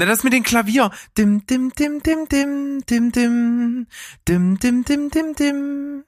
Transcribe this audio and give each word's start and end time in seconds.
Na, 0.00 0.06
das 0.06 0.24
mit 0.24 0.32
dem 0.32 0.42
Klavier. 0.42 0.90
Dim, 1.14 1.44
dim, 1.46 1.70
dim, 1.78 2.00
dim, 2.02 2.26
dim, 2.26 2.80
dim, 2.88 3.12
dim, 3.12 3.86
dim, 4.26 4.56
dim, 4.56 4.82
dim, 4.82 5.10
dim, 5.10 5.34
dim. 5.34 6.04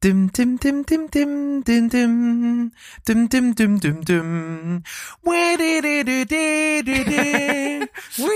Dim, 0.00 0.30
dim, 0.32 0.58
dim, 0.60 0.86
dim, 0.86 1.10
dim, 1.10 1.64
dim, 1.64 1.90
dim, 1.90 2.70
dim, 3.04 3.28
dim, 3.28 3.54
dim, 3.56 3.80
dim, 3.80 4.04
dim. 4.06 4.28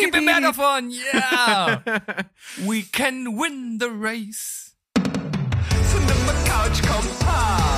Gib 0.01 0.13
mir 0.13 0.23
mehr 0.23 0.41
davon, 0.41 0.91
yeah! 0.91 1.83
We 2.67 2.83
can 2.83 3.37
win 3.37 3.79
the 3.79 3.91
race. 3.91 4.75
Cinema 4.97 6.35
Couch 6.49 6.83
Kompass. 6.83 7.76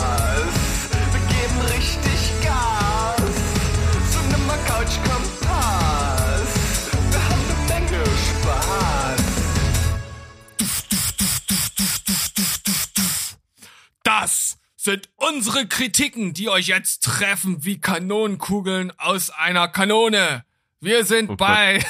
Das 14.20 14.58
sind 14.76 15.08
unsere 15.16 15.66
Kritiken, 15.66 16.32
die 16.34 16.48
euch 16.48 16.66
jetzt 16.66 17.04
treffen 17.04 17.64
wie 17.64 17.80
Kanonenkugeln 17.80 18.92
aus 18.98 19.30
einer 19.30 19.68
Kanone. 19.68 20.44
Wir 20.80 21.04
sind 21.04 21.30
Oh 21.30 21.36
bei. 21.36 21.84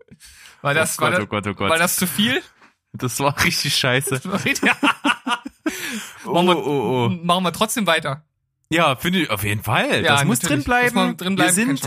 War 0.62 0.72
das, 0.72 0.98
Oh 0.98 1.02
war, 1.02 1.10
Gott, 1.10 1.18
das 1.18 1.24
oh 1.24 1.26
Gott, 1.28 1.46
oh 1.48 1.54
Gott. 1.54 1.70
war 1.70 1.78
das 1.78 1.96
zu 1.96 2.06
viel? 2.06 2.42
Das 2.92 3.18
war 3.20 3.42
richtig 3.44 3.76
scheiße. 3.76 4.20
Ja. 4.62 4.76
Oh, 6.24 6.32
Machen 6.32 6.46
wir- 6.48 6.56
oh, 6.66 7.06
oh. 7.06 7.08
Machen 7.08 7.44
wir 7.44 7.52
trotzdem 7.52 7.86
weiter. 7.86 8.24
Ja, 8.70 8.96
finde 8.96 9.22
ich 9.22 9.30
auf 9.30 9.42
jeden 9.44 9.62
Fall. 9.62 10.02
Ja, 10.04 10.14
das 10.16 10.24
muss 10.24 10.38
drin 10.38 10.62
bleiben. 10.64 11.16
Drin 11.16 11.36
wir 11.36 11.52
sind. 11.52 11.82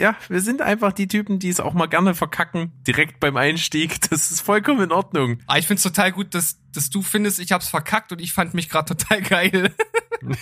Ja, 0.00 0.16
wir 0.28 0.40
sind 0.40 0.62
einfach 0.62 0.92
die 0.92 1.06
Typen, 1.06 1.38
die 1.38 1.50
es 1.50 1.60
auch 1.60 1.74
mal 1.74 1.86
gerne 1.86 2.14
verkacken, 2.14 2.72
direkt 2.86 3.20
beim 3.20 3.36
Einstieg. 3.36 3.98
Das 4.10 4.30
ist 4.30 4.40
vollkommen 4.40 4.80
in 4.80 4.92
Ordnung. 4.92 5.40
Aber 5.46 5.58
ich 5.58 5.66
find's 5.66 5.82
total 5.82 6.10
gut, 6.10 6.34
dass, 6.34 6.58
dass 6.72 6.90
du 6.90 7.02
findest, 7.02 7.38
ich 7.38 7.52
hab's 7.52 7.68
verkackt 7.68 8.10
und 8.10 8.20
ich 8.20 8.32
fand 8.32 8.54
mich 8.54 8.68
gerade 8.68 8.96
total 8.96 9.22
geil. 9.22 9.74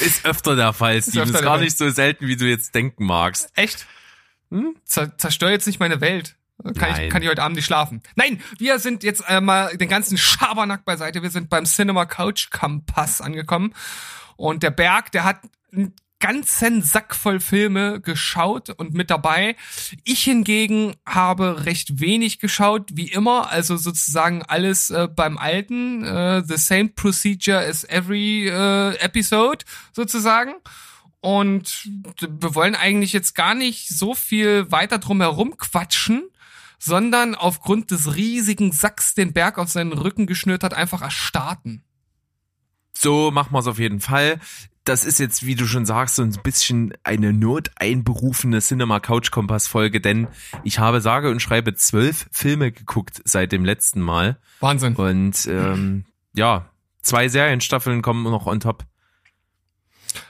Ist 0.00 0.24
öfter 0.24 0.56
der 0.56 0.72
Fall, 0.72 1.02
Steven. 1.02 1.24
Ist 1.24 1.34
der 1.34 1.42
gar 1.42 1.58
nicht 1.58 1.76
so 1.76 1.90
selten, 1.90 2.26
wie 2.26 2.36
du 2.36 2.48
jetzt 2.48 2.74
denken 2.74 3.04
magst. 3.04 3.50
Echt? 3.54 3.86
Hm? 4.50 4.76
Zer 4.84 5.16
zerstör 5.18 5.50
jetzt 5.50 5.66
nicht 5.66 5.80
meine 5.80 6.00
Welt. 6.00 6.36
Kann 6.62 6.74
Nein. 6.74 7.04
ich, 7.04 7.10
kann 7.10 7.22
ich 7.22 7.28
heute 7.28 7.42
Abend 7.42 7.56
nicht 7.56 7.66
schlafen. 7.66 8.02
Nein, 8.14 8.40
wir 8.58 8.78
sind 8.78 9.02
jetzt 9.04 9.22
äh, 9.28 9.40
mal 9.40 9.76
den 9.76 9.88
ganzen 9.88 10.16
Schabernack 10.16 10.84
beiseite. 10.84 11.22
Wir 11.22 11.30
sind 11.30 11.50
beim 11.50 11.66
Cinema 11.66 12.06
Couch 12.06 12.50
Campus 12.50 13.20
angekommen. 13.20 13.74
Und 14.36 14.62
der 14.62 14.70
Berg, 14.70 15.12
der 15.12 15.24
hat 15.24 15.40
ganzen 16.18 16.82
Sack 16.82 17.14
voll 17.14 17.40
Filme 17.40 18.00
geschaut 18.00 18.70
und 18.70 18.94
mit 18.94 19.10
dabei. 19.10 19.56
Ich 20.04 20.24
hingegen 20.24 20.94
habe 21.06 21.66
recht 21.66 22.00
wenig 22.00 22.38
geschaut, 22.38 22.90
wie 22.94 23.08
immer. 23.08 23.50
Also 23.50 23.76
sozusagen 23.76 24.42
alles 24.42 24.90
äh, 24.90 25.08
beim 25.14 25.38
Alten. 25.38 26.04
Äh, 26.04 26.42
the 26.46 26.56
same 26.56 26.88
procedure 26.88 27.58
as 27.58 27.84
every 27.84 28.48
äh, 28.48 28.96
episode 28.96 29.64
sozusagen. 29.92 30.54
Und 31.20 31.90
wir 32.20 32.54
wollen 32.54 32.74
eigentlich 32.74 33.12
jetzt 33.12 33.34
gar 33.34 33.54
nicht 33.54 33.88
so 33.88 34.14
viel 34.14 34.70
weiter 34.70 34.98
drum 34.98 35.20
herum 35.20 35.56
quatschen, 35.56 36.28
sondern 36.78 37.34
aufgrund 37.34 37.90
des 37.90 38.14
riesigen 38.14 38.72
Sacks, 38.72 39.14
den 39.14 39.32
Berg 39.32 39.58
auf 39.58 39.68
seinen 39.68 39.92
Rücken 39.92 40.26
geschnürt 40.26 40.62
hat, 40.62 40.74
einfach 40.74 41.02
erstarten. 41.02 41.82
So 42.96 43.30
machen 43.30 43.52
wir 43.52 43.58
es 43.58 43.66
auf 43.66 43.78
jeden 43.78 44.00
Fall. 44.00 44.40
Das 44.86 45.04
ist 45.04 45.18
jetzt, 45.18 45.44
wie 45.44 45.56
du 45.56 45.66
schon 45.66 45.84
sagst, 45.84 46.14
so 46.14 46.22
ein 46.22 46.30
bisschen 46.44 46.94
eine 47.02 47.32
noteinberufene 47.32 48.60
Cinema 48.60 49.00
Couch 49.00 49.32
Kompass 49.32 49.66
Folge, 49.66 50.00
denn 50.00 50.28
ich 50.62 50.78
habe 50.78 51.00
sage 51.00 51.28
und 51.28 51.42
schreibe 51.42 51.74
zwölf 51.74 52.28
Filme 52.30 52.70
geguckt 52.70 53.20
seit 53.24 53.50
dem 53.50 53.64
letzten 53.64 54.00
Mal. 54.00 54.38
Wahnsinn. 54.60 54.94
Und 54.94 55.44
ähm, 55.46 56.04
ja, 56.34 56.70
zwei 57.02 57.28
Serienstaffeln 57.28 58.00
kommen 58.00 58.22
noch 58.22 58.46
on 58.46 58.60
top. 58.60 58.84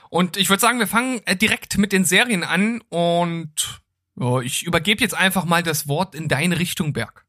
Und 0.09 0.37
ich 0.37 0.49
würde 0.49 0.61
sagen, 0.61 0.79
wir 0.79 0.87
fangen 0.87 1.21
äh, 1.25 1.35
direkt 1.35 1.77
mit 1.77 1.91
den 1.91 2.03
Serien 2.03 2.43
an 2.43 2.81
und 2.89 3.81
ja, 4.19 4.41
ich 4.41 4.63
übergebe 4.63 5.01
jetzt 5.01 5.13
einfach 5.13 5.45
mal 5.45 5.61
das 5.61 5.87
Wort 5.87 6.15
in 6.15 6.27
deine 6.27 6.57
Richtung, 6.57 6.93
Berg. 6.93 7.25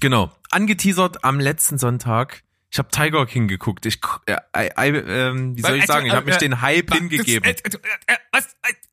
Genau. 0.00 0.30
Angeteasert 0.52 1.24
am 1.24 1.40
letzten 1.40 1.78
Sonntag. 1.78 2.44
Ich 2.72 2.78
habe 2.78 2.88
Tiger 2.90 3.26
King 3.26 3.48
geguckt. 3.48 3.84
Ich, 3.86 3.98
äh, 4.26 4.36
äh, 4.52 4.68
äh, 4.76 5.28
ähm, 5.28 5.56
wie 5.56 5.62
soll 5.62 5.76
ich 5.76 5.86
sagen? 5.86 6.06
Ich 6.06 6.12
habe 6.12 6.26
mich 6.26 6.36
den 6.36 6.60
Hype 6.60 6.92
hingegeben. 6.94 7.44
Äh, 7.44 7.50
äh, 7.50 7.70
äh? 8.06 8.16
Äh, 8.32 8.42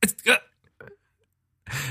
äh, 0.00 0.32
äh. 0.32 0.36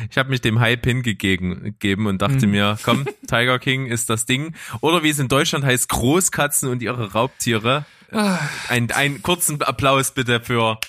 Ich 0.10 0.18
habe 0.18 0.30
mich 0.30 0.42
dem 0.42 0.60
Hype 0.60 0.84
hingegeben 0.86 1.64
gegeben 1.64 2.08
und 2.08 2.22
dachte 2.22 2.46
Mhm. 2.48 2.52
mir, 2.52 2.78
komm, 2.84 3.06
Tiger 3.28 3.60
King 3.60 3.86
ist 3.86 4.10
das 4.10 4.26
Ding. 4.26 4.56
Oder 4.82 5.04
wie 5.04 5.10
es 5.10 5.20
in 5.20 5.28
Deutschland 5.28 5.64
heißt, 5.64 5.88
Großkatzen 5.90 6.70
und 6.70 6.82
ihre 6.82 7.14
Raubtiere. 7.14 7.86
Ah. 8.12 8.40
Ein, 8.70 8.92
einen 8.92 9.22
kurzen 9.22 9.62
Applaus 9.62 10.12
bitte 10.14 10.42
für 10.42 10.80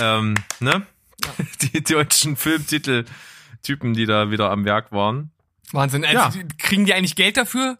ähm, 0.00 0.34
ne? 0.60 0.86
die 1.72 1.82
deutschen 1.82 2.36
Filmtitel-Typen, 2.36 3.92
die 3.94 4.06
da 4.06 4.30
wieder 4.30 4.50
am 4.50 4.64
Werk 4.64 4.92
waren. 4.92 5.32
Wahnsinn. 5.72 6.04
Also, 6.04 6.38
Ja. 6.38 6.44
Kriegen 6.58 6.84
die 6.86 6.94
eigentlich 6.94 7.16
Geld 7.16 7.36
dafür? 7.36 7.78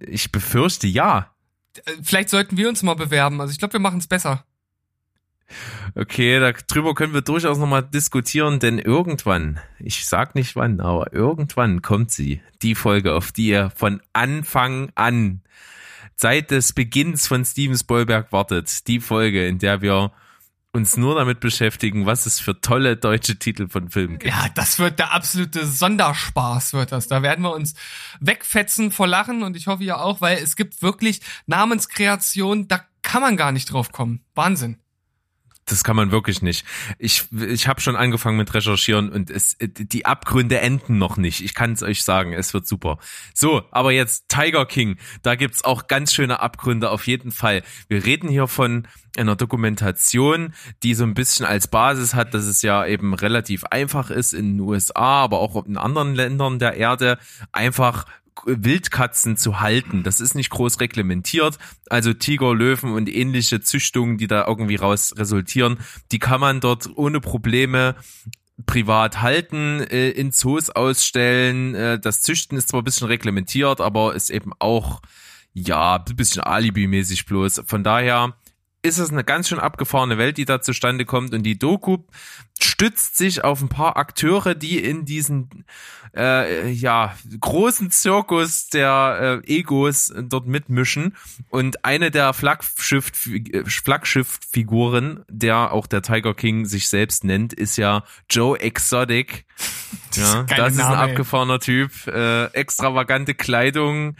Ich 0.00 0.32
befürchte 0.32 0.86
ja. 0.86 1.34
Äh, 1.84 1.92
Vielleicht 2.02 2.28
sollten 2.28 2.56
wir 2.56 2.68
uns 2.68 2.82
mal 2.82 2.94
bewerben. 2.94 3.40
Also 3.40 3.52
ich 3.52 3.58
glaube, 3.58 3.74
wir 3.74 3.80
machen 3.80 3.98
es 3.98 4.06
besser. 4.06 4.44
Okay, 5.94 6.40
darüber 6.40 6.94
können 6.94 7.12
wir 7.12 7.20
durchaus 7.20 7.58
nochmal 7.58 7.82
diskutieren, 7.82 8.58
denn 8.58 8.78
irgendwann, 8.78 9.60
ich 9.78 10.06
sag 10.06 10.34
nicht 10.34 10.56
wann, 10.56 10.80
aber 10.80 11.12
irgendwann 11.12 11.82
kommt 11.82 12.10
sie, 12.10 12.40
die 12.62 12.74
Folge, 12.74 13.14
auf 13.14 13.32
die 13.32 13.48
ihr 13.48 13.70
von 13.76 14.00
Anfang 14.14 14.90
an, 14.94 15.42
seit 16.16 16.50
des 16.50 16.72
Beginns 16.72 17.26
von 17.26 17.44
Steven 17.44 17.76
Spielberg 17.76 18.32
wartet, 18.32 18.86
die 18.86 19.00
Folge, 19.00 19.46
in 19.46 19.58
der 19.58 19.82
wir 19.82 20.12
uns 20.74 20.96
nur 20.96 21.14
damit 21.14 21.40
beschäftigen, 21.40 22.06
was 22.06 22.24
es 22.24 22.40
für 22.40 22.60
tolle 22.60 22.96
deutsche 22.96 23.38
Titel 23.38 23.68
von 23.68 23.90
Filmen 23.90 24.18
gibt. 24.18 24.32
Ja, 24.32 24.48
das 24.54 24.78
wird 24.78 24.98
der 24.98 25.12
absolute 25.12 25.66
Sonderspaß, 25.66 26.72
wird 26.72 26.92
das. 26.92 27.08
Da 27.08 27.22
werden 27.22 27.42
wir 27.44 27.52
uns 27.52 27.74
wegfetzen 28.20 28.90
vor 28.90 29.06
Lachen 29.06 29.42
und 29.42 29.54
ich 29.56 29.66
hoffe 29.66 29.84
ja 29.84 29.98
auch, 29.98 30.22
weil 30.22 30.38
es 30.38 30.56
gibt 30.56 30.80
wirklich 30.80 31.20
Namenskreation, 31.46 32.68
da 32.68 32.80
kann 33.02 33.20
man 33.20 33.36
gar 33.36 33.52
nicht 33.52 33.70
drauf 33.70 33.92
kommen. 33.92 34.24
Wahnsinn. 34.34 34.78
Das 35.72 35.84
kann 35.84 35.96
man 35.96 36.10
wirklich 36.10 36.42
nicht. 36.42 36.66
Ich, 36.98 37.24
ich 37.32 37.66
habe 37.66 37.80
schon 37.80 37.96
angefangen 37.96 38.36
mit 38.36 38.52
Recherchieren 38.52 39.10
und 39.10 39.30
es, 39.30 39.56
die 39.58 40.04
Abgründe 40.04 40.60
enden 40.60 40.98
noch 40.98 41.16
nicht. 41.16 41.42
Ich 41.42 41.54
kann 41.54 41.72
es 41.72 41.82
euch 41.82 42.04
sagen, 42.04 42.34
es 42.34 42.52
wird 42.52 42.66
super. 42.66 42.98
So, 43.32 43.62
aber 43.70 43.90
jetzt 43.92 44.28
Tiger 44.28 44.66
King. 44.66 44.98
Da 45.22 45.34
gibt's 45.34 45.64
auch 45.64 45.86
ganz 45.86 46.12
schöne 46.12 46.40
Abgründe 46.40 46.90
auf 46.90 47.06
jeden 47.06 47.30
Fall. 47.30 47.62
Wir 47.88 48.04
reden 48.04 48.28
hier 48.28 48.48
von 48.48 48.86
einer 49.16 49.34
Dokumentation, 49.34 50.52
die 50.82 50.94
so 50.94 51.04
ein 51.04 51.14
bisschen 51.14 51.46
als 51.46 51.68
Basis 51.68 52.14
hat, 52.14 52.34
dass 52.34 52.44
es 52.44 52.60
ja 52.60 52.84
eben 52.84 53.14
relativ 53.14 53.64
einfach 53.64 54.10
ist 54.10 54.34
in 54.34 54.58
den 54.58 54.60
USA, 54.60 55.22
aber 55.22 55.38
auch 55.38 55.64
in 55.64 55.78
anderen 55.78 56.14
Ländern 56.14 56.58
der 56.58 56.74
Erde 56.74 57.18
einfach 57.50 58.04
Wildkatzen 58.44 59.36
zu 59.36 59.60
halten. 59.60 60.02
Das 60.02 60.20
ist 60.20 60.34
nicht 60.34 60.50
groß 60.50 60.80
reglementiert. 60.80 61.58
Also 61.88 62.12
Tiger, 62.12 62.54
Löwen 62.54 62.92
und 62.92 63.08
ähnliche 63.08 63.60
Züchtungen, 63.60 64.18
die 64.18 64.26
da 64.26 64.46
irgendwie 64.46 64.76
raus 64.76 65.14
resultieren, 65.16 65.78
die 66.10 66.18
kann 66.18 66.40
man 66.40 66.60
dort 66.60 66.88
ohne 66.96 67.20
Probleme 67.20 67.94
privat 68.66 69.20
halten, 69.22 69.80
äh, 69.80 70.10
in 70.10 70.32
Zoos 70.32 70.70
ausstellen. 70.70 71.74
Äh, 71.74 71.98
das 71.98 72.22
Züchten 72.22 72.56
ist 72.58 72.68
zwar 72.68 72.82
ein 72.82 72.84
bisschen 72.84 73.06
reglementiert, 73.06 73.80
aber 73.80 74.14
ist 74.14 74.30
eben 74.30 74.52
auch, 74.58 75.02
ja, 75.52 75.96
ein 75.96 76.16
bisschen 76.16 76.42
alibimäßig 76.42 77.26
bloß. 77.26 77.62
Von 77.66 77.84
daher 77.84 78.34
ist 78.82 78.98
es 78.98 79.10
eine 79.10 79.22
ganz 79.22 79.48
schön 79.48 79.60
abgefahrene 79.60 80.18
Welt, 80.18 80.36
die 80.38 80.44
da 80.44 80.60
zustande 80.60 81.04
kommt. 81.04 81.32
Und 81.32 81.44
die 81.44 81.56
Doku 81.58 81.98
stützt 82.60 83.16
sich 83.16 83.44
auf 83.44 83.62
ein 83.62 83.68
paar 83.68 83.96
Akteure, 83.96 84.56
die 84.56 84.82
in 84.82 85.04
diesen 85.04 85.64
äh, 86.16 86.68
ja 86.68 87.14
großen 87.40 87.92
Zirkus 87.92 88.68
der 88.68 89.40
äh, 89.46 89.58
Egos 89.58 90.12
dort 90.20 90.48
mitmischen. 90.48 91.16
Und 91.48 91.84
eine 91.84 92.10
der 92.10 92.32
Flaggschiff 92.32 93.12
Flaggschiffiguren, 93.64 95.24
der 95.28 95.72
auch 95.72 95.86
der 95.86 96.02
Tiger 96.02 96.34
King 96.34 96.64
sich 96.64 96.88
selbst 96.88 97.22
nennt, 97.22 97.52
ist 97.52 97.76
ja 97.76 98.04
Joe 98.28 98.58
Exotic. 98.60 99.44
Ja, 100.14 100.42
geile 100.42 100.64
das 100.64 100.74
ist 100.74 100.80
ein 100.80 100.90
Name, 100.90 101.04
ey. 101.04 101.10
abgefahrener 101.10 101.58
Typ. 101.58 102.06
Äh, 102.06 102.44
extravagante 102.48 103.32
Kleidung, 103.34 104.16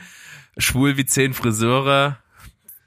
schwul 0.57 0.97
wie 0.97 1.05
zehn 1.05 1.35
Friseure, 1.35 2.17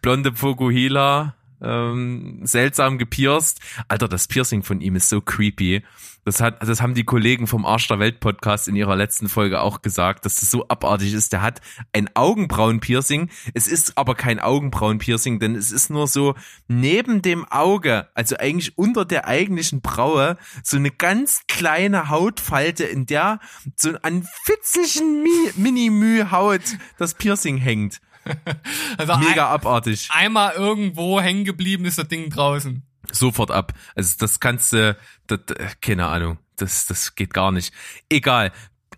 blonde 0.01 0.33
Fokuhila, 0.33 1.35
ähm, 1.65 2.39
seltsam 2.43 2.97
gepierst. 2.97 3.59
Alter, 3.87 4.07
das 4.07 4.27
Piercing 4.27 4.63
von 4.63 4.81
ihm 4.81 4.95
ist 4.95 5.09
so 5.09 5.21
creepy. 5.21 5.83
Das 6.25 6.41
hat, 6.41 6.67
das 6.67 6.81
haben 6.81 6.95
die 6.95 7.03
Kollegen 7.03 7.45
vom 7.45 7.65
Arsch 7.65 7.87
der 7.87 7.99
Welt 7.99 8.19
Podcast 8.19 8.67
in 8.67 8.75
ihrer 8.75 8.95
letzten 8.95 9.29
Folge 9.29 9.61
auch 9.61 9.83
gesagt, 9.83 10.25
dass 10.25 10.39
das 10.39 10.49
so 10.49 10.67
abartig 10.67 11.13
ist. 11.13 11.31
Der 11.33 11.43
hat 11.43 11.61
ein 11.93 12.09
Augenbrauenpiercing. 12.15 13.29
Es 13.53 13.67
ist 13.67 13.95
aber 13.95 14.15
kein 14.15 14.39
Augenbrauenpiercing, 14.39 15.39
denn 15.39 15.53
es 15.55 15.71
ist 15.71 15.91
nur 15.91 16.07
so 16.07 16.33
neben 16.67 17.21
dem 17.21 17.45
Auge, 17.45 18.07
also 18.15 18.37
eigentlich 18.37 18.75
unter 18.75 19.05
der 19.05 19.27
eigentlichen 19.27 19.81
Braue, 19.81 20.37
so 20.63 20.77
eine 20.77 20.89
ganz 20.89 21.41
kleine 21.47 22.09
Hautfalte, 22.09 22.85
in 22.85 23.05
der 23.05 23.39
so 23.75 23.91
an 24.01 24.27
fitzigen 24.45 25.21
Mi 25.21 25.51
Mini-Müh-Haut 25.57 26.77
das 26.97 27.13
Piercing 27.13 27.57
hängt. 27.57 28.01
Also 28.97 29.17
Mega 29.17 29.47
ein, 29.47 29.53
abartig. 29.53 30.09
einmal 30.11 30.53
irgendwo 30.53 31.19
hängen 31.21 31.43
geblieben 31.45 31.85
ist 31.85 31.97
das 31.97 32.07
Ding 32.07 32.29
draußen. 32.29 32.83
Sofort 33.11 33.51
ab. 33.51 33.73
Also 33.95 34.15
das 34.19 34.39
kannst 34.39 34.73
du, 34.73 34.97
das, 35.27 35.39
keine 35.81 36.07
Ahnung, 36.07 36.39
das, 36.55 36.85
das 36.87 37.15
geht 37.15 37.33
gar 37.33 37.51
nicht. 37.51 37.73
Egal. 38.09 38.51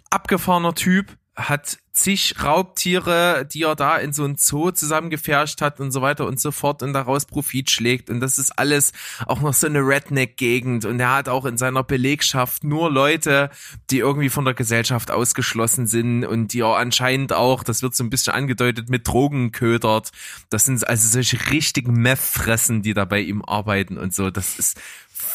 Abgefahrener 0.09 0.75
Typ 0.75 1.17
hat 1.35 1.77
zig 1.97 2.35
Raubtiere, 2.43 3.47
die 3.51 3.63
er 3.63 3.75
da 3.75 3.97
in 3.97 4.13
so 4.13 4.23
ein 4.23 4.35
Zoo 4.37 4.69
zusammengefärscht 4.69 5.61
hat 5.61 5.79
und 5.79 5.91
so 5.91 6.01
weiter 6.01 6.27
und 6.27 6.39
so 6.39 6.51
fort 6.51 6.83
und 6.83 6.93
daraus 6.93 7.25
Profit 7.25 7.71
schlägt 7.71 8.11
und 8.11 8.19
das 8.19 8.37
ist 8.37 8.51
alles 8.59 8.91
auch 9.25 9.41
noch 9.41 9.53
so 9.53 9.65
eine 9.65 9.79
Redneck-Gegend 9.79 10.85
und 10.85 10.99
er 10.99 11.15
hat 11.15 11.27
auch 11.27 11.45
in 11.45 11.57
seiner 11.57 11.83
Belegschaft 11.83 12.63
nur 12.63 12.91
Leute, 12.91 13.49
die 13.89 13.97
irgendwie 13.97 14.29
von 14.29 14.45
der 14.45 14.53
Gesellschaft 14.53 15.09
ausgeschlossen 15.09 15.87
sind 15.87 16.23
und 16.23 16.53
die 16.53 16.59
er 16.59 16.77
anscheinend 16.77 17.33
auch, 17.33 17.63
das 17.63 17.81
wird 17.81 17.95
so 17.95 18.03
ein 18.03 18.11
bisschen 18.11 18.33
angedeutet, 18.33 18.89
mit 18.89 19.07
Drogen 19.07 19.51
ködert. 19.51 20.11
Das 20.51 20.65
sind 20.65 20.87
also 20.87 21.07
solche 21.07 21.49
richtigen 21.49 21.93
Meth-Fressen, 21.93 22.83
die 22.83 22.93
da 22.93 23.05
bei 23.05 23.21
ihm 23.21 23.43
arbeiten 23.43 23.97
und 23.97 24.13
so. 24.13 24.29
Das 24.29 24.59
ist, 24.59 24.79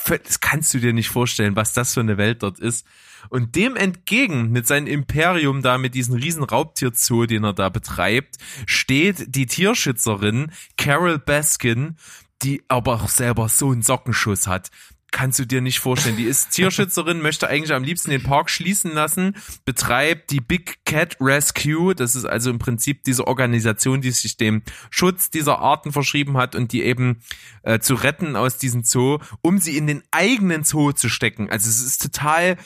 das 0.06 0.40
kannst 0.40 0.72
du 0.74 0.78
dir 0.78 0.92
nicht 0.92 1.08
vorstellen, 1.08 1.56
was 1.56 1.72
das 1.72 1.94
für 1.94 2.00
eine 2.00 2.18
Welt 2.18 2.44
dort 2.44 2.60
ist. 2.60 2.86
Und 3.28 3.56
dem 3.56 3.76
entgegen, 3.76 4.50
mit 4.50 4.66
seinem 4.66 4.86
Imperium 4.86 5.62
da, 5.62 5.78
mit 5.78 5.94
diesem 5.94 6.14
riesen 6.14 6.44
Raubtierzoo, 6.44 7.26
den 7.26 7.44
er 7.44 7.52
da 7.52 7.69
betreibt, 7.69 8.36
steht 8.66 9.34
die 9.34 9.46
Tierschützerin 9.46 10.52
Carol 10.76 11.19
Baskin, 11.19 11.96
die 12.42 12.62
aber 12.69 12.94
auch 12.94 13.08
selber 13.08 13.48
so 13.48 13.70
einen 13.70 13.82
Sockenschuss 13.82 14.46
hat. 14.46 14.70
Kannst 15.12 15.38
du 15.38 15.46
dir 15.46 15.60
nicht 15.60 15.78
vorstellen. 15.78 16.16
Die 16.16 16.24
ist 16.24 16.52
Tierschützerin, 16.52 17.20
möchte 17.22 17.46
eigentlich 17.46 17.74
am 17.74 17.84
liebsten 17.84 18.10
den 18.10 18.22
Park 18.22 18.48
schließen 18.48 18.92
lassen, 18.92 19.36
betreibt 19.66 20.30
die 20.30 20.40
Big 20.40 20.86
Cat 20.86 21.19
Rescue. 21.20 21.94
Das 21.94 22.16
ist 22.16 22.24
also 22.24 22.48
im 22.48 22.58
Prinzip 22.58 23.04
diese 23.04 23.26
Organisation, 23.26 24.00
die 24.00 24.10
sich 24.10 24.38
dem 24.38 24.62
Schutz 24.90 25.30
dieser 25.30 25.58
Arten 25.58 25.92
verschrieben 25.92 26.38
hat 26.38 26.54
und 26.54 26.72
die 26.72 26.82
eben 26.82 27.20
äh, 27.62 27.78
zu 27.78 27.94
retten 27.94 28.36
aus 28.36 28.56
diesem 28.56 28.84
Zoo, 28.84 29.19
um 29.42 29.58
sie 29.58 29.76
in 29.76 29.86
den 29.86 30.02
eigenen 30.12 30.64
Zoo 30.64 30.92
zu 30.92 31.10
stecken. 31.10 31.50
Also 31.50 31.69
es 31.69 31.82
ist 31.82 32.00
total 32.00 32.56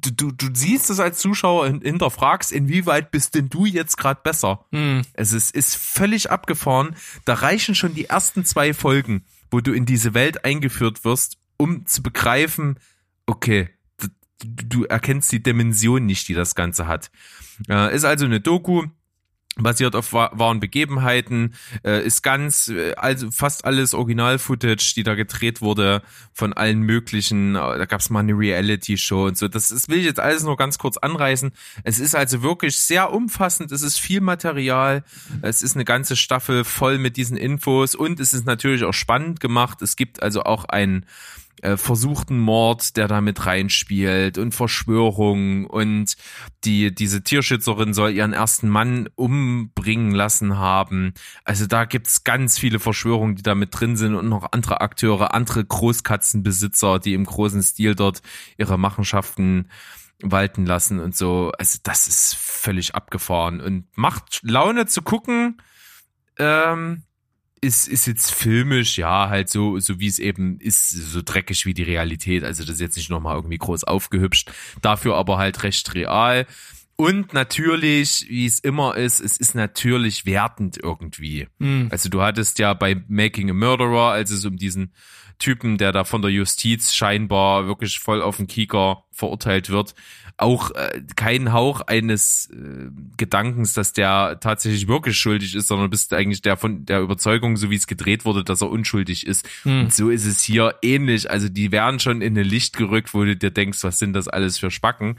du, 0.00 0.10
du, 0.10 0.32
du 0.32 0.54
siehst 0.54 0.90
es 0.90 1.00
als 1.00 1.18
Zuschauer 1.18 1.66
und 1.66 1.82
hinterfragst, 1.82 2.52
inwieweit 2.52 3.10
bist 3.10 3.34
denn 3.34 3.48
du 3.48 3.66
jetzt 3.66 3.96
gerade 3.96 4.20
besser? 4.22 4.64
Hm. 4.72 5.02
Es 5.14 5.32
ist, 5.32 5.54
ist 5.54 5.76
völlig 5.76 6.30
abgefahren. 6.30 6.96
Da 7.24 7.34
reichen 7.34 7.74
schon 7.74 7.94
die 7.94 8.06
ersten 8.06 8.44
zwei 8.44 8.74
Folgen, 8.74 9.24
wo 9.50 9.60
du 9.60 9.72
in 9.72 9.86
diese 9.86 10.14
Welt 10.14 10.44
eingeführt 10.44 11.04
wirst, 11.04 11.38
um 11.56 11.86
zu 11.86 12.02
begreifen, 12.02 12.78
okay, 13.26 13.70
du, 13.98 14.08
du 14.40 14.84
erkennst 14.84 15.32
die 15.32 15.42
Dimension 15.42 16.06
nicht, 16.06 16.28
die 16.28 16.34
das 16.34 16.54
Ganze 16.54 16.86
hat. 16.86 17.10
Äh, 17.68 17.94
ist 17.94 18.04
also 18.04 18.26
eine 18.26 18.40
Doku, 18.40 18.86
basiert 19.56 19.96
auf 19.96 20.12
wa- 20.12 20.30
wahren 20.34 20.60
Begebenheiten, 20.60 21.54
äh, 21.84 22.04
ist 22.04 22.22
ganz, 22.22 22.68
äh, 22.68 22.94
also 22.96 23.30
fast 23.30 23.64
alles 23.64 23.94
Original-Footage, 23.94 24.92
die 24.94 25.02
da 25.02 25.14
gedreht 25.14 25.62
wurde 25.62 26.02
von 26.32 26.52
allen 26.52 26.80
möglichen, 26.80 27.56
äh, 27.56 27.58
da 27.78 27.86
gab's 27.86 28.10
mal 28.10 28.20
eine 28.20 28.34
Reality-Show 28.34 29.26
und 29.26 29.38
so, 29.38 29.48
das, 29.48 29.68
das 29.68 29.88
will 29.88 29.98
ich 29.98 30.04
jetzt 30.04 30.20
alles 30.20 30.42
nur 30.44 30.56
ganz 30.56 30.76
kurz 30.78 30.98
anreißen. 30.98 31.52
Es 31.84 31.98
ist 31.98 32.14
also 32.14 32.42
wirklich 32.42 32.76
sehr 32.76 33.12
umfassend, 33.12 33.72
es 33.72 33.82
ist 33.82 33.98
viel 33.98 34.20
Material, 34.20 35.04
es 35.42 35.62
ist 35.62 35.74
eine 35.74 35.86
ganze 35.86 36.16
Staffel 36.16 36.64
voll 36.64 36.98
mit 36.98 37.16
diesen 37.16 37.38
Infos 37.38 37.94
und 37.94 38.20
es 38.20 38.34
ist 38.34 38.44
natürlich 38.44 38.84
auch 38.84 38.94
spannend 38.94 39.40
gemacht, 39.40 39.80
es 39.80 39.96
gibt 39.96 40.22
also 40.22 40.42
auch 40.42 40.66
ein 40.66 41.06
äh, 41.62 41.76
versuchten 41.76 42.38
Mord, 42.38 42.96
der 42.96 43.08
da 43.08 43.20
mit 43.20 43.46
reinspielt 43.46 44.38
und 44.38 44.54
Verschwörung 44.54 45.66
und 45.66 46.16
die 46.64 46.94
diese 46.94 47.22
Tierschützerin 47.22 47.94
soll 47.94 48.12
ihren 48.12 48.32
ersten 48.32 48.68
Mann 48.68 49.08
umbringen 49.14 50.12
lassen 50.12 50.58
haben. 50.58 51.14
Also 51.44 51.66
da 51.66 51.84
gibt's 51.84 52.24
ganz 52.24 52.58
viele 52.58 52.78
Verschwörungen, 52.78 53.36
die 53.36 53.42
da 53.42 53.54
mit 53.54 53.70
drin 53.78 53.96
sind 53.96 54.14
und 54.14 54.28
noch 54.28 54.52
andere 54.52 54.80
Akteure, 54.80 55.34
andere 55.34 55.64
Großkatzenbesitzer, 55.64 56.98
die 56.98 57.14
im 57.14 57.24
großen 57.24 57.62
Stil 57.62 57.94
dort 57.94 58.22
ihre 58.58 58.78
Machenschaften 58.78 59.70
walten 60.22 60.66
lassen 60.66 61.00
und 61.00 61.16
so. 61.16 61.52
Also 61.58 61.78
das 61.82 62.08
ist 62.08 62.34
völlig 62.34 62.94
abgefahren 62.94 63.60
und 63.60 63.86
macht 63.96 64.40
Laune 64.42 64.86
zu 64.86 65.02
gucken. 65.02 65.60
Ähm, 66.38 67.02
ist, 67.60 67.88
ist 67.88 68.06
jetzt 68.06 68.30
filmisch, 68.32 68.98
ja, 68.98 69.28
halt 69.28 69.48
so, 69.48 69.78
so 69.78 69.98
wie 69.98 70.06
es 70.06 70.18
eben 70.18 70.60
ist, 70.60 70.90
so 70.90 71.22
dreckig 71.24 71.66
wie 71.66 71.74
die 71.74 71.82
Realität. 71.82 72.44
Also 72.44 72.62
das 72.64 72.74
ist 72.74 72.80
jetzt 72.80 72.96
nicht 72.96 73.10
nochmal 73.10 73.36
irgendwie 73.36 73.58
groß 73.58 73.84
aufgehübscht. 73.84 74.50
Dafür 74.82 75.16
aber 75.16 75.38
halt 75.38 75.62
recht 75.62 75.94
real. 75.94 76.46
Und 76.96 77.34
natürlich, 77.34 78.26
wie 78.28 78.46
es 78.46 78.58
immer 78.60 78.96
ist, 78.96 79.20
es 79.20 79.36
ist 79.36 79.54
natürlich 79.54 80.24
wertend 80.24 80.78
irgendwie. 80.82 81.46
Hm. 81.60 81.88
Also 81.90 82.08
du 82.08 82.22
hattest 82.22 82.58
ja 82.58 82.72
bei 82.72 83.02
Making 83.08 83.50
a 83.50 83.54
Murderer, 83.54 84.12
als 84.12 84.30
es 84.30 84.44
um 84.46 84.56
diesen 84.56 84.92
Typen, 85.38 85.78
der 85.78 85.92
da 85.92 86.04
von 86.04 86.22
der 86.22 86.30
Justiz 86.30 86.94
scheinbar 86.94 87.66
wirklich 87.66 87.98
voll 87.98 88.22
auf 88.22 88.36
den 88.38 88.46
Kieker 88.46 89.04
verurteilt 89.12 89.70
wird, 89.70 89.94
auch 90.38 90.70
äh, 90.72 91.02
keinen 91.16 91.52
Hauch 91.52 91.80
eines 91.80 92.50
äh, 92.50 92.90
Gedankens, 93.16 93.72
dass 93.72 93.92
der 93.92 94.38
tatsächlich 94.40 94.86
wirklich 94.86 95.18
schuldig 95.18 95.54
ist, 95.54 95.68
sondern 95.68 95.88
bist 95.88 96.12
eigentlich 96.12 96.42
der 96.42 96.56
von 96.56 96.84
der 96.84 97.00
Überzeugung, 97.00 97.56
so 97.56 97.70
wie 97.70 97.76
es 97.76 97.86
gedreht 97.86 98.24
wurde, 98.24 98.44
dass 98.44 98.60
er 98.60 98.70
unschuldig 98.70 99.26
ist. 99.26 99.48
Hm. 99.62 99.82
Und 99.82 99.94
so 99.94 100.10
ist 100.10 100.26
es 100.26 100.42
hier 100.42 100.74
ähnlich. 100.82 101.30
Also 101.30 101.48
die 101.48 101.72
werden 101.72 102.00
schon 102.00 102.20
in 102.20 102.36
ein 102.36 102.44
Licht 102.44 102.76
gerückt, 102.76 103.14
wo 103.14 103.24
du 103.24 103.34
dir 103.34 103.50
denkst, 103.50 103.82
was 103.82 103.98
sind 103.98 104.12
das 104.12 104.28
alles 104.28 104.58
für 104.58 104.70
Spacken. 104.70 105.18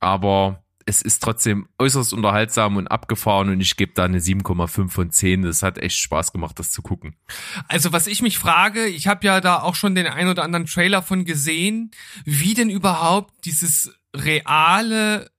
Aber 0.00 0.61
es 0.86 1.02
ist 1.02 1.22
trotzdem 1.22 1.68
äußerst 1.78 2.12
unterhaltsam 2.12 2.76
und 2.76 2.88
abgefahren 2.88 3.48
und 3.48 3.60
ich 3.60 3.76
gebe 3.76 3.92
da 3.94 4.04
eine 4.04 4.18
7,5 4.18 4.88
von 4.88 5.10
10. 5.10 5.42
Das 5.42 5.62
hat 5.62 5.78
echt 5.78 5.98
Spaß 5.98 6.32
gemacht, 6.32 6.58
das 6.58 6.70
zu 6.70 6.82
gucken. 6.82 7.16
Also 7.68 7.92
was 7.92 8.06
ich 8.06 8.22
mich 8.22 8.38
frage, 8.38 8.86
ich 8.86 9.06
habe 9.06 9.26
ja 9.26 9.40
da 9.40 9.62
auch 9.62 9.74
schon 9.74 9.94
den 9.94 10.06
ein 10.06 10.28
oder 10.28 10.44
anderen 10.44 10.66
Trailer 10.66 11.02
von 11.02 11.24
gesehen, 11.24 11.90
wie 12.24 12.54
denn 12.54 12.70
überhaupt 12.70 13.44
dieses 13.44 13.92
reale 14.14 15.30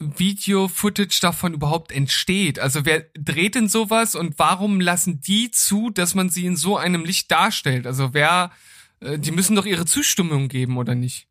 Video-Footage 0.00 1.20
davon 1.20 1.54
überhaupt 1.54 1.90
entsteht. 1.92 2.58
Also 2.58 2.84
wer 2.84 3.06
dreht 3.18 3.54
denn 3.54 3.68
sowas 3.68 4.14
und 4.14 4.38
warum 4.38 4.80
lassen 4.80 5.20
die 5.20 5.50
zu, 5.50 5.90
dass 5.90 6.14
man 6.14 6.30
sie 6.30 6.46
in 6.46 6.56
so 6.56 6.76
einem 6.76 7.04
Licht 7.04 7.30
darstellt? 7.30 7.86
Also 7.86 8.14
wer, 8.14 8.52
äh, 9.00 9.18
die 9.18 9.32
müssen 9.32 9.56
doch 9.56 9.66
ihre 9.66 9.86
Zustimmung 9.86 10.48
geben, 10.48 10.76
oder 10.76 10.94
nicht? 10.94 11.27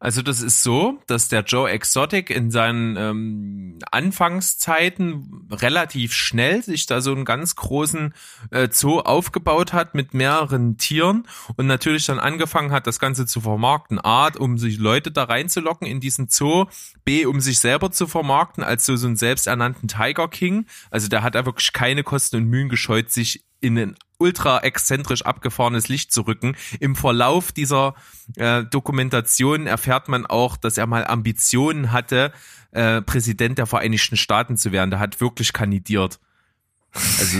Also 0.00 0.22
das 0.22 0.42
ist 0.42 0.62
so, 0.62 1.00
dass 1.08 1.26
der 1.28 1.42
Joe 1.42 1.68
Exotic 1.68 2.30
in 2.30 2.52
seinen 2.52 2.96
ähm, 2.96 3.78
Anfangszeiten 3.90 5.48
relativ 5.50 6.12
schnell 6.14 6.62
sich 6.62 6.86
da 6.86 7.00
so 7.00 7.10
einen 7.10 7.24
ganz 7.24 7.56
großen 7.56 8.14
äh, 8.50 8.68
Zoo 8.70 9.00
aufgebaut 9.00 9.72
hat 9.72 9.94
mit 9.94 10.14
mehreren 10.14 10.76
Tieren 10.78 11.26
und 11.56 11.66
natürlich 11.66 12.06
dann 12.06 12.20
angefangen 12.20 12.70
hat, 12.70 12.86
das 12.86 13.00
Ganze 13.00 13.26
zu 13.26 13.40
vermarkten. 13.40 13.98
A, 14.02 14.28
um 14.38 14.56
sich 14.56 14.78
Leute 14.78 15.10
da 15.10 15.24
reinzulocken 15.24 15.86
in 15.86 16.00
diesen 16.00 16.28
Zoo. 16.28 16.66
B, 17.04 17.26
um 17.26 17.40
sich 17.40 17.58
selber 17.58 17.90
zu 17.90 18.06
vermarkten 18.06 18.62
als 18.62 18.86
so, 18.86 18.94
so 18.96 19.06
einen 19.06 19.16
selbsternannten 19.16 19.88
Tiger 19.88 20.28
King. 20.28 20.66
Also 20.90 21.08
der 21.08 21.22
hat 21.22 21.34
da 21.34 21.44
wirklich 21.44 21.72
keine 21.72 22.04
Kosten 22.04 22.36
und 22.36 22.44
Mühen 22.44 22.68
gescheut, 22.68 23.10
sich 23.10 23.47
in 23.60 23.78
ein 23.78 23.96
ultra 24.18 24.60
exzentrisch 24.60 25.22
abgefahrenes 25.22 25.88
Licht 25.88 26.12
zu 26.12 26.22
rücken. 26.22 26.56
Im 26.80 26.96
Verlauf 26.96 27.52
dieser 27.52 27.94
äh, 28.36 28.64
Dokumentation 28.64 29.66
erfährt 29.66 30.08
man 30.08 30.26
auch, 30.26 30.56
dass 30.56 30.76
er 30.76 30.86
mal 30.86 31.06
Ambitionen 31.06 31.92
hatte, 31.92 32.32
äh, 32.72 33.00
Präsident 33.02 33.58
der 33.58 33.66
Vereinigten 33.66 34.16
Staaten 34.16 34.56
zu 34.56 34.72
werden. 34.72 34.90
Der 34.90 34.98
hat 34.98 35.20
wirklich 35.20 35.52
kandidiert. 35.52 36.18
Also 36.94 37.38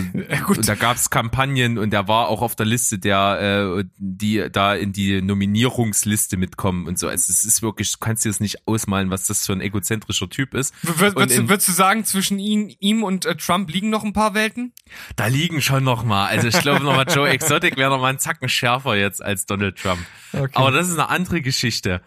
da 0.63 0.75
gab 0.75 0.97
es 0.97 1.09
Kampagnen 1.11 1.79
und 1.79 1.93
er 1.95 2.07
war 2.07 2.29
auch 2.29 2.43
auf 2.43 2.55
der 2.55 2.67
Liste 2.67 2.99
der, 2.99 3.79
äh, 3.81 3.85
die 3.97 4.47
da 4.53 4.75
in 4.75 4.93
die 4.93 5.23
Nominierungsliste 5.23 6.37
mitkommen 6.37 6.87
und 6.87 6.99
so. 6.99 7.09
Also 7.09 7.33
es 7.33 7.45
ist 7.45 7.63
wirklich, 7.63 7.91
du 7.93 7.99
kannst 7.99 8.25
dir 8.25 8.29
das 8.29 8.41
nicht 8.41 8.69
ausmalen, 8.69 9.11
was 9.11 9.27
das 9.27 9.47
für 9.47 9.55
ein 9.55 9.61
egozentrischer 9.63 10.29
Typ 10.29 10.55
ist. 10.55 10.75
Wür- 10.85 11.17
Würdest, 11.17 11.39
du- 11.39 11.49
würdest 11.49 11.69
du 11.69 11.73
sagen, 11.73 12.05
zwischen 12.05 12.39
ihn, 12.39 12.75
ihm 12.79 13.03
und 13.03 13.25
äh, 13.25 13.37
Trump 13.37 13.71
liegen 13.71 13.89
noch 13.91 14.05
ein 14.05 14.13
paar 14.13 14.35
Welten? 14.35 14.73
Da 15.17 15.27
liegen 15.27 15.63
schon 15.63 15.83
noch 15.83 16.05
mal. 16.05 16.27
Also 16.29 16.47
ich 16.49 16.61
glaube 16.61 16.85
noch 16.85 16.95
mal 16.95 17.07
Joe 17.09 17.29
Exotic 17.31 17.77
wäre 17.79 17.91
noch 17.91 18.01
mal 18.01 18.09
einen 18.11 18.19
Zacken 18.19 18.49
schärfer 18.51 18.97
jetzt 18.97 19.23
als 19.23 19.47
Donald 19.47 19.77
Trump. 19.79 20.01
Okay. 20.35 20.51
Aber 20.55 20.71
das 20.71 20.89
ist 20.89 20.95
eine 20.99 21.09
andere 21.09 21.41
Geschichte. 21.41 22.03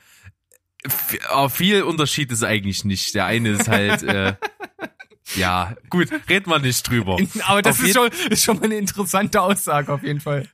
Aber 1.30 1.50
viel 1.50 1.84
Unterschied 1.84 2.32
ist 2.32 2.44
eigentlich 2.44 2.86
nicht. 2.86 3.14
Der 3.14 3.26
eine 3.26 3.50
ist 3.50 3.68
halt, 3.68 4.02
äh, 4.04 4.34
Ja, 5.36 5.76
gut, 5.90 6.10
red 6.30 6.48
mal 6.48 6.60
nicht 6.60 6.90
drüber. 6.90 7.18
Aber 7.48 7.62
das 7.62 7.80
ist 7.80 7.96
schon, 7.96 8.10
ist 8.30 8.44
schon 8.44 8.58
mal 8.58 8.66
eine 8.66 8.76
interessante 8.76 9.42
Aussage 9.42 9.94
auf 9.94 10.04
jeden 10.04 10.20
Fall. 10.20 10.48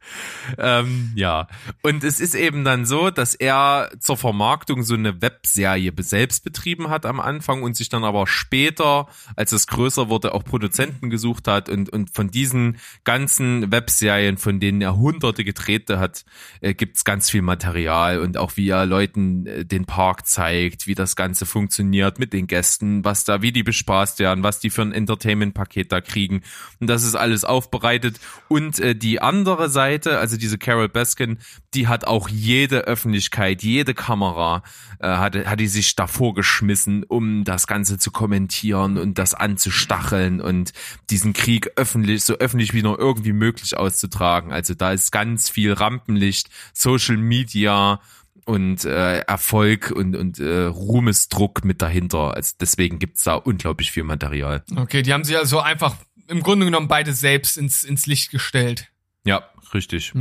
Ähm, 0.57 1.12
ja. 1.15 1.47
Und 1.81 2.03
es 2.03 2.19
ist 2.19 2.36
eben 2.36 2.63
dann 2.63 2.86
so, 2.86 3.09
dass 3.09 3.33
er 3.33 3.89
zur 4.00 4.17
Vermarktung 4.17 4.83
so 4.83 4.93
eine 4.93 5.21
Webserie 5.21 5.91
selbst 6.00 6.43
betrieben 6.43 6.89
hat 6.89 7.05
am 7.05 7.19
Anfang 7.19 7.63
und 7.63 7.75
sich 7.75 7.89
dann 7.89 8.03
aber 8.03 8.27
später, 8.27 9.07
als 9.36 9.51
es 9.51 9.67
größer 9.67 10.09
wurde, 10.09 10.33
auch 10.33 10.43
Produzenten 10.43 11.09
gesucht 11.09 11.47
hat 11.47 11.69
und, 11.69 11.89
und 11.89 12.13
von 12.13 12.29
diesen 12.29 12.77
ganzen 13.03 13.71
Webserien, 13.71 14.38
von 14.38 14.59
denen 14.59 14.81
er 14.81 14.95
hunderte 14.95 15.43
gedreht 15.43 15.89
hat, 15.89 16.25
äh, 16.62 16.74
gibt's 16.74 17.03
ganz 17.03 17.29
viel 17.29 17.41
Material 17.41 18.19
und 18.19 18.38
auch 18.38 18.57
wie 18.57 18.69
er 18.69 18.86
Leuten 18.86 19.45
äh, 19.45 19.65
den 19.65 19.86
Park 19.86 20.27
zeigt, 20.27 20.88
wie 20.88 20.95
das 20.95 21.15
Ganze 21.15 21.45
funktioniert 21.45 22.19
mit 22.19 22.33
den 22.33 22.47
Gästen, 22.47 23.03
was 23.03 23.24
da, 23.24 23.41
wie 23.41 23.51
die 23.51 23.63
bespaßt 23.63 24.19
werden, 24.19 24.43
was 24.43 24.56
die 24.59 24.69
für 24.69 24.81
ein 24.81 24.91
Entertainment-Paket 24.91 25.91
da 25.91 26.01
kriegen. 26.01 26.41
Und 26.79 26.87
das 26.87 27.03
ist 27.03 27.15
alles 27.15 27.43
aufbereitet. 27.43 28.19
Und 28.47 28.79
äh, 28.79 28.95
die 28.95 29.21
andere 29.21 29.69
Seite, 29.69 30.19
also 30.19 30.37
diese 30.37 30.57
Carol 30.57 30.89
Baskin, 30.89 31.39
die 31.73 31.87
hat 31.87 32.05
auch 32.05 32.29
jede 32.29 32.81
Öffentlichkeit, 32.81 33.63
jede 33.63 33.93
Kamera, 33.93 34.63
äh, 34.99 35.07
hat, 35.07 35.35
hat 35.35 35.59
die 35.59 35.67
sich 35.67 35.95
davor 35.95 36.33
geschmissen, 36.33 37.03
um 37.03 37.43
das 37.43 37.67
Ganze 37.67 37.97
zu 37.97 38.11
kommentieren 38.11 38.97
und 38.97 39.17
das 39.17 39.33
anzustacheln 39.33 40.41
und 40.41 40.73
diesen 41.09 41.33
Krieg 41.33 41.71
öffentlich, 41.75 42.23
so 42.23 42.35
öffentlich 42.35 42.73
wie 42.73 42.83
nur 42.83 42.99
irgendwie 42.99 43.33
möglich 43.33 43.77
auszutragen. 43.77 44.51
Also 44.51 44.73
da 44.73 44.91
ist 44.91 45.11
ganz 45.11 45.49
viel 45.49 45.73
Rampenlicht, 45.73 46.49
Social 46.73 47.17
Media, 47.17 47.99
und 48.47 48.85
äh, 48.85 49.19
Erfolg 49.19 49.91
und, 49.91 50.15
und 50.15 50.39
äh, 50.39 50.63
Ruhmesdruck 50.63 51.65
mit 51.65 51.81
dahinter. 51.81 52.33
Also 52.33 52.55
deswegen 52.59 52.97
gibt's 52.97 53.23
da 53.23 53.35
unglaublich 53.35 53.91
viel 53.91 54.03
Material. 54.03 54.63
Okay, 54.75 55.01
die 55.01 55.13
haben 55.13 55.25
sie 55.25 55.35
also 55.35 55.59
einfach 55.59 55.95
im 56.27 56.41
Grunde 56.41 56.65
genommen 56.65 56.87
beide 56.87 57.11
selbst 57.13 57.57
ins, 57.57 57.83
ins 57.83 58.05
Licht 58.05 58.31
gestellt. 58.31 58.89
Ja, 59.25 59.43
richtig. 59.73 60.13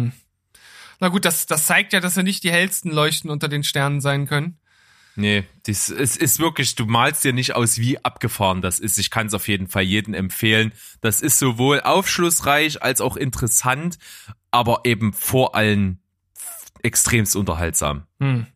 Na 0.99 1.09
gut, 1.09 1.25
das, 1.25 1.47
das 1.47 1.67
zeigt 1.67 1.93
ja, 1.93 2.01
dass 2.01 2.17
wir 2.17 2.25
nicht 2.25 2.43
die 2.43 2.51
hellsten 2.51 2.91
Leuchten 2.91 3.31
unter 3.31 3.49
den 3.49 3.63
Sternen 3.63 4.01
sein 4.01 4.27
können. 4.27 4.59
Nee, 5.15 5.45
das, 5.67 5.89
es 5.89 6.17
ist 6.17 6.41
wirklich, 6.41 6.75
du 6.75 6.85
malst 6.85 7.25
dir 7.25 7.33
nicht 7.33 7.55
aus, 7.55 7.79
wie 7.79 8.05
abgefahren 8.05 8.61
das 8.61 8.81
ist. 8.81 8.99
Ich 8.99 9.11
kann 9.11 9.29
es 9.29 9.35
auf 9.35 9.47
jeden 9.47 9.69
Fall 9.69 9.85
jedem 9.85 10.15
empfehlen. 10.15 10.73
Das 11.01 11.23
ist 11.23 11.39
sowohl 11.39 11.81
aufschlussreich 11.81 12.83
als 12.83 13.01
auch 13.01 13.17
interessant, 13.17 13.99
aber 14.51 14.81
eben 14.85 15.13
vor 15.13 15.55
allem 15.55 16.01
extremst 16.87 17.37
unterhaltsam. 17.37 18.07
Hm. 18.21 18.47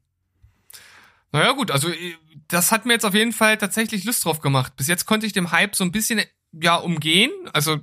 Naja 1.33 1.53
gut, 1.53 1.71
also 1.71 1.89
äh, 1.91 2.17
das 2.49 2.73
hat 2.73 2.87
mir 2.87 2.95
jetzt 2.95 3.05
auf 3.05 3.15
jeden 3.15 3.33
Fall 3.33 3.59
tatsächlich 3.59 4.05
Lust 4.05 4.25
drauf 4.25 4.41
gemacht. 4.41 4.75
Bis 4.77 4.89
jetzt 4.89 5.07
konnte 5.07 5.27
ich 5.27 5.33
dem 5.33 5.53
Hype 5.53 5.77
so 5.77 5.85
ein 5.85 5.93
bisschen 5.93 6.23
ja 6.53 6.77
umgehen. 6.77 7.31
Also 7.53 7.79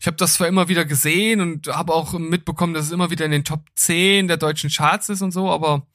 ich 0.00 0.06
habe 0.06 0.16
das 0.16 0.34
zwar 0.34 0.48
immer 0.48 0.68
wieder 0.68 0.84
gesehen 0.84 1.40
und 1.40 1.68
habe 1.68 1.92
auch 1.92 2.12
mitbekommen, 2.14 2.74
dass 2.74 2.86
es 2.86 2.92
immer 2.92 3.10
wieder 3.10 3.24
in 3.24 3.30
den 3.30 3.44
Top 3.44 3.64
10 3.74 4.28
der 4.28 4.36
deutschen 4.36 4.70
Charts 4.70 5.08
ist 5.08 5.22
und 5.22 5.32
so, 5.32 5.50
aber 5.50 5.86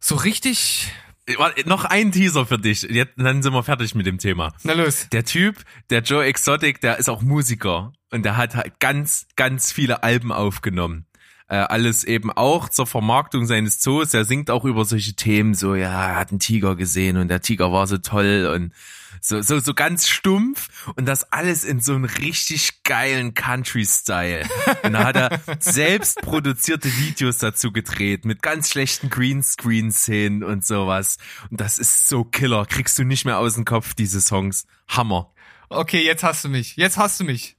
so 0.00 0.16
richtig. 0.16 0.92
Warte, 1.38 1.66
Noch 1.68 1.84
ein 1.86 2.12
Teaser 2.12 2.44
für 2.44 2.58
dich. 2.58 2.82
Jetzt, 2.82 3.14
dann 3.16 3.42
sind 3.42 3.54
wir 3.54 3.62
fertig 3.62 3.94
mit 3.94 4.06
dem 4.06 4.18
Thema. 4.18 4.52
Na 4.62 4.74
los. 4.74 5.08
Der 5.10 5.24
Typ, 5.24 5.64
der 5.88 6.02
Joe 6.02 6.24
Exotic, 6.24 6.80
der 6.80 6.98
ist 6.98 7.08
auch 7.08 7.22
Musiker 7.22 7.92
und 8.10 8.24
der 8.24 8.36
hat 8.36 8.54
halt 8.54 8.78
ganz, 8.80 9.26
ganz 9.36 9.72
viele 9.72 10.02
Alben 10.02 10.32
aufgenommen. 10.32 11.06
Äh, 11.54 11.68
alles 11.68 12.02
eben 12.02 12.32
auch 12.32 12.68
zur 12.68 12.84
Vermarktung 12.84 13.46
seines 13.46 13.78
Zoos. 13.78 14.12
Er 14.12 14.24
singt 14.24 14.50
auch 14.50 14.64
über 14.64 14.84
solche 14.84 15.14
Themen, 15.14 15.54
so, 15.54 15.76
ja, 15.76 16.08
er 16.08 16.16
hat 16.16 16.30
einen 16.30 16.40
Tiger 16.40 16.74
gesehen 16.74 17.16
und 17.16 17.28
der 17.28 17.42
Tiger 17.42 17.70
war 17.70 17.86
so 17.86 17.96
toll 17.98 18.50
und 18.52 18.72
so, 19.20 19.40
so, 19.40 19.60
so 19.60 19.72
ganz 19.72 20.08
stumpf 20.08 20.68
und 20.96 21.06
das 21.06 21.30
alles 21.32 21.62
in 21.62 21.78
so 21.78 21.94
einem 21.94 22.06
richtig 22.06 22.82
geilen 22.82 23.34
Country-Style. 23.34 24.42
Und 24.82 24.94
da 24.94 25.04
hat 25.04 25.16
er 25.16 25.40
selbst 25.60 26.20
produzierte 26.22 26.88
Videos 26.98 27.38
dazu 27.38 27.70
gedreht 27.70 28.24
mit 28.24 28.42
ganz 28.42 28.70
schlechten 28.70 29.08
Greenscreen-Szenen 29.08 30.42
und 30.42 30.66
sowas. 30.66 31.18
Und 31.52 31.60
das 31.60 31.78
ist 31.78 32.08
so 32.08 32.24
Killer. 32.24 32.66
Kriegst 32.66 32.98
du 32.98 33.04
nicht 33.04 33.26
mehr 33.26 33.38
aus 33.38 33.54
dem 33.54 33.64
Kopf, 33.64 33.94
diese 33.94 34.20
Songs. 34.20 34.66
Hammer. 34.88 35.32
Okay, 35.68 36.04
jetzt 36.04 36.24
hast 36.24 36.42
du 36.44 36.48
mich. 36.48 36.74
Jetzt 36.74 36.96
hast 36.96 37.20
du 37.20 37.24
mich. 37.24 37.56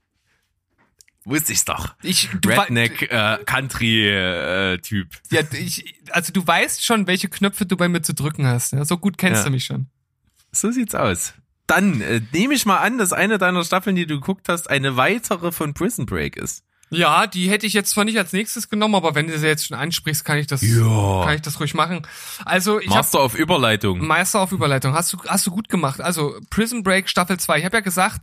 Wusste 1.28 1.52
ich's 1.52 1.64
doch. 1.64 1.94
Ich, 2.02 2.28
du 2.40 2.48
Redneck, 2.48 3.02
äh, 3.10 3.38
Country-Typ. 3.44 5.08
Ja, 5.30 5.40
ich, 5.52 6.00
also 6.10 6.32
du 6.32 6.46
weißt 6.46 6.84
schon, 6.84 7.06
welche 7.08 7.28
Knöpfe 7.28 7.66
du 7.66 7.76
bei 7.76 7.88
mir 7.88 8.00
zu 8.02 8.14
drücken 8.14 8.46
hast. 8.46 8.72
Ja? 8.72 8.84
So 8.84 8.96
gut 8.96 9.18
kennst 9.18 9.40
Ja. 9.40 9.44
du 9.44 9.50
mich 9.50 9.64
schon. 9.64 9.88
So 10.52 10.70
sieht's 10.70 10.94
aus. 10.94 11.34
Dann 11.66 12.00
äh, 12.00 12.20
nehme 12.32 12.54
ich 12.54 12.64
mal 12.64 12.78
an, 12.78 12.96
dass 12.96 13.12
eine 13.12 13.38
deiner 13.38 13.64
Staffeln, 13.64 13.96
die 13.96 14.06
du 14.06 14.20
geguckt 14.20 14.48
hast, 14.48 14.70
eine 14.70 14.96
weitere 14.96 15.50
von 15.50 15.74
Prison 15.74 16.06
Break 16.06 16.36
ist. 16.36 16.62
Ja, 16.90 17.26
die 17.26 17.50
hätte 17.50 17.66
ich 17.66 17.72
jetzt 17.72 17.90
zwar 17.90 18.04
nicht 18.04 18.16
als 18.16 18.32
nächstes 18.32 18.68
genommen, 18.70 18.94
aber 18.94 19.16
wenn 19.16 19.26
du 19.26 19.36
sie 19.36 19.48
jetzt 19.48 19.66
schon 19.66 19.76
ansprichst, 19.76 20.24
kann 20.24 20.38
ich 20.38 20.46
das, 20.46 20.62
Ja. 20.62 21.24
kann 21.24 21.34
ich 21.34 21.42
das 21.42 21.58
ruhig 21.58 21.74
machen. 21.74 22.06
Also 22.44 22.78
ich 22.80 22.86
Master 22.90 23.18
auf 23.18 23.34
Überleitung. 23.34 24.06
Meister 24.06 24.38
auf 24.38 24.52
Überleitung. 24.52 24.94
Hast 24.94 25.12
du, 25.12 25.18
hast 25.26 25.44
du 25.44 25.50
gut 25.50 25.68
gemacht. 25.68 26.00
Also 26.00 26.38
Prison 26.50 26.84
Break 26.84 27.08
Staffel 27.08 27.40
2. 27.40 27.58
Ich 27.58 27.64
habe 27.64 27.78
ja 27.78 27.80
gesagt, 27.80 28.20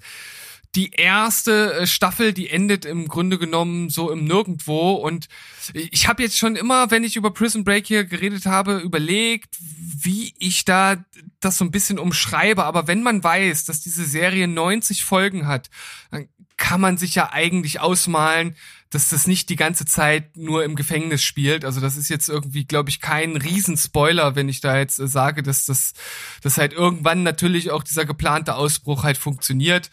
die 0.76 0.92
erste 0.92 1.74
äh, 1.74 1.88
Staffel, 1.88 2.34
die 2.34 2.50
endet 2.50 2.86
im 2.86 3.08
Grunde 3.08 3.38
genommen 3.38 3.90
so 3.90 4.12
im 4.12 4.26
Nirgendwo. 4.26 4.94
Und 4.94 5.28
ich 5.74 6.08
habe 6.08 6.24
jetzt 6.24 6.38
schon 6.38 6.56
immer, 6.56 6.90
wenn 6.90 7.04
ich 7.04 7.16
über 7.16 7.32
Prison 7.32 7.64
Break 7.64 7.86
hier 7.86 8.06
geredet 8.06 8.46
habe, 8.46 8.80
überlegt, 8.80 9.58
wie 9.60 10.34
ich 10.40 10.66
da 10.66 11.04
das 11.40 11.58
so 11.58 11.66
ein 11.66 11.72
bisschen 11.72 12.00
umschreibe. 12.00 12.64
Aber 12.64 12.88
wenn 12.88 13.04
man 13.04 13.24
weiß, 13.24 13.66
dass 13.66 13.82
diese 13.82 14.06
Serie 14.06 14.48
90 14.48 15.04
Folgen 15.04 15.48
hat, 15.48 15.70
dann 16.10 16.28
kann 16.58 16.82
man 16.82 16.98
sich 16.98 17.16
ja 17.16 17.32
eigentlich 17.32 17.80
ausmalen, 17.80 18.56
dass 18.90 19.10
das 19.10 19.26
nicht 19.26 19.50
die 19.50 19.56
ganze 19.56 19.86
Zeit 19.86 20.38
nur 20.38 20.64
im 20.64 20.76
Gefängnis 20.76 21.24
spielt. 21.24 21.66
Also 21.66 21.82
das 21.82 21.98
ist 21.98 22.10
jetzt 22.10 22.30
irgendwie, 22.30 22.66
glaube 22.66 22.90
ich, 22.90 23.02
kein 23.02 23.36
Riesenspoiler, 23.36 24.36
wenn 24.36 24.50
ich 24.50 24.62
da 24.62 24.78
jetzt 24.78 25.00
äh, 25.00 25.08
sage, 25.08 25.42
dass 25.42 25.66
das, 25.66 25.94
dass 26.42 26.58
halt 26.58 26.74
irgendwann 26.74 27.24
natürlich 27.24 27.72
auch 27.72 27.84
dieser 27.84 28.06
geplante 28.06 28.56
Ausbruch 28.56 29.04
halt 29.04 29.18
funktioniert. 29.18 29.90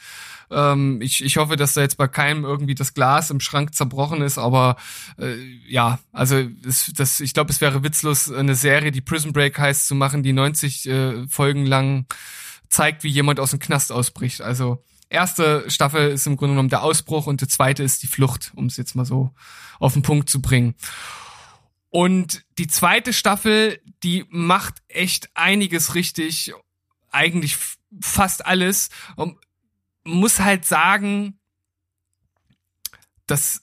Ähm, 0.50 1.00
ich, 1.00 1.24
ich 1.24 1.36
hoffe, 1.36 1.56
dass 1.56 1.74
da 1.74 1.80
jetzt 1.80 1.96
bei 1.96 2.08
keinem 2.08 2.44
irgendwie 2.44 2.74
das 2.74 2.94
Glas 2.94 3.30
im 3.30 3.40
Schrank 3.40 3.74
zerbrochen 3.74 4.22
ist, 4.22 4.38
aber 4.38 4.76
äh, 5.18 5.36
ja, 5.68 5.98
also 6.12 6.36
es, 6.66 6.92
das, 6.96 7.20
ich 7.20 7.34
glaube, 7.34 7.50
es 7.50 7.60
wäre 7.60 7.82
witzlos, 7.82 8.30
eine 8.30 8.54
Serie, 8.54 8.90
die 8.90 9.00
Prison 9.00 9.32
Break 9.32 9.58
heißt, 9.58 9.86
zu 9.86 9.94
machen, 9.94 10.22
die 10.22 10.32
90 10.32 10.88
äh, 10.88 11.28
Folgen 11.28 11.66
lang 11.66 12.06
zeigt, 12.68 13.04
wie 13.04 13.08
jemand 13.08 13.40
aus 13.40 13.50
dem 13.50 13.58
Knast 13.58 13.92
ausbricht. 13.92 14.40
Also 14.40 14.82
erste 15.08 15.68
Staffel 15.70 16.10
ist 16.10 16.26
im 16.26 16.36
Grunde 16.36 16.54
genommen 16.54 16.68
der 16.68 16.82
Ausbruch 16.82 17.26
und 17.26 17.40
die 17.40 17.48
zweite 17.48 17.82
ist 17.82 18.02
die 18.02 18.06
Flucht, 18.06 18.52
um 18.54 18.66
es 18.66 18.76
jetzt 18.76 18.94
mal 18.94 19.04
so 19.04 19.30
auf 19.78 19.92
den 19.92 20.02
Punkt 20.02 20.30
zu 20.30 20.40
bringen. 20.40 20.74
Und 21.90 22.44
die 22.58 22.68
zweite 22.68 23.12
Staffel, 23.12 23.80
die 24.04 24.24
macht 24.30 24.82
echt 24.88 25.28
einiges 25.34 25.96
richtig, 25.96 26.52
eigentlich 27.10 27.58
fast 28.00 28.46
alles. 28.46 28.90
Muss 30.04 30.40
halt 30.40 30.64
sagen, 30.64 31.38
dass 33.26 33.62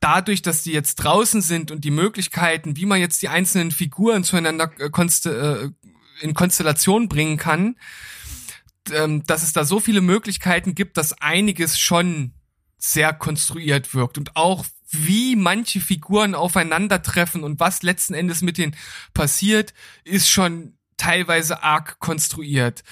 dadurch, 0.00 0.42
dass 0.42 0.62
die 0.62 0.72
jetzt 0.72 0.96
draußen 0.96 1.42
sind 1.42 1.70
und 1.70 1.84
die 1.84 1.90
Möglichkeiten, 1.90 2.76
wie 2.76 2.86
man 2.86 3.00
jetzt 3.00 3.22
die 3.22 3.28
einzelnen 3.28 3.70
Figuren 3.70 4.24
zueinander 4.24 4.70
äh, 4.78 4.86
äh, 4.86 5.70
in 6.20 6.34
Konstellation 6.34 7.08
bringen 7.08 7.36
kann, 7.36 7.76
ähm, 8.92 9.24
dass 9.26 9.42
es 9.42 9.52
da 9.52 9.64
so 9.64 9.80
viele 9.80 10.00
Möglichkeiten 10.00 10.74
gibt, 10.74 10.96
dass 10.96 11.20
einiges 11.20 11.78
schon 11.78 12.32
sehr 12.78 13.12
konstruiert 13.12 13.94
wirkt 13.94 14.18
und 14.18 14.36
auch 14.36 14.64
wie 14.90 15.34
manche 15.34 15.80
Figuren 15.80 16.34
aufeinandertreffen 16.34 17.42
und 17.42 17.58
was 17.58 17.82
letzten 17.82 18.14
Endes 18.14 18.42
mit 18.42 18.58
denen 18.58 18.76
passiert, 19.14 19.74
ist 20.04 20.30
schon 20.30 20.78
teilweise 20.96 21.62
arg 21.62 21.98
konstruiert. 21.98 22.84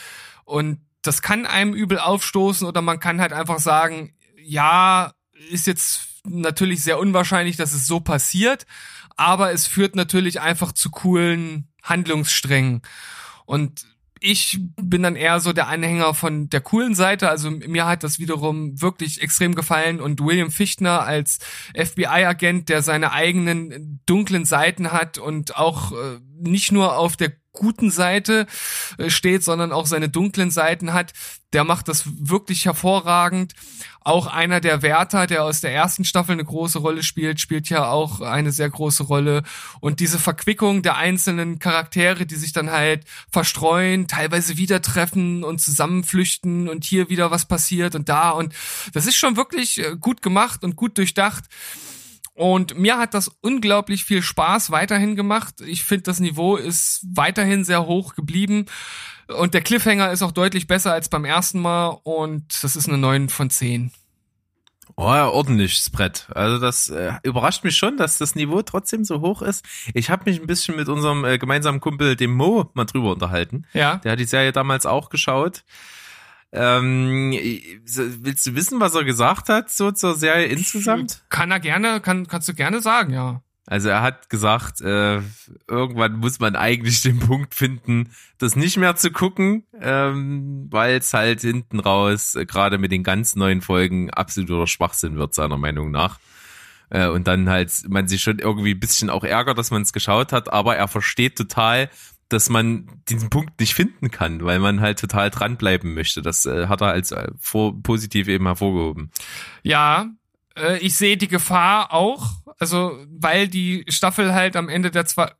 Und 0.44 0.80
das 1.06 1.22
kann 1.22 1.46
einem 1.46 1.74
übel 1.74 1.98
aufstoßen 1.98 2.66
oder 2.66 2.82
man 2.82 2.98
kann 2.98 3.20
halt 3.20 3.32
einfach 3.32 3.58
sagen, 3.58 4.14
ja, 4.42 5.12
ist 5.50 5.66
jetzt 5.66 6.08
natürlich 6.24 6.82
sehr 6.82 6.98
unwahrscheinlich, 6.98 7.56
dass 7.56 7.72
es 7.72 7.86
so 7.86 8.00
passiert, 8.00 8.66
aber 9.16 9.52
es 9.52 9.66
führt 9.66 9.96
natürlich 9.96 10.40
einfach 10.40 10.72
zu 10.72 10.90
coolen 10.90 11.68
Handlungssträngen. 11.82 12.82
Und 13.44 13.84
ich 14.20 14.58
bin 14.80 15.02
dann 15.02 15.16
eher 15.16 15.38
so 15.40 15.52
der 15.52 15.68
Anhänger 15.68 16.14
von 16.14 16.48
der 16.48 16.62
coolen 16.62 16.94
Seite. 16.94 17.28
Also 17.28 17.50
mir 17.50 17.84
hat 17.84 18.02
das 18.02 18.18
wiederum 18.18 18.80
wirklich 18.80 19.20
extrem 19.20 19.54
gefallen 19.54 20.00
und 20.00 20.20
William 20.20 20.50
Fichtner 20.50 21.02
als 21.02 21.40
FBI-Agent, 21.76 22.70
der 22.70 22.80
seine 22.80 23.12
eigenen 23.12 24.00
dunklen 24.06 24.46
Seiten 24.46 24.92
hat 24.92 25.18
und 25.18 25.56
auch 25.56 25.92
äh, 25.92 26.20
nicht 26.40 26.72
nur 26.72 26.96
auf 26.96 27.18
der 27.18 27.32
guten 27.54 27.90
Seite 27.90 28.46
äh, 28.98 29.08
steht, 29.08 29.42
sondern 29.42 29.72
auch 29.72 29.86
seine 29.86 30.10
dunklen 30.10 30.50
Seiten 30.50 30.92
hat. 30.92 31.14
Der 31.54 31.64
macht 31.64 31.88
das 31.88 32.04
wirklich 32.06 32.66
hervorragend. 32.66 33.54
Auch 34.00 34.26
einer 34.26 34.60
der 34.60 34.82
Wärter, 34.82 35.26
der 35.26 35.44
aus 35.44 35.62
der 35.62 35.72
ersten 35.72 36.04
Staffel 36.04 36.32
eine 36.32 36.44
große 36.44 36.80
Rolle 36.80 37.02
spielt, 37.02 37.40
spielt 37.40 37.70
ja 37.70 37.86
auch 37.88 38.20
eine 38.20 38.52
sehr 38.52 38.68
große 38.68 39.04
Rolle. 39.04 39.44
Und 39.80 40.00
diese 40.00 40.18
Verquickung 40.18 40.82
der 40.82 40.96
einzelnen 40.96 41.60
Charaktere, 41.60 42.26
die 42.26 42.34
sich 42.34 42.52
dann 42.52 42.70
halt 42.70 43.04
verstreuen, 43.30 44.08
teilweise 44.08 44.58
wieder 44.58 44.82
treffen 44.82 45.42
und 45.42 45.60
zusammenflüchten 45.60 46.68
und 46.68 46.84
hier 46.84 47.08
wieder 47.08 47.30
was 47.30 47.46
passiert 47.46 47.94
und 47.94 48.08
da. 48.08 48.30
Und 48.30 48.52
das 48.92 49.06
ist 49.06 49.16
schon 49.16 49.36
wirklich 49.36 49.78
äh, 49.78 49.96
gut 49.98 50.20
gemacht 50.20 50.64
und 50.64 50.76
gut 50.76 50.98
durchdacht. 50.98 51.44
Und 52.34 52.76
mir 52.76 52.98
hat 52.98 53.14
das 53.14 53.28
unglaublich 53.40 54.04
viel 54.04 54.20
Spaß 54.20 54.72
weiterhin 54.72 55.14
gemacht. 55.14 55.60
Ich 55.60 55.84
finde, 55.84 56.02
das 56.02 56.18
Niveau 56.18 56.56
ist 56.56 57.06
weiterhin 57.08 57.64
sehr 57.64 57.86
hoch 57.86 58.14
geblieben. 58.16 58.66
Und 59.28 59.54
der 59.54 59.62
Cliffhanger 59.62 60.10
ist 60.10 60.22
auch 60.22 60.32
deutlich 60.32 60.66
besser 60.66 60.92
als 60.92 61.08
beim 61.08 61.24
ersten 61.24 61.60
Mal. 61.60 62.00
Und 62.02 62.62
das 62.62 62.74
ist 62.74 62.88
eine 62.88 62.98
9 62.98 63.28
von 63.28 63.50
10. 63.50 63.92
Oh 64.96 65.06
ja, 65.06 65.28
ordentliches 65.28 65.90
Brett. 65.90 66.28
Also 66.34 66.58
das 66.58 66.88
äh, 66.88 67.12
überrascht 67.22 67.64
mich 67.64 67.76
schon, 67.76 67.96
dass 67.96 68.18
das 68.18 68.34
Niveau 68.34 68.62
trotzdem 68.62 69.04
so 69.04 69.20
hoch 69.20 69.42
ist. 69.42 69.64
Ich 69.92 70.10
habe 70.10 70.30
mich 70.30 70.40
ein 70.40 70.46
bisschen 70.46 70.76
mit 70.76 70.88
unserem 70.88 71.24
äh, 71.24 71.38
gemeinsamen 71.38 71.80
Kumpel, 71.80 72.16
dem 72.16 72.34
Mo, 72.34 72.70
mal 72.74 72.84
drüber 72.84 73.12
unterhalten. 73.12 73.66
Ja. 73.72 73.96
Der 73.98 74.12
hat 74.12 74.20
die 74.20 74.24
Serie 74.24 74.52
damals 74.52 74.86
auch 74.86 75.08
geschaut. 75.08 75.64
Ähm, 76.54 77.32
willst 77.84 78.46
du 78.46 78.54
wissen, 78.54 78.78
was 78.78 78.94
er 78.94 79.04
gesagt 79.04 79.48
hat 79.48 79.70
so 79.70 79.90
zur 79.90 80.14
Serie 80.14 80.46
insgesamt? 80.46 81.24
Kann 81.28 81.50
er 81.50 81.58
gerne, 81.58 82.00
kann, 82.00 82.28
kannst 82.28 82.48
du 82.48 82.54
gerne 82.54 82.80
sagen, 82.80 83.12
ja. 83.12 83.42
Also 83.66 83.88
er 83.88 84.02
hat 84.02 84.28
gesagt, 84.28 84.82
äh, 84.82 85.20
irgendwann 85.66 86.16
muss 86.16 86.38
man 86.38 86.54
eigentlich 86.54 87.00
den 87.00 87.18
Punkt 87.18 87.54
finden, 87.54 88.10
das 88.38 88.56
nicht 88.56 88.76
mehr 88.76 88.94
zu 88.94 89.10
gucken, 89.10 89.64
ähm, 89.80 90.68
weil 90.70 90.98
es 90.98 91.14
halt 91.14 91.40
hinten 91.40 91.80
raus, 91.80 92.34
äh, 92.34 92.44
gerade 92.44 92.76
mit 92.76 92.92
den 92.92 93.02
ganz 93.02 93.36
neuen 93.36 93.62
Folgen, 93.62 94.10
absoluter 94.10 94.66
Schwachsinn 94.66 95.16
wird, 95.16 95.34
seiner 95.34 95.56
Meinung 95.56 95.90
nach. 95.90 96.20
Äh, 96.90 97.08
und 97.08 97.26
dann 97.26 97.48
halt 97.48 97.72
man 97.88 98.06
sich 98.06 98.22
schon 98.22 98.38
irgendwie 98.38 98.74
ein 98.74 98.80
bisschen 98.80 99.08
auch 99.08 99.24
ärgert, 99.24 99.56
dass 99.56 99.70
man 99.70 99.82
es 99.82 99.94
geschaut 99.94 100.32
hat, 100.32 100.52
aber 100.52 100.76
er 100.76 100.86
versteht 100.86 101.36
total, 101.36 101.88
dass 102.28 102.48
man 102.48 102.88
diesen 103.08 103.30
Punkt 103.30 103.60
nicht 103.60 103.74
finden 103.74 104.10
kann, 104.10 104.44
weil 104.44 104.58
man 104.58 104.80
halt 104.80 104.98
total 104.98 105.30
dranbleiben 105.30 105.94
möchte. 105.94 106.22
Das 106.22 106.46
äh, 106.46 106.66
hat 106.68 106.80
er 106.80 106.88
als 106.88 107.12
äh, 107.12 107.28
vor, 107.38 107.80
positiv 107.82 108.28
eben 108.28 108.46
hervorgehoben. 108.46 109.10
Ja, 109.62 110.08
äh, 110.56 110.78
ich 110.78 110.96
sehe 110.96 111.16
die 111.16 111.28
Gefahr 111.28 111.92
auch, 111.92 112.30
also 112.58 112.98
weil 113.08 113.48
die 113.48 113.84
Staffel 113.88 114.34
halt 114.34 114.56
am 114.56 114.68
Ende 114.68 114.90
der 114.90 115.06
zwei 115.06 115.30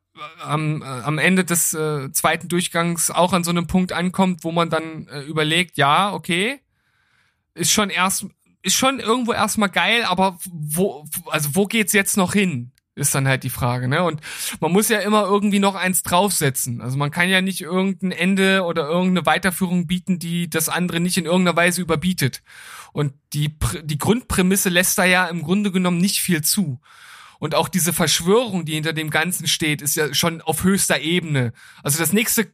am, 0.43 0.83
äh, 0.83 0.85
am 0.85 1.19
Ende 1.19 1.45
des 1.45 1.75
äh, 1.75 2.13
zweiten 2.13 2.49
Durchgangs 2.49 3.11
auch 3.11 3.33
an 3.33 3.45
so 3.45 3.51
einem 3.51 3.67
Punkt 3.67 3.93
ankommt, 3.93 4.45
wo 4.45 4.53
man 4.53 4.71
dann 4.71 5.09
äh, 5.09 5.23
überlegt, 5.23 5.77
ja, 5.77 6.13
okay, 6.13 6.61
ist 7.55 7.73
schon 7.73 7.91
erst 7.91 8.27
ist 8.63 8.77
schon 8.77 8.99
irgendwo 8.99 9.33
erstmal 9.33 9.69
geil, 9.69 10.05
aber 10.05 10.39
wo 10.51 11.05
also 11.31 11.51
wo 11.55 11.67
geht's 11.67 11.93
jetzt 11.93 12.17
noch 12.17 12.33
hin? 12.33 12.73
Ist 12.97 13.15
dann 13.15 13.27
halt 13.27 13.43
die 13.43 13.51
Frage, 13.51 13.89
ne? 13.89 14.03
Und 14.03 14.21
man 14.61 14.73
muss 14.73 14.89
ja 14.89 15.01
immer 15.01 15.25
irgendwie 15.25 15.59
noch 15.59 15.75
eins 15.75 16.03
draufsetzen. 16.03 16.81
Also 16.81 16.97
man 16.97 17.11
kann 17.11 17.29
ja 17.29 17.41
nicht 17.41 17.61
irgendein 17.61 18.13
Ende 18.13 18.63
oder 18.63 18.89
irgendeine 18.89 19.27
Weiterführung 19.27 19.87
bieten, 19.87 20.19
die 20.19 20.49
das 20.49 20.69
andere 20.69 21.01
nicht 21.01 21.17
in 21.17 21.25
irgendeiner 21.25 21.57
Weise 21.57 21.83
überbietet. 21.83 22.43
Und 22.93 23.13
die, 23.33 23.57
die 23.83 23.99
Grundprämisse 23.99 24.69
lässt 24.69 24.97
da 24.99 25.05
ja 25.05 25.27
im 25.27 25.43
Grunde 25.43 25.73
genommen 25.73 25.99
nicht 25.99 26.21
viel 26.21 26.43
zu. 26.43 26.81
Und 27.41 27.55
auch 27.55 27.69
diese 27.69 27.93
Verschwörung, 27.93 28.65
die 28.65 28.75
hinter 28.75 28.93
dem 28.93 29.11
Ganzen 29.11 29.49
steht, 29.49 29.83
ist 29.83 29.97
ja 29.97 30.15
schon 30.15 30.41
auf 30.41 30.63
höchster 30.63 31.01
Ebene. 31.01 31.53
Also 31.83 31.99
das 31.99 32.13
nächste 32.13 32.53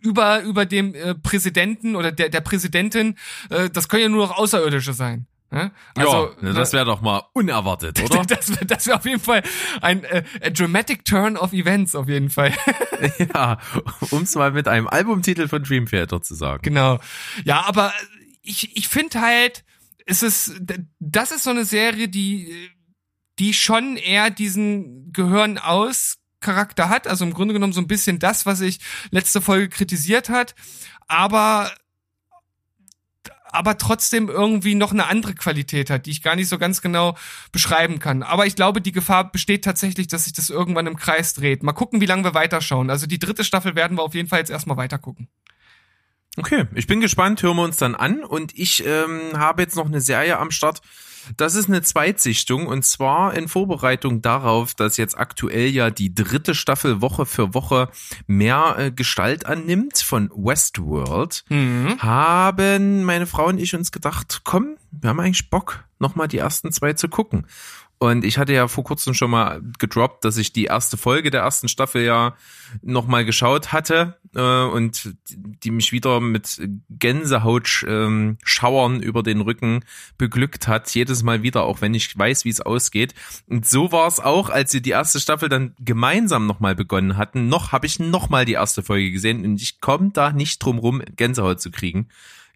über 0.00 0.42
über 0.42 0.64
dem 0.64 0.94
äh, 0.94 1.14
Präsidenten 1.16 1.96
oder 1.96 2.12
der 2.12 2.28
der 2.28 2.40
Präsidentin, 2.40 3.16
äh, 3.50 3.68
das 3.68 3.88
können 3.88 4.02
ja 4.04 4.08
nur 4.08 4.28
noch 4.28 4.38
Außerirdische 4.38 4.92
sein. 4.92 5.26
Ja, 5.52 5.72
also, 5.96 6.30
ja, 6.42 6.52
das 6.52 6.72
wäre 6.72 6.84
doch 6.84 7.00
mal 7.00 7.22
unerwartet, 7.32 8.00
oder? 8.04 8.24
das 8.24 8.50
wäre 8.50 8.66
das 8.66 8.86
wär 8.86 8.96
auf 8.96 9.04
jeden 9.04 9.20
Fall 9.20 9.42
ein 9.80 10.04
äh, 10.04 10.52
dramatic 10.52 11.04
turn 11.04 11.36
of 11.36 11.52
events, 11.52 11.94
auf 11.94 12.08
jeden 12.08 12.30
Fall. 12.30 12.54
ja, 13.34 13.58
um 14.10 14.22
es 14.22 14.34
mal 14.36 14.52
mit 14.52 14.68
einem 14.68 14.86
Albumtitel 14.86 15.48
von 15.48 15.62
Dream 15.62 15.86
Theater 15.86 16.22
zu 16.22 16.34
sagen. 16.34 16.62
Genau. 16.62 17.00
Ja, 17.44 17.64
aber 17.66 17.92
ich, 18.42 18.76
ich 18.76 18.88
finde 18.88 19.20
halt, 19.20 19.64
es 20.06 20.22
ist, 20.22 20.60
das 20.98 21.30
ist 21.32 21.44
so 21.44 21.50
eine 21.50 21.64
Serie, 21.64 22.08
die, 22.08 22.70
die 23.38 23.54
schon 23.54 23.96
eher 23.96 24.30
diesen 24.30 25.12
Gehören 25.12 25.58
aus 25.58 26.18
Charakter 26.40 26.88
hat, 26.88 27.06
also 27.06 27.24
im 27.24 27.34
Grunde 27.34 27.54
genommen 27.54 27.72
so 27.72 27.80
ein 27.80 27.86
bisschen 27.86 28.18
das, 28.18 28.46
was 28.46 28.60
ich 28.60 28.80
letzte 29.10 29.40
Folge 29.40 29.68
kritisiert 29.68 30.28
hat, 30.28 30.54
aber 31.06 31.70
aber 33.52 33.78
trotzdem 33.78 34.28
irgendwie 34.28 34.74
noch 34.74 34.92
eine 34.92 35.06
andere 35.06 35.34
Qualität 35.34 35.90
hat, 35.90 36.06
die 36.06 36.10
ich 36.10 36.22
gar 36.22 36.36
nicht 36.36 36.48
so 36.48 36.58
ganz 36.58 36.82
genau 36.82 37.16
beschreiben 37.52 37.98
kann. 37.98 38.22
Aber 38.22 38.46
ich 38.46 38.56
glaube, 38.56 38.80
die 38.80 38.92
Gefahr 38.92 39.30
besteht 39.30 39.64
tatsächlich, 39.64 40.08
dass 40.08 40.24
sich 40.24 40.32
das 40.32 40.50
irgendwann 40.50 40.86
im 40.86 40.96
Kreis 40.96 41.34
dreht. 41.34 41.62
Mal 41.62 41.72
gucken, 41.72 42.00
wie 42.00 42.06
lange 42.06 42.24
wir 42.24 42.34
weiterschauen. 42.34 42.90
Also 42.90 43.06
die 43.06 43.18
dritte 43.18 43.44
Staffel 43.44 43.74
werden 43.74 43.96
wir 43.96 44.02
auf 44.02 44.14
jeden 44.14 44.28
Fall 44.28 44.38
jetzt 44.38 44.50
erstmal 44.50 44.76
weitergucken. 44.76 45.28
Okay, 46.36 46.66
ich 46.74 46.86
bin 46.86 47.00
gespannt, 47.00 47.42
hören 47.42 47.56
wir 47.56 47.64
uns 47.64 47.76
dann 47.76 47.94
an. 47.94 48.22
Und 48.22 48.56
ich 48.56 48.84
ähm, 48.86 49.20
habe 49.34 49.62
jetzt 49.62 49.76
noch 49.76 49.86
eine 49.86 50.00
Serie 50.00 50.38
am 50.38 50.50
Start, 50.50 50.80
das 51.36 51.54
ist 51.54 51.68
eine 51.68 51.82
Zweitsichtung 51.82 52.66
und 52.66 52.84
zwar 52.84 53.34
in 53.34 53.48
Vorbereitung 53.48 54.22
darauf, 54.22 54.74
dass 54.74 54.96
jetzt 54.96 55.18
aktuell 55.18 55.68
ja 55.68 55.90
die 55.90 56.14
dritte 56.14 56.54
Staffel 56.54 57.00
Woche 57.00 57.26
für 57.26 57.54
Woche 57.54 57.88
mehr 58.26 58.76
äh, 58.78 58.90
Gestalt 58.90 59.46
annimmt 59.46 59.98
von 59.98 60.30
Westworld, 60.34 61.44
mhm. 61.48 61.98
haben 61.98 63.04
meine 63.04 63.26
Frau 63.26 63.46
und 63.46 63.58
ich 63.58 63.74
uns 63.74 63.92
gedacht, 63.92 64.42
komm, 64.44 64.76
wir 64.90 65.10
haben 65.10 65.20
eigentlich 65.20 65.50
Bock, 65.50 65.84
nochmal 65.98 66.28
die 66.28 66.38
ersten 66.38 66.72
zwei 66.72 66.94
zu 66.94 67.08
gucken. 67.08 67.46
Und 68.02 68.24
ich 68.24 68.38
hatte 68.38 68.54
ja 68.54 68.66
vor 68.66 68.82
kurzem 68.82 69.12
schon 69.12 69.30
mal 69.30 69.60
gedroppt, 69.78 70.24
dass 70.24 70.38
ich 70.38 70.54
die 70.54 70.64
erste 70.64 70.96
Folge 70.96 71.30
der 71.30 71.42
ersten 71.42 71.68
Staffel 71.68 72.02
ja 72.02 72.34
nochmal 72.80 73.26
geschaut 73.26 73.74
hatte 73.74 74.16
äh, 74.34 74.40
und 74.40 75.14
die 75.28 75.70
mich 75.70 75.92
wieder 75.92 76.18
mit 76.18 76.62
Gänsehaut 76.88 77.84
ähm, 77.86 78.38
Schauern 78.42 79.02
über 79.02 79.22
den 79.22 79.42
Rücken 79.42 79.84
beglückt 80.16 80.66
hat. 80.66 80.88
Jedes 80.94 81.22
Mal 81.22 81.42
wieder, 81.42 81.64
auch 81.64 81.82
wenn 81.82 81.92
ich 81.92 82.16
weiß, 82.16 82.46
wie 82.46 82.48
es 82.48 82.62
ausgeht. 82.62 83.14
Und 83.48 83.68
so 83.68 83.92
war 83.92 84.08
es 84.08 84.18
auch, 84.18 84.48
als 84.48 84.72
wir 84.72 84.80
die 84.80 84.90
erste 84.90 85.20
Staffel 85.20 85.50
dann 85.50 85.74
gemeinsam 85.78 86.46
nochmal 86.46 86.74
begonnen 86.74 87.18
hatten. 87.18 87.48
Noch 87.48 87.70
habe 87.70 87.84
ich 87.84 87.98
nochmal 87.98 88.46
die 88.46 88.54
erste 88.54 88.82
Folge 88.82 89.10
gesehen 89.12 89.44
und 89.44 89.60
ich 89.60 89.82
komme 89.82 90.12
da 90.14 90.32
nicht 90.32 90.64
drum 90.64 90.78
rum, 90.78 91.02
Gänsehaut 91.16 91.60
zu 91.60 91.70
kriegen. 91.70 92.08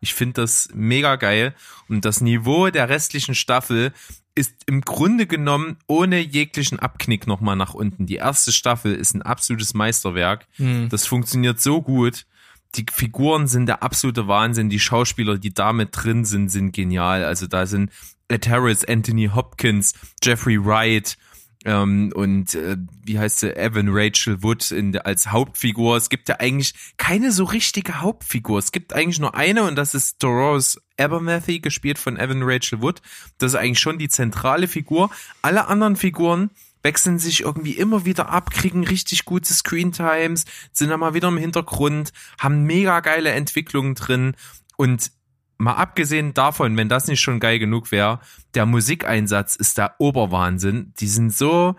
Ich 0.05 0.13
finde 0.13 0.43
das 0.43 0.69
mega 0.75 1.17
geil 1.17 1.55
und 1.89 2.05
das 2.05 2.21
Niveau 2.21 2.69
der 2.69 2.91
restlichen 2.91 3.35
Staffel 3.35 3.93
ist 4.35 4.55
im 4.67 4.83
Grunde 4.83 5.27
genommen 5.27 5.79
ohne 5.87 6.19
jeglichen 6.21 6.79
Abknick 6.79 7.27
nochmal 7.27 7.57
nach 7.57 7.73
unten. 7.73 8.05
Die 8.05 8.17
erste 8.17 8.53
Staffel 8.53 8.95
ist 8.95 9.15
ein 9.15 9.23
absolutes 9.23 9.73
Meisterwerk. 9.73 10.47
Mhm. 10.59 10.91
Das 10.91 11.07
funktioniert 11.07 11.59
so 11.59 11.81
gut. 11.81 12.27
Die 12.75 12.85
Figuren 12.93 13.47
sind 13.47 13.67
der 13.67 13.83
absolute 13.83 14.29
Wahnsinn. 14.29 14.69
Die 14.69 14.81
Schauspieler, 14.81 15.39
die 15.39 15.55
damit 15.55 15.91
drin 15.93 16.27
sind, 16.27 16.51
sind 16.51 16.73
genial. 16.73 17.25
Also 17.25 17.47
da 17.47 17.65
sind 17.65 17.91
Ed 18.29 18.47
Harris, 18.47 18.85
Anthony 18.85 19.31
Hopkins, 19.35 19.95
Jeffrey 20.23 20.63
Wright, 20.63 21.17
ähm, 21.65 22.13
und 22.15 22.55
äh, 22.55 22.77
wie 23.05 23.19
heißt 23.19 23.41
sie, 23.41 23.57
Evan 23.57 23.89
Rachel 23.91 24.43
Wood 24.43 24.71
in, 24.71 24.97
als 24.99 25.33
Hauptfigur. 25.33 25.97
Es 25.97 26.11
gibt 26.11 26.29
ja 26.29 26.37
eigentlich 26.39 26.75
keine 26.97 27.33
so 27.33 27.45
richtige 27.45 28.01
Hauptfigur. 28.01 28.59
Es 28.59 28.71
gibt 28.71 28.93
eigentlich 28.93 29.19
nur 29.19 29.35
eine 29.35 29.65
und 29.65 29.77
das 29.77 29.95
ist 29.95 30.23
Dolores 30.23 30.81
Abernathy, 30.99 31.61
gespielt 31.61 31.99
von 31.99 32.19
Evan 32.19 32.43
Rachel 32.43 32.83
Wood. 32.83 33.01
Das 33.39 33.53
ist 33.53 33.59
eigentlich 33.59 33.81
schon 33.81 33.99
die 33.99 34.09
zentrale 34.09 34.69
Figur. 34.69 35.11
Alle 35.43 35.67
anderen 35.69 35.97
Figuren 35.97 36.51
wechseln 36.83 37.19
sich 37.19 37.41
irgendwie 37.41 37.73
immer 37.73 38.05
wieder 38.05 38.29
ab, 38.29 38.51
kriegen 38.51 38.87
richtig 38.87 39.25
gute 39.25 39.53
Screentimes, 39.53 40.45
sind 40.71 40.91
dann 40.91 41.01
mal 41.01 41.15
wieder 41.15 41.29
im 41.29 41.39
Hintergrund, 41.39 42.13
haben 42.39 42.65
mega 42.65 43.01
geile 43.01 43.31
Entwicklungen 43.31 43.95
drin 43.95 44.37
und 44.77 45.11
mal 45.59 45.75
abgesehen 45.75 46.35
davon, 46.35 46.77
wenn 46.77 46.89
das 46.89 47.07
nicht 47.07 47.21
schon 47.21 47.41
geil 47.41 47.59
genug 47.59 47.93
wäre, 47.93 48.21
der 48.55 48.67
Musikeinsatz 48.67 49.57
ist 49.57 49.79
der 49.79 49.95
Oberwahnsinn. 49.99 50.93
Die 50.99 51.09
sind 51.09 51.35
so 51.35 51.77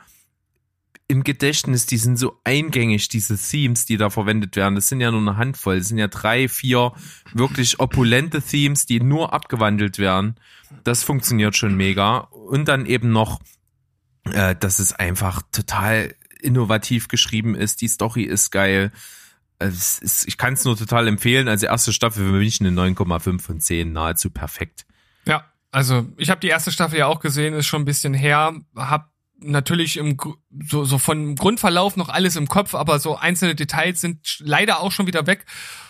im 1.08 1.24
Gedächtnis, 1.24 1.86
die 1.86 1.98
sind 1.98 2.18
so 2.18 2.40
eingängig, 2.44 3.10
diese 3.10 3.38
Themes, 3.38 3.86
die 3.86 3.98
da 3.98 4.10
verwendet 4.10 4.56
werden. 4.56 4.76
Das 4.76 4.90
sind 4.90 5.02
ja 5.02 5.12
nur 5.12 5.22
eine 5.22 5.38
Handvoll. 5.38 5.78
Das 5.78 5.90
sind 5.90 6.00
ja 6.00 6.08
drei, 6.08 6.48
vier 6.48 6.94
wirklich 7.34 7.80
opulente 7.80 8.42
Themes, 8.42 8.86
die 8.86 9.00
nur 9.00 9.32
abgewandelt 9.32 10.00
werden. 10.00 10.36
Das 10.84 11.04
funktioniert 11.04 11.56
schon 11.56 11.76
mega. 11.76 12.18
Und 12.18 12.68
dann 12.68 12.88
eben 12.88 13.12
noch, 13.12 13.40
äh, 14.32 14.56
dass 14.56 14.80
es 14.80 14.94
einfach 14.94 15.44
total 15.52 16.16
innovativ 16.42 17.08
geschrieben 17.08 17.54
ist. 17.54 17.82
Die 17.82 17.88
Story 17.88 18.24
ist 18.24 18.52
geil 18.52 18.92
ist, 19.60 20.28
ich 20.28 20.38
kann 20.38 20.54
es 20.54 20.66
nur 20.66 20.78
total 20.78 21.08
empfehlen. 21.08 21.48
Also 21.48 21.66
erste 21.66 21.94
Staffel 21.94 22.26
für 22.26 22.34
mich 22.34 22.60
eine 22.60 22.70
9,5 22.70 23.40
von 23.42 23.60
10, 23.60 23.92
nahezu 23.92 24.30
perfekt. 24.30 24.86
Ja, 25.26 25.46
also 25.72 26.08
ich 26.18 26.30
habe 26.30 26.42
die 26.42 26.48
erste 26.48 26.72
Staffel 26.72 27.00
ja 27.00 27.08
auch 27.08 27.20
gesehen, 27.20 27.54
ist 27.54 27.66
schon 27.66 27.82
ein 27.82 27.86
bisschen 27.86 28.14
her, 28.14 28.54
hab 28.76 29.12
natürlich 29.40 29.98
im 29.98 30.18
so, 30.66 30.86
so 30.86 30.98
von 30.98 31.36
Grundverlauf 31.36 31.98
noch 31.98 32.10
alles 32.10 32.36
im 32.36 32.48
Kopf, 32.48 32.74
aber 32.76 33.00
so 33.00 33.18
einzelne 33.18 33.56
Details 33.56 34.02
sind 34.02 34.38
leider 34.40 34.80
auch 34.80 34.92
schon 34.92 35.08
wieder 35.08 35.28
weg. 35.28 35.46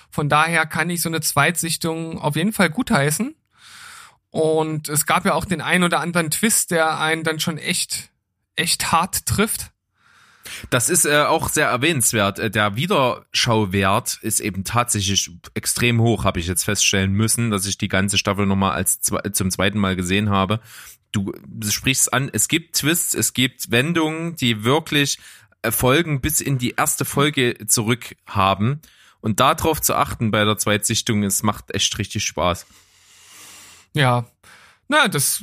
Von 0.10 0.30
daher 0.30 0.66
kann 0.66 0.90
ich 0.90 1.02
so 1.02 1.10
eine 1.10 1.22
Zweitsichtung 1.22 2.20
auf 2.20 2.36
jeden 2.36 2.54
Fall 2.54 2.70
gutheißen. 2.70 3.36
Und 4.30 4.90
es 4.90 5.06
gab 5.06 5.26
ja 5.26 5.34
auch 5.34 5.46
den 5.46 5.62
ein 5.62 5.84
oder 5.84 6.00
anderen 6.02 6.30
Twist, 6.30 6.72
der 6.72 7.00
einen 7.00 7.24
dann 7.24 7.40
schon 7.40 7.58
echt, 7.58 8.10
echt 8.56 8.92
hart 8.92 9.26
trifft. 9.26 9.72
Das 10.70 10.90
ist 10.90 11.06
äh, 11.06 11.24
auch 11.24 11.50
sehr 11.50 11.68
erwähnenswert. 11.68 12.40
Äh, 12.40 12.50
Der 12.50 12.76
Wiederschauwert 12.76 14.20
ist 14.22 14.40
eben 14.40 14.64
tatsächlich 14.64 15.32
extrem 15.54 16.02
hoch, 16.02 16.24
habe 16.24 16.40
ich 16.40 16.48
jetzt 16.48 16.64
feststellen 16.64 17.14
müssen, 17.14 17.52
dass 17.52 17.66
ich 17.66 17.78
die 17.78 17.88
ganze 17.88 18.18
Staffel 18.18 18.46
nochmal 18.46 18.74
als 18.74 19.02
zwe 19.02 19.32
zum 19.32 19.52
zweiten 19.52 19.80
Mal 19.80 19.96
gesehen 19.96 20.30
habe. 20.30 20.60
Du 21.12 21.32
sprichst 21.70 22.14
an, 22.14 22.30
es 22.32 22.50
gibt 22.50 22.76
Twists, 22.76 23.14
es 23.14 23.34
gibt 23.34 23.72
Wendungen, 23.72 24.36
die 24.36 24.66
wirklich 24.66 25.18
Folgen 25.70 26.20
bis 26.20 26.42
in 26.42 26.58
die 26.58 26.72
erste 26.72 27.06
Folge 27.06 27.56
zurück 27.68 28.16
haben. 28.26 28.82
Und 29.22 29.40
darauf 29.40 29.82
zu 29.82 29.96
achten 29.96 30.30
bei 30.30 30.44
der 30.44 30.58
Zweitsichtung, 30.58 31.24
es 31.24 31.42
macht 31.42 31.74
echt 31.74 31.98
richtig 31.98 32.26
Spaß. 32.26 32.68
Ja, 33.94 34.26
na, 34.88 35.08
das 35.08 35.42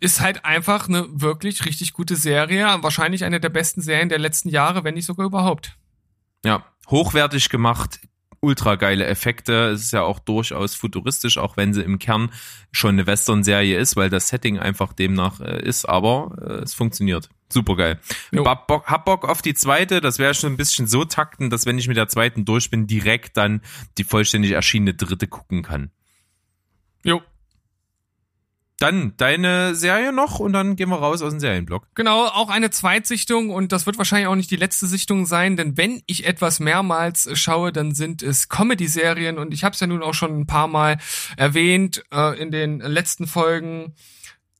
ist 0.00 0.20
halt 0.20 0.44
einfach 0.44 0.88
eine 0.88 1.06
wirklich 1.10 1.64
richtig 1.64 1.92
gute 1.92 2.16
Serie. 2.16 2.66
Wahrscheinlich 2.80 3.24
eine 3.24 3.40
der 3.40 3.48
besten 3.48 3.80
Serien 3.80 4.08
der 4.08 4.18
letzten 4.18 4.48
Jahre, 4.48 4.84
wenn 4.84 4.94
nicht 4.94 5.06
sogar 5.06 5.26
überhaupt. 5.26 5.76
Ja, 6.44 6.64
hochwertig 6.88 7.48
gemacht, 7.48 8.00
ultra 8.44 8.76
geile 8.76 9.06
Effekte. 9.06 9.70
Es 9.70 9.82
ist 9.82 9.92
ja 9.92 10.02
auch 10.02 10.18
durchaus 10.18 10.74
futuristisch, 10.74 11.38
auch 11.38 11.56
wenn 11.56 11.72
sie 11.72 11.82
im 11.82 11.98
Kern 11.98 12.30
schon 12.70 12.90
eine 12.90 13.06
Western-Serie 13.06 13.78
ist, 13.78 13.96
weil 13.96 14.10
das 14.10 14.28
Setting 14.28 14.58
einfach 14.58 14.92
demnach 14.92 15.40
äh, 15.40 15.62
ist, 15.62 15.86
aber 15.86 16.36
äh, 16.40 16.52
es 16.62 16.74
funktioniert. 16.74 17.30
Super 17.48 17.76
geil. 17.76 18.00
Hab 18.36 18.66
Bock, 18.66 18.86
hab 18.86 19.04
Bock 19.04 19.28
auf 19.28 19.42
die 19.42 19.54
zweite, 19.54 20.00
das 20.00 20.18
wäre 20.18 20.34
schon 20.34 20.52
ein 20.52 20.56
bisschen 20.56 20.86
so 20.86 21.04
takten, 21.04 21.50
dass 21.50 21.66
wenn 21.66 21.78
ich 21.78 21.88
mit 21.88 21.96
der 21.96 22.08
zweiten 22.08 22.44
durch 22.44 22.70
bin, 22.70 22.86
direkt 22.86 23.36
dann 23.36 23.62
die 23.96 24.04
vollständig 24.04 24.52
erschienene 24.52 24.94
dritte 24.94 25.26
gucken 25.28 25.62
kann. 25.62 25.90
Jo, 27.04 27.22
Dann 28.80 29.14
deine 29.16 29.76
Serie 29.76 30.12
noch 30.12 30.40
und 30.40 30.52
dann 30.52 30.74
gehen 30.74 30.88
wir 30.88 30.96
raus 30.96 31.22
aus 31.22 31.30
dem 31.30 31.38
Serienblock. 31.38 31.86
Genau, 31.94 32.26
auch 32.26 32.50
eine 32.50 32.70
Zweitsichtung 32.70 33.50
und 33.50 33.70
das 33.70 33.86
wird 33.86 33.98
wahrscheinlich 33.98 34.26
auch 34.26 34.34
nicht 34.34 34.50
die 34.50 34.56
letzte 34.56 34.88
Sichtung 34.88 35.26
sein, 35.26 35.56
denn 35.56 35.76
wenn 35.76 36.02
ich 36.06 36.26
etwas 36.26 36.58
mehrmals 36.58 37.26
äh, 37.26 37.36
schaue, 37.36 37.72
dann 37.72 37.94
sind 37.94 38.22
es 38.22 38.48
Comedy-Serien 38.48 39.38
und 39.38 39.54
ich 39.54 39.62
habe 39.62 39.74
es 39.74 39.80
ja 39.80 39.86
nun 39.86 40.02
auch 40.02 40.14
schon 40.14 40.40
ein 40.40 40.46
paar 40.46 40.66
Mal 40.66 40.98
erwähnt 41.36 42.04
äh, 42.12 42.36
in 42.40 42.50
den 42.50 42.80
letzten 42.80 43.28
Folgen, 43.28 43.94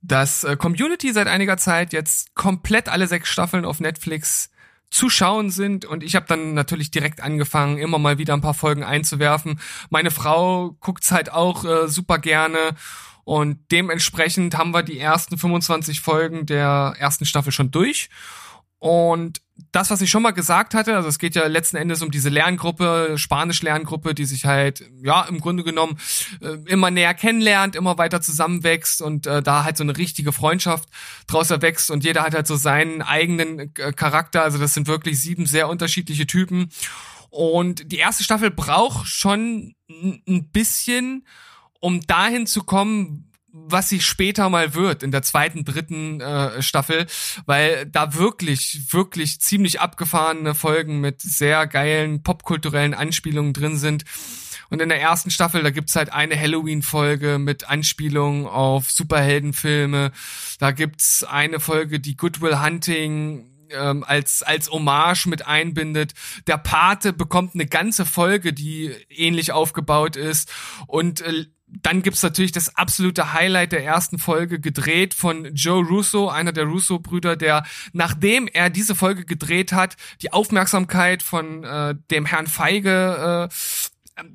dass 0.01 0.45
äh, 0.45 0.57
Community 0.57 1.13
seit 1.13 1.27
einiger 1.27 1.57
Zeit 1.57 1.93
jetzt 1.93 2.37
komplett 2.37 2.89
alle 2.89 3.09
sechs 3.09 3.29
Staffeln 3.29 3.65
auf 3.65 3.81
Netflix 3.81 4.51
zu 4.91 5.11
schauen 5.11 5.51
sind 5.51 5.87
und 5.87 6.05
ich 6.05 6.15
habe 6.15 6.27
dann 6.29 6.55
natürlich 6.55 6.93
direkt 6.93 7.21
angefangen, 7.21 7.79
immer 7.79 7.99
mal 7.99 8.19
wieder 8.19 8.35
ein 8.35 8.43
paar 8.43 8.55
Folgen 8.55 8.85
einzuwerfen. 8.85 9.59
Meine 9.91 10.13
Frau 10.13 10.77
guckt's 10.79 11.11
halt 11.11 11.33
auch 11.33 11.65
äh, 11.65 11.89
super 11.89 12.19
gerne 12.19 12.77
und 13.25 13.59
dementsprechend 13.71 14.57
haben 14.57 14.73
wir 14.73 14.83
die 14.83 14.99
ersten 14.99 15.39
25 15.39 16.01
Folgen 16.01 16.47
der 16.47 16.95
ersten 16.99 17.25
Staffel 17.25 17.53
schon 17.53 17.71
durch. 17.71 18.11
Und 18.79 19.41
das, 19.73 19.91
was 19.91 20.03
ich 20.03 20.11
schon 20.11 20.23
mal 20.23 20.33
gesagt 20.33 20.75
hatte, 20.75 20.95
also 20.95 21.09
es 21.09 21.19
geht 21.19 21.35
ja 21.35 21.47
letzten 21.47 21.77
Endes 21.77 22.03
um 22.03 22.11
diese 22.11 22.29
Lerngruppe, 22.29 23.15
Spanisch-Lerngruppe, 23.17 24.15
die 24.15 24.27
sich 24.27 24.45
halt, 24.45 24.85
ja, 25.03 25.23
im 25.23 25.41
Grunde 25.41 25.65
genommen 25.65 25.99
äh, 26.43 26.59
immer 26.67 26.91
näher 26.91 27.15
kennenlernt, 27.15 27.77
immer 27.77 27.97
weiter 27.97 28.21
zusammenwächst 28.21 29.01
und 29.01 29.27
äh, 29.27 29.43
da 29.43 29.65
halt 29.65 29.77
so 29.77 29.85
eine 29.85 29.97
richtige 29.97 30.33
Freundschaft 30.33 30.89
draus 31.27 31.51
erwächst 31.51 31.91
und 31.91 32.05
jeder 32.05 32.25
hat 32.25 32.35
halt 32.35 32.47
so 32.47 32.57
seinen 32.57 33.01
eigenen 33.01 33.59
äh, 33.59 33.93
Charakter. 33.93 34.43
Also 34.43 34.59
das 34.59 34.75
sind 34.75 34.87
wirklich 34.87 35.19
sieben 35.21 35.47
sehr 35.47 35.69
unterschiedliche 35.69 36.27
Typen. 36.27 36.69
Und 37.31 37.91
die 37.91 37.99
erste 37.99 38.23
Staffel 38.23 38.51
braucht 38.51 39.09
schon 39.09 39.75
ein 39.89 40.51
bisschen, 40.53 41.27
um 41.85 42.01
dahin 42.07 42.47
zu 42.47 42.63
kommen, 42.63 43.31
was 43.53 43.91
sie 43.91 44.01
später 44.01 44.49
mal 44.49 44.73
wird 44.73 45.03
in 45.03 45.11
der 45.11 45.21
zweiten, 45.21 45.67
dritten 45.67 46.19
äh, 46.19 46.63
Staffel, 46.63 47.05
weil 47.45 47.85
da 47.85 48.15
wirklich, 48.15 48.91
wirklich 48.91 49.39
ziemlich 49.43 49.83
abgefahrene 49.83 50.55
Folgen 50.55 51.03
mit 51.03 51.21
sehr 51.21 51.67
geilen 51.67 52.23
popkulturellen 52.23 52.95
Anspielungen 52.95 53.53
drin 53.53 53.77
sind. 53.77 54.05
Und 54.71 54.81
in 54.81 54.89
der 54.89 54.99
ersten 54.99 55.31
Staffel, 55.31 55.63
da 55.63 55.69
gibt's 55.69 55.95
halt 55.95 56.11
eine 56.11 56.41
Halloween-Folge 56.41 57.37
mit 57.39 57.69
Anspielungen 57.69 58.47
auf 58.47 58.91
Superheldenfilme. 58.91 60.11
Da 60.61 60.71
gibt's 60.71 61.23
eine 61.23 61.61
Folge, 61.61 62.01
die 62.01 62.17
Goodwill 62.17 62.63
Hunting 62.63 63.51
ähm, 63.71 64.05
als, 64.05 64.43
als 64.43 64.71
Hommage 64.71 65.27
mit 65.27 65.47
einbindet. 65.47 66.15
Der 66.47 66.57
Pate 66.59 67.13
bekommt 67.13 67.55
eine 67.55 67.67
ganze 67.67 68.07
Folge, 68.07 68.55
die 68.55 68.91
ähnlich 69.11 69.53
aufgebaut 69.53 70.17
ist. 70.17 70.51
Und 70.87 71.21
äh, 71.21 71.45
dann 71.83 72.03
gibt's 72.03 72.23
natürlich 72.23 72.53
das 72.53 72.77
absolute 72.77 73.33
Highlight 73.33 73.73
der 73.73 73.85
ersten 73.85 74.19
Folge, 74.19 74.61
gedreht 74.61 75.15
von 75.15 75.55
Joe 75.55 75.85
Russo, 75.85 76.29
einer 76.29 76.53
der 76.53 76.65
Russo-Brüder, 76.65 77.37
der, 77.37 77.65
nachdem 77.93 78.47
er 78.47 78.71
diese 78.71 78.95
Folge 78.95 79.25
gedreht 79.25 79.73
hat, 79.73 79.97
die 80.23 80.33
Aufmerksamkeit 80.33 81.23
von 81.23 81.65
äh, 81.65 81.95
dem 82.11 82.27
Herrn 82.27 82.47
Feige 82.47 83.49
äh, 83.51 83.55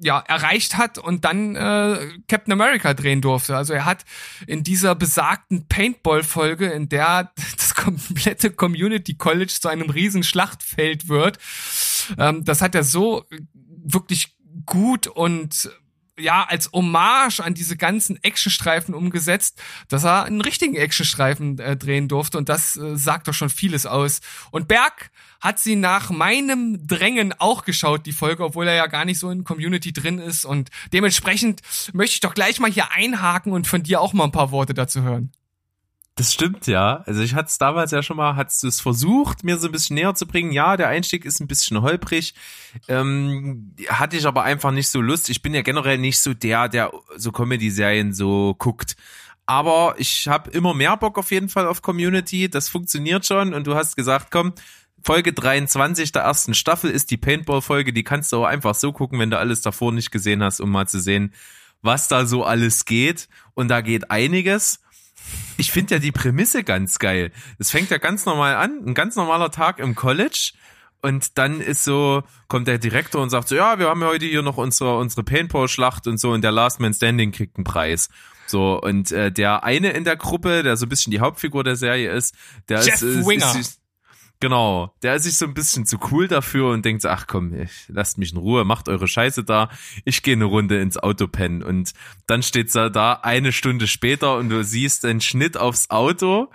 ja, 0.02 0.19
erreicht 0.19 0.78
hat 0.78 0.97
und 0.97 1.23
dann 1.23 1.56
äh, 1.56 2.10
Captain 2.28 2.52
America 2.52 2.93
drehen 2.93 3.21
durfte. 3.21 3.56
Also 3.56 3.73
er 3.73 3.86
hat 3.86 4.04
in 4.45 4.63
dieser 4.63 4.93
besagten 4.93 5.67
Paintball-Folge, 5.67 6.67
in 6.67 6.89
der 6.89 7.32
das 7.58 7.75
komplette 7.75 8.52
Community 8.52 9.15
College 9.15 9.58
zu 9.60 9.69
einem 9.69 9.89
riesen 9.89 10.23
Schlachtfeld 10.23 11.08
wird, 11.08 11.38
ähm, 12.17 12.43
das 12.43 12.62
hat 12.62 12.75
er 12.75 12.84
so 12.84 13.25
wirklich 13.54 14.36
gut 14.65 15.08
und 15.08 15.71
ja, 16.19 16.43
als 16.43 16.71
Hommage 16.71 17.39
an 17.39 17.53
diese 17.53 17.77
ganzen 17.77 18.21
Actionstreifen 18.23 18.93
umgesetzt, 18.93 19.62
dass 19.88 20.03
er 20.03 20.23
einen 20.23 20.41
richtigen 20.41 20.75
Actionstreifen 20.75 21.60
äh, 21.60 21.77
drehen 21.77 22.08
durfte 22.08 22.38
und 22.38 22.49
das 22.49 22.75
äh, 22.75 22.95
sagt 22.95 23.27
doch 23.27 23.34
schon 23.34 23.49
vieles 23.49 23.86
aus. 23.86 24.21
Und 24.51 24.67
Berg 24.67 25.12
hat 25.39 25.60
sie 25.60 25.75
nach 25.75 26.10
meinem 26.10 26.86
Drängen 26.86 27.34
auch 27.38 27.63
geschaut, 27.63 28.05
die 28.05 28.12
Folge, 28.12 28.43
obwohl 28.43 28.67
er 28.67 28.75
ja 28.75 28.88
gar 28.88 29.05
nicht 29.05 29.19
so 29.19 29.29
in 29.29 29.43
Community 29.43 29.93
drin 29.93 30.19
ist 30.19 30.45
und 30.45 30.69
dementsprechend 30.93 31.62
möchte 31.93 32.15
ich 32.15 32.19
doch 32.19 32.34
gleich 32.34 32.60
mal 32.60 32.71
hier 32.71 32.91
einhaken 32.91 33.53
und 33.53 33.67
von 33.67 33.84
dir 33.84 34.01
auch 34.01 34.13
mal 34.13 34.25
ein 34.25 34.32
paar 34.32 34.51
Worte 34.51 34.73
dazu 34.73 35.01
hören. 35.01 35.32
Das 36.19 36.34
stimmt, 36.34 36.67
ja. 36.67 37.01
Also 37.05 37.21
ich 37.21 37.34
hatte 37.34 37.47
es 37.47 37.58
damals 37.60 37.91
ja 37.91 38.03
schon 38.03 38.17
mal, 38.17 38.36
hattest 38.36 38.62
du 38.63 38.67
es 38.67 38.82
versucht, 38.82 39.45
mir 39.45 39.58
so 39.58 39.67
ein 39.67 39.71
bisschen 39.71 39.95
näher 39.95 40.15
zu 40.15 40.27
bringen. 40.27 40.51
Ja, 40.51 40.75
der 40.75 40.89
Einstieg 40.89 41.23
ist 41.23 41.39
ein 41.39 41.47
bisschen 41.47 41.82
holprig. 41.82 42.34
Ähm, 42.89 43.73
hatte 43.88 44.17
ich 44.17 44.25
aber 44.25 44.43
einfach 44.43 44.71
nicht 44.71 44.89
so 44.89 44.99
Lust. 44.99 45.29
Ich 45.29 45.41
bin 45.41 45.53
ja 45.53 45.62
generell 45.62 45.97
nicht 45.97 46.19
so 46.19 46.34
der, 46.34 46.67
der 46.67 46.91
so 47.15 47.32
Comedy-Serien 47.32 48.12
so 48.12 48.53
guckt. 48.60 48.97
Aber 49.45 49.95
ich 49.97 50.27
habe 50.27 50.51
immer 50.51 50.73
mehr 50.73 50.97
Bock 50.97 51.17
auf 51.17 51.32
jeden 51.32 51.47
Fall 51.47 51.65
auf 51.65 51.82
Community. 51.82 52.49
Das 52.49 52.67
funktioniert 52.67 53.25
schon. 53.25 53.53
Und 53.53 53.65
du 53.65 53.75
hast 53.75 53.95
gesagt, 53.95 54.27
komm, 54.29 54.51
Folge 55.05 55.32
23 55.32 56.12
der 56.12 56.23
ersten 56.23 56.53
Staffel 56.53 56.91
ist 56.91 57.12
die 57.12 57.17
Paintball-Folge. 57.17 57.93
Die 57.93 58.03
kannst 58.03 58.34
du 58.34 58.39
auch 58.39 58.45
einfach 58.45 58.75
so 58.75 58.91
gucken, 58.91 59.19
wenn 59.19 59.32
du 59.32 59.38
alles 59.38 59.62
davor 59.62 59.93
nicht 59.93 60.12
gesehen 60.12 60.43
hast, 60.43 60.60
um 60.60 60.69
mal 60.69 60.86
zu 60.86 60.99
sehen, 60.99 61.34
was 61.82 62.10
da 62.10 62.25
so 62.25 62.43
alles 62.43 62.84
geht. 62.84 63.29
Und 63.53 63.69
da 63.69 63.79
geht 63.79 64.12
einiges. 64.12 64.82
Ich 65.58 65.71
finde 65.71 65.95
ja 65.95 65.99
die 65.99 66.12
Prämisse 66.12 66.63
ganz 66.63 66.99
geil. 66.99 67.32
Es 67.58 67.71
fängt 67.71 67.89
ja 67.89 67.97
ganz 67.97 68.25
normal 68.25 68.55
an, 68.55 68.82
ein 68.86 68.93
ganz 68.93 69.15
normaler 69.15 69.51
Tag 69.51 69.79
im 69.79 69.95
College. 69.95 70.53
Und 71.01 71.38
dann 71.38 71.62
ist 71.62 71.84
so, 71.84 72.23
kommt 72.47 72.67
der 72.67 72.77
Direktor 72.77 73.21
und 73.21 73.29
sagt 73.29 73.47
so, 73.47 73.55
ja, 73.55 73.79
wir 73.79 73.88
haben 73.88 74.01
ja 74.01 74.08
heute 74.08 74.25
hier 74.25 74.41
noch 74.41 74.58
unsere, 74.58 74.97
unsere 74.97 75.23
Paintball-Schlacht 75.23 76.08
und 76.08 76.17
so 76.19 76.32
und 76.32 76.41
der 76.41 76.51
Last 76.51 76.79
Man 76.79 76.93
Standing 76.93 77.32
kriegt 77.32 77.58
einen 77.58 77.63
Preis. 77.63 78.10
So, 78.47 78.82
und 78.82 79.12
äh, 79.12 79.32
der 79.32 79.63
eine 79.63 79.91
in 79.91 80.03
der 80.03 80.17
Gruppe, 80.17 80.63
der 80.63 80.75
so 80.75 80.86
ein 80.86 80.89
bisschen 80.89 81.12
die 81.12 81.19
Hauptfigur 81.19 81.63
der 81.63 81.75
Serie 81.75 82.12
ist, 82.12 82.36
der 82.67 82.82
Jeff 82.82 83.01
ist, 83.01 83.27
ist, 83.27 83.55
ist 83.55 83.78
Genau, 84.41 84.93
der 85.02 85.15
ist 85.15 85.23
sich 85.23 85.38
so 85.38 85.45
ein 85.45 85.54
bisschen 85.54 85.86
zu 85.86 85.97
cool 86.12 86.30
dafür 86.30 86.71
und 86.71 86.86
denkt 86.86 87.06
ach 87.06 87.28
komm, 87.28 87.54
lasst 87.89 88.17
mich 88.17 88.32
in 88.32 88.38
Ruhe, 88.38 88.63
macht 88.63 88.88
eure 88.88 89.08
Scheiße 89.08 89.43
da, 89.43 89.69
ich 90.06 90.23
gehe 90.23 90.34
eine 90.34 90.45
Runde 90.45 90.80
ins 90.80 90.97
Auto 90.97 91.28
pennen. 91.28 91.62
Und 91.62 91.91
dann 92.25 92.41
steht 92.41 92.73
er 92.73 92.89
da 92.89 93.19
eine 93.21 93.52
Stunde 93.52 93.86
später 93.86 94.38
und 94.38 94.47
du 94.47 94.63
siehst 94.63 95.04
einen 95.04 95.19
Schnitt 95.19 95.58
aufs 95.58 95.89
Auto 95.89 96.49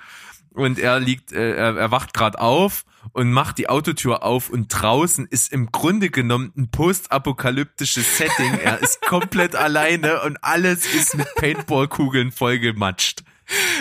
und 0.54 0.78
er 0.78 0.98
liegt, 0.98 1.32
äh, 1.32 1.56
er, 1.56 1.76
er 1.76 1.90
wacht 1.90 2.14
gerade 2.14 2.40
auf 2.40 2.86
und 3.12 3.32
macht 3.32 3.58
die 3.58 3.68
Autotür 3.68 4.22
auf 4.22 4.48
und 4.48 4.68
draußen 4.68 5.26
ist 5.26 5.52
im 5.52 5.70
Grunde 5.70 6.08
genommen 6.08 6.52
ein 6.56 6.70
postapokalyptisches 6.70 8.16
Setting. 8.16 8.54
Er 8.62 8.80
ist 8.80 9.02
komplett 9.02 9.56
alleine 9.56 10.22
und 10.22 10.42
alles 10.42 10.86
ist 10.86 11.16
mit 11.16 11.26
Paintballkugeln 11.34 12.32
vollgematscht. 12.32 13.24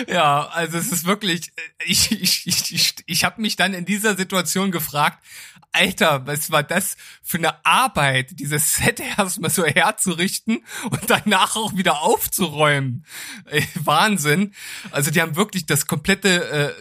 Ja, 0.08 0.48
also 0.48 0.76
es 0.76 0.92
ist 0.92 1.04
wirklich, 1.04 1.52
ich, 1.86 2.12
ich, 2.12 2.46
ich, 2.46 2.72
ich, 2.72 2.94
ich 3.06 3.24
habe 3.24 3.40
mich 3.40 3.56
dann 3.56 3.72
in 3.74 3.84
dieser 3.84 4.16
Situation 4.16 4.70
gefragt, 4.70 5.24
Alter, 5.72 6.26
was 6.26 6.50
war 6.50 6.62
das 6.62 6.96
für 7.22 7.38
eine 7.38 7.64
Arbeit, 7.64 8.38
dieses 8.38 8.74
Set 8.74 9.00
erstmal 9.18 9.50
so 9.50 9.64
herzurichten 9.64 10.64
und 10.90 11.00
danach 11.08 11.56
auch 11.56 11.76
wieder 11.76 12.02
aufzuräumen. 12.02 13.04
Ey, 13.46 13.66
Wahnsinn. 13.74 14.54
Also 14.90 15.10
die 15.10 15.20
haben 15.20 15.36
wirklich 15.36 15.66
das 15.66 15.86
komplette 15.86 16.76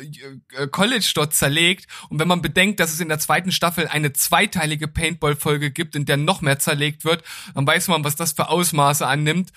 äh, 0.57 0.67
College 0.67 1.11
dort 1.15 1.33
zerlegt 1.33 1.87
und 2.09 2.19
wenn 2.19 2.27
man 2.27 2.41
bedenkt, 2.41 2.79
dass 2.79 2.93
es 2.93 2.99
in 2.99 3.09
der 3.09 3.19
zweiten 3.19 3.51
Staffel 3.51 3.87
eine 3.87 4.13
zweiteilige 4.13 4.87
Paintball-Folge 4.87 5.71
gibt, 5.71 5.95
in 5.95 6.05
der 6.05 6.17
noch 6.17 6.41
mehr 6.41 6.59
zerlegt 6.59 7.05
wird, 7.05 7.23
dann 7.55 7.65
weiß 7.65 7.87
man, 7.87 8.03
was 8.03 8.15
das 8.15 8.33
für 8.33 8.49
Ausmaße 8.49 9.07
annimmt. 9.07 9.51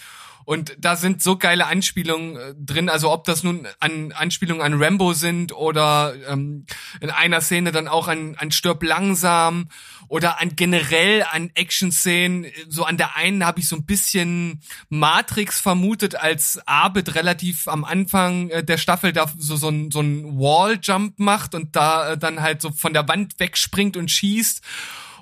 Und 0.46 0.76
da 0.78 0.94
sind 0.94 1.20
so 1.22 1.36
geile 1.36 1.66
Anspielungen 1.66 2.36
äh, 2.36 2.54
drin, 2.56 2.88
also 2.88 3.10
ob 3.10 3.24
das 3.24 3.42
nun 3.42 3.66
an 3.80 4.12
Anspielungen 4.12 4.62
an 4.62 4.80
Rambo 4.80 5.12
sind 5.12 5.52
oder 5.52 6.14
ähm, 6.28 6.66
in 7.00 7.10
einer 7.10 7.40
Szene 7.40 7.72
dann 7.72 7.88
auch 7.88 8.06
an, 8.06 8.36
an 8.38 8.52
Stirb 8.52 8.84
langsam 8.84 9.68
oder 10.06 10.40
an 10.40 10.54
generell 10.54 11.24
an 11.28 11.50
Action-Szenen. 11.52 12.46
So 12.68 12.84
an 12.84 12.96
der 12.96 13.16
einen 13.16 13.44
habe 13.44 13.58
ich 13.58 13.68
so 13.68 13.74
ein 13.74 13.86
bisschen 13.86 14.62
Matrix 14.88 15.60
vermutet, 15.60 16.14
als 16.14 16.60
Abed 16.64 17.16
relativ 17.16 17.66
am 17.66 17.84
Anfang 17.84 18.48
äh, 18.50 18.62
der 18.62 18.78
Staffel 18.78 19.12
da 19.12 19.26
so, 19.36 19.56
so 19.56 19.68
ein, 19.68 19.90
so 19.90 19.98
ein 19.98 20.38
Wall-Jump 20.38 21.18
macht 21.18 21.56
und 21.56 21.74
da 21.74 22.12
äh, 22.12 22.18
dann 22.18 22.40
halt 22.40 22.62
so 22.62 22.70
von 22.70 22.92
der 22.92 23.08
Wand 23.08 23.40
wegspringt 23.40 23.96
und 23.96 24.12
schießt. 24.12 24.62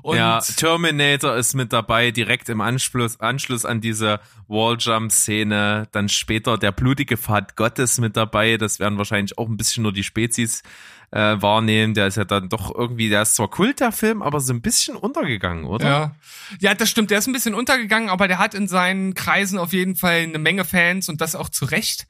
Und 0.05 0.19
ja, 0.19 0.39
Terminator 0.39 1.35
ist 1.35 1.55
mit 1.55 1.73
dabei, 1.73 2.11
direkt 2.11 2.51
im 2.51 2.61
Anschluss, 2.61 3.21
Anschluss 3.21 3.65
an 3.65 3.81
diese 3.81 4.21
Walljump-Szene. 4.49 5.89
Dann 5.93 6.11
später 6.11 6.59
der 6.59 6.73
blutige 6.73 7.17
Pfad 7.17 7.57
Gottes 7.57 7.97
mit 7.97 8.15
dabei. 8.15 8.59
Das 8.59 8.79
werden 8.79 8.99
wahrscheinlich 8.99 9.39
auch 9.39 9.49
ein 9.49 9.57
bisschen 9.57 9.83
nur 9.83 9.95
die 9.95 10.03
Spezies 10.05 10.63
äh, 11.11 11.41
wahrnehmen. 11.41 11.95
Der 11.95 12.09
ist 12.09 12.19
ja 12.19 12.27
dann 12.27 12.51
doch 12.51 12.75
irgendwie, 12.75 13.09
der 13.09 13.23
ist 13.23 13.35
zwar 13.35 13.49
Kult, 13.49 13.81
der 13.81 13.93
Film, 13.93 14.21
aber 14.21 14.41
so 14.41 14.53
ein 14.53 14.61
bisschen 14.61 14.95
untergegangen, 14.95 15.65
oder? 15.65 15.87
Ja. 15.87 16.15
ja, 16.61 16.75
das 16.75 16.91
stimmt. 16.91 17.11
Der 17.11 17.21
ist 17.21 17.27
ein 17.27 17.33
bisschen 17.33 17.55
untergegangen, 17.55 18.11
aber 18.11 18.29
der 18.29 18.37
hat 18.37 18.53
in 18.53 18.69
seinen 18.69 19.15
Kreisen 19.15 19.59
auf 19.59 19.73
jeden 19.73 19.97
Fall 19.97 20.19
eine 20.19 20.39
Menge 20.39 20.67
Fans 20.67 21.09
und 21.09 21.23
das 21.23 21.35
auch 21.35 21.49
zu 21.49 21.65
Recht. 21.65 22.07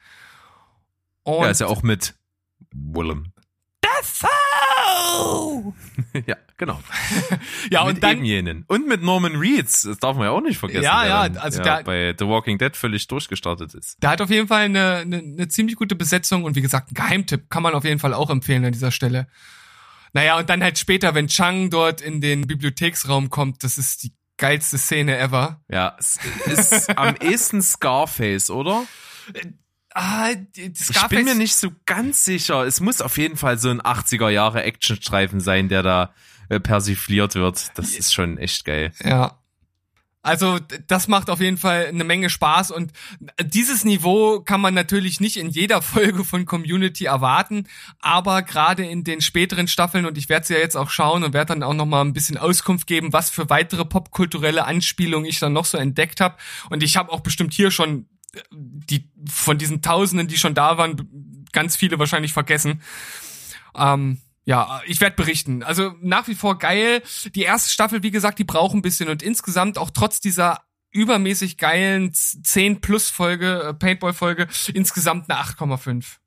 Und 1.23 1.45
ja, 1.45 1.49
ist 1.49 1.61
ja 1.61 1.69
auch 1.69 1.85
mit 1.85 2.17
Willem. 2.73 3.33
Ja, 6.27 6.37
genau. 6.57 6.81
ja, 7.71 7.85
mit 7.85 7.97
und 7.97 8.03
dann 8.05 8.17
eben 8.19 8.25
jenen. 8.25 8.65
Und 8.69 8.87
mit 8.87 9.03
Norman 9.03 9.37
Reedus, 9.37 9.83
das 9.83 9.99
darf 9.99 10.17
man 10.17 10.27
ja 10.27 10.31
auch 10.33 10.41
nicht 10.41 10.59
vergessen. 10.59 10.85
Ja, 10.85 11.05
ja, 11.07 11.29
dann, 11.29 11.39
also 11.39 11.59
ja, 11.59 11.65
der- 11.65 11.83
bei 11.85 12.15
The 12.19 12.27
Walking 12.27 12.59
Dead 12.59 12.77
völlig 12.77 13.07
durchgestartet 13.09 13.75
ist. 13.75 14.01
Der 14.03 14.11
hat 14.11 14.21
auf 14.21 14.31
jeden 14.31 14.47
Fall 14.49 14.63
eine, 14.65 14.97
eine, 14.99 15.19
eine 15.19 15.49
ziemlich 15.49 15.77
gute 15.77 15.95
Besetzung 15.97 16.45
und 16.45 16.55
wie 16.57 16.63
gesagt, 16.63 16.91
ein 16.91 16.95
Geheimtipp 16.95 17.51
kann 17.51 17.63
man 17.63 17.75
auf 17.75 17.85
jeden 17.85 17.99
Fall 17.99 18.15
auch 18.15 18.31
empfehlen 18.31 18.65
an 18.65 18.73
dieser 18.73 18.91
Stelle. 18.91 19.27
Naja, 20.13 20.39
und 20.39 20.49
dann 20.49 20.63
halt 20.63 20.79
später, 20.79 21.15
wenn 21.15 21.27
Chang 21.27 21.71
dort 21.71 22.01
in 22.01 22.21
den 22.21 22.47
Bibliotheksraum 22.47 23.31
kommt, 23.31 23.65
das 23.65 23.79
ist 23.79 24.05
die 24.05 24.13
geilste 24.37 24.79
Szene 24.79 25.19
ever. 25.19 25.61
Ja, 25.69 25.97
es 25.99 26.19
ist 26.47 26.97
am 26.97 27.17
ehesten 27.17 27.63
Scarface, 27.63 28.51
oder? 28.51 28.85
Ah, 29.95 30.31
Ich 30.57 31.07
bin 31.09 31.25
mir 31.25 31.37
nicht 31.37 31.55
so 31.55 31.71
ganz 31.87 32.25
sicher. 32.25 32.65
Es 32.65 32.81
muss 32.81 33.01
auf 33.01 33.17
jeden 33.17 33.37
Fall 33.37 33.59
so 33.59 33.71
ein 33.71 33.81
80er 33.81 34.29
Jahre 34.29 34.65
Actionstreifen 34.65 35.41
sein, 35.41 35.69
der 35.69 35.83
da 35.85 36.13
äh, 36.49 36.59
persifliert 36.59 37.37
wird. 37.37 37.71
Das 37.77 37.91
ist 37.93 38.13
schon 38.13 38.37
echt 38.37 38.65
geil. 38.65 38.93
Ja. 39.03 39.39
Also 40.25 40.59
das 40.87 41.07
macht 41.07 41.29
auf 41.29 41.41
jeden 41.41 41.59
Fall 41.59 41.85
eine 41.87 42.03
Menge 42.03 42.31
Spaß 42.31 42.71
und 42.71 42.93
dieses 43.43 43.85
Niveau 43.85 44.41
kann 44.41 44.59
man 44.63 44.73
natürlich 44.73 45.21
nicht 45.21 45.37
in 45.37 45.51
jeder 45.51 45.83
Folge 45.83 46.25
von 46.25 46.47
Community 46.47 47.05
erwarten, 47.05 47.69
aber 48.01 48.41
gerade 48.41 48.87
in 48.87 49.05
den 49.05 49.21
späteren 49.21 49.69
Staffeln 49.69 50.07
und 50.07 50.17
ich 50.17 50.31
werde 50.31 50.47
sie 50.47 50.55
ja 50.55 50.61
jetzt 50.61 50.77
auch 50.77 50.89
schauen 50.89 51.25
und 51.25 51.35
werde 51.35 51.53
dann 51.53 51.63
auch 51.63 51.75
noch 51.75 51.85
mal 51.85 52.01
ein 52.01 52.15
bisschen 52.15 52.39
Auskunft 52.39 52.87
geben, 52.87 53.13
was 53.13 53.29
für 53.29 53.51
weitere 53.51 53.85
popkulturelle 53.85 54.65
Anspielungen 54.65 55.29
ich 55.29 55.41
dann 55.41 55.53
noch 55.53 55.67
so 55.67 55.77
entdeckt 55.77 56.23
habe 56.23 56.37
und 56.71 56.83
ich 56.83 56.97
habe 56.97 57.13
auch 57.13 57.21
bestimmt 57.21 57.53
hier 57.53 57.71
schon 57.71 58.01
äh, 58.01 58.14
die 58.51 59.11
von 59.29 59.59
diesen 59.59 59.83
Tausenden, 59.83 60.29
die 60.29 60.39
schon 60.39 60.55
da 60.55 60.79
waren, 60.79 61.45
ganz 61.53 61.77
viele 61.77 61.99
wahrscheinlich 61.99 62.33
vergessen. 62.33 62.83
Ähm, 63.75 64.19
ja, 64.45 64.83
ich 64.87 65.01
werde 65.01 65.17
berichten. 65.17 65.63
Also 65.63 65.95
nach 66.01 66.29
wie 66.29 66.35
vor 66.35 66.59
geil. 66.59 67.03
Die 67.35 67.43
erste 67.43 67.71
Staffel, 67.71 68.03
wie 68.03 68.11
gesagt, 68.11 68.39
die 68.39 68.45
braucht 68.45 68.75
ein 68.75 68.83
bisschen 68.83 69.09
und 69.09 69.23
insgesamt 69.23 69.79
auch 69.79 69.91
trotz 69.91 70.21
dieser 70.21 70.61
übermäßig 70.91 71.59
geilen 71.59 72.13
10 72.13 72.81
plus 72.81 73.11
Folge, 73.11 73.63
äh, 73.63 73.75
Paintball 73.75 74.13
Folge, 74.13 74.47
insgesamt 74.73 75.31
eine 75.31 75.41
8,5. 75.41 76.19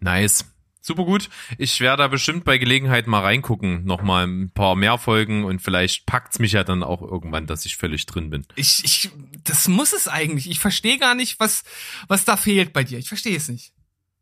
Nice. 0.00 0.44
Super 0.82 1.04
gut. 1.04 1.28
Ich 1.58 1.80
werde 1.80 2.02
da 2.04 2.08
bestimmt 2.08 2.44
bei 2.44 2.56
Gelegenheit 2.56 3.06
mal 3.06 3.20
reingucken, 3.20 3.84
nochmal 3.84 4.26
ein 4.26 4.50
paar 4.50 4.76
mehr 4.76 4.96
Folgen 4.96 5.44
und 5.44 5.60
vielleicht 5.60 6.06
packt's 6.06 6.38
mich 6.38 6.52
ja 6.52 6.64
dann 6.64 6.82
auch 6.82 7.02
irgendwann, 7.02 7.46
dass 7.46 7.66
ich 7.66 7.76
völlig 7.76 8.06
drin 8.06 8.30
bin. 8.30 8.46
Ich, 8.56 8.82
ich, 8.84 9.10
das 9.44 9.68
muss 9.68 9.92
es 9.92 10.08
eigentlich. 10.08 10.48
Ich 10.50 10.58
verstehe 10.58 10.98
gar 10.98 11.14
nicht, 11.14 11.38
was, 11.38 11.64
was 12.08 12.24
da 12.24 12.36
fehlt 12.36 12.72
bei 12.72 12.82
dir. 12.84 12.98
Ich 12.98 13.08
verstehe 13.08 13.36
es 13.36 13.48
nicht. 13.48 13.72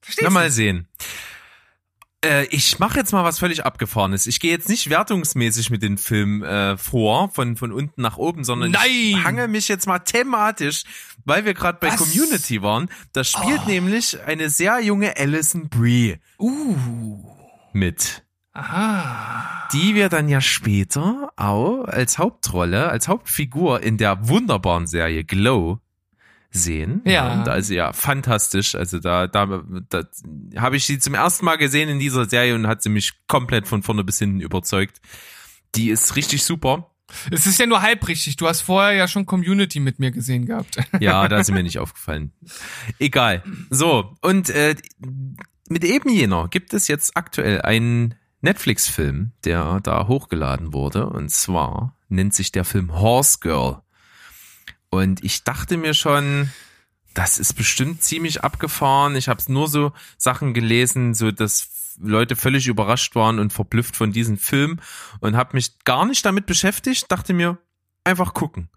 Verstehe 0.01 0.25
Na, 0.25 0.31
mal 0.31 0.47
nicht. 0.47 0.55
sehen. 0.55 0.89
Äh, 2.25 2.47
ich 2.47 2.79
mache 2.81 2.99
jetzt 2.99 3.13
mal 3.13 3.23
was 3.25 3.39
völlig 3.39 3.65
abgefahrenes. 3.65 4.27
Ich 4.27 4.41
gehe 4.41 4.51
jetzt 4.51 4.69
nicht 4.69 4.91
wertungsmäßig 4.91 5.71
mit 5.71 5.83
dem 5.83 5.99
Film 5.99 6.43
äh, 6.43 6.77
vor, 6.77 7.31
von, 7.31 7.57
von 7.57 7.71
unten 7.73 8.03
nach 8.03 8.17
oben, 8.17 8.43
sondern 8.43 8.71
ich 8.75 9.13
Nein! 9.15 9.25
hange 9.25 9.47
mich 9.49 9.69
jetzt 9.69 9.87
mal 9.87 10.01
thematisch, 10.01 10.83
weil 11.25 11.45
wir 11.45 11.55
gerade 11.55 11.79
bei 11.81 11.89
Was? 11.89 11.97
Community 11.99 12.61
waren. 12.63 12.89
Da 13.13 13.23
spielt 13.23 13.61
Oh. 13.67 13.69
nämlich 13.69 14.19
eine 14.27 14.51
sehr 14.51 14.81
junge 14.81 15.17
Alison 15.17 15.69
Brie 15.69 16.17
Uh. 16.41 17.19
mit. 17.73 18.25
Aha. 18.55 19.69
die 19.73 19.95
wir 19.95 20.09
dann 20.09 20.29
ja 20.29 20.41
später 20.41 21.31
auch 21.37 21.85
als 21.85 22.19
Hauptrolle, 22.19 22.89
als 22.89 23.07
Hauptfigur 23.07 23.83
in 23.85 23.99
der 23.99 24.27
wunderbaren 24.29 24.89
Serie 24.89 25.23
Glow 25.23 25.79
sehen. 26.51 27.03
Ja. 27.05 27.33
Und 27.33 27.49
also 27.49 27.75
ja, 27.75 27.93
fantastisch. 27.93 28.75
Also 28.75 28.99
da, 28.99 29.27
da, 29.27 29.63
da 29.91 30.05
habe 30.57 30.77
ich 30.77 30.87
sie 30.87 30.99
zum 30.99 31.15
ersten 31.15 31.45
Mal 31.45 31.57
gesehen 31.57 31.89
in 31.89 31.99
dieser 31.99 32.29
Serie 32.29 32.55
und 32.55 32.67
hat 32.67 32.83
sie 32.83 32.89
mich 32.89 33.13
komplett 33.27 33.69
von 33.69 33.83
vorne 33.83 34.05
bis 34.05 34.19
hinten 34.19 34.41
überzeugt. 34.41 35.01
Die 35.75 35.91
ist 35.91 36.17
richtig 36.17 36.45
super. 36.45 36.91
Es 37.31 37.47
ist 37.47 37.59
ja 37.59 37.67
nur 37.67 37.83
halb 37.83 38.07
richtig. 38.09 38.37
Du 38.37 38.47
hast 38.47 38.61
vorher 38.63 38.93
ja 38.93 39.09
schon 39.09 39.27
Community 39.27 39.81
mit 39.81 39.99
mir 39.99 40.11
gesehen 40.11 40.47
gehabt. 40.47 40.77
Ja, 41.01 41.29
da 41.29 41.39
ist 41.39 41.51
mir 41.51 41.63
nicht 41.63 41.79
aufgefallen. 41.79 42.33
Egal. 42.99 43.43
So, 43.71 44.17
und 44.21 44.51
äh, 44.51 44.75
mit 45.69 45.85
eben 45.85 46.11
jener 46.11 46.49
gibt 46.49 46.75
es 46.75 46.89
jetzt 46.89 47.17
aktuell 47.17 47.63
einen 47.63 48.15
Netflix-Film, 48.41 49.33
der 49.45 49.81
da 49.81 50.07
hochgeladen 50.07 50.73
wurde. 50.73 51.09
Und 51.09 51.31
zwar 51.31 51.97
nennt 52.09 52.35
sich 52.35 52.53
der 52.53 52.65
Film 52.65 52.95
Horse 52.95 53.39
Girl. 53.41 53.83
Und 54.91 55.23
ich 55.25 55.45
dachte 55.45 55.77
mir 55.77 55.95
schon, 55.95 56.51
das 57.15 57.39
ist 57.39 57.55
bestimmt 57.55 58.03
ziemlich 58.03 58.45
abgefahren. 58.45 59.17
Ich 59.17 59.29
habe 59.29 59.43
nur 59.49 59.69
so 59.69 59.93
Sachen 60.17 60.55
gelesen, 60.55 61.15
so 61.15 61.31
dass 61.31 61.97
Leute 62.01 62.37
völlig 62.37 62.69
überrascht 62.69 63.15
waren 63.15 63.39
und 63.39 63.53
verblüfft 63.53 63.97
von 63.97 64.13
diesem 64.13 64.39
Film 64.39 64.79
und 65.21 65.37
habe 65.37 65.57
mich 65.57 65.81
gar 65.85 66.07
nicht 66.07 66.25
damit 66.25 66.47
beschäftigt. 66.47 67.11
Dachte 67.11 67.35
mir, 67.35 67.59
einfach 68.05 68.35
gucken. 68.35 68.69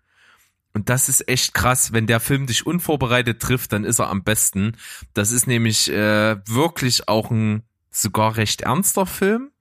Und 0.73 0.89
das 0.89 1.09
ist 1.09 1.27
echt 1.27 1.53
krass, 1.53 1.91
wenn 1.91 2.07
der 2.07 2.19
Film 2.19 2.47
dich 2.47 2.65
unvorbereitet 2.65 3.41
trifft, 3.41 3.73
dann 3.73 3.83
ist 3.83 3.99
er 3.99 4.09
am 4.09 4.23
besten. 4.23 4.77
Das 5.13 5.31
ist 5.31 5.45
nämlich 5.45 5.91
äh, 5.91 6.37
wirklich 6.45 7.07
auch 7.09 7.29
ein 7.29 7.63
sogar 7.89 8.37
recht 8.37 8.61
ernster 8.61 9.05
Film, 9.05 9.51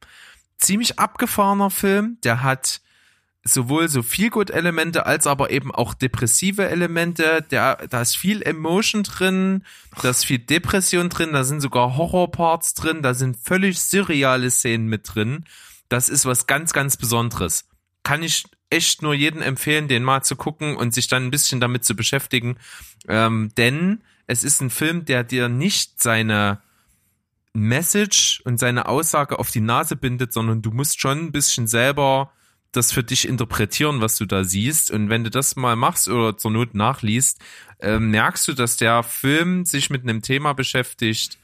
ziemlich 0.56 1.00
abgefahrener 1.00 1.70
Film. 1.70 2.18
Der 2.22 2.42
hat 2.42 2.80
sowohl 3.42 3.88
so 3.88 4.02
Feel-Good-Elemente 4.02 5.06
als 5.06 5.26
aber 5.26 5.50
eben 5.50 5.74
auch 5.74 5.94
depressive 5.94 6.68
Elemente. 6.68 7.44
Der, 7.50 7.86
da 7.88 8.02
ist 8.02 8.16
viel 8.16 8.42
Emotion 8.42 9.02
drin, 9.02 9.64
da 10.02 10.10
ist 10.10 10.24
viel 10.24 10.38
Depression 10.38 11.08
drin, 11.08 11.32
da 11.32 11.44
sind 11.44 11.60
sogar 11.60 11.96
Horror-Parts 11.96 12.74
drin, 12.74 13.02
da 13.02 13.14
sind 13.14 13.36
völlig 13.36 13.80
surreale 13.80 14.50
Szenen 14.50 14.88
mit 14.88 15.14
drin. 15.14 15.44
Das 15.88 16.08
ist 16.08 16.26
was 16.26 16.46
ganz, 16.46 16.72
ganz 16.72 16.96
Besonderes. 16.96 17.68
Kann 18.02 18.22
ich 18.22 18.44
echt 18.68 19.02
nur 19.02 19.14
jedem 19.14 19.42
empfehlen, 19.42 19.88
den 19.88 20.04
mal 20.04 20.22
zu 20.22 20.36
gucken 20.36 20.76
und 20.76 20.94
sich 20.94 21.08
dann 21.08 21.24
ein 21.24 21.30
bisschen 21.30 21.60
damit 21.60 21.84
zu 21.84 21.96
beschäftigen. 21.96 22.56
Ähm, 23.08 23.50
denn 23.56 24.02
es 24.26 24.44
ist 24.44 24.60
ein 24.60 24.70
Film, 24.70 25.04
der 25.04 25.24
dir 25.24 25.48
nicht 25.48 26.00
seine 26.00 26.60
Message 27.52 28.42
und 28.44 28.58
seine 28.58 28.86
Aussage 28.86 29.38
auf 29.38 29.50
die 29.50 29.60
Nase 29.60 29.96
bindet, 29.96 30.32
sondern 30.32 30.62
du 30.62 30.70
musst 30.70 31.00
schon 31.00 31.18
ein 31.18 31.32
bisschen 31.32 31.66
selber 31.66 32.32
das 32.72 32.92
für 32.92 33.02
dich 33.02 33.26
interpretieren, 33.26 34.00
was 34.00 34.16
du 34.16 34.26
da 34.26 34.44
siehst. 34.44 34.90
Und 34.90 35.08
wenn 35.10 35.24
du 35.24 35.30
das 35.30 35.56
mal 35.56 35.76
machst 35.76 36.08
oder 36.08 36.36
zur 36.36 36.50
Not 36.50 36.74
nachliest, 36.74 37.40
ähm, 37.80 38.10
merkst 38.10 38.46
du, 38.48 38.52
dass 38.52 38.76
der 38.76 39.02
Film 39.02 39.64
sich 39.64 39.90
mit 39.90 40.02
einem 40.02 40.22
Thema 40.22 40.52
beschäftigt, 40.52 41.38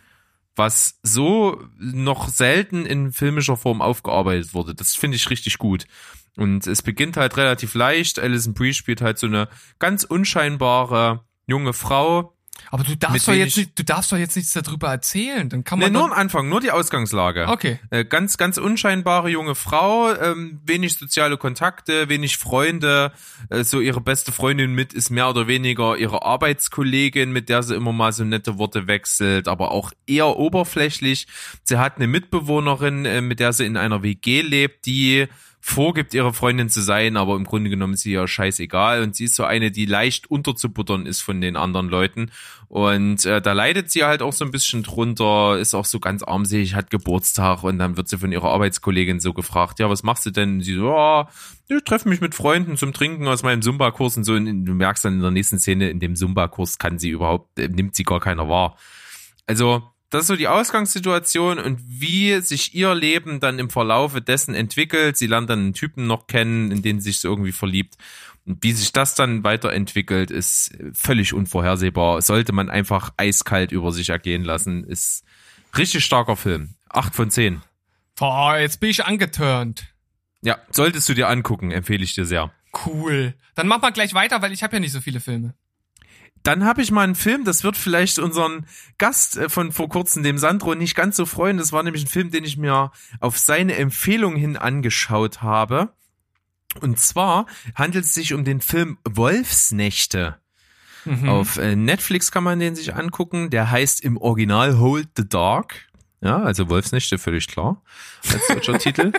was 0.54 0.98
so 1.02 1.62
noch 1.78 2.28
selten 2.28 2.86
in 2.86 3.12
filmischer 3.12 3.56
Form 3.56 3.82
aufgearbeitet 3.82 4.54
wurde. 4.54 4.74
Das 4.74 4.94
finde 4.94 5.16
ich 5.16 5.30
richtig 5.30 5.58
gut. 5.58 5.86
Und 6.36 6.66
es 6.66 6.82
beginnt 6.82 7.16
halt 7.16 7.36
relativ 7.36 7.74
leicht. 7.74 8.18
Alison 8.18 8.54
Brie 8.54 8.74
spielt 8.74 9.00
halt 9.00 9.18
so 9.18 9.26
eine 9.26 9.48
ganz 9.78 10.04
unscheinbare 10.04 11.24
junge 11.46 11.72
Frau, 11.72 12.35
Aber 12.70 12.84
du 12.84 12.96
darfst 12.96 13.28
doch 13.28 13.32
jetzt 13.32 13.56
nicht, 13.56 13.78
du 13.78 13.84
darfst 13.84 14.12
doch 14.12 14.16
jetzt 14.16 14.36
nichts 14.36 14.52
darüber 14.52 14.88
erzählen. 14.88 15.48
Dann 15.48 15.64
kann 15.64 15.78
Nee, 15.78 15.86
man 15.86 15.92
nur 15.92 16.04
am 16.04 16.12
Anfang, 16.12 16.48
nur 16.48 16.60
die 16.60 16.70
Ausgangslage. 16.70 17.46
Okay. 17.48 17.78
Äh, 17.90 18.04
ganz, 18.04 18.36
ganz 18.36 18.58
unscheinbare 18.58 19.28
junge 19.28 19.54
Frau, 19.54 20.12
ähm, 20.14 20.60
wenig 20.64 20.94
soziale 20.94 21.36
Kontakte, 21.36 22.08
wenig 22.08 22.38
Freunde. 22.38 23.12
Äh, 23.50 23.64
so 23.64 23.80
ihre 23.80 24.00
beste 24.00 24.32
Freundin 24.32 24.74
mit 24.74 24.92
ist 24.92 25.10
mehr 25.10 25.28
oder 25.28 25.46
weniger 25.46 25.96
ihre 25.96 26.22
Arbeitskollegin, 26.22 27.32
mit 27.32 27.48
der 27.48 27.62
sie 27.62 27.74
immer 27.74 27.92
mal 27.92 28.12
so 28.12 28.24
nette 28.24 28.58
Worte 28.58 28.86
wechselt, 28.86 29.48
aber 29.48 29.70
auch 29.70 29.92
eher 30.06 30.36
oberflächlich. 30.36 31.26
Sie 31.64 31.78
hat 31.78 31.96
eine 31.96 32.06
Mitbewohnerin, 32.06 33.04
äh, 33.04 33.20
mit 33.20 33.40
der 33.40 33.52
sie 33.52 33.64
in 33.66 33.76
einer 33.76 34.02
WG 34.02 34.42
lebt, 34.42 34.86
die 34.86 35.26
vorgibt, 35.68 36.14
ihre 36.14 36.32
Freundin 36.32 36.68
zu 36.68 36.80
sein, 36.80 37.16
aber 37.16 37.34
im 37.34 37.42
Grunde 37.42 37.70
genommen 37.70 37.94
ist 37.94 38.02
sie 38.02 38.12
ja 38.12 38.28
scheißegal 38.28 39.02
und 39.02 39.16
sie 39.16 39.24
ist 39.24 39.34
so 39.34 39.42
eine, 39.42 39.72
die 39.72 39.84
leicht 39.84 40.30
unterzubuttern 40.30 41.06
ist 41.06 41.22
von 41.22 41.40
den 41.40 41.56
anderen 41.56 41.88
Leuten 41.88 42.30
und 42.68 43.26
äh, 43.26 43.42
da 43.42 43.52
leidet 43.52 43.90
sie 43.90 44.04
halt 44.04 44.22
auch 44.22 44.32
so 44.32 44.44
ein 44.44 44.52
bisschen 44.52 44.84
drunter, 44.84 45.58
ist 45.58 45.74
auch 45.74 45.84
so 45.84 45.98
ganz 45.98 46.22
armselig, 46.22 46.76
hat 46.76 46.90
Geburtstag 46.90 47.64
und 47.64 47.80
dann 47.80 47.96
wird 47.96 48.06
sie 48.06 48.16
von 48.16 48.30
ihrer 48.30 48.48
Arbeitskollegin 48.48 49.18
so 49.18 49.32
gefragt, 49.32 49.80
ja, 49.80 49.90
was 49.90 50.04
machst 50.04 50.24
du 50.24 50.30
denn? 50.30 50.54
Und 50.54 50.60
sie 50.60 50.74
so, 50.74 50.86
ja, 50.86 51.28
ich 51.68 51.82
treffe 51.82 52.08
mich 52.08 52.20
mit 52.20 52.36
Freunden 52.36 52.76
zum 52.76 52.92
Trinken 52.92 53.26
aus 53.26 53.42
meinem 53.42 53.60
Zumba-Kurs 53.60 54.16
und 54.18 54.24
so 54.24 54.34
und 54.34 54.66
du 54.66 54.72
merkst 54.72 55.04
dann 55.04 55.14
in 55.14 55.20
der 55.20 55.32
nächsten 55.32 55.58
Szene, 55.58 55.90
in 55.90 55.98
dem 55.98 56.14
Zumba-Kurs 56.14 56.78
kann 56.78 57.00
sie 57.00 57.10
überhaupt, 57.10 57.58
äh, 57.58 57.66
nimmt 57.66 57.96
sie 57.96 58.04
gar 58.04 58.20
keiner 58.20 58.48
wahr. 58.48 58.76
Also, 59.48 59.82
das 60.16 60.24
ist 60.24 60.28
so 60.28 60.36
die 60.36 60.48
Ausgangssituation 60.48 61.58
und 61.58 61.78
wie 61.86 62.40
sich 62.40 62.74
ihr 62.74 62.94
Leben 62.94 63.38
dann 63.38 63.58
im 63.58 63.68
Verlaufe 63.68 64.22
dessen 64.22 64.54
entwickelt. 64.54 65.18
Sie 65.18 65.26
lernt 65.26 65.50
dann 65.50 65.58
einen 65.58 65.74
Typen 65.74 66.06
noch 66.06 66.26
kennen, 66.26 66.70
in 66.70 66.80
den 66.80 67.00
sie 67.00 67.10
sich 67.10 67.20
so 67.20 67.28
irgendwie 67.28 67.52
verliebt. 67.52 67.96
Und 68.46 68.64
wie 68.64 68.72
sich 68.72 68.92
das 68.92 69.14
dann 69.14 69.44
weiterentwickelt, 69.44 70.30
ist 70.30 70.74
völlig 70.94 71.34
unvorhersehbar. 71.34 72.22
Sollte 72.22 72.54
man 72.54 72.70
einfach 72.70 73.12
eiskalt 73.18 73.72
über 73.72 73.92
sich 73.92 74.08
ergehen 74.08 74.42
lassen. 74.42 74.84
Ist 74.84 75.22
richtig 75.76 76.04
starker 76.04 76.36
Film. 76.36 76.76
Acht 76.88 77.14
von 77.14 77.30
zehn. 77.30 77.60
boah, 78.14 78.56
jetzt 78.56 78.80
bin 78.80 78.88
ich 78.88 79.04
angeturnt. 79.04 79.92
Ja, 80.40 80.58
solltest 80.70 81.08
du 81.10 81.14
dir 81.14 81.28
angucken, 81.28 81.72
empfehle 81.72 82.04
ich 82.04 82.14
dir 82.14 82.24
sehr. 82.24 82.50
Cool. 82.86 83.34
Dann 83.54 83.68
mach 83.68 83.82
mal 83.82 83.90
gleich 83.90 84.14
weiter, 84.14 84.40
weil 84.40 84.52
ich 84.52 84.62
habe 84.62 84.76
ja 84.76 84.80
nicht 84.80 84.92
so 84.92 85.02
viele 85.02 85.20
Filme. 85.20 85.54
Dann 86.46 86.64
habe 86.64 86.80
ich 86.80 86.92
mal 86.92 87.02
einen 87.02 87.16
Film, 87.16 87.44
das 87.44 87.64
wird 87.64 87.76
vielleicht 87.76 88.20
unseren 88.20 88.66
Gast 88.98 89.36
äh, 89.36 89.48
von 89.48 89.72
vor 89.72 89.88
kurzem, 89.88 90.22
dem 90.22 90.38
Sandro, 90.38 90.76
nicht 90.76 90.94
ganz 90.94 91.16
so 91.16 91.26
freuen. 91.26 91.58
Das 91.58 91.72
war 91.72 91.82
nämlich 91.82 92.04
ein 92.04 92.08
Film, 92.08 92.30
den 92.30 92.44
ich 92.44 92.56
mir 92.56 92.92
auf 93.18 93.36
seine 93.36 93.74
Empfehlung 93.74 94.36
hin 94.36 94.56
angeschaut 94.56 95.42
habe. 95.42 95.92
Und 96.80 97.00
zwar 97.00 97.46
handelt 97.74 98.04
es 98.04 98.14
sich 98.14 98.32
um 98.32 98.44
den 98.44 98.60
Film 98.60 98.98
Wolfsnächte. 99.04 100.36
Mhm. 101.04 101.28
Auf 101.28 101.56
äh, 101.56 101.74
Netflix 101.74 102.30
kann 102.30 102.44
man 102.44 102.60
den 102.60 102.76
sich 102.76 102.94
angucken. 102.94 103.50
Der 103.50 103.72
heißt 103.72 104.02
im 104.02 104.16
Original 104.16 104.78
Hold 104.78 105.08
the 105.16 105.28
Dark. 105.28 105.88
Ja, 106.20 106.42
also 106.42 106.68
Wolfsnächte, 106.68 107.18
völlig 107.18 107.48
klar. 107.48 107.82
Als 108.32 108.46
deutscher 108.46 108.78
Titel. 108.78 109.10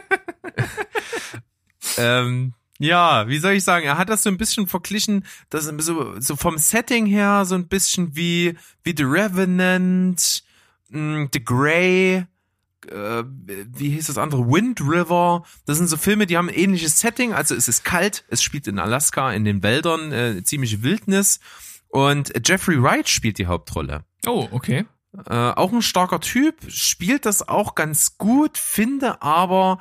ähm, 1.98 2.54
ja, 2.80 3.28
wie 3.28 3.40
soll 3.40 3.54
ich 3.54 3.64
sagen? 3.64 3.86
Er 3.86 3.98
hat 3.98 4.10
das 4.10 4.24
so 4.24 4.30
ein 4.30 4.38
bisschen 4.38 4.68
verglichen, 4.68 5.26
das 5.50 5.66
ist 5.66 5.82
so, 5.84 6.20
so 6.20 6.36
vom 6.36 6.58
Setting 6.58 7.06
her 7.06 7.46
so 7.46 7.56
ein 7.56 7.68
bisschen 7.68 8.16
wie, 8.16 8.56
wie 8.84 8.94
The 8.96 9.04
Revenant, 9.04 10.44
mh, 10.90 11.30
The 11.34 11.44
Grey, 11.44 12.26
äh, 12.90 13.24
wie 13.26 13.90
hieß 13.90 14.08
das 14.08 14.18
andere? 14.18 14.48
Wind 14.48 14.82
River. 14.82 15.44
Das 15.66 15.78
sind 15.78 15.88
so 15.88 15.98
Filme, 15.98 16.26
die 16.26 16.38
haben 16.38 16.50
ein 16.50 16.56
ähnliches 16.56 17.00
Setting. 17.00 17.34
Also 17.34 17.56
es 17.56 17.68
ist 17.68 17.84
kalt, 17.84 18.24
es 18.30 18.42
spielt 18.42 18.68
in 18.68 18.80
Alaska, 18.80 19.32
in 19.32 19.46
den 19.46 19.64
Wäldern, 19.64 20.12
äh, 20.12 20.44
ziemliche 20.44 20.84
Wildnis. 20.84 21.40
Und 21.90 22.34
Jeffrey 22.46 22.82
Wright 22.82 23.10
spielt 23.10 23.38
die 23.38 23.48
Hauptrolle. 23.48 24.04
Oh, 24.26 24.48
okay. 24.52 24.86
Äh, 25.26 25.34
auch 25.34 25.72
ein 25.72 25.82
starker 25.82 26.20
Typ, 26.20 26.56
spielt 26.70 27.26
das 27.26 27.48
auch 27.48 27.76
ganz 27.76 28.18
gut, 28.18 28.58
finde 28.58 29.22
aber, 29.22 29.80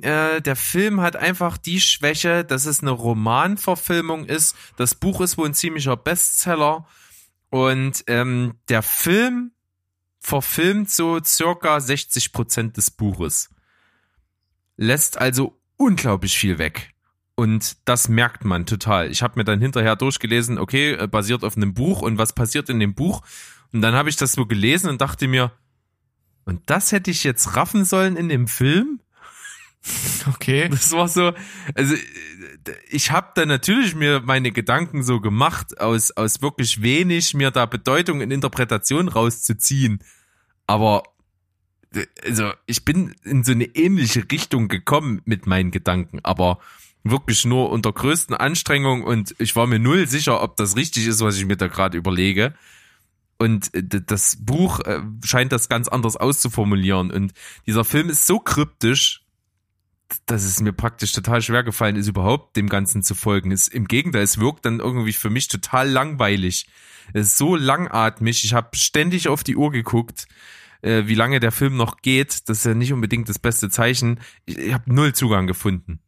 äh, 0.00 0.40
der 0.40 0.56
Film 0.56 1.00
hat 1.00 1.16
einfach 1.16 1.58
die 1.58 1.80
Schwäche, 1.80 2.44
dass 2.44 2.66
es 2.66 2.80
eine 2.80 2.90
Romanverfilmung 2.90 4.24
ist. 4.26 4.56
Das 4.76 4.94
Buch 4.94 5.20
ist 5.20 5.36
wohl 5.36 5.46
ein 5.46 5.54
ziemlicher 5.54 5.96
Bestseller. 5.96 6.86
Und 7.50 8.04
ähm, 8.06 8.54
der 8.68 8.82
Film 8.82 9.52
verfilmt 10.20 10.90
so 10.90 11.20
circa 11.22 11.80
60 11.80 12.32
Prozent 12.32 12.76
des 12.76 12.90
Buches. 12.90 13.50
Lässt 14.76 15.18
also 15.18 15.58
unglaublich 15.76 16.38
viel 16.38 16.58
weg. 16.58 16.94
Und 17.34 17.76
das 17.86 18.08
merkt 18.08 18.44
man 18.44 18.66
total. 18.66 19.10
Ich 19.10 19.22
habe 19.22 19.38
mir 19.38 19.44
dann 19.44 19.60
hinterher 19.60 19.96
durchgelesen, 19.96 20.58
okay, 20.58 20.92
äh, 20.92 21.06
basiert 21.06 21.42
auf 21.42 21.56
einem 21.56 21.74
Buch 21.74 22.02
und 22.02 22.18
was 22.18 22.34
passiert 22.34 22.68
in 22.68 22.78
dem 22.78 22.94
Buch? 22.94 23.22
Und 23.72 23.80
dann 23.80 23.94
habe 23.94 24.10
ich 24.10 24.16
das 24.16 24.32
so 24.32 24.46
gelesen 24.46 24.90
und 24.90 25.00
dachte 25.00 25.26
mir, 25.26 25.52
und 26.44 26.62
das 26.66 26.92
hätte 26.92 27.10
ich 27.10 27.24
jetzt 27.24 27.56
raffen 27.56 27.84
sollen 27.84 28.16
in 28.16 28.28
dem 28.28 28.46
Film? 28.46 29.00
Okay. 30.28 30.68
Das 30.70 30.92
war 30.92 31.08
so, 31.08 31.32
also 31.74 31.94
ich 32.90 33.10
habe 33.10 33.28
da 33.34 33.46
natürlich 33.46 33.94
mir 33.94 34.20
meine 34.20 34.52
Gedanken 34.52 35.02
so 35.02 35.20
gemacht, 35.20 35.80
aus, 35.80 36.10
aus 36.12 36.42
wirklich 36.42 36.82
wenig 36.82 37.34
mir 37.34 37.50
da 37.50 37.66
Bedeutung 37.66 38.20
in 38.20 38.30
Interpretation 38.30 39.08
rauszuziehen. 39.08 40.02
Aber 40.66 41.02
also 42.24 42.52
ich 42.66 42.84
bin 42.84 43.14
in 43.24 43.42
so 43.44 43.52
eine 43.52 43.64
ähnliche 43.64 44.24
Richtung 44.30 44.68
gekommen 44.68 45.22
mit 45.24 45.46
meinen 45.46 45.70
Gedanken, 45.70 46.20
aber 46.22 46.58
wirklich 47.02 47.44
nur 47.44 47.70
unter 47.70 47.92
größten 47.92 48.36
Anstrengung 48.36 49.02
und 49.02 49.34
ich 49.38 49.56
war 49.56 49.66
mir 49.66 49.78
null 49.78 50.06
sicher, 50.06 50.42
ob 50.42 50.56
das 50.56 50.76
richtig 50.76 51.06
ist, 51.06 51.20
was 51.20 51.38
ich 51.38 51.46
mir 51.46 51.56
da 51.56 51.66
gerade 51.66 51.96
überlege. 51.96 52.54
Und 53.38 53.74
äh, 53.74 53.82
das 53.82 54.36
Buch 54.38 54.80
äh, 54.80 55.00
scheint 55.24 55.50
das 55.50 55.68
ganz 55.68 55.88
anders 55.88 56.16
auszuformulieren. 56.16 57.10
Und 57.10 57.32
dieser 57.66 57.84
Film 57.84 58.10
ist 58.10 58.26
so 58.26 58.38
kryptisch, 58.38 59.24
dass 60.26 60.44
es 60.44 60.60
mir 60.60 60.72
praktisch 60.72 61.12
total 61.12 61.42
schwer 61.42 61.62
gefallen 61.62 61.96
ist, 61.96 62.08
überhaupt 62.08 62.56
dem 62.56 62.68
Ganzen 62.68 63.02
zu 63.02 63.14
folgen. 63.14 63.52
Es, 63.52 63.68
Im 63.68 63.86
Gegenteil, 63.86 64.22
es 64.22 64.38
wirkt 64.38 64.64
dann 64.64 64.80
irgendwie 64.80 65.12
für 65.12 65.30
mich 65.30 65.48
total 65.48 65.88
langweilig. 65.88 66.66
Es 67.12 67.28
ist 67.28 67.36
so 67.36 67.56
langatmig. 67.56 68.44
Ich 68.44 68.54
habe 68.54 68.76
ständig 68.76 69.28
auf 69.28 69.44
die 69.44 69.56
Uhr 69.56 69.72
geguckt, 69.72 70.26
äh, 70.82 71.02
wie 71.06 71.14
lange 71.14 71.40
der 71.40 71.52
Film 71.52 71.76
noch 71.76 72.02
geht. 72.02 72.48
Das 72.48 72.58
ist 72.58 72.66
ja 72.66 72.74
nicht 72.74 72.92
unbedingt 72.92 73.28
das 73.28 73.38
beste 73.38 73.70
Zeichen. 73.70 74.20
Ich, 74.46 74.58
ich 74.58 74.72
habe 74.72 74.92
null 74.92 75.14
Zugang 75.14 75.46
gefunden. 75.46 76.00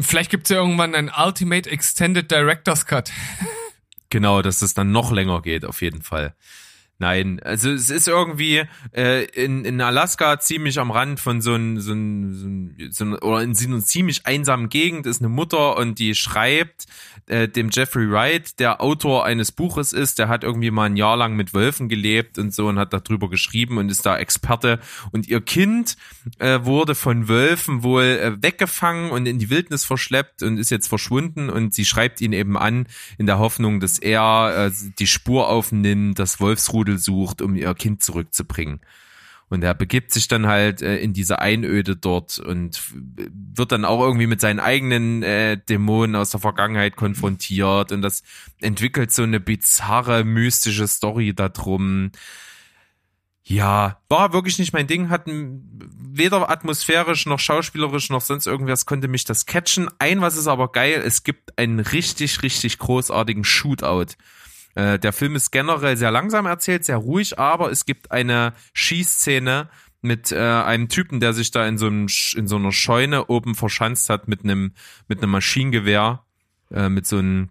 Vielleicht 0.00 0.30
gibt's 0.30 0.50
ja 0.50 0.58
irgendwann 0.58 0.94
einen 0.94 1.10
Ultimate 1.16 1.70
Extended 1.70 2.30
Director's 2.30 2.86
Cut. 2.86 3.10
Genau, 4.10 4.42
dass 4.42 4.62
es 4.62 4.74
dann 4.74 4.90
noch 4.92 5.12
länger 5.12 5.42
geht, 5.42 5.64
auf 5.64 5.82
jeden 5.82 6.02
Fall. 6.02 6.34
Nein, 7.00 7.40
also 7.44 7.70
es 7.70 7.90
ist 7.90 8.08
irgendwie 8.08 8.64
äh, 8.92 9.24
in, 9.26 9.64
in 9.64 9.80
Alaska 9.80 10.40
ziemlich 10.40 10.80
am 10.80 10.90
Rand 10.90 11.20
von 11.20 11.40
so 11.40 11.54
einem 11.54 11.78
so 11.78 11.92
ein, 11.92 12.74
so 12.90 13.04
oder 13.04 13.42
in 13.42 13.54
so 13.54 13.68
einer 13.68 13.80
ziemlich 13.80 14.26
einsamen 14.26 14.68
Gegend 14.68 15.06
ist 15.06 15.20
eine 15.20 15.28
Mutter 15.28 15.76
und 15.76 16.00
die 16.00 16.16
schreibt 16.16 16.86
äh, 17.28 17.48
dem 17.48 17.68
Jeffrey 17.70 18.10
Wright, 18.10 18.58
der 18.58 18.80
Autor 18.80 19.24
eines 19.24 19.52
Buches 19.52 19.92
ist, 19.92 20.18
der 20.18 20.28
hat 20.28 20.44
irgendwie 20.44 20.70
mal 20.70 20.84
ein 20.84 20.96
Jahr 20.96 21.16
lang 21.16 21.36
mit 21.36 21.54
Wölfen 21.54 21.88
gelebt 21.88 22.38
und 22.38 22.54
so 22.54 22.68
und 22.68 22.78
hat 22.78 22.92
darüber 22.92 23.28
geschrieben 23.28 23.78
und 23.78 23.90
ist 23.90 24.06
da 24.06 24.16
Experte. 24.18 24.80
Und 25.12 25.28
ihr 25.28 25.40
Kind 25.40 25.96
äh, 26.38 26.60
wurde 26.62 26.94
von 26.94 27.28
Wölfen 27.28 27.82
wohl 27.82 28.02
äh, 28.02 28.42
weggefangen 28.42 29.10
und 29.10 29.26
in 29.26 29.38
die 29.38 29.50
Wildnis 29.50 29.84
verschleppt 29.84 30.42
und 30.42 30.58
ist 30.58 30.70
jetzt 30.70 30.88
verschwunden. 30.88 31.50
Und 31.50 31.74
sie 31.74 31.84
schreibt 31.84 32.20
ihn 32.20 32.32
eben 32.32 32.56
an 32.56 32.86
in 33.18 33.26
der 33.26 33.38
Hoffnung, 33.38 33.80
dass 33.80 33.98
er 33.98 34.68
äh, 34.68 34.70
die 34.98 35.06
Spur 35.06 35.48
aufnimmt, 35.48 36.18
das 36.18 36.40
Wolfsrudel 36.40 36.87
sucht, 36.96 37.42
um 37.42 37.54
ihr 37.54 37.74
Kind 37.74 38.02
zurückzubringen. 38.02 38.80
Und 39.50 39.64
er 39.64 39.74
begibt 39.74 40.12
sich 40.12 40.28
dann 40.28 40.46
halt 40.46 40.82
äh, 40.82 40.98
in 40.98 41.14
diese 41.14 41.38
Einöde 41.38 41.96
dort 41.96 42.38
und 42.38 42.82
wird 42.92 43.72
dann 43.72 43.86
auch 43.86 44.00
irgendwie 44.00 44.26
mit 44.26 44.40
seinen 44.40 44.60
eigenen 44.60 45.22
äh, 45.22 45.56
Dämonen 45.56 46.16
aus 46.16 46.30
der 46.30 46.40
Vergangenheit 46.40 46.96
konfrontiert 46.96 47.92
und 47.92 48.02
das 48.02 48.22
entwickelt 48.60 49.10
so 49.10 49.22
eine 49.22 49.40
bizarre, 49.40 50.24
mystische 50.24 50.86
Story 50.86 51.34
darum. 51.34 52.10
Ja, 53.42 54.02
war 54.10 54.34
wirklich 54.34 54.58
nicht 54.58 54.74
mein 54.74 54.86
Ding, 54.86 55.08
hat 55.08 55.22
weder 55.24 56.50
atmosphärisch 56.50 57.24
noch 57.24 57.38
schauspielerisch 57.38 58.10
noch 58.10 58.20
sonst 58.20 58.46
irgendwas 58.46 58.84
konnte 58.84 59.08
mich 59.08 59.24
das 59.24 59.46
catchen. 59.46 59.88
Ein 59.98 60.20
was 60.20 60.36
ist 60.36 60.48
aber 60.48 60.70
geil, 60.70 61.02
es 61.02 61.22
gibt 61.22 61.58
einen 61.58 61.80
richtig, 61.80 62.42
richtig 62.42 62.76
großartigen 62.76 63.44
Shootout. 63.44 64.12
Äh, 64.78 65.00
der 65.00 65.12
Film 65.12 65.34
ist 65.34 65.50
generell 65.50 65.96
sehr 65.96 66.12
langsam 66.12 66.46
erzählt, 66.46 66.84
sehr 66.84 66.98
ruhig, 66.98 67.36
aber 67.36 67.72
es 67.72 67.84
gibt 67.84 68.12
eine 68.12 68.52
Schießszene 68.74 69.68
mit 70.02 70.30
äh, 70.30 70.38
einem 70.38 70.88
Typen, 70.88 71.18
der 71.18 71.32
sich 71.32 71.50
da 71.50 71.66
in 71.66 71.78
so, 71.78 71.88
einem, 71.88 72.06
in 72.36 72.46
so 72.46 72.54
einer 72.54 72.70
Scheune 72.70 73.26
oben 73.26 73.56
verschanzt 73.56 74.08
hat 74.08 74.28
mit 74.28 74.44
einem 74.44 74.74
mit 75.08 75.20
einem 75.20 75.32
Maschinengewehr, 75.32 76.22
äh, 76.70 76.88
mit 76.88 77.08
so 77.08 77.18
einem 77.18 77.48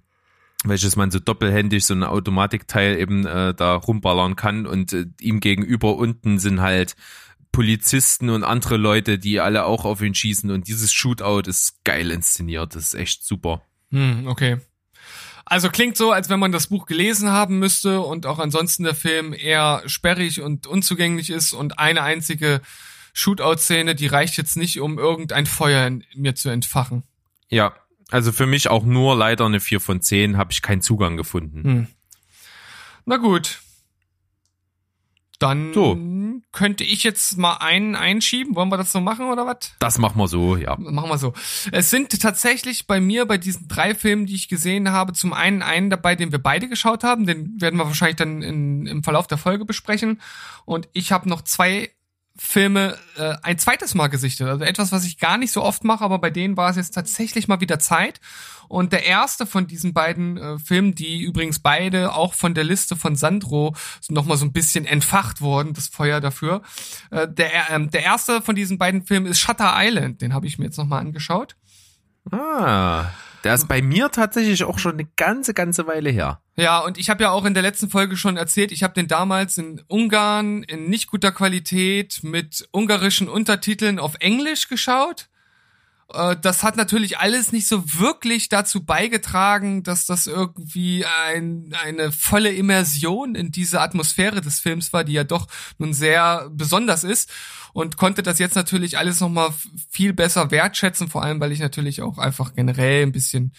welches 0.63 0.95
man 0.95 1.11
so 1.11 1.19
doppelhändig 1.19 1.85
so 1.85 1.93
ein 1.95 2.03
Automatikteil 2.03 2.97
eben 2.97 3.25
äh, 3.25 3.53
da 3.53 3.75
rumballern 3.75 4.37
kann 4.37 4.65
und 4.65 4.93
äh, 4.93 5.07
ihm 5.19 5.41
gegenüber 5.41 5.97
unten 5.97 6.39
sind 6.39 6.61
halt 6.61 6.95
Polizisten 7.51 8.29
und 8.29 8.45
andere 8.45 8.77
Leute, 8.77 9.19
die 9.19 9.41
alle 9.41 9.65
auch 9.65 9.83
auf 9.83 10.01
ihn 10.01 10.15
schießen 10.15 10.49
und 10.49 10.69
dieses 10.69 10.93
Shootout 10.93 11.49
ist 11.49 11.83
geil 11.83 12.09
inszeniert, 12.09 12.73
das 12.73 12.85
ist 12.85 12.93
echt 12.93 13.25
super. 13.25 13.63
Hm, 13.91 14.27
okay. 14.27 14.59
Also 15.49 15.69
klingt 15.69 15.95
so, 15.95 16.11
als 16.11 16.27
wenn 16.27 16.39
man 16.39 16.51
das 16.51 16.67
Buch 16.67 16.85
gelesen 16.85 17.31
haben 17.31 17.57
müsste 17.57 18.01
und 18.01 18.25
auch 18.25 18.37
ansonsten 18.37 18.83
der 18.83 18.95
Film 18.95 19.33
eher 19.33 19.81
sperrig 19.85 20.41
und 20.41 20.67
unzugänglich 20.67 21.29
ist 21.29 21.53
und 21.53 21.79
eine 21.79 22.01
einzige 22.03 22.59
Shootout-Szene, 23.13 23.95
die 23.95 24.07
reicht 24.07 24.35
jetzt 24.35 24.57
nicht, 24.57 24.81
um 24.81 24.99
irgendein 24.99 25.45
Feuer 25.45 25.87
in 25.87 26.03
mir 26.15 26.35
zu 26.35 26.49
entfachen. 26.49 27.03
Ja, 27.47 27.73
also 28.11 28.33
für 28.33 28.45
mich 28.45 28.69
auch 28.69 28.83
nur 28.83 29.15
leider 29.15 29.45
eine 29.45 29.61
4 29.61 29.79
von 29.79 30.01
10, 30.01 30.35
habe 30.35 30.51
ich 30.51 30.61
keinen 30.61 30.81
Zugang 30.81 31.15
gefunden. 31.15 31.63
Hm. 31.63 31.87
Na 33.05 33.15
gut. 33.15 33.61
Dann 35.39 35.73
So. 35.73 35.95
Könnte 36.51 36.83
ich 36.83 37.03
jetzt 37.03 37.37
mal 37.37 37.57
einen 37.57 37.95
einschieben. 37.95 38.55
Wollen 38.55 38.69
wir 38.69 38.77
das 38.77 38.91
so 38.91 38.99
machen 38.99 39.29
oder 39.29 39.45
was? 39.45 39.71
Das 39.79 39.97
machen 39.97 40.17
wir 40.17 40.27
so, 40.27 40.55
ja. 40.55 40.75
Machen 40.77 41.09
wir 41.09 41.17
so. 41.17 41.33
Es 41.71 41.89
sind 41.89 42.19
tatsächlich 42.21 42.87
bei 42.87 42.99
mir 42.99 43.25
bei 43.25 43.37
diesen 43.37 43.67
drei 43.67 43.93
Filmen, 43.93 44.25
die 44.25 44.35
ich 44.35 44.47
gesehen 44.47 44.91
habe, 44.91 45.13
zum 45.13 45.33
einen 45.33 45.61
einen 45.61 45.89
dabei, 45.89 46.15
den 46.15 46.31
wir 46.31 46.39
beide 46.39 46.67
geschaut 46.67 47.03
haben. 47.03 47.27
Den 47.27 47.59
werden 47.61 47.77
wir 47.77 47.85
wahrscheinlich 47.85 48.17
dann 48.17 48.41
in, 48.41 48.87
im 48.87 49.03
Verlauf 49.03 49.27
der 49.27 49.37
Folge 49.37 49.65
besprechen. 49.65 50.21
Und 50.65 50.89
ich 50.93 51.11
habe 51.11 51.29
noch 51.29 51.41
zwei 51.43 51.91
Filme 52.39 52.97
äh, 53.17 53.35
ein 53.41 53.57
zweites 53.57 53.95
Mal 53.95 54.07
gesichtet. 54.07 54.47
Also 54.47 54.63
etwas, 54.63 54.91
was 54.91 55.05
ich 55.05 55.17
gar 55.17 55.37
nicht 55.37 55.51
so 55.51 55.63
oft 55.63 55.83
mache, 55.83 56.03
aber 56.03 56.19
bei 56.19 56.29
denen 56.29 56.55
war 56.57 56.69
es 56.69 56.75
jetzt 56.75 56.91
tatsächlich 56.91 57.47
mal 57.47 57.61
wieder 57.61 57.79
Zeit. 57.79 58.19
Und 58.67 58.91
der 58.91 59.05
erste 59.05 59.45
von 59.45 59.67
diesen 59.67 59.93
beiden 59.93 60.37
äh, 60.37 60.59
Filmen, 60.59 60.93
die 60.93 61.21
übrigens 61.21 61.59
beide 61.59 62.13
auch 62.13 62.33
von 62.33 62.53
der 62.53 62.63
Liste 62.63 62.95
von 62.95 63.15
Sandro 63.15 63.75
nochmal 64.09 64.37
so 64.37 64.45
ein 64.45 64.51
bisschen 64.51 64.85
entfacht 64.85 65.41
wurden, 65.41 65.73
das 65.73 65.87
Feuer 65.87 66.21
dafür. 66.21 66.61
Äh, 67.11 67.27
der, 67.27 67.69
ähm, 67.71 67.89
der 67.89 68.03
erste 68.03 68.41
von 68.41 68.55
diesen 68.55 68.77
beiden 68.77 69.05
Filmen 69.05 69.25
ist 69.27 69.39
Shutter 69.39 69.73
Island. 69.75 70.21
Den 70.21 70.33
habe 70.33 70.47
ich 70.47 70.59
mir 70.59 70.65
jetzt 70.65 70.77
nochmal 70.77 70.99
angeschaut. 70.99 71.55
Ah, 72.31 73.05
der 73.43 73.53
ist 73.53 73.67
bei 73.67 73.81
mir 73.81 74.09
tatsächlich 74.09 74.63
auch 74.63 74.79
schon 74.79 74.93
eine 74.93 75.07
ganze, 75.15 75.53
ganze 75.53 75.87
Weile 75.87 76.09
her. 76.09 76.41
Ja, 76.55 76.79
und 76.79 76.97
ich 76.97 77.09
habe 77.09 77.23
ja 77.23 77.31
auch 77.31 77.45
in 77.45 77.53
der 77.53 77.63
letzten 77.63 77.89
Folge 77.89 78.17
schon 78.17 78.37
erzählt, 78.37 78.71
ich 78.71 78.83
habe 78.83 78.93
den 78.93 79.07
damals 79.07 79.57
in 79.57 79.81
Ungarn 79.87 80.63
in 80.63 80.89
nicht 80.89 81.07
guter 81.07 81.31
Qualität 81.31 82.19
mit 82.23 82.67
ungarischen 82.71 83.29
Untertiteln 83.29 83.99
auf 83.99 84.15
Englisch 84.19 84.67
geschaut. 84.67 85.29
Äh, 86.13 86.35
Das 86.41 86.63
hat 86.63 86.77
natürlich 86.77 87.19
alles 87.19 87.51
nicht 87.51 87.67
so 87.67 87.83
wirklich 87.99 88.49
dazu 88.49 88.83
beigetragen, 88.83 89.83
dass 89.83 90.05
das 90.05 90.25
irgendwie 90.27 91.05
ein, 91.05 91.75
eine 91.83 92.11
volle 92.11 92.51
Immersion 92.51 93.35
in 93.35 93.51
diese 93.51 93.81
Atmosphäre 93.81 94.41
des 94.41 94.59
Films 94.59 94.93
war, 94.93 95.03
die 95.03 95.13
ja 95.13 95.23
doch 95.23 95.47
nun 95.77 95.93
sehr 95.93 96.49
besonders 96.51 97.03
ist 97.03 97.31
und 97.77 97.95
konnte 97.95 98.23
das 98.23 98.39
jetzt 98.39 98.55
natürlich 98.55 98.97
alles 98.97 99.19
nochmal 99.19 99.53
viel 99.91 100.11
besser 100.11 100.49
wertschätzen, 100.49 101.09
vor 101.09 101.21
allem 101.21 101.39
weil 101.39 101.51
ich 101.51 101.59
natürlich 101.59 102.01
auch 102.01 102.17
einfach 102.17 102.55
generell 102.55 103.03
ein 103.03 103.11
bisschen 103.11 103.53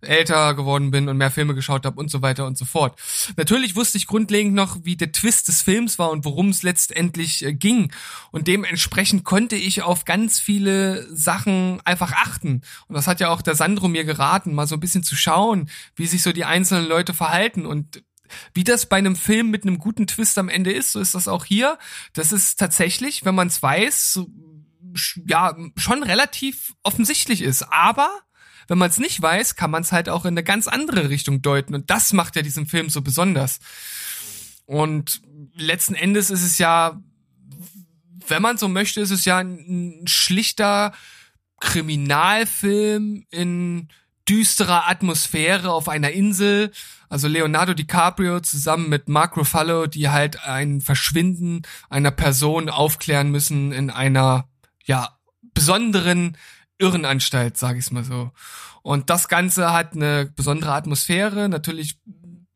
älter 0.00 0.54
geworden 0.54 0.90
bin 0.90 1.08
und 1.08 1.16
mehr 1.16 1.30
Filme 1.30 1.54
geschaut 1.54 1.86
habe 1.86 2.00
und 2.00 2.10
so 2.10 2.20
weiter 2.20 2.46
und 2.46 2.58
so 2.58 2.64
fort. 2.64 2.98
Natürlich 3.36 3.76
wusste 3.76 3.96
ich 3.96 4.08
grundlegend 4.08 4.54
noch, 4.54 4.78
wie 4.82 4.96
der 4.96 5.12
Twist 5.12 5.46
des 5.46 5.62
Films 5.62 6.00
war 6.00 6.10
und 6.10 6.24
worum 6.24 6.48
es 6.48 6.64
letztendlich 6.64 7.44
äh, 7.44 7.52
ging. 7.54 7.92
Und 8.32 8.48
dementsprechend 8.48 9.22
konnte 9.22 9.54
ich 9.54 9.82
auf 9.82 10.04
ganz 10.04 10.40
viele 10.40 11.06
Sachen 11.14 11.80
einfach 11.84 12.10
achten. 12.10 12.62
Und 12.88 12.96
das 12.96 13.06
hat 13.06 13.20
ja 13.20 13.28
auch 13.28 13.40
der 13.40 13.54
Sandro 13.54 13.86
mir 13.86 14.02
geraten, 14.02 14.52
mal 14.52 14.66
so 14.66 14.74
ein 14.74 14.80
bisschen 14.80 15.04
zu 15.04 15.14
schauen, 15.14 15.70
wie 15.94 16.08
sich 16.08 16.22
so 16.22 16.32
die 16.32 16.44
einzelnen 16.44 16.88
Leute 16.88 17.14
verhalten 17.14 17.66
und 17.66 18.02
wie 18.54 18.64
das 18.64 18.86
bei 18.86 18.96
einem 18.96 19.16
Film 19.16 19.50
mit 19.50 19.64
einem 19.64 19.78
guten 19.78 20.06
Twist 20.06 20.38
am 20.38 20.48
Ende 20.48 20.72
ist, 20.72 20.92
so 20.92 21.00
ist 21.00 21.14
das 21.14 21.28
auch 21.28 21.44
hier. 21.44 21.78
Das 22.12 22.32
ist 22.32 22.58
tatsächlich, 22.58 23.24
wenn 23.24 23.34
man 23.34 23.48
es 23.48 23.62
weiß, 23.62 24.20
ja, 25.26 25.56
schon 25.76 26.02
relativ 26.02 26.74
offensichtlich 26.82 27.42
ist. 27.42 27.62
Aber 27.62 28.10
wenn 28.68 28.78
man 28.78 28.90
es 28.90 28.98
nicht 28.98 29.20
weiß, 29.20 29.56
kann 29.56 29.70
man 29.70 29.82
es 29.82 29.92
halt 29.92 30.08
auch 30.08 30.24
in 30.24 30.34
eine 30.34 30.44
ganz 30.44 30.68
andere 30.68 31.10
Richtung 31.10 31.42
deuten. 31.42 31.74
Und 31.74 31.90
das 31.90 32.12
macht 32.12 32.36
ja 32.36 32.42
diesen 32.42 32.66
Film 32.66 32.88
so 32.88 33.02
besonders. 33.02 33.58
Und 34.66 35.20
letzten 35.54 35.94
Endes 35.94 36.30
ist 36.30 36.42
es 36.42 36.58
ja, 36.58 37.00
wenn 38.26 38.42
man 38.42 38.56
so 38.56 38.68
möchte, 38.68 39.00
ist 39.00 39.10
es 39.10 39.24
ja 39.24 39.38
ein, 39.38 40.00
ein 40.02 40.06
schlichter 40.06 40.92
Kriminalfilm 41.60 43.26
in 43.30 43.88
düsterer 44.28 44.88
Atmosphäre 44.88 45.72
auf 45.72 45.88
einer 45.88 46.12
Insel. 46.12 46.72
Also 47.14 47.28
Leonardo 47.28 47.74
DiCaprio 47.74 48.40
zusammen 48.40 48.88
mit 48.88 49.08
Mark 49.08 49.36
Ruffalo, 49.36 49.86
die 49.86 50.08
halt 50.08 50.42
ein 50.42 50.80
Verschwinden 50.80 51.62
einer 51.88 52.10
Person 52.10 52.68
aufklären 52.68 53.30
müssen 53.30 53.70
in 53.70 53.88
einer, 53.88 54.48
ja, 54.84 55.16
besonderen 55.54 56.36
Irrenanstalt, 56.78 57.56
sage 57.56 57.78
ich 57.78 57.92
mal 57.92 58.02
so. 58.02 58.32
Und 58.82 59.10
das 59.10 59.28
Ganze 59.28 59.72
hat 59.72 59.92
eine 59.92 60.26
besondere 60.34 60.72
Atmosphäre, 60.72 61.48
natürlich 61.48 62.00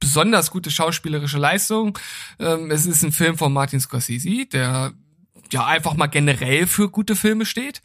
besonders 0.00 0.50
gute 0.50 0.72
schauspielerische 0.72 1.38
Leistung. 1.38 1.96
Ähm, 2.40 2.72
es 2.72 2.84
ist 2.84 3.04
ein 3.04 3.12
Film 3.12 3.38
von 3.38 3.52
Martin 3.52 3.78
Scorsese, 3.78 4.46
der 4.46 4.92
ja 5.52 5.66
einfach 5.66 5.94
mal 5.94 6.08
generell 6.08 6.66
für 6.66 6.90
gute 6.90 7.14
Filme 7.14 7.46
steht. 7.46 7.80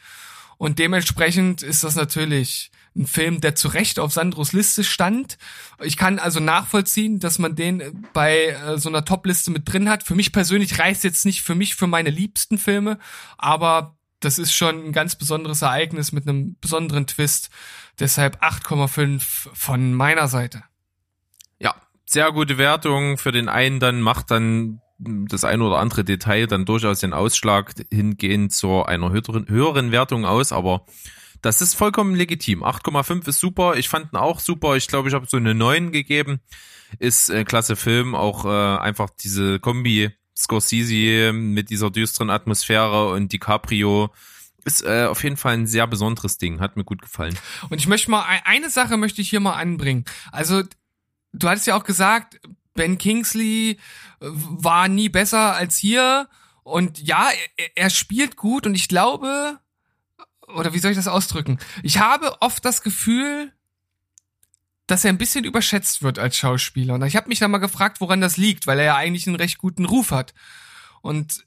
Und 0.58 0.80
dementsprechend 0.80 1.62
ist 1.62 1.84
das 1.84 1.94
natürlich 1.96 2.72
ein 2.96 3.08
Film, 3.08 3.42
der 3.42 3.56
zu 3.56 3.68
Recht 3.70 4.00
auf 4.00 4.14
Sandros 4.14 4.54
Liste 4.54 4.84
stand. 4.84 5.38
Ich 5.82 5.98
kann 5.98 6.20
also 6.20 6.40
nachvollziehen, 6.40 7.20
dass 7.20 7.40
man 7.40 7.56
den 7.56 8.08
bei 8.14 8.50
äh, 8.50 8.78
so 8.78 8.90
einer 8.90 9.06
Top-Liste 9.06 9.52
mit 9.52 9.72
drin 9.72 9.90
hat. 9.90 10.04
Für 10.04 10.16
mich 10.16 10.32
persönlich 10.32 10.80
reicht 10.80 11.04
jetzt 11.04 11.26
nicht 11.26 11.42
für 11.42 11.56
mich 11.56 11.76
für 11.76 11.88
meine 11.88 12.10
liebsten 12.10 12.58
Filme, 12.58 13.00
aber 13.38 13.96
das 14.20 14.40
ist 14.40 14.54
schon 14.54 14.86
ein 14.86 14.92
ganz 14.94 15.16
besonderes 15.16 15.62
Ereignis 15.62 16.12
mit 16.12 16.28
einem 16.28 16.56
besonderen 16.62 17.08
Twist. 17.08 17.50
Deshalb 18.00 18.42
8,5 18.42 19.22
von 19.54 19.94
meiner 19.94 20.28
Seite. 20.28 20.64
Ja, 21.60 21.76
sehr 22.06 22.32
gute 22.32 22.58
Wertung. 22.58 23.18
Für 23.18 23.32
den 23.32 23.50
einen 23.50 23.80
dann 23.80 24.02
macht 24.02 24.32
dann 24.32 24.82
das 24.98 25.44
eine 25.44 25.64
oder 25.64 25.80
andere 25.80 26.04
Detail 26.04 26.48
dann 26.48 26.66
durchaus 26.66 27.00
den 27.00 27.14
Ausschlag 27.14 27.74
hingehend 27.92 28.54
zu 28.54 28.86
einer 28.86 29.12
höheren, 29.12 29.48
höheren 29.50 29.92
Wertung 29.92 30.26
aus, 30.26 30.52
aber 30.52 30.86
das 31.44 31.62
ist 31.62 31.76
vollkommen 31.76 32.16
legitim. 32.16 32.64
8,5 32.64 33.28
ist 33.28 33.40
super. 33.40 33.76
Ich 33.78 33.90
fand 33.90 34.12
ihn 34.12 34.18
auch 34.18 34.40
super. 34.40 34.76
Ich 34.76 34.88
glaube, 34.88 35.10
ich 35.10 35.14
habe 35.14 35.28
so 35.28 35.38
eine 35.38 35.54
9 35.54 35.92
gegeben. 35.92 36.40
Ist 37.00 37.30
äh, 37.30 37.44
klasse 37.44 37.76
Film. 37.76 38.16
Auch 38.16 38.46
äh, 38.46 38.80
einfach 38.80 39.10
diese 39.12 39.60
Kombi 39.60 40.10
Scorsese 40.36 41.32
mit 41.34 41.70
dieser 41.70 41.92
düsteren 41.92 42.30
Atmosphäre 42.30 43.10
und 43.12 43.32
DiCaprio 43.32 44.12
ist 44.66 44.82
äh, 44.84 45.06
auf 45.06 45.24
jeden 45.24 45.38
Fall 45.38 45.54
ein 45.56 45.68
sehr 45.68 45.86
besonderes 45.88 46.38
Ding. 46.38 46.60
Hat 46.60 46.78
mir 46.78 46.84
gut 46.86 47.02
gefallen. 47.02 47.38
Und 47.70 47.80
ich 47.80 47.88
möchte 47.88 48.10
mal, 48.10 48.24
ein- 48.24 48.42
eine 48.46 48.70
Sache 48.70 48.98
möchte 48.98 49.22
ich 49.22 49.30
hier 49.30 49.40
mal 49.42 49.54
anbringen. 49.54 50.06
Also, 50.32 50.64
du 51.34 51.50
hattest 51.50 51.68
ja 51.68 51.76
auch 51.76 51.84
gesagt, 51.84 52.40
Ben 52.74 52.98
Kingsley 52.98 53.72
äh, 53.72 53.78
war 54.22 54.88
nie 54.88 55.10
besser 55.10 55.54
als 55.56 55.76
hier. 55.78 56.30
Und 56.64 57.00
ja, 57.02 57.30
er, 57.58 57.70
er 57.76 57.90
spielt 57.90 58.38
gut 58.38 58.66
und 58.66 58.74
ich 58.76 58.88
glaube, 58.88 59.60
oder 60.56 60.74
wie 60.74 60.80
soll 60.80 60.92
ich 60.92 60.98
das 60.98 61.08
ausdrücken? 61.08 61.60
Ich 61.82 62.00
habe 62.00 62.42
oft 62.42 62.64
das 62.66 62.82
Gefühl, 62.82 63.52
dass 64.88 65.04
er 65.06 65.10
ein 65.10 65.18
bisschen 65.18 65.46
überschätzt 65.46 66.04
wird 66.04 66.20
als 66.20 66.38
Schauspieler. 66.38 66.96
Und 66.96 67.04
ich 67.04 67.16
habe 67.16 67.30
mich 67.30 67.40
dann 67.40 67.52
mal 67.52 67.58
gefragt, 67.60 68.02
woran 68.02 68.22
das 68.22 68.38
liegt, 68.38 68.68
weil 68.68 68.80
er 68.80 68.86
ja 68.86 68.96
eigentlich 68.96 69.28
einen 69.28 69.38
recht 69.38 69.58
guten 69.58 69.86
Ruf 69.86 70.12
hat. 70.12 70.34
Und 71.02 71.46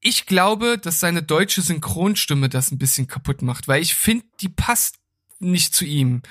ich 0.00 0.26
glaube, 0.26 0.78
dass 0.78 1.00
seine 1.00 1.22
deutsche 1.22 1.62
Synchronstimme 1.62 2.48
das 2.48 2.72
ein 2.72 2.78
bisschen 2.78 3.06
kaputt 3.06 3.42
macht, 3.42 3.68
weil 3.68 3.82
ich 3.82 3.94
finde, 3.94 4.24
die 4.40 4.48
passt 4.48 4.96
nicht 5.38 5.74
zu 5.74 5.84
ihm. 5.84 6.22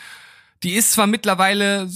Die 0.63 0.73
ist 0.73 0.91
zwar 0.91 1.07
mittlerweile 1.07 1.89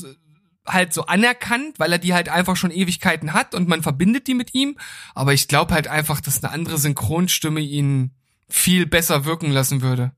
halt 0.65 0.93
so 0.93 1.05
anerkannt, 1.05 1.79
weil 1.79 1.91
er 1.91 1.99
die 1.99 2.13
halt 2.13 2.29
einfach 2.29 2.55
schon 2.55 2.71
Ewigkeiten 2.71 3.33
hat 3.33 3.53
und 3.53 3.67
man 3.67 3.83
verbindet 3.83 4.27
die 4.27 4.33
mit 4.33 4.55
ihm, 4.55 4.77
aber 5.13 5.33
ich 5.33 5.47
glaube 5.47 5.73
halt 5.73 5.87
einfach, 5.87 6.21
dass 6.21 6.43
eine 6.43 6.51
andere 6.51 6.77
Synchronstimme 6.77 7.61
ihn 7.61 8.11
viel 8.47 8.85
besser 8.85 9.25
wirken 9.25 9.51
lassen 9.51 9.81
würde. 9.81 10.11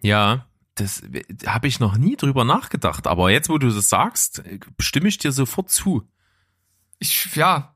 Ja, 0.00 0.46
das 0.74 1.02
habe 1.46 1.66
ich 1.66 1.80
noch 1.80 1.96
nie 1.96 2.16
drüber 2.16 2.44
nachgedacht. 2.44 3.06
Aber 3.06 3.30
jetzt, 3.30 3.48
wo 3.48 3.58
du 3.58 3.68
das 3.68 3.88
sagst, 3.88 4.42
stimme 4.78 5.08
ich 5.08 5.18
dir 5.18 5.32
sofort 5.32 5.70
zu. 5.70 6.08
Ich, 6.98 7.34
ja. 7.34 7.74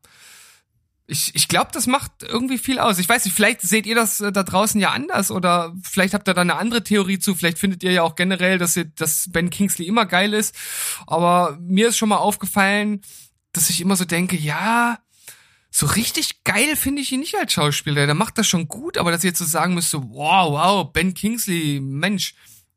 Ich, 1.07 1.35
ich 1.35 1.49
glaube, 1.49 1.71
das 1.73 1.87
macht 1.87 2.23
irgendwie 2.23 2.59
viel 2.59 2.79
aus. 2.79 2.99
Ich 2.99 3.09
weiß 3.09 3.25
nicht, 3.25 3.35
vielleicht 3.35 3.61
seht 3.61 3.87
ihr 3.87 3.97
das 3.97 4.21
äh, 4.21 4.33
da 4.33 4.45
draußen 4.45 4.81
ja 4.81 4.93
anders 4.93 5.31
oder 5.31 5.75
vielleicht 5.83 6.15
habt 6.15 6.29
ihr 6.29 6.35
da 6.35 6.41
eine 6.41 6.57
andere 6.57 6.85
Theorie 6.85 7.19
zu. 7.19 7.35
Vielleicht 7.35 7.59
findet 7.59 7.83
ihr 7.83 7.93
ja 7.93 8.03
auch 8.03 8.15
generell, 8.15 8.57
dass, 8.57 8.77
ihr, 8.77 8.85
dass 8.85 9.29
Ben 9.31 9.51
Kingsley 9.51 9.87
immer 9.87 10.07
geil 10.07 10.33
ist. 10.33 10.55
Aber 11.07 11.59
mir 11.61 11.89
ist 11.89 11.99
schon 11.99 12.09
mal 12.09 12.17
aufgefallen, 12.17 13.03
dass 13.53 13.69
ich 13.69 13.81
immer 13.81 13.97
so 13.97 14.05
denke, 14.05 14.37
ja, 14.37 15.01
so 15.75 15.87
richtig 15.87 16.45
geil 16.45 16.77
finde 16.77 17.01
ich 17.01 17.11
ihn 17.13 17.21
nicht 17.21 17.35
als 17.35 17.55
Schauspieler. 17.55 18.05
Der 18.05 18.15
macht 18.15 18.37
das 18.37 18.47
schon 18.47 18.69
gut, 18.69 18.99
aber 18.99 19.11
dass 19.11 19.25
ihr 19.25 19.31
jetzt 19.31 19.39
so 19.39 19.47
sagen 19.47 19.73
müsst, 19.73 19.91
so, 19.91 20.03
wow, 20.11 20.53
wow, 20.53 20.93
Ben 20.93 21.15
Kingsley, 21.15 21.81
Mensch. 21.81 22.35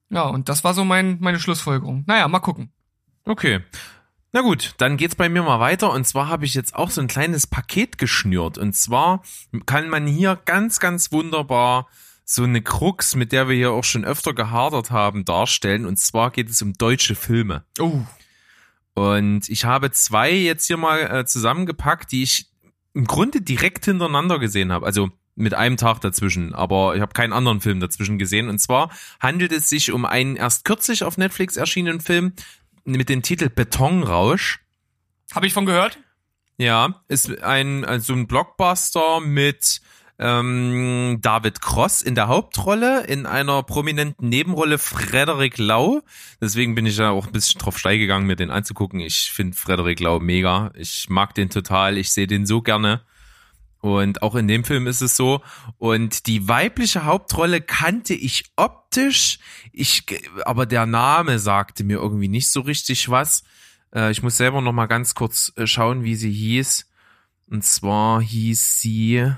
Ja, 0.09 0.23
und 0.23 0.47
das 0.47 0.63
war 0.63 0.73
so 0.73 0.85
mein, 0.85 1.17
meine 1.19 1.41
Schlussfolgerung. 1.41 2.05
Naja, 2.07 2.27
mal 2.29 2.39
gucken. 2.39 2.71
Okay. 3.25 3.59
Na 4.31 4.41
gut, 4.41 4.75
dann 4.77 4.95
geht's 4.95 5.15
bei 5.15 5.27
mir 5.27 5.43
mal 5.43 5.59
weiter. 5.59 5.91
Und 5.91 6.07
zwar 6.07 6.29
habe 6.29 6.45
ich 6.45 6.53
jetzt 6.53 6.73
auch 6.73 6.89
so 6.89 7.01
ein 7.01 7.07
kleines 7.07 7.47
Paket 7.47 7.97
geschnürt. 7.97 8.57
Und 8.57 8.73
zwar 8.77 9.23
kann 9.65 9.89
man 9.89 10.07
hier 10.07 10.39
ganz, 10.45 10.79
ganz 10.79 11.11
wunderbar 11.11 11.89
so 12.23 12.43
eine 12.43 12.61
Krux, 12.61 13.15
mit 13.15 13.33
der 13.33 13.49
wir 13.49 13.55
hier 13.57 13.71
auch 13.71 13.83
schon 13.83 14.05
öfter 14.05 14.33
gehadert 14.33 14.91
haben, 14.91 15.25
darstellen. 15.25 15.85
Und 15.85 15.99
zwar 15.99 16.31
geht 16.31 16.49
es 16.49 16.61
um 16.61 16.73
deutsche 16.73 17.15
Filme. 17.15 17.65
Oh. 17.77 18.03
Und 18.93 19.49
ich 19.49 19.65
habe 19.65 19.91
zwei 19.91 20.31
jetzt 20.31 20.67
hier 20.67 20.77
mal 20.77 21.01
äh, 21.01 21.25
zusammengepackt, 21.25 22.13
die 22.13 22.23
ich 22.23 22.54
im 22.95 23.05
Grunde 23.05 23.41
direkt 23.41 23.85
hintereinander 23.85 24.39
gesehen 24.39 24.71
habe. 24.71 24.85
Also 24.85 25.11
mit 25.35 25.53
einem 25.53 25.75
Tag 25.75 25.99
dazwischen, 25.99 26.55
aber 26.55 26.95
ich 26.95 27.01
habe 27.01 27.11
keinen 27.13 27.33
anderen 27.33 27.59
Film 27.59 27.81
dazwischen 27.81 28.17
gesehen. 28.17 28.47
Und 28.47 28.59
zwar 28.59 28.89
handelt 29.19 29.51
es 29.51 29.69
sich 29.69 29.91
um 29.91 30.05
einen 30.05 30.37
erst 30.37 30.63
kürzlich 30.63 31.03
auf 31.03 31.17
Netflix 31.17 31.57
erschienenen 31.57 31.99
Film 31.99 32.33
mit 32.85 33.09
dem 33.09 33.21
Titel 33.21 33.49
Betonrausch. 33.49 34.61
Habe 35.33 35.45
ich 35.45 35.53
von 35.53 35.65
gehört? 35.65 35.99
Ja, 36.57 37.03
ist 37.09 37.43
ein 37.43 37.83
also 37.83 38.13
ein 38.13 38.27
Blockbuster 38.27 39.19
mit 39.19 39.81
ähm, 40.17 41.19
David 41.21 41.61
Cross 41.61 42.01
in 42.01 42.15
der 42.15 42.27
Hauptrolle, 42.27 43.05
in 43.05 43.25
einer 43.25 43.63
prominenten 43.63 44.29
Nebenrolle 44.29 44.77
Frederik 44.77 45.57
Lau. 45.57 46.01
Deswegen 46.39 46.75
bin 46.75 46.85
ich 46.85 46.95
da 46.95 47.09
auch 47.09 47.27
ein 47.27 47.33
bisschen 47.33 47.59
drauf 47.59 47.77
steil 47.77 47.97
gegangen, 47.97 48.27
mir 48.27 48.35
den 48.35 48.51
anzugucken. 48.51 48.99
Ich 48.99 49.31
finde 49.31 49.57
Frederik 49.57 49.99
Lau 49.99 50.19
mega. 50.19 50.71
Ich 50.75 51.09
mag 51.09 51.35
den 51.35 51.49
total. 51.49 51.97
Ich 51.97 52.11
sehe 52.11 52.27
den 52.27 52.45
so 52.45 52.61
gerne. 52.61 53.01
Und 53.81 54.23
auch 54.23 54.35
in 54.35 54.47
dem 54.47 54.63
Film 54.63 54.87
ist 54.87 55.01
es 55.01 55.15
so. 55.15 55.41
Und 55.77 56.25
die 56.27 56.47
weibliche 56.47 57.05
Hauptrolle 57.05 57.61
kannte 57.61 58.13
ich 58.13 58.45
optisch. 58.55 59.37
Ich, 59.71 60.05
aber 60.45 60.65
der 60.65 60.85
Name 60.85 61.39
sagte 61.39 61.83
mir 61.83 61.97
irgendwie 61.97 62.29
nicht 62.29 62.49
so 62.49 62.61
richtig 62.61 63.09
was. 63.09 63.43
Äh, 63.93 64.11
ich 64.11 64.23
muss 64.23 64.37
selber 64.37 64.61
noch 64.61 64.71
mal 64.71 64.87
ganz 64.87 65.13
kurz 65.13 65.51
äh, 65.57 65.67
schauen, 65.67 66.03
wie 66.03 66.15
sie 66.15 66.31
hieß. 66.31 66.89
Und 67.47 67.63
zwar 67.63 68.21
hieß 68.21 68.79
sie 68.79 69.31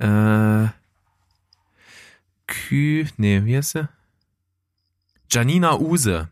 äh, 0.00 0.68
Kü, 2.46 3.06
nee, 3.16 3.44
wie 3.44 3.56
heißt 3.56 3.70
sie? 3.72 3.88
Janina 5.30 5.78
Use. 5.78 6.28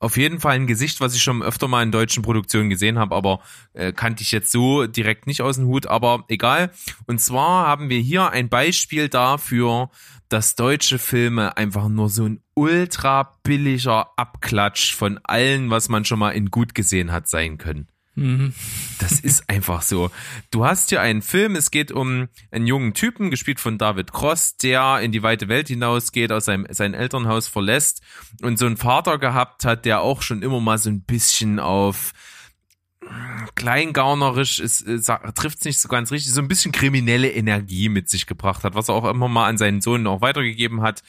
Auf 0.00 0.16
jeden 0.16 0.40
Fall 0.40 0.54
ein 0.54 0.66
Gesicht, 0.66 1.02
was 1.02 1.14
ich 1.14 1.22
schon 1.22 1.42
öfter 1.42 1.68
mal 1.68 1.82
in 1.82 1.92
deutschen 1.92 2.22
Produktionen 2.22 2.70
gesehen 2.70 2.98
habe, 2.98 3.14
aber 3.14 3.40
äh, 3.74 3.92
kannte 3.92 4.22
ich 4.22 4.32
jetzt 4.32 4.50
so 4.50 4.86
direkt 4.86 5.26
nicht 5.26 5.42
aus 5.42 5.56
dem 5.56 5.66
Hut, 5.66 5.86
aber 5.86 6.24
egal. 6.28 6.70
Und 7.06 7.20
zwar 7.20 7.66
haben 7.66 7.90
wir 7.90 8.00
hier 8.00 8.30
ein 8.30 8.48
Beispiel 8.48 9.10
dafür, 9.10 9.90
dass 10.30 10.54
deutsche 10.54 10.98
Filme 10.98 11.58
einfach 11.58 11.88
nur 11.88 12.08
so 12.08 12.24
ein 12.24 12.40
ultra 12.54 13.38
billiger 13.42 14.08
Abklatsch 14.16 14.94
von 14.94 15.20
allen, 15.22 15.68
was 15.68 15.90
man 15.90 16.06
schon 16.06 16.18
mal 16.18 16.30
in 16.30 16.50
gut 16.50 16.74
gesehen 16.74 17.12
hat, 17.12 17.28
sein 17.28 17.58
können. 17.58 17.89
Das 18.98 19.20
ist 19.20 19.48
einfach 19.48 19.82
so. 19.82 20.10
Du 20.50 20.64
hast 20.64 20.90
hier 20.90 21.00
einen 21.00 21.22
Film, 21.22 21.56
es 21.56 21.70
geht 21.70 21.92
um 21.92 22.28
einen 22.50 22.66
jungen 22.66 22.92
Typen, 22.92 23.30
gespielt 23.30 23.60
von 23.60 23.78
David 23.78 24.12
Cross, 24.12 24.56
der 24.56 25.00
in 25.00 25.12
die 25.12 25.22
weite 25.22 25.48
Welt 25.48 25.68
hinausgeht, 25.68 26.32
aus 26.32 26.46
seinem 26.46 26.66
sein 26.70 26.94
Elternhaus 26.94 27.48
verlässt 27.48 28.02
und 28.42 28.58
so 28.58 28.66
einen 28.66 28.76
Vater 28.76 29.18
gehabt 29.18 29.64
hat, 29.64 29.84
der 29.84 30.00
auch 30.00 30.22
schon 30.22 30.42
immer 30.42 30.60
mal 30.60 30.78
so 30.78 30.90
ein 30.90 31.02
bisschen 31.02 31.58
auf 31.60 32.12
kleingaunerisch 33.54 34.60
ist, 34.60 34.82
äh, 34.82 35.00
trifft 35.34 35.58
es 35.58 35.64
nicht 35.64 35.80
so 35.80 35.88
ganz 35.88 36.12
richtig, 36.12 36.32
so 36.32 36.40
ein 36.40 36.48
bisschen 36.48 36.72
kriminelle 36.72 37.30
Energie 37.30 37.88
mit 37.88 38.08
sich 38.08 38.26
gebracht 38.26 38.64
hat, 38.64 38.74
was 38.74 38.88
er 38.88 38.94
auch 38.94 39.08
immer 39.08 39.28
mal 39.28 39.48
an 39.48 39.58
seinen 39.58 39.80
Sohn 39.80 40.06
auch 40.06 40.20
weitergegeben 40.20 40.82
hat. 40.82 41.02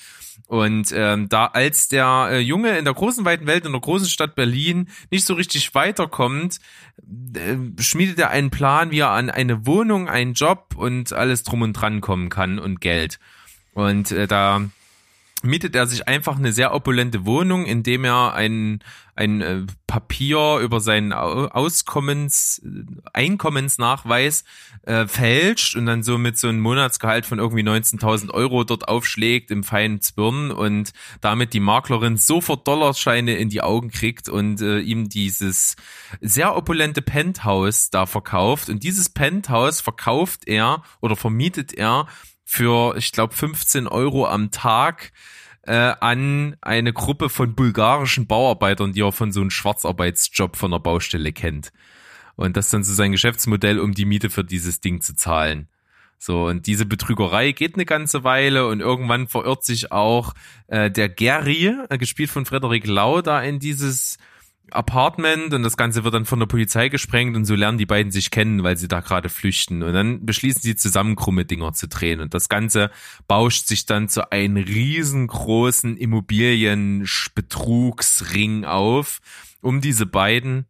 Und 0.47 0.91
ähm, 0.95 1.29
da 1.29 1.45
als 1.45 1.89
der 1.89 2.29
äh, 2.31 2.39
Junge 2.39 2.77
in 2.77 2.85
der 2.85 2.93
großen 2.93 3.25
weiten 3.25 3.45
Welt, 3.45 3.65
in 3.65 3.71
der 3.73 3.81
großen 3.81 4.07
Stadt 4.07 4.35
Berlin 4.35 4.89
nicht 5.11 5.25
so 5.25 5.33
richtig 5.33 5.75
weiterkommt, 5.75 6.59
äh, 7.35 7.81
schmiedet 7.81 8.19
er 8.19 8.29
einen 8.29 8.49
Plan, 8.49 8.91
wie 8.91 8.99
er 8.99 9.09
an 9.09 9.29
eine 9.29 9.65
Wohnung, 9.65 10.07
einen 10.09 10.33
Job 10.33 10.75
und 10.75 11.13
alles 11.13 11.43
drum 11.43 11.61
und 11.61 11.73
dran 11.73 12.01
kommen 12.01 12.29
kann 12.29 12.59
und 12.59 12.81
Geld. 12.81 13.19
Und 13.73 14.11
äh, 14.11 14.27
da 14.27 14.61
mietet 15.43 15.75
er 15.75 15.87
sich 15.87 16.07
einfach 16.07 16.37
eine 16.37 16.51
sehr 16.51 16.73
opulente 16.73 17.25
Wohnung, 17.25 17.65
indem 17.65 18.05
er 18.05 18.33
ein, 18.33 18.79
ein 19.15 19.41
äh, 19.41 19.61
Papier 19.87 20.59
über 20.59 20.79
seinen 20.79 21.13
Auskommens, 21.13 22.61
Einkommensnachweis 23.13 24.43
äh, 24.83 25.07
fälscht 25.07 25.75
und 25.75 25.85
dann 25.85 26.03
so 26.03 26.17
mit 26.17 26.37
so 26.37 26.47
einem 26.47 26.59
Monatsgehalt 26.59 27.25
von 27.25 27.39
irgendwie 27.39 27.63
19.000 27.63 28.31
Euro 28.31 28.63
dort 28.63 28.87
aufschlägt 28.87 29.51
im 29.51 29.63
feinen 29.63 30.01
Zwirn 30.01 30.51
und 30.51 30.91
damit 31.19 31.53
die 31.53 31.59
Maklerin 31.59 32.17
sofort 32.17 32.67
Dollarscheine 32.67 33.35
in 33.35 33.49
die 33.49 33.61
Augen 33.61 33.89
kriegt 33.89 34.29
und 34.29 34.61
äh, 34.61 34.79
ihm 34.79 35.09
dieses 35.09 35.75
sehr 36.21 36.55
opulente 36.55 37.01
Penthouse 37.01 37.89
da 37.89 38.05
verkauft. 38.05 38.69
Und 38.69 38.83
dieses 38.83 39.09
Penthouse 39.09 39.81
verkauft 39.81 40.47
er 40.47 40.83
oder 41.01 41.15
vermietet 41.15 41.73
er 41.73 42.07
für, 42.51 42.97
ich 42.97 43.13
glaube, 43.13 43.33
15 43.33 43.87
Euro 43.87 44.27
am 44.27 44.51
Tag 44.51 45.13
äh, 45.61 45.71
an 45.71 46.57
eine 46.59 46.91
Gruppe 46.91 47.29
von 47.29 47.55
bulgarischen 47.55 48.27
Bauarbeitern, 48.27 48.91
die 48.91 49.03
er 49.03 49.13
von 49.13 49.31
so 49.31 49.39
einem 49.39 49.51
Schwarzarbeitsjob 49.51 50.57
von 50.57 50.71
der 50.71 50.79
Baustelle 50.79 51.31
kennt. 51.31 51.71
Und 52.35 52.57
das 52.57 52.65
ist 52.65 52.73
dann 52.73 52.83
so 52.83 52.93
sein 52.93 53.13
Geschäftsmodell, 53.13 53.79
um 53.79 53.93
die 53.93 54.03
Miete 54.03 54.29
für 54.29 54.43
dieses 54.43 54.81
Ding 54.81 54.99
zu 54.99 55.15
zahlen. 55.15 55.69
So, 56.17 56.47
und 56.47 56.67
diese 56.67 56.85
Betrügerei 56.85 57.53
geht 57.53 57.75
eine 57.75 57.85
ganze 57.85 58.25
Weile 58.25 58.67
und 58.67 58.81
irgendwann 58.81 59.29
verirrt 59.29 59.63
sich 59.63 59.93
auch 59.93 60.33
äh, 60.67 60.91
der 60.91 61.07
Gary, 61.07 61.73
äh, 61.87 61.97
gespielt 61.97 62.31
von 62.31 62.45
Frederik 62.45 62.85
Lau, 62.85 63.21
da 63.21 63.41
in 63.41 63.59
dieses 63.59 64.17
Apartment 64.73 65.53
und 65.53 65.63
das 65.63 65.77
Ganze 65.77 66.03
wird 66.03 66.13
dann 66.13 66.25
von 66.25 66.39
der 66.39 66.47
Polizei 66.47 66.89
gesprengt 66.89 67.35
und 67.35 67.45
so 67.45 67.55
lernen 67.55 67.77
die 67.77 67.85
beiden 67.85 68.11
sich 68.11 68.31
kennen, 68.31 68.63
weil 68.63 68.77
sie 68.77 68.87
da 68.87 68.99
gerade 68.99 69.29
flüchten. 69.29 69.83
Und 69.83 69.93
dann 69.93 70.25
beschließen 70.25 70.61
sie 70.61 70.75
zusammen 70.75 71.15
krumme 71.15 71.45
Dinger 71.45 71.73
zu 71.73 71.87
drehen. 71.87 72.19
Und 72.21 72.33
das 72.33 72.49
Ganze 72.49 72.89
bauscht 73.27 73.67
sich 73.67 73.85
dann 73.85 74.09
zu 74.09 74.31
einem 74.31 74.57
riesengroßen 74.57 75.97
Immobilienbetrugsring 75.97 78.65
auf 78.65 79.21
um 79.61 79.81
diese 79.81 80.05
beiden. 80.05 80.65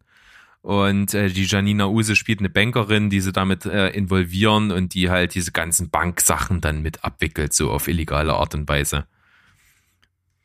Und 0.62 1.12
äh, 1.12 1.28
die 1.28 1.44
Janina 1.44 1.86
Use 1.86 2.14
spielt 2.14 2.38
eine 2.38 2.50
Bankerin, 2.50 3.10
die 3.10 3.20
sie 3.20 3.32
damit 3.32 3.66
äh, 3.66 3.88
involvieren 3.88 4.70
und 4.70 4.94
die 4.94 5.10
halt 5.10 5.34
diese 5.34 5.50
ganzen 5.50 5.90
Banksachen 5.90 6.60
dann 6.60 6.82
mit 6.82 7.04
abwickelt, 7.04 7.52
so 7.52 7.72
auf 7.72 7.88
illegale 7.88 8.34
Art 8.34 8.54
und 8.54 8.68
Weise. 8.68 9.06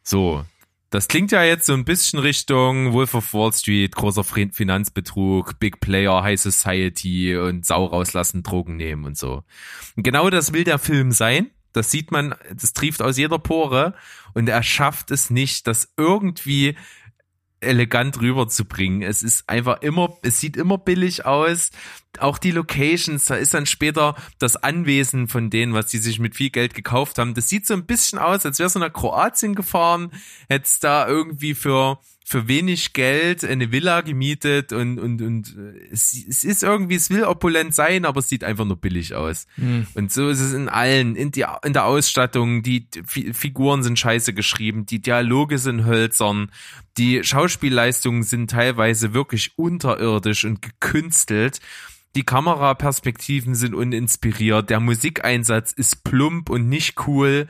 So, 0.01 0.43
das 0.89 1.07
klingt 1.07 1.31
ja 1.31 1.43
jetzt 1.43 1.65
so 1.65 1.73
ein 1.73 1.85
bisschen 1.85 2.19
Richtung 2.19 2.93
Wolf 2.93 3.13
of 3.13 3.33
Wall 3.33 3.51
Street, 3.51 3.95
großer 3.95 4.23
Finanzbetrug, 4.23 5.59
Big 5.59 5.79
Player, 5.79 6.23
High 6.23 6.39
Society 6.39 7.35
und 7.37 7.65
Sau 7.65 7.85
rauslassen, 7.85 8.43
Drogen 8.43 8.77
nehmen 8.77 9.05
und 9.05 9.17
so. 9.17 9.43
Und 9.95 10.03
genau 10.03 10.29
das 10.29 10.53
will 10.53 10.63
der 10.63 10.79
Film 10.79 11.11
sein. 11.11 11.51
Das 11.73 11.91
sieht 11.91 12.11
man, 12.11 12.33
das 12.55 12.73
trieft 12.73 13.01
aus 13.01 13.17
jeder 13.17 13.37
Pore 13.37 13.93
und 14.33 14.47
er 14.47 14.63
schafft 14.63 15.11
es 15.11 15.29
nicht, 15.29 15.67
das 15.67 15.93
irgendwie 15.97 16.75
elegant 17.59 18.21
rüberzubringen. 18.21 19.01
Es 19.01 19.23
ist 19.23 19.49
einfach 19.49 19.81
immer, 19.81 20.17
es 20.21 20.39
sieht 20.39 20.57
immer 20.57 20.77
billig 20.77 21.25
aus. 21.25 21.71
Auch 22.19 22.37
die 22.37 22.51
Locations, 22.51 23.25
da 23.25 23.35
ist 23.35 23.53
dann 23.53 23.65
später 23.65 24.15
das 24.39 24.55
Anwesen 24.57 25.27
von 25.27 25.49
denen, 25.49 25.73
was 25.73 25.87
die 25.87 25.97
sich 25.97 26.19
mit 26.19 26.35
viel 26.35 26.49
Geld 26.49 26.73
gekauft 26.73 27.17
haben. 27.17 27.33
Das 27.33 27.49
sieht 27.49 27.65
so 27.65 27.73
ein 27.73 27.85
bisschen 27.85 28.19
aus, 28.19 28.45
als 28.45 28.59
wäre 28.59 28.69
so 28.69 28.79
nach 28.79 28.93
Kroatien 28.93 29.55
gefahren, 29.55 30.11
hätte 30.49 30.69
da 30.81 31.07
irgendwie 31.07 31.53
für 31.53 31.99
für 32.29 32.49
wenig 32.49 32.91
Geld 32.91 33.45
eine 33.45 33.71
Villa 33.71 34.01
gemietet 34.01 34.73
und 34.73 34.99
und 34.99 35.21
und 35.21 35.55
äh, 35.57 35.93
es, 35.93 36.13
es 36.27 36.43
ist 36.43 36.61
irgendwie, 36.61 36.95
es 36.95 37.09
will 37.09 37.23
opulent 37.23 37.73
sein, 37.73 38.03
aber 38.03 38.19
es 38.19 38.27
sieht 38.27 38.43
einfach 38.43 38.65
nur 38.65 38.75
billig 38.75 39.15
aus. 39.15 39.47
Mhm. 39.55 39.87
Und 39.93 40.11
so 40.11 40.27
ist 40.27 40.41
es 40.41 40.51
in 40.51 40.67
allen, 40.67 41.15
in, 41.15 41.31
die, 41.31 41.45
in 41.63 41.71
der 41.71 41.85
Ausstattung, 41.85 42.63
die 42.63 42.89
Figuren 43.05 43.81
sind 43.81 43.97
scheiße 43.97 44.33
geschrieben, 44.33 44.85
die 44.85 45.01
Dialoge 45.01 45.57
sind 45.57 45.85
hölzern, 45.85 46.51
die 46.97 47.23
Schauspielleistungen 47.23 48.23
sind 48.23 48.51
teilweise 48.51 49.13
wirklich 49.13 49.57
unterirdisch 49.57 50.43
und 50.43 50.61
gekünstelt. 50.61 51.61
Die 52.17 52.23
Kameraperspektiven 52.23 53.55
sind 53.55 53.73
uninspiriert, 53.73 54.69
der 54.69 54.81
Musikeinsatz 54.81 55.71
ist 55.71 56.03
plump 56.03 56.49
und 56.49 56.67
nicht 56.67 57.07
cool. 57.07 57.47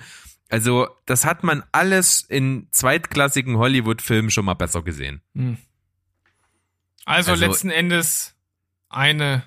Also, 0.49 0.87
das 1.05 1.25
hat 1.25 1.43
man 1.43 1.63
alles 1.71 2.21
in 2.21 2.67
zweitklassigen 2.71 3.57
Hollywood-Filmen 3.57 4.31
schon 4.31 4.45
mal 4.45 4.53
besser 4.53 4.81
gesehen. 4.81 5.21
Hm. 5.35 5.57
Also, 7.05 7.31
also 7.31 7.45
letzten 7.45 7.69
Endes 7.69 8.35
eine. 8.89 9.43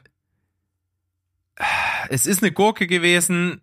Es 2.09 2.27
ist 2.27 2.43
eine 2.43 2.53
Gurke 2.53 2.87
gewesen, 2.87 3.61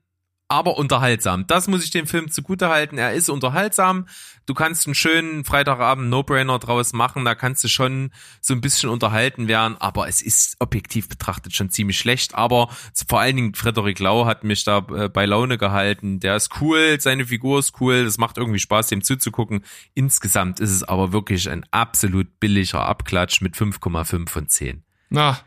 aber 0.50 0.78
unterhaltsam. 0.78 1.46
Das 1.48 1.68
muss 1.68 1.84
ich 1.84 1.92
dem 1.92 2.08
Film 2.08 2.32
zugutehalten. 2.32 2.98
Er 2.98 3.14
ist 3.14 3.30
unterhaltsam. 3.30 4.08
Du 4.46 4.54
kannst 4.54 4.88
einen 4.88 4.96
schönen 4.96 5.44
Freitagabend 5.44 6.10
No-Brainer 6.10 6.58
draus 6.58 6.94
machen. 6.94 7.26
Da 7.26 7.36
kannst 7.36 7.66
du 7.66 7.68
schon 7.68 8.12
so 8.40 8.54
ein 8.54 8.62
bisschen 8.62 8.90
unterhalten 8.90 9.50
werden. 9.50 9.76
Aber 9.78 10.08
es 10.08 10.22
ist 10.22 10.56
objektiv 10.60 11.10
betrachtet 11.10 11.54
schon 11.54 11.70
ziemlich 11.70 11.98
schlecht. 11.98 12.36
Aber 12.36 12.70
vor 13.08 13.20
allen 13.20 13.36
Dingen 13.36 13.56
Frederik 13.56 14.00
Lau 14.00 14.26
hat 14.26 14.46
mich 14.46 14.64
da 14.64 14.86
äh, 14.96 15.10
bei 15.10 15.26
Laune 15.26 15.58
gehalten. 15.58 16.22
Der 16.22 16.38
ist 16.38 16.62
cool. 16.62 16.98
Seine 17.02 17.26
Figur 17.26 17.60
ist 17.60 17.82
cool. 17.82 18.06
Das 18.06 18.18
macht 18.18 18.38
irgendwie 18.38 18.60
Spaß, 18.60 18.88
dem 18.88 19.04
zuzugucken. 19.04 19.66
Insgesamt 19.96 20.62
ist 20.62 20.72
es 20.72 20.84
aber 20.84 21.12
wirklich 21.12 21.50
ein 21.50 21.66
absolut 21.72 22.40
billiger 22.40 22.86
Abklatsch 22.86 23.42
mit 23.42 23.56
5,5 23.56 24.30
von 24.30 24.48
10. 24.48 24.84
Na, 25.10 25.40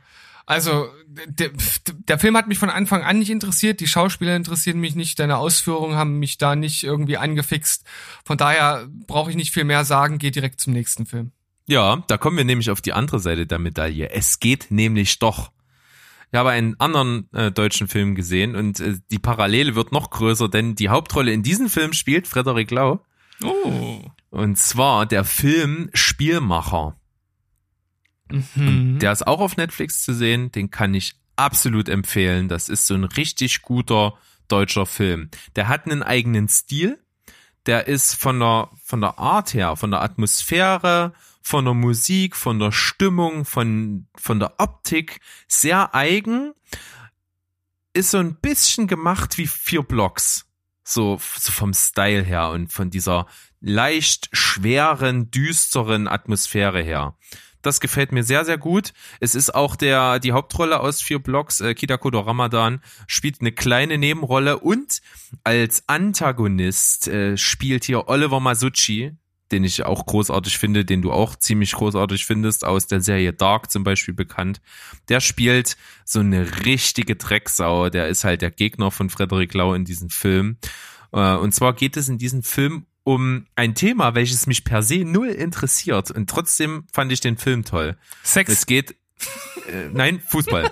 also 0.50 0.88
der, 1.06 1.50
der 1.86 2.18
Film 2.18 2.36
hat 2.36 2.48
mich 2.48 2.58
von 2.58 2.70
Anfang 2.70 3.04
an 3.04 3.20
nicht 3.20 3.30
interessiert, 3.30 3.78
die 3.78 3.86
Schauspieler 3.86 4.34
interessieren 4.34 4.80
mich 4.80 4.96
nicht, 4.96 5.16
deine 5.20 5.38
Ausführungen 5.38 5.94
haben 5.94 6.18
mich 6.18 6.38
da 6.38 6.56
nicht 6.56 6.82
irgendwie 6.82 7.16
angefixt. 7.16 7.86
Von 8.24 8.36
daher 8.36 8.88
brauche 9.06 9.30
ich 9.30 9.36
nicht 9.36 9.54
viel 9.54 9.62
mehr 9.62 9.84
sagen, 9.84 10.18
geh 10.18 10.32
direkt 10.32 10.60
zum 10.60 10.72
nächsten 10.72 11.06
Film. 11.06 11.30
Ja, 11.68 12.02
da 12.08 12.18
kommen 12.18 12.36
wir 12.36 12.44
nämlich 12.44 12.68
auf 12.70 12.80
die 12.80 12.92
andere 12.92 13.20
Seite 13.20 13.46
der 13.46 13.60
Medaille. 13.60 14.10
Es 14.10 14.40
geht 14.40 14.72
nämlich 14.72 15.20
doch. 15.20 15.52
Ich 16.32 16.36
habe 16.36 16.50
einen 16.50 16.74
anderen 16.80 17.32
äh, 17.32 17.52
deutschen 17.52 17.86
Film 17.86 18.16
gesehen 18.16 18.56
und 18.56 18.80
äh, 18.80 18.98
die 19.12 19.20
Parallele 19.20 19.76
wird 19.76 19.92
noch 19.92 20.10
größer, 20.10 20.48
denn 20.48 20.74
die 20.74 20.88
Hauptrolle 20.88 21.32
in 21.32 21.44
diesem 21.44 21.68
Film 21.68 21.92
spielt 21.92 22.26
Frederik 22.26 22.72
Lau. 22.72 23.04
Oh. 23.44 24.00
Und 24.30 24.58
zwar 24.58 25.06
der 25.06 25.24
Film 25.24 25.90
Spielmacher. 25.94 26.96
Mhm. 28.30 28.98
Der 28.98 29.12
ist 29.12 29.26
auch 29.26 29.40
auf 29.40 29.56
Netflix 29.56 30.02
zu 30.02 30.14
sehen, 30.14 30.52
den 30.52 30.70
kann 30.70 30.94
ich 30.94 31.14
absolut 31.36 31.88
empfehlen. 31.88 32.48
Das 32.48 32.68
ist 32.68 32.86
so 32.86 32.94
ein 32.94 33.04
richtig 33.04 33.62
guter 33.62 34.14
deutscher 34.48 34.86
Film. 34.86 35.30
Der 35.56 35.68
hat 35.68 35.86
einen 35.86 36.02
eigenen 36.02 36.48
Stil. 36.48 36.98
Der 37.66 37.86
ist 37.88 38.14
von 38.14 38.40
der, 38.40 38.70
von 38.84 39.00
der 39.00 39.18
Art 39.18 39.54
her, 39.54 39.76
von 39.76 39.90
der 39.90 40.02
Atmosphäre, 40.02 41.12
von 41.42 41.64
der 41.64 41.74
Musik, 41.74 42.36
von 42.36 42.58
der 42.58 42.72
Stimmung, 42.72 43.44
von, 43.44 44.06
von 44.16 44.38
der 44.40 44.54
Optik 44.58 45.20
sehr 45.46 45.94
eigen. 45.94 46.52
Ist 47.92 48.12
so 48.12 48.18
ein 48.18 48.36
bisschen 48.36 48.86
gemacht 48.86 49.36
wie 49.38 49.46
vier 49.46 49.82
Blocks. 49.82 50.46
So, 50.84 51.20
so 51.38 51.52
vom 51.52 51.72
Style 51.74 52.22
her 52.22 52.50
und 52.50 52.72
von 52.72 52.90
dieser 52.90 53.26
leicht 53.60 54.28
schweren, 54.32 55.30
düsteren 55.30 56.08
Atmosphäre 56.08 56.82
her. 56.82 57.16
Das 57.62 57.80
gefällt 57.80 58.12
mir 58.12 58.22
sehr, 58.22 58.44
sehr 58.44 58.58
gut. 58.58 58.92
Es 59.20 59.34
ist 59.34 59.54
auch 59.54 59.76
der, 59.76 60.18
die 60.18 60.32
Hauptrolle 60.32 60.80
aus 60.80 61.02
vier 61.02 61.18
Blocks, 61.18 61.60
äh, 61.60 61.74
Kita 61.74 61.96
Kodo 61.96 62.20
Ramadan, 62.20 62.80
spielt 63.06 63.40
eine 63.40 63.52
kleine 63.52 63.98
Nebenrolle 63.98 64.58
und 64.58 65.00
als 65.44 65.84
Antagonist 65.86 67.08
äh, 67.08 67.36
spielt 67.36 67.84
hier 67.84 68.08
Oliver 68.08 68.40
Masucci, 68.40 69.12
den 69.52 69.64
ich 69.64 69.84
auch 69.84 70.06
großartig 70.06 70.58
finde, 70.58 70.84
den 70.84 71.02
du 71.02 71.12
auch 71.12 71.36
ziemlich 71.36 71.72
großartig 71.72 72.24
findest, 72.24 72.64
aus 72.64 72.86
der 72.86 73.00
Serie 73.00 73.32
Dark 73.32 73.70
zum 73.70 73.82
Beispiel 73.84 74.14
bekannt. 74.14 74.60
Der 75.08 75.20
spielt 75.20 75.76
so 76.04 76.20
eine 76.20 76.64
richtige 76.64 77.16
Drecksau. 77.16 77.90
Der 77.90 78.08
ist 78.08 78.24
halt 78.24 78.42
der 78.42 78.52
Gegner 78.52 78.90
von 78.90 79.10
Frederik 79.10 79.52
Lau 79.54 79.74
in 79.74 79.84
diesem 79.84 80.08
Film. 80.08 80.58
Äh, 81.12 81.34
Und 81.34 81.52
zwar 81.52 81.74
geht 81.74 81.96
es 81.96 82.08
in 82.08 82.18
diesem 82.18 82.42
Film 82.42 82.86
um 83.14 83.46
ein 83.56 83.74
Thema, 83.74 84.14
welches 84.14 84.46
mich 84.46 84.62
per 84.62 84.84
se 84.84 85.04
null 85.04 85.30
interessiert. 85.30 86.12
Und 86.12 86.30
trotzdem 86.30 86.84
fand 86.92 87.10
ich 87.10 87.18
den 87.18 87.36
Film 87.36 87.64
toll. 87.64 87.96
Sex. 88.22 88.52
Es 88.52 88.66
geht, 88.66 88.92
äh, 89.66 89.88
nein, 89.92 90.22
Fußball. 90.28 90.70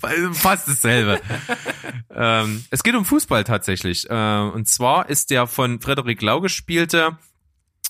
Fast 0.32 0.66
dasselbe. 0.68 1.20
ähm, 2.10 2.64
es 2.70 2.82
geht 2.82 2.96
um 2.96 3.04
Fußball 3.04 3.44
tatsächlich. 3.44 4.10
Äh, 4.10 4.40
und 4.52 4.66
zwar 4.66 5.08
ist 5.08 5.30
der 5.30 5.46
von 5.46 5.80
Frederik 5.80 6.20
Lau 6.22 6.40
gespielte 6.40 7.16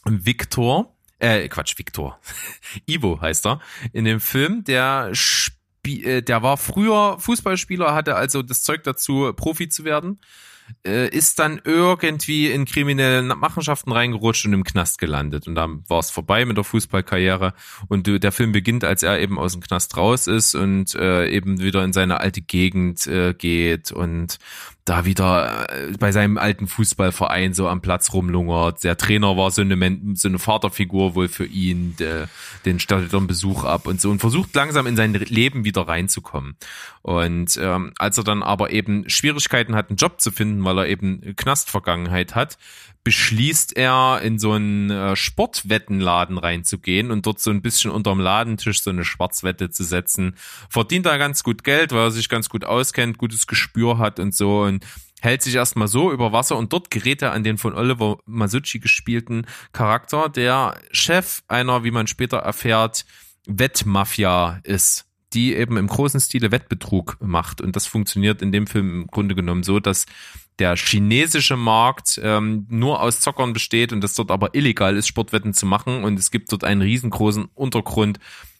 Viktor, 0.05 0.95
äh, 1.19 1.49
Quatsch, 1.49 1.79
Viktor. 1.79 2.21
Ivo 2.87 3.19
heißt 3.19 3.47
er. 3.47 3.61
In 3.95 4.05
dem 4.05 4.21
Film, 4.21 4.63
der 4.63 5.09
spie 5.15 6.05
äh, 6.05 6.21
der 6.23 6.43
war 6.43 6.59
früher 6.59 7.19
Fußballspieler, 7.19 7.95
hatte 7.95 8.15
also 8.15 8.43
das 8.43 8.63
Zeug 8.63 8.83
dazu, 8.85 9.33
Profi 9.35 9.71
zu 9.71 9.85
werden 9.85 10.21
äh, 10.87 11.09
ist 11.09 11.39
dann 11.39 11.61
irgendwie 11.65 12.51
in 12.51 12.65
kriminelle 12.65 13.23
Machenschaften 13.35 13.93
reingerutscht 13.93 14.47
und 14.47 14.53
im 14.53 14.65
Knast 14.65 14.99
gelandet. 14.99 15.47
Und 15.47 15.55
dann 15.55 15.85
war 15.89 15.99
es 15.99 16.11
vorbei 16.11 16.45
mit 16.45 16.57
der 16.57 16.65
Fußballkarriere. 16.65 17.55
Und 17.89 18.07
der 18.07 18.33
Film 18.33 18.53
beginnt, 18.53 18.85
als 18.85 19.03
er 19.03 19.21
eben 19.21 19.39
aus 19.39 19.53
dem 19.53 19.63
Knast 19.63 19.97
raus 19.97 20.27
ist 20.27 20.55
und 20.55 20.95
äh, 20.95 21.29
eben 21.29 21.61
wieder 21.61 21.85
in 21.85 21.93
seine 21.93 22.21
alte 22.21 22.41
Gegend 22.41 23.07
äh, 23.07 23.35
geht 23.35 23.93
und 23.93 24.39
da 24.87 25.05
wieder 25.05 25.69
äh, 25.69 25.93
bei 25.99 26.13
seinem 26.13 26.39
alten 26.39 26.67
Fußballverein 26.67 27.53
so 27.53 27.69
am 27.69 27.83
Platz 27.83 28.13
rumlungert. 28.13 28.85
Der 28.85 28.97
Trainer 28.97 29.37
war 29.37 29.51
so 29.51 29.61
eine, 29.61 29.99
so 30.15 30.29
eine 30.29 30.39
Vaterfigur 30.39 31.15
wohl 31.15 31.29
für 31.29 31.45
ihn, 31.45 31.97
der, 31.99 32.29
den 32.65 32.79
stattet 32.79 33.13
er 33.13 33.19
einen 33.19 33.27
Besuch 33.27 33.65
ab 33.65 33.87
und 33.87 34.01
so 34.01 34.11
und 34.11 34.21
versucht 34.21 34.55
langsam 34.55 34.87
in 34.87 34.97
sein 34.97 35.13
Leben 35.13 35.65
wieder 35.65 35.83
reinzukommen. 35.83 36.57
Und 37.03 37.59
ähm, 37.61 37.93
als 37.99 38.17
er 38.17 38.25
dann 38.25 38.43
aber 38.43 38.71
eben 38.71 39.09
Schwierigkeiten 39.11 39.75
hat, 39.75 39.91
einen 39.91 39.97
Job 39.97 40.21
zu 40.21 40.31
finden, 40.31 40.65
weil 40.65 40.79
er 40.79 40.89
eben 40.89 41.35
Knastvergangenheit 41.37 42.37
hat, 42.37 42.57
beschließt 43.07 43.77
er, 43.77 44.21
in 44.21 44.41
so 44.41 44.51
einen 44.51 44.91
äh, 44.91 45.15
Sportwettenladen 45.15 46.39
reinzugehen 46.39 47.13
und 47.13 47.25
dort 47.25 47.39
so 47.39 47.53
ein 47.53 47.63
bisschen 47.63 47.93
unterm 47.93 48.19
Ladentisch 48.19 48.83
so 48.83 48.91
eine 48.91 49.05
Schwarzwette 49.05 49.71
zu 49.71 49.85
setzen. 49.85 50.35
Verdient 50.69 51.07
da 51.07 51.17
ganz 51.17 51.45
gut 51.45 51.63
Geld, 51.63 51.93
weil 51.93 52.01
er 52.01 52.11
sich 52.11 52.29
ganz 52.29 52.49
gut 52.49 52.65
auskennt, 52.65 53.17
gutes 53.17 53.47
Gespür 53.47 53.99
hat 53.99 54.19
und 54.19 54.35
so 54.35 54.63
und 54.63 54.85
hält 55.21 55.43
sich 55.43 55.55
erstmal 55.55 55.87
so 55.87 56.11
über 56.11 56.33
Wasser 56.33 56.57
und 56.57 56.73
dort 56.73 56.91
gerät 56.91 57.23
er 57.23 57.31
an 57.31 57.45
den 57.45 57.59
von 57.59 57.75
Oliver 57.75 58.19
Masucci 58.27 58.81
gespielten 58.81 59.47
Charakter, 59.71 60.29
der 60.29 60.81
Chef 60.91 61.43
einer, 61.47 61.85
wie 61.85 61.93
man 61.93 62.09
später 62.09 62.39
erfährt, 62.39 63.07
Wettmafia 63.47 64.59
ist 64.65 65.05
die 65.33 65.55
eben 65.55 65.77
im 65.77 65.87
großen 65.87 66.21
Stile 66.21 66.51
Wettbetrug 66.51 67.19
macht. 67.21 67.61
Und 67.61 67.77
das 67.77 67.87
funktioniert 67.87 68.43
in 68.43 68.53
dem 68.53 68.67
Film 68.67 69.03
im 69.03 69.07
Grunde 69.09 69.35
genommen 69.35 69.65
so, 69.65 69.81
dass 69.81 70.07
der 70.59 70.77
chinesische 70.77 71.57
Markt 71.57 72.21
ähm, 72.23 72.67
nur 72.69 73.03
aus 73.03 73.21
Zockern 73.21 73.53
besteht 73.53 73.93
und 73.93 74.03
es 74.03 74.15
dort 74.15 74.31
aber 74.31 74.55
illegal 74.55 74.97
ist, 74.97 75.07
Sportwetten 75.07 75.55
zu 75.55 75.67
machen. 75.67 76.05
Und 76.05 76.19
es 76.19 76.31
gibt 76.31 76.51
dort 76.53 76.65
einen 76.65 76.83
riesengroßen 76.83 77.47
Untergrund 77.55 78.19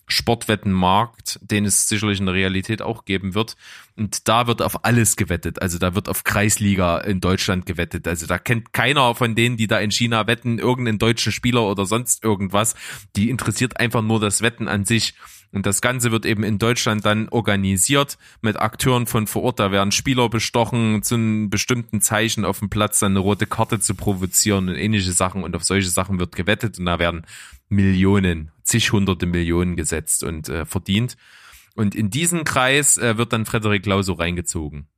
Sportwettenmarkt, 0.09 1.41
den 1.43 1.65
es 1.65 1.89
sicherlich 1.89 2.21
in 2.21 2.27
der 2.27 2.35
Realität 2.35 2.81
auch 2.81 3.05
geben 3.05 3.35
wird. 3.35 3.57
Und 3.97 4.29
da 4.29 4.47
wird 4.47 4.63
auf 4.63 4.85
alles 4.85 5.17
gewettet. 5.17 5.61
Also 5.61 5.79
da 5.79 5.95
wird 5.97 6.09
auf 6.09 6.23
Kreisliga 6.23 6.99
in 6.99 7.21
Deutschland 7.21 7.67
gewettet. 7.67 8.07
Also 8.07 8.27
da 8.27 8.39
kennt 8.39 8.73
keiner 8.73 9.17
von 9.17 9.35
denen, 9.35 9.57
die 9.57 9.67
da 9.67 9.81
in 9.81 9.91
China 9.91 10.27
wetten, 10.29 10.59
irgendeinen 10.59 10.99
deutschen 10.99 11.33
Spieler 11.33 11.65
oder 11.65 11.87
sonst 11.87 12.23
irgendwas. 12.23 12.77
Die 13.17 13.31
interessiert 13.31 13.81
einfach 13.81 14.03
nur 14.03 14.21
das 14.21 14.43
Wetten 14.43 14.69
an 14.69 14.85
sich. 14.85 15.15
Und 15.53 15.67
das 15.67 15.81
Ganze 15.81 16.11
wird 16.11 16.27
eben 16.27 16.43
in 16.43 16.59
Deutschland 16.59 17.07
dann 17.07 17.29
organisiert 17.29 18.19
mit 18.43 18.59
Akteuren 18.59 19.07
von 19.07 19.27
vor 19.27 19.43
Ort. 19.43 19.61
Da 19.61 19.71
werden 19.71 19.93
Spieler 19.93 20.29
bestochen, 20.29 21.03
zu 21.03 21.15
einem 21.15 21.51
bestimmten 21.51 22.01
Zeichen 22.01 22.45
auf 22.45 22.59
dem 22.59 22.69
Platz 22.69 22.99
dann 22.99 23.13
eine 23.13 23.21
rote 23.21 23.47
Karte 23.47 23.81
zu 23.81 23.95
provozieren 23.95 24.69
und 24.69 24.75
ähnliche 24.75 25.13
Sachen. 25.13 25.43
Und 25.45 25.57
auf 25.57 25.65
solche 25.65 25.89
Sachen 25.89 26.19
wird 26.19 26.35
gewettet 26.37 26.79
und 26.79 26.87
da 26.87 26.99
werden 26.99 27.27
Millionen, 27.69 28.51
zig 28.63 28.93
hunderte 28.93 29.27
Millionen 29.27 29.77
gesetzt 29.77 30.23
und 30.23 30.49
äh, 30.49 30.65
verdient. 30.65 31.17
Und 31.75 31.95
in 31.95 32.11
diesen 32.11 32.45
Kreis 32.45 32.97
äh, 32.97 33.19
wird 33.19 33.33
dann 33.33 33.47
Frederik 33.47 33.87
Lau 33.87 34.03
so 34.03 34.15
reingezogen. 34.15 34.89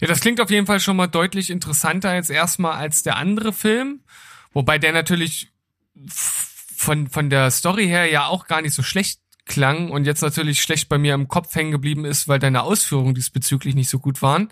Ja, 0.00 0.08
das 0.08 0.20
klingt 0.20 0.40
auf 0.40 0.50
jeden 0.50 0.66
Fall 0.66 0.80
schon 0.80 0.96
mal 0.96 1.06
deutlich 1.06 1.50
interessanter 1.50 2.14
jetzt 2.14 2.30
erstmal 2.30 2.72
als 2.72 3.02
der 3.02 3.16
andere 3.16 3.52
Film. 3.52 4.00
Wobei 4.52 4.78
der 4.78 4.92
natürlich 4.92 5.52
von, 6.76 7.08
von 7.08 7.30
der 7.30 7.50
Story 7.50 7.86
her 7.86 8.10
ja 8.10 8.26
auch 8.26 8.46
gar 8.46 8.62
nicht 8.62 8.74
so 8.74 8.82
schlecht 8.82 9.20
klang 9.46 9.90
und 9.90 10.04
jetzt 10.04 10.22
natürlich 10.22 10.60
schlecht 10.60 10.88
bei 10.88 10.98
mir 10.98 11.14
im 11.14 11.28
Kopf 11.28 11.54
hängen 11.54 11.70
geblieben 11.70 12.04
ist, 12.04 12.28
weil 12.28 12.38
deine 12.38 12.62
Ausführungen 12.62 13.14
diesbezüglich 13.14 13.74
nicht 13.74 13.88
so 13.88 13.98
gut 13.98 14.20
waren. 14.20 14.50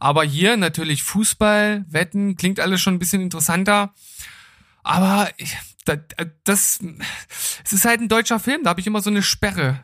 Aber 0.00 0.24
hier 0.24 0.56
natürlich 0.56 1.04
Fußball, 1.04 1.84
Wetten, 1.88 2.36
klingt 2.36 2.60
alles 2.60 2.80
schon 2.80 2.94
ein 2.94 2.98
bisschen 2.98 3.22
interessanter. 3.22 3.94
Aber 4.82 5.30
ich, 5.36 5.56
das, 5.84 5.98
das, 6.42 6.80
es 7.64 7.72
ist 7.72 7.84
halt 7.84 8.00
ein 8.00 8.08
deutscher 8.08 8.40
Film, 8.40 8.64
da 8.64 8.70
habe 8.70 8.80
ich 8.80 8.86
immer 8.86 9.02
so 9.02 9.10
eine 9.10 9.22
Sperre. 9.22 9.82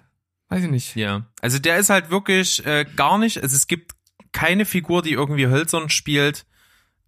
Weiß 0.49 0.64
ich 0.64 0.70
nicht. 0.70 0.97
Ja, 0.97 1.26
also 1.41 1.59
der 1.59 1.78
ist 1.78 1.91
halt 1.91 2.11
wirklich 2.11 2.66
äh, 2.66 2.85
gar 2.97 3.18
nicht, 3.18 3.43
also 3.43 3.55
es 3.55 3.68
gibt 3.68 3.93
keine 4.33 4.64
Figur, 4.64 5.03
die 5.03 5.12
irgendwie 5.12 5.47
hölzern 5.47 5.91
spielt. 5.91 6.45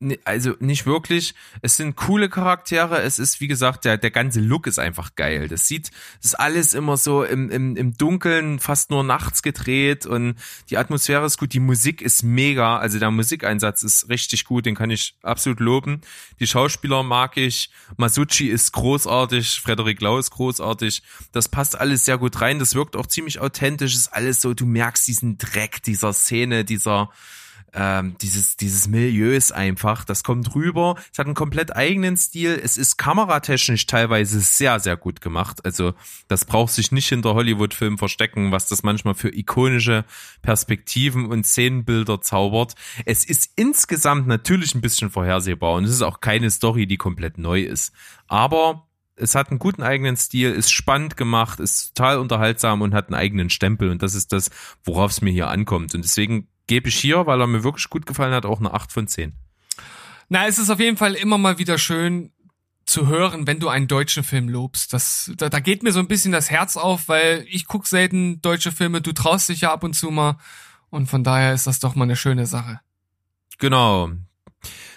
Ni- 0.02 0.18
Also 0.24 0.54
nicht 0.58 0.84
wirklich. 0.84 1.34
Es 1.62 1.76
sind 1.76 1.94
coole 1.94 2.28
Charaktere. 2.28 3.00
Es 3.02 3.18
ist, 3.20 3.40
wie 3.40 3.46
gesagt, 3.46 3.84
der, 3.84 3.96
der 3.98 4.10
ganze 4.10 4.40
Look 4.40 4.66
ist 4.66 4.78
einfach 4.80 5.14
geil. 5.14 5.46
Das 5.46 5.68
sieht, 5.68 5.90
das 6.18 6.32
ist 6.32 6.34
alles 6.34 6.74
immer 6.74 6.96
so 6.96 7.22
im, 7.22 7.50
im, 7.50 7.76
im 7.76 7.96
Dunkeln, 7.96 8.58
fast 8.58 8.90
nur 8.90 9.04
nachts 9.04 9.42
gedreht 9.42 10.04
und 10.04 10.34
die 10.70 10.76
Atmosphäre 10.76 11.24
ist 11.24 11.38
gut. 11.38 11.52
Die 11.52 11.60
Musik 11.60 12.02
ist 12.02 12.24
mega. 12.24 12.78
Also 12.78 12.98
der 12.98 13.12
Musikeinsatz 13.12 13.84
ist 13.84 14.08
richtig 14.08 14.44
gut. 14.44 14.66
Den 14.66 14.74
kann 14.74 14.90
ich 14.90 15.14
absolut 15.22 15.60
loben. 15.60 16.00
Die 16.40 16.46
Schauspieler 16.48 17.02
mag 17.04 17.36
ich. 17.36 17.70
Masucci 17.96 18.48
ist 18.48 18.72
großartig. 18.72 19.60
Frederik 19.60 20.00
Lau 20.00 20.18
ist 20.18 20.30
großartig. 20.30 21.02
Das 21.30 21.48
passt 21.48 21.78
alles 21.78 22.04
sehr 22.04 22.18
gut 22.18 22.40
rein. 22.40 22.58
Das 22.58 22.74
wirkt 22.74 22.96
auch 22.96 23.06
ziemlich 23.06 23.38
authentisch. 23.38 23.94
Ist 23.94 24.12
alles 24.12 24.40
so, 24.40 24.52
du 24.52 24.66
merkst 24.66 25.06
diesen 25.06 25.38
Dreck 25.38 25.82
dieser 25.84 26.12
Szene, 26.12 26.64
dieser, 26.64 27.10
ähm, 27.74 28.16
dieses, 28.20 28.56
dieses 28.56 28.88
Milieus 28.88 29.50
einfach, 29.50 30.04
das 30.04 30.22
kommt 30.22 30.54
rüber. 30.54 30.96
Es 31.10 31.18
hat 31.18 31.26
einen 31.26 31.34
komplett 31.34 31.74
eigenen 31.74 32.16
Stil. 32.16 32.60
Es 32.62 32.76
ist 32.76 32.96
kameratechnisch 32.96 33.86
teilweise 33.86 34.40
sehr, 34.40 34.78
sehr 34.80 34.96
gut 34.96 35.20
gemacht. 35.20 35.64
Also 35.64 35.94
das 36.28 36.44
braucht 36.44 36.72
sich 36.72 36.92
nicht 36.92 37.08
hinter 37.08 37.34
Hollywood-Filmen 37.34 37.98
verstecken, 37.98 38.52
was 38.52 38.68
das 38.68 38.82
manchmal 38.82 39.14
für 39.14 39.34
ikonische 39.34 40.04
Perspektiven 40.42 41.26
und 41.26 41.46
Szenenbilder 41.46 42.20
zaubert. 42.20 42.74
Es 43.06 43.24
ist 43.24 43.52
insgesamt 43.56 44.26
natürlich 44.26 44.74
ein 44.74 44.80
bisschen 44.80 45.10
vorhersehbar 45.10 45.74
und 45.74 45.84
es 45.84 45.90
ist 45.90 46.02
auch 46.02 46.20
keine 46.20 46.50
Story, 46.50 46.86
die 46.86 46.98
komplett 46.98 47.38
neu 47.38 47.62
ist. 47.62 47.92
Aber 48.28 48.86
es 49.16 49.34
hat 49.34 49.50
einen 49.50 49.58
guten 49.58 49.82
eigenen 49.82 50.16
Stil, 50.16 50.50
ist 50.50 50.72
spannend 50.72 51.16
gemacht, 51.16 51.60
ist 51.60 51.94
total 51.94 52.18
unterhaltsam 52.18 52.82
und 52.82 52.94
hat 52.94 53.08
einen 53.08 53.14
eigenen 53.14 53.50
Stempel. 53.50 53.90
Und 53.90 54.02
das 54.02 54.14
ist 54.14 54.32
das, 54.32 54.50
worauf 54.84 55.10
es 55.10 55.20
mir 55.20 55.30
hier 55.30 55.48
ankommt. 55.48 55.94
Und 55.94 56.02
deswegen 56.02 56.48
gebe 56.66 56.88
ich 56.88 56.96
hier, 56.96 57.26
weil 57.26 57.40
er 57.40 57.46
mir 57.46 57.64
wirklich 57.64 57.88
gut 57.90 58.06
gefallen 58.06 58.34
hat, 58.34 58.46
auch 58.46 58.60
eine 58.60 58.72
8 58.74 58.92
von 58.92 59.08
10. 59.08 59.34
Na, 60.28 60.46
es 60.46 60.58
ist 60.58 60.70
auf 60.70 60.80
jeden 60.80 60.96
Fall 60.96 61.14
immer 61.14 61.38
mal 61.38 61.58
wieder 61.58 61.78
schön, 61.78 62.32
zu 62.86 63.06
hören, 63.06 63.46
wenn 63.46 63.60
du 63.60 63.68
einen 63.68 63.88
deutschen 63.88 64.24
Film 64.24 64.48
lobst. 64.48 64.92
Das, 64.92 65.32
da, 65.36 65.48
da 65.48 65.60
geht 65.60 65.82
mir 65.82 65.92
so 65.92 66.00
ein 66.00 66.08
bisschen 66.08 66.32
das 66.32 66.50
Herz 66.50 66.76
auf, 66.76 67.08
weil 67.08 67.46
ich 67.48 67.66
guck 67.66 67.86
selten 67.86 68.40
deutsche 68.42 68.72
Filme, 68.72 69.00
du 69.00 69.12
traust 69.12 69.48
dich 69.48 69.62
ja 69.62 69.72
ab 69.72 69.84
und 69.84 69.94
zu 69.94 70.10
mal. 70.10 70.36
Und 70.90 71.06
von 71.06 71.24
daher 71.24 71.54
ist 71.54 71.66
das 71.66 71.80
doch 71.80 71.94
mal 71.94 72.04
eine 72.04 72.16
schöne 72.16 72.46
Sache. 72.46 72.80
Genau. 73.58 74.10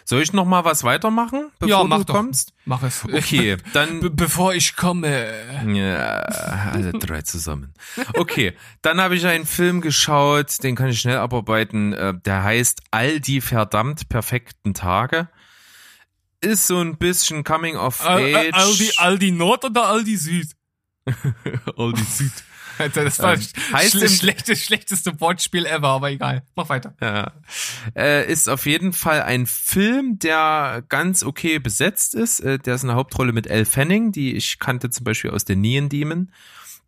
Soll 0.07 0.21
ich 0.21 0.33
noch 0.33 0.45
mal 0.45 0.63
was 0.63 0.83
weitermachen, 0.83 1.51
bevor 1.57 1.67
Ja, 1.79 1.83
mach 1.83 1.97
du 1.97 2.03
doch. 2.05 2.13
kommst? 2.13 2.53
Mach 2.65 2.83
es. 2.83 3.03
Okay, 3.05 3.57
dann 3.73 4.01
Be 4.01 4.11
bevor 4.11 4.53
ich 4.53 4.75
komme. 4.75 5.27
Ja, 5.65 6.19
alle 6.71 6.91
drei 6.91 7.23
zusammen. 7.23 7.73
Okay, 8.13 8.53
dann 8.83 9.01
habe 9.01 9.15
ich 9.15 9.25
einen 9.25 9.47
Film 9.47 9.81
geschaut, 9.81 10.61
den 10.63 10.75
kann 10.75 10.89
ich 10.89 10.99
schnell 11.01 11.17
abarbeiten. 11.17 11.93
äh, 11.93 12.13
Der 12.23 12.43
heißt 12.43 12.81
All 12.91 13.19
die 13.19 13.41
verdammt 13.41 14.07
perfekten 14.07 14.75
Tage. 14.75 15.27
Ist 16.39 16.67
so 16.67 16.79
ein 16.79 16.97
bisschen 16.99 17.43
Coming 17.43 17.75
of 17.75 18.05
Al- 18.05 18.35
Al- 18.35 18.35
Age. 18.35 18.53
Aldi, 18.53 18.91
Aldi 18.97 19.31
Nord 19.31 19.65
oder 19.65 19.87
Aldi 19.87 20.17
Süd? 20.17 20.49
Aldi 21.77 22.03
Süd. 22.03 22.31
Alter, 22.77 23.03
das 23.03 23.19
war 23.19 23.33
Ähm, 23.33 23.39
das 23.71 23.73
heißt 23.73 24.19
schlechte, 24.19 24.55
schlechteste 24.55 25.19
Wortspiel 25.19 25.65
ever, 25.65 25.89
aber 25.89 26.11
egal. 26.11 26.43
Mach 26.55 26.69
weiter. 26.69 26.93
Ja. 27.01 27.33
Äh, 27.95 28.31
ist 28.31 28.49
auf 28.49 28.65
jeden 28.65 28.93
Fall 28.93 29.21
ein 29.23 29.45
Film, 29.45 30.19
der 30.19 30.83
ganz 30.89 31.23
okay 31.23 31.59
besetzt 31.59 32.15
ist. 32.15 32.39
Äh, 32.39 32.59
der 32.59 32.75
ist 32.75 32.83
eine 32.83 32.95
Hauptrolle 32.95 33.33
mit 33.33 33.47
Elle 33.47 33.65
Fanning, 33.65 34.11
die 34.11 34.35
ich 34.35 34.59
kannte 34.59 34.89
zum 34.89 35.03
Beispiel 35.03 35.31
aus 35.31 35.45
der 35.45 35.55
Neon 35.55 35.89
Demon. 35.89 36.31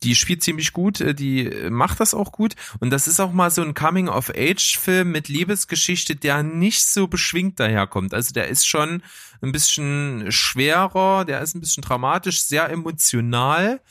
Die 0.03 0.13
spielt 0.13 0.43
ziemlich 0.43 0.73
gut, 0.73 1.01
äh, 1.01 1.15
die 1.15 1.47
äh, 1.47 1.69
macht 1.69 1.99
das 1.99 2.13
auch 2.13 2.31
gut. 2.31 2.55
Und 2.79 2.91
das 2.91 3.07
ist 3.07 3.19
auch 3.19 3.31
mal 3.31 3.49
so 3.49 3.63
ein 3.63 3.73
Coming-of-Age-Film 3.73 5.11
mit 5.11 5.27
Liebesgeschichte, 5.27 6.15
der 6.15 6.43
nicht 6.43 6.85
so 6.85 7.07
beschwingt 7.07 7.59
daherkommt. 7.59 8.13
Also 8.13 8.33
der 8.33 8.47
ist 8.47 8.67
schon 8.67 9.01
ein 9.41 9.51
bisschen 9.51 10.31
schwerer, 10.31 11.25
der 11.25 11.41
ist 11.41 11.55
ein 11.55 11.61
bisschen 11.61 11.81
dramatisch, 11.81 12.43
sehr 12.43 12.69
emotional, 12.69 13.81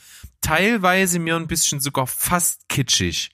teilweise 0.41 1.19
mir 1.19 1.35
ein 1.35 1.47
bisschen 1.47 1.79
sogar 1.79 2.07
fast 2.07 2.67
kitschig. 2.69 3.31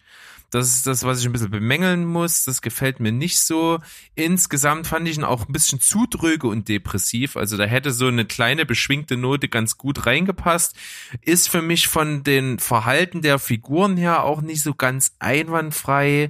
Das 0.53 0.67
ist 0.67 0.85
das, 0.85 1.03
was 1.03 1.19
ich 1.19 1.25
ein 1.25 1.31
bisschen 1.31 1.49
bemängeln 1.49 2.05
muss. 2.05 2.45
Das 2.45 2.61
gefällt 2.61 2.99
mir 2.99 3.11
nicht 3.11 3.39
so. 3.39 3.79
Insgesamt 4.13 4.85
fand 4.85 5.07
ich 5.07 5.17
ihn 5.17 5.23
auch 5.23 5.47
ein 5.47 5.51
bisschen 5.51 5.81
zu 5.81 6.05
dröge 6.05 6.47
und 6.47 6.69
depressiv. 6.69 7.37
Also 7.37 7.57
da 7.57 7.63
hätte 7.63 7.91
so 7.91 8.05
eine 8.05 8.25
kleine 8.25 8.63
beschwingte 8.63 9.17
Note 9.17 9.49
ganz 9.49 9.79
gut 9.79 10.05
reingepasst. 10.05 10.75
Ist 11.21 11.49
für 11.49 11.63
mich 11.63 11.87
von 11.87 12.21
den 12.21 12.59
Verhalten 12.59 13.23
der 13.23 13.39
Figuren 13.39 13.97
her 13.97 14.23
auch 14.23 14.41
nicht 14.41 14.61
so 14.61 14.75
ganz 14.75 15.15
einwandfrei. 15.17 16.29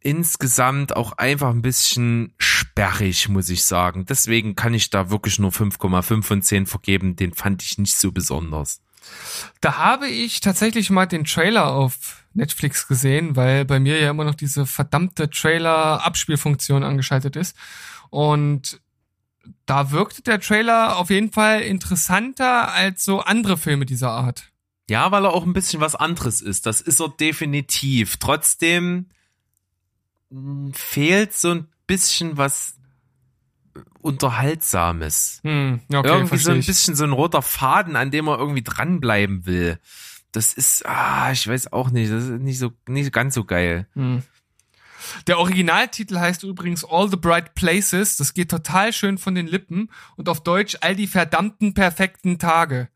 Insgesamt 0.00 0.96
auch 0.96 1.12
einfach 1.12 1.50
ein 1.50 1.62
bisschen 1.62 2.32
sperrig, 2.38 3.28
muss 3.28 3.50
ich 3.50 3.66
sagen. 3.66 4.06
Deswegen 4.06 4.56
kann 4.56 4.72
ich 4.72 4.88
da 4.88 5.10
wirklich 5.10 5.38
nur 5.38 5.50
5,5 5.50 6.22
von 6.22 6.40
10 6.40 6.64
vergeben. 6.64 7.16
Den 7.16 7.34
fand 7.34 7.62
ich 7.62 7.76
nicht 7.76 7.96
so 7.96 8.10
besonders. 8.10 8.83
Da 9.60 9.78
habe 9.78 10.08
ich 10.08 10.40
tatsächlich 10.40 10.90
mal 10.90 11.06
den 11.06 11.24
Trailer 11.24 11.72
auf 11.72 12.24
Netflix 12.34 12.86
gesehen, 12.88 13.36
weil 13.36 13.64
bei 13.64 13.80
mir 13.80 14.00
ja 14.00 14.10
immer 14.10 14.24
noch 14.24 14.34
diese 14.34 14.66
verdammte 14.66 15.30
Trailer-Abspielfunktion 15.30 16.82
angeschaltet 16.82 17.36
ist. 17.36 17.56
Und 18.10 18.80
da 19.66 19.90
wirkte 19.90 20.22
der 20.22 20.40
Trailer 20.40 20.96
auf 20.96 21.10
jeden 21.10 21.32
Fall 21.32 21.62
interessanter 21.62 22.72
als 22.72 23.04
so 23.04 23.20
andere 23.20 23.56
Filme 23.56 23.86
dieser 23.86 24.10
Art. 24.10 24.50
Ja, 24.88 25.10
weil 25.10 25.24
er 25.24 25.32
auch 25.32 25.44
ein 25.44 25.54
bisschen 25.54 25.80
was 25.80 25.94
anderes 25.94 26.42
ist. 26.42 26.66
Das 26.66 26.80
ist 26.80 27.00
er 27.00 27.08
definitiv. 27.08 28.18
Trotzdem 28.18 29.08
mh, 30.30 30.72
fehlt 30.74 31.32
so 31.32 31.52
ein 31.52 31.68
bisschen 31.86 32.36
was 32.36 32.76
Unterhaltsames. 34.00 35.40
Hm, 35.42 35.80
ja, 35.88 36.00
okay, 36.00 36.08
irgendwie 36.08 36.36
so 36.36 36.52
ein 36.52 36.62
bisschen 36.62 36.94
so 36.94 37.04
ein 37.04 37.12
roter 37.12 37.42
Faden, 37.42 37.96
an 37.96 38.10
dem 38.10 38.28
er 38.28 38.38
irgendwie 38.38 38.62
dranbleiben 38.62 39.46
will. 39.46 39.78
Das 40.32 40.52
ist, 40.52 40.84
ah, 40.86 41.30
ich 41.32 41.46
weiß 41.46 41.72
auch 41.72 41.90
nicht, 41.90 42.12
das 42.12 42.24
ist 42.24 42.40
nicht 42.40 42.58
so, 42.58 42.72
nicht 42.86 43.12
ganz 43.12 43.34
so 43.34 43.44
geil. 43.44 43.86
Hm. 43.94 44.22
Der 45.26 45.38
Originaltitel 45.38 46.18
heißt 46.18 46.42
übrigens 46.44 46.84
All 46.84 47.08
the 47.08 47.16
Bright 47.16 47.54
Places. 47.54 48.16
Das 48.16 48.34
geht 48.34 48.50
total 48.50 48.92
schön 48.92 49.18
von 49.18 49.34
den 49.34 49.46
Lippen. 49.46 49.90
Und 50.16 50.28
auf 50.28 50.42
Deutsch 50.42 50.78
all 50.80 50.96
die 50.96 51.06
verdammten 51.06 51.74
perfekten 51.74 52.38
Tage. 52.38 52.88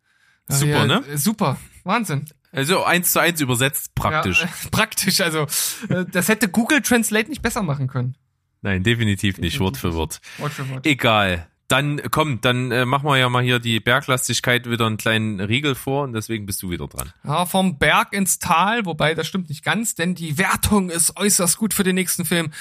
Super, 0.49 0.71
ja, 0.71 0.87
ne? 0.87 1.05
äh, 1.07 1.17
Super. 1.17 1.59
Wahnsinn. 1.85 2.25
Also 2.51 2.85
eins 2.85 3.13
zu 3.13 3.21
eins 3.21 3.41
übersetzt 3.41 3.95
praktisch. 3.95 4.41
Ja, 4.41 4.47
äh, 4.47 4.69
praktisch. 4.71 5.21
Also, 5.21 5.47
äh, 5.89 6.05
das 6.11 6.29
hätte 6.29 6.49
Google 6.49 6.81
Translate 6.81 7.29
nicht 7.29 7.43
besser 7.43 7.63
machen 7.63 7.89
können. 7.89 8.17
Nein, 8.63 8.83
definitiv 8.83 9.39
nicht, 9.39 9.61
Wort 9.61 9.77
für 9.77 9.95
Wort. 9.95 10.21
Wort 10.39 10.53
für 10.53 10.69
Wort. 10.69 10.87
Egal. 10.87 11.47
Dann 11.69 12.01
komm, 12.11 12.41
dann 12.41 12.71
äh, 12.71 12.87
machen 12.87 13.05
wir 13.07 13.19
ja 13.19 13.29
mal 13.29 13.43
hier 13.43 13.59
die 13.59 13.79
Berglastigkeit 13.79 14.69
wieder 14.71 14.87
einen 14.87 14.97
kleinen 14.97 15.39
Riegel 15.39 15.75
vor 15.75 16.05
und 16.05 16.15
deswegen 16.15 16.47
bist 16.47 16.63
du 16.63 16.71
wieder 16.71 16.89
dran. 16.89 17.13
Ja, 17.25 17.45
vom 17.45 17.79
Berg 17.79 18.15
ins 18.15 18.39
Tal, 18.39 18.87
wobei 18.87 19.15
das 19.15 19.27
stimmt 19.27 19.51
nicht 19.51 19.63
ganz, 19.63 19.95
denn 19.95 20.15
die 20.15 20.39
Wertung 20.39 20.89
ist 20.89 21.19
äußerst 21.19 21.59
gut 21.59 21.75
für 21.75 21.85
den 21.85 21.95
nächsten 21.95 22.25
Film. 22.25 22.53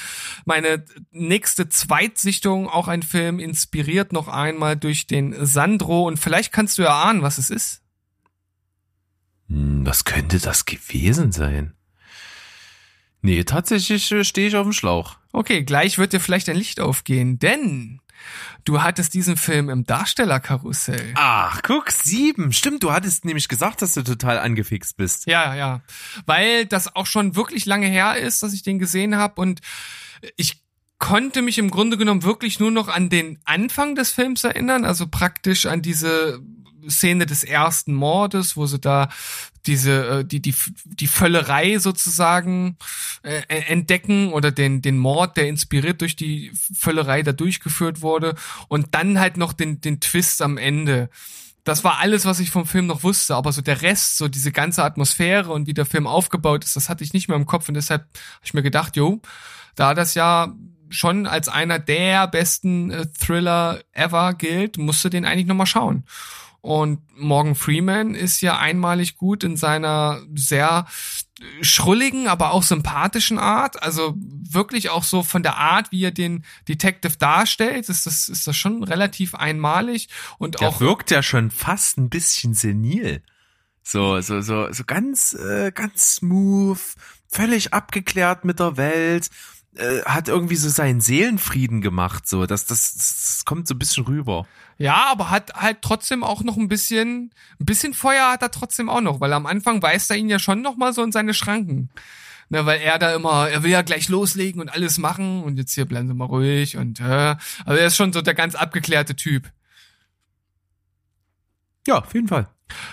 Meine 0.44 0.84
nächste 1.12 1.70
Zweitsichtung, 1.70 2.68
auch 2.68 2.90
ein 2.90 3.02
Film, 3.02 3.40
inspiriert 3.40 4.12
noch 4.12 4.28
einmal 4.28 4.76
durch 4.76 5.08
den 5.08 5.46
Sandro 5.46 6.06
und 6.06 6.18
vielleicht 6.20 6.52
kannst 6.52 6.78
du 6.78 6.82
erahnen, 6.82 7.22
was 7.22 7.38
es 7.38 7.50
ist. 7.50 7.82
Hm, 9.48 9.86
was 9.86 10.04
könnte 10.04 10.40
das 10.40 10.66
gewesen 10.66 11.32
sein? 11.32 11.78
Nee, 13.22 13.46
tatsächlich 13.46 14.12
äh, 14.12 14.24
stehe 14.24 14.50
ich 14.50 14.56
auf 14.56 14.64
dem 14.64 14.74
Schlauch. 14.74 15.18
Okay, 15.38 15.62
gleich 15.62 16.00
wird 16.00 16.14
dir 16.14 16.20
vielleicht 16.20 16.50
ein 16.50 16.56
Licht 16.56 16.80
aufgehen, 16.80 17.38
denn 17.38 18.02
du 18.66 18.82
hattest 18.82 19.14
diesen 19.14 19.38
Film 19.38 19.70
im 19.70 19.84
Darstellerkarussell. 19.84 21.14
Ach, 21.14 21.62
guck, 21.62 21.92
sieben. 21.92 22.52
Stimmt, 22.54 22.82
du 22.82 22.92
hattest 22.92 23.24
nämlich 23.24 23.48
gesagt, 23.48 23.84
dass 23.84 23.94
du 23.94 24.02
total 24.02 24.40
angefixt 24.40 24.98
bist. 24.98 25.28
Ja, 25.28 25.54
ja. 25.54 25.82
Weil 26.26 26.66
das 26.66 26.96
auch 26.96 27.06
schon 27.06 27.36
wirklich 27.36 27.68
lange 27.68 27.86
her 27.86 28.18
ist, 28.18 28.42
dass 28.42 28.52
ich 28.52 28.64
den 28.64 28.80
gesehen 28.80 29.16
habe 29.16 29.40
und 29.40 29.62
ich 30.38 30.64
konnte 30.98 31.44
mich 31.44 31.60
im 31.60 31.70
Grunde 31.70 31.98
genommen 31.98 32.24
wirklich 32.24 32.60
nur 32.60 32.72
noch 32.72 32.88
an 32.88 33.10
den 33.10 33.38
Anfang 33.46 33.94
des 33.94 34.10
Films 34.10 34.44
erinnern, 34.44 34.86
also 34.86 35.06
praktisch 35.06 35.68
an 35.68 35.84
diese 35.84 36.42
Szene 36.90 37.26
des 37.26 37.44
ersten 37.44 37.94
Mordes, 37.94 38.58
wo 38.58 38.66
sie 38.66 38.80
da 38.80 39.10
diese 39.66 40.20
äh, 40.20 40.26
die 40.26 40.42
die 40.42 40.56
die 40.86 41.08
Völlerei 41.08 41.80
sozusagen 41.80 42.78
äh, 43.24 43.42
entdecken 43.48 44.32
oder 44.34 44.52
den 44.52 44.82
den 44.82 44.98
Mord, 44.98 45.38
der 45.38 45.48
inspiriert 45.48 46.02
durch 46.02 46.16
die 46.16 46.52
Völlerei 46.76 47.24
da 47.24 47.34
durchgeführt 47.34 48.02
wurde 48.02 48.36
und 48.68 48.96
dann 48.96 49.20
halt 49.20 49.38
noch 49.38 49.54
den 49.54 49.82
den 49.82 50.00
Twist 50.00 50.42
am 50.42 50.58
Ende. 50.58 51.10
Das 51.64 51.84
war 51.84 52.00
alles, 52.00 52.24
was 52.24 52.40
ich 52.40 52.50
vom 52.50 52.66
Film 52.66 52.88
noch 52.88 53.04
wusste, 53.04 53.36
aber 53.36 53.52
so 53.52 53.62
der 53.62 53.82
Rest, 53.82 54.18
so 54.18 54.30
diese 54.30 54.54
ganze 54.54 54.86
Atmosphäre 54.86 55.52
und 55.52 55.68
wie 55.68 55.74
der 55.74 55.86
Film 55.86 56.08
aufgebaut 56.08 56.64
ist, 56.64 56.78
das 56.78 56.88
hatte 56.88 57.04
ich 57.04 57.12
nicht 57.12 57.28
mehr 57.28 57.36
im 57.36 57.46
Kopf 57.46 57.68
und 57.68 57.74
deshalb 57.74 58.04
habe 58.04 58.46
ich 58.46 58.54
mir 58.54 58.64
gedacht, 58.64 58.96
jo, 58.96 59.22
da 59.76 59.94
das 59.94 60.14
ja 60.14 60.54
schon 60.90 61.28
als 61.28 61.50
einer 61.50 61.80
der 61.80 62.28
besten 62.28 62.92
äh, 62.92 63.08
Thriller 63.08 63.82
ever 63.92 64.34
gilt, 64.34 64.78
musst 64.78 65.04
du 65.04 65.10
den 65.10 65.26
eigentlich 65.26 65.48
nochmal 65.48 65.68
schauen. 65.68 66.06
Und 66.62 67.00
Morgan 67.16 67.56
Freeman 67.56 68.16
ist 68.16 68.42
ja 68.42 68.58
einmalig 68.58 69.16
gut 69.16 69.44
in 69.44 69.58
seiner 69.58 70.22
sehr 70.36 70.86
schrulligen, 71.62 72.28
aber 72.28 72.52
auch 72.52 72.64
sympathischen 72.64 73.38
Art. 73.38 73.82
Also 73.84 74.16
wirklich 74.18 74.90
auch 74.90 75.04
so 75.04 75.24
von 75.24 75.44
der 75.44 75.58
Art, 75.58 75.92
wie 75.92 76.04
er 76.04 76.12
den 76.12 76.44
Detective 76.68 77.18
darstellt, 77.18 77.90
ist 77.90 78.06
das, 78.06 78.28
ist 78.28 78.48
das 78.48 78.56
schon 78.56 78.84
relativ 78.84 79.36
einmalig 79.36 80.10
und 80.40 80.60
Der 80.60 80.70
auch 80.70 80.80
wirkt 80.80 81.12
ja 81.12 81.22
schon 81.22 81.52
fast 81.52 81.98
ein 81.98 82.10
bisschen 82.10 82.54
senil. 82.54 83.22
So, 83.84 84.20
so, 84.20 84.42
so, 84.42 84.72
so 84.74 84.84
ganz, 84.84 85.34
äh, 85.34 85.72
ganz 85.72 86.16
smooth, 86.16 86.80
völlig 87.28 87.74
abgeklärt 87.74 88.44
mit 88.44 88.60
der 88.60 88.76
Welt, 88.76 89.30
äh, 89.78 90.04
hat 90.06 90.28
irgendwie 90.28 90.56
so 90.56 90.70
seinen 90.70 91.02
Seelenfrieden 91.02 91.82
gemacht, 91.82 92.28
so, 92.28 92.46
das, 92.46 92.66
das, 92.66 92.94
das 92.96 93.46
kommt 93.46 93.68
so 93.68 93.76
ein 93.76 93.80
bisschen 93.80 94.06
rüber. 94.06 94.48
Ja, 94.78 95.08
aber 95.12 95.30
hat 95.30 95.54
halt 95.54 95.82
trotzdem 95.82 96.24
auch 96.24 96.44
noch 96.44 96.58
ein 96.58 96.68
bisschen, 96.68 97.32
ein 97.60 97.66
bisschen 97.66 97.94
Feuer 97.94 98.32
hat 98.32 98.42
er 98.42 98.52
trotzdem 98.52 98.90
auch 98.90 99.02
noch, 99.02 99.20
weil 99.20 99.34
am 99.34 99.46
Anfang 99.46 99.82
weist 99.82 100.12
er 100.12 100.18
ihn 100.18 100.30
ja 100.30 100.40
schon 100.40 100.62
noch 100.62 100.78
mal 100.78 100.94
so 100.94 101.04
in 101.04 101.12
seine 101.12 101.34
Schranken. 101.34 101.90
Ne, 102.50 102.66
weil 102.66 102.80
er 102.80 102.98
da 102.98 103.14
immer, 103.14 103.50
er 103.50 103.64
will 103.64 103.72
ja 103.72 103.82
gleich 103.82 104.08
loslegen 104.08 104.62
und 104.62 104.70
alles 104.70 105.00
machen 105.00 105.44
und 105.44 105.58
jetzt 105.58 105.74
hier 105.74 105.84
bleiben 105.84 106.08
Sie 106.08 106.14
mal 106.14 106.26
ruhig 106.26 106.78
und, 106.78 107.02
äh, 107.02 107.36
also 107.66 107.78
er 107.78 107.88
ist 107.88 107.98
schon 107.98 108.14
so 108.14 108.22
der 108.22 108.36
ganz 108.36 108.56
abgeklärte 108.56 109.18
Typ. 109.18 109.52
Ja, 111.86 112.00
auf 112.00 112.14
jeden 112.14 112.30
Fall. 112.30 112.48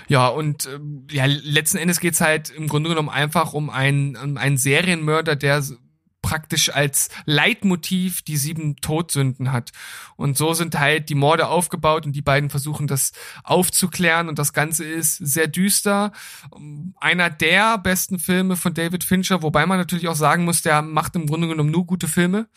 Ja, 0.08 0.28
und 0.28 0.66
ähm, 0.66 1.06
ja, 1.10 1.24
letzten 1.26 1.78
Endes 1.78 2.00
geht's 2.00 2.20
halt 2.20 2.50
im 2.50 2.68
Grunde 2.68 2.88
genommen 2.88 3.08
einfach 3.08 3.52
um 3.52 3.70
einen, 3.70 4.16
um 4.16 4.36
einen 4.36 4.56
Serienmörder, 4.56 5.36
der 5.36 5.62
praktisch 6.24 6.74
als 6.74 7.10
Leitmotiv 7.26 8.22
die 8.22 8.38
sieben 8.38 8.76
Todsünden 8.76 9.52
hat. 9.52 9.72
Und 10.16 10.38
so 10.38 10.54
sind 10.54 10.78
halt 10.78 11.10
die 11.10 11.14
Morde 11.14 11.48
aufgebaut 11.48 12.06
und 12.06 12.12
die 12.12 12.22
beiden 12.22 12.48
versuchen 12.48 12.86
das 12.86 13.12
aufzuklären 13.42 14.30
und 14.30 14.38
das 14.38 14.54
Ganze 14.54 14.84
ist 14.84 15.18
sehr 15.18 15.48
düster. 15.48 16.12
Einer 16.98 17.28
der 17.28 17.76
besten 17.76 18.18
Filme 18.18 18.56
von 18.56 18.72
David 18.72 19.04
Fincher, 19.04 19.42
wobei 19.42 19.66
man 19.66 19.76
natürlich 19.76 20.08
auch 20.08 20.16
sagen 20.16 20.46
muss, 20.46 20.62
der 20.62 20.80
macht 20.80 21.14
im 21.14 21.26
Grunde 21.26 21.46
genommen 21.46 21.70
nur 21.70 21.84
gute 21.84 22.08
Filme. 22.08 22.48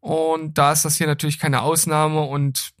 Und 0.00 0.58
da 0.58 0.72
ist 0.72 0.84
das 0.84 0.96
hier 0.96 1.06
natürlich 1.06 1.38
keine 1.38 1.62
Ausnahme 1.62 2.20
und 2.20 2.74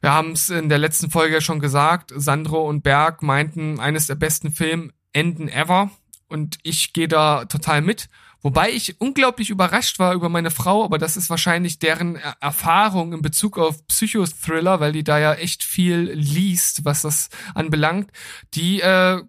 Wir 0.00 0.12
haben 0.12 0.32
es 0.32 0.50
in 0.50 0.68
der 0.68 0.78
letzten 0.78 1.10
Folge 1.10 1.40
schon 1.40 1.60
gesagt. 1.60 2.12
Sandro 2.14 2.68
und 2.68 2.82
Berg 2.82 3.22
meinten, 3.22 3.80
eines 3.80 4.06
der 4.06 4.14
besten 4.14 4.52
Filmenden 4.52 5.48
ever. 5.48 5.90
Und 6.28 6.58
ich 6.62 6.92
gehe 6.92 7.08
da 7.08 7.44
total 7.46 7.82
mit. 7.82 8.08
Wobei 8.46 8.70
ich 8.70 9.00
unglaublich 9.00 9.50
überrascht 9.50 9.98
war 9.98 10.14
über 10.14 10.28
meine 10.28 10.52
Frau, 10.52 10.84
aber 10.84 10.98
das 10.98 11.16
ist 11.16 11.30
wahrscheinlich 11.30 11.80
deren 11.80 12.14
Er- 12.14 12.36
Erfahrung 12.40 13.12
in 13.12 13.20
Bezug 13.20 13.58
auf 13.58 13.84
Psychothriller, 13.88 14.78
weil 14.78 14.92
die 14.92 15.02
da 15.02 15.18
ja 15.18 15.34
echt 15.34 15.64
viel 15.64 16.12
liest, 16.12 16.84
was 16.84 17.02
das 17.02 17.28
anbelangt. 17.56 18.12
Die, 18.54 18.80
äh, 18.80 19.20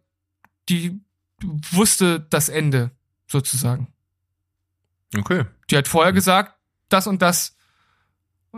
die 0.70 1.02
wusste 1.72 2.20
das 2.30 2.48
Ende 2.48 2.92
sozusagen. 3.26 3.88
Okay. 5.18 5.46
Die 5.72 5.78
hat 5.78 5.88
vorher 5.88 6.14
gesagt, 6.14 6.54
das 6.88 7.08
und 7.08 7.24
das. 7.24 7.56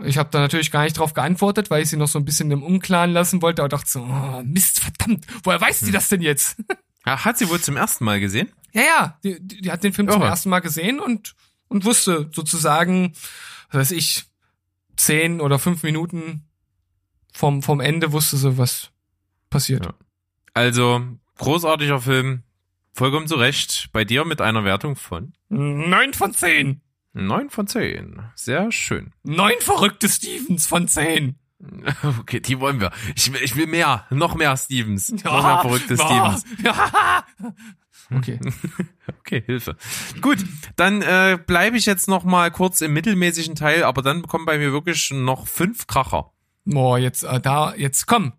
Ich 0.04 0.18
habe 0.18 0.28
da 0.30 0.40
natürlich 0.40 0.70
gar 0.70 0.82
nicht 0.84 0.98
drauf 0.98 1.14
geantwortet, 1.14 1.70
weil 1.70 1.82
ich 1.84 1.88
sie 1.88 1.96
noch 1.96 2.08
so 2.08 2.18
ein 2.18 2.26
bisschen 2.26 2.50
im 2.50 2.62
Unklaren 2.62 3.12
lassen 3.12 3.40
wollte, 3.40 3.62
aber 3.62 3.70
dachte 3.70 3.88
so, 3.90 4.00
oh, 4.02 4.42
Mist, 4.44 4.80
verdammt, 4.80 5.24
woher 5.42 5.58
weiß 5.58 5.80
die 5.80 5.90
das 5.90 6.10
denn 6.10 6.20
jetzt? 6.20 6.56
Ja, 7.06 7.24
Hat 7.24 7.38
sie 7.38 7.48
wohl 7.48 7.60
zum 7.60 7.76
ersten 7.76 8.04
Mal 8.04 8.20
gesehen? 8.20 8.50
ja, 8.72 8.82
ja, 8.82 9.18
die, 9.24 9.38
die, 9.40 9.62
die 9.62 9.72
hat 9.72 9.82
den 9.82 9.92
Film 9.92 10.08
zum 10.08 10.20
Irre. 10.20 10.30
ersten 10.30 10.48
Mal 10.50 10.60
gesehen 10.60 11.00
und, 11.00 11.34
und 11.68 11.84
wusste 11.84 12.30
sozusagen, 12.32 13.14
was 13.70 13.80
weiß 13.80 13.90
ich, 13.92 14.24
zehn 14.96 15.40
oder 15.40 15.58
fünf 15.58 15.82
Minuten 15.82 16.44
vom, 17.32 17.62
vom 17.62 17.80
Ende 17.80 18.12
wusste 18.12 18.36
sie, 18.36 18.58
was 18.58 18.90
passiert. 19.48 19.86
Ja. 19.86 19.94
Also, 20.54 21.02
großartiger 21.38 22.00
Film. 22.00 22.42
Vollkommen 22.92 23.28
zu 23.28 23.36
Recht. 23.36 23.88
Bei 23.92 24.04
dir 24.04 24.24
mit 24.24 24.40
einer 24.40 24.64
Wertung 24.64 24.96
von 24.96 25.32
Neun 25.48 26.12
von 26.12 26.34
zehn. 26.34 26.80
9 27.12 27.50
von 27.50 27.66
10. 27.66 28.22
Sehr 28.36 28.70
schön. 28.70 29.12
Neun 29.24 29.54
verrückte 29.60 30.08
Stevens 30.08 30.66
von 30.68 30.86
zehn. 30.86 31.36
Okay, 32.20 32.40
die 32.40 32.60
wollen 32.60 32.80
wir. 32.80 32.90
Ich 33.14 33.32
will, 33.32 33.40
ich 33.42 33.56
will 33.56 33.66
mehr. 33.66 34.06
Noch 34.10 34.34
mehr 34.34 34.56
Stevens. 34.56 35.10
noch 35.24 35.42
mehr 35.42 35.60
verrückte 35.60 35.94
ja, 35.94 36.04
Stevens. 36.04 36.44
Ja. 36.62 37.24
Okay. 38.12 38.40
Okay, 39.06 39.40
Hilfe. 39.46 39.76
Gut, 40.20 40.38
dann 40.74 41.00
äh, 41.00 41.38
bleibe 41.46 41.76
ich 41.76 41.86
jetzt 41.86 42.08
noch 42.08 42.24
mal 42.24 42.50
kurz 42.50 42.80
im 42.80 42.92
mittelmäßigen 42.92 43.54
Teil, 43.54 43.84
aber 43.84 44.02
dann 44.02 44.22
kommen 44.22 44.46
bei 44.46 44.58
mir 44.58 44.72
wirklich 44.72 45.12
noch 45.12 45.46
fünf 45.46 45.86
Kracher. 45.86 46.32
Boah, 46.64 46.98
jetzt 46.98 47.22
äh, 47.22 47.38
da, 47.38 47.72
jetzt 47.76 48.06
komm. 48.06 48.32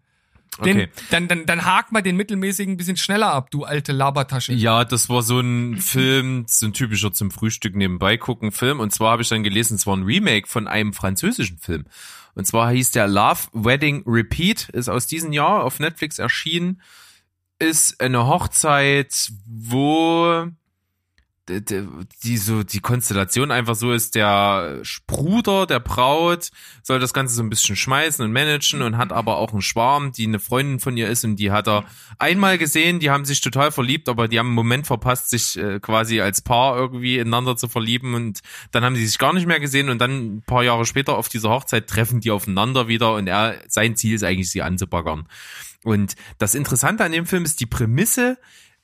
Den, 0.63 0.77
Okay. 0.77 0.89
Dann, 1.09 1.29
dann, 1.29 1.45
dann 1.45 1.63
hak 1.63 1.93
mal 1.93 2.01
den 2.01 2.17
mittelmäßigen 2.17 2.73
ein 2.73 2.77
bisschen 2.77 2.97
schneller 2.97 3.31
ab, 3.31 3.51
du 3.51 3.63
alte 3.63 3.93
Labertasche. 3.93 4.51
Ja, 4.53 4.83
das 4.83 5.07
war 5.07 5.21
so 5.21 5.39
ein 5.39 5.77
Film, 5.77 6.43
so 6.47 6.65
ein 6.65 6.73
typischer 6.73 7.13
zum 7.13 7.31
Frühstück 7.31 7.75
nebenbei 7.75 8.17
gucken 8.17 8.51
Film. 8.51 8.81
Und 8.81 8.91
zwar 8.93 9.11
habe 9.11 9.21
ich 9.21 9.29
dann 9.29 9.43
gelesen, 9.43 9.75
es 9.75 9.87
war 9.87 9.95
ein 9.95 10.03
Remake 10.03 10.47
von 10.47 10.67
einem 10.67 10.91
französischen 10.91 11.57
Film. 11.57 11.85
Und 12.35 12.45
zwar 12.45 12.71
hieß 12.71 12.91
der 12.91 13.07
Love 13.07 13.47
Wedding 13.53 14.03
Repeat, 14.05 14.69
ist 14.69 14.89
aus 14.89 15.07
diesem 15.07 15.33
Jahr 15.33 15.63
auf 15.63 15.79
Netflix 15.79 16.19
erschienen. 16.19 16.81
Ist 17.59 18.01
eine 18.01 18.27
Hochzeit, 18.27 19.31
wo 19.45 20.47
die 21.59 22.37
so 22.37 22.63
die 22.63 22.79
Konstellation 22.79 23.51
einfach 23.51 23.75
so 23.75 23.91
ist, 23.91 24.15
der 24.15 24.81
Bruder 25.07 25.65
der 25.65 25.79
Braut 25.79 26.51
soll 26.83 26.99
das 26.99 27.13
Ganze 27.13 27.35
so 27.35 27.43
ein 27.43 27.49
bisschen 27.49 27.75
schmeißen 27.75 28.23
und 28.23 28.31
managen 28.31 28.81
und 28.81 28.97
hat 28.97 29.11
aber 29.11 29.37
auch 29.37 29.51
einen 29.51 29.61
Schwarm, 29.61 30.11
die 30.11 30.25
eine 30.25 30.39
Freundin 30.39 30.79
von 30.79 30.95
ihr 30.97 31.09
ist 31.09 31.25
und 31.25 31.35
die 31.35 31.51
hat 31.51 31.67
er 31.67 31.83
einmal 32.19 32.57
gesehen, 32.57 32.99
die 32.99 33.09
haben 33.09 33.25
sich 33.25 33.41
total 33.41 33.71
verliebt, 33.71 34.09
aber 34.09 34.27
die 34.27 34.39
haben 34.39 34.47
einen 34.47 34.55
Moment 34.55 34.87
verpasst, 34.87 35.29
sich 35.29 35.57
äh, 35.57 35.79
quasi 35.79 36.21
als 36.21 36.41
Paar 36.41 36.77
irgendwie 36.77 37.17
ineinander 37.17 37.57
zu 37.57 37.67
verlieben 37.67 38.13
und 38.13 38.41
dann 38.71 38.83
haben 38.83 38.95
sie 38.95 39.05
sich 39.05 39.17
gar 39.17 39.33
nicht 39.33 39.47
mehr 39.47 39.59
gesehen 39.59 39.89
und 39.89 39.99
dann 39.99 40.37
ein 40.37 40.41
paar 40.43 40.63
Jahre 40.63 40.85
später 40.85 41.17
auf 41.17 41.29
dieser 41.29 41.49
Hochzeit 41.49 41.87
treffen 41.87 42.21
die 42.21 42.31
aufeinander 42.31 42.87
wieder 42.87 43.13
und 43.15 43.27
er 43.27 43.61
sein 43.67 43.95
Ziel 43.95 44.15
ist 44.15 44.23
eigentlich 44.23 44.49
sie 44.49 44.61
anzubaggern. 44.61 45.27
Und 45.83 46.15
das 46.37 46.55
Interessante 46.55 47.03
an 47.03 47.11
dem 47.11 47.25
Film 47.25 47.43
ist 47.43 47.59
die 47.59 47.65
Prämisse, 47.65 48.37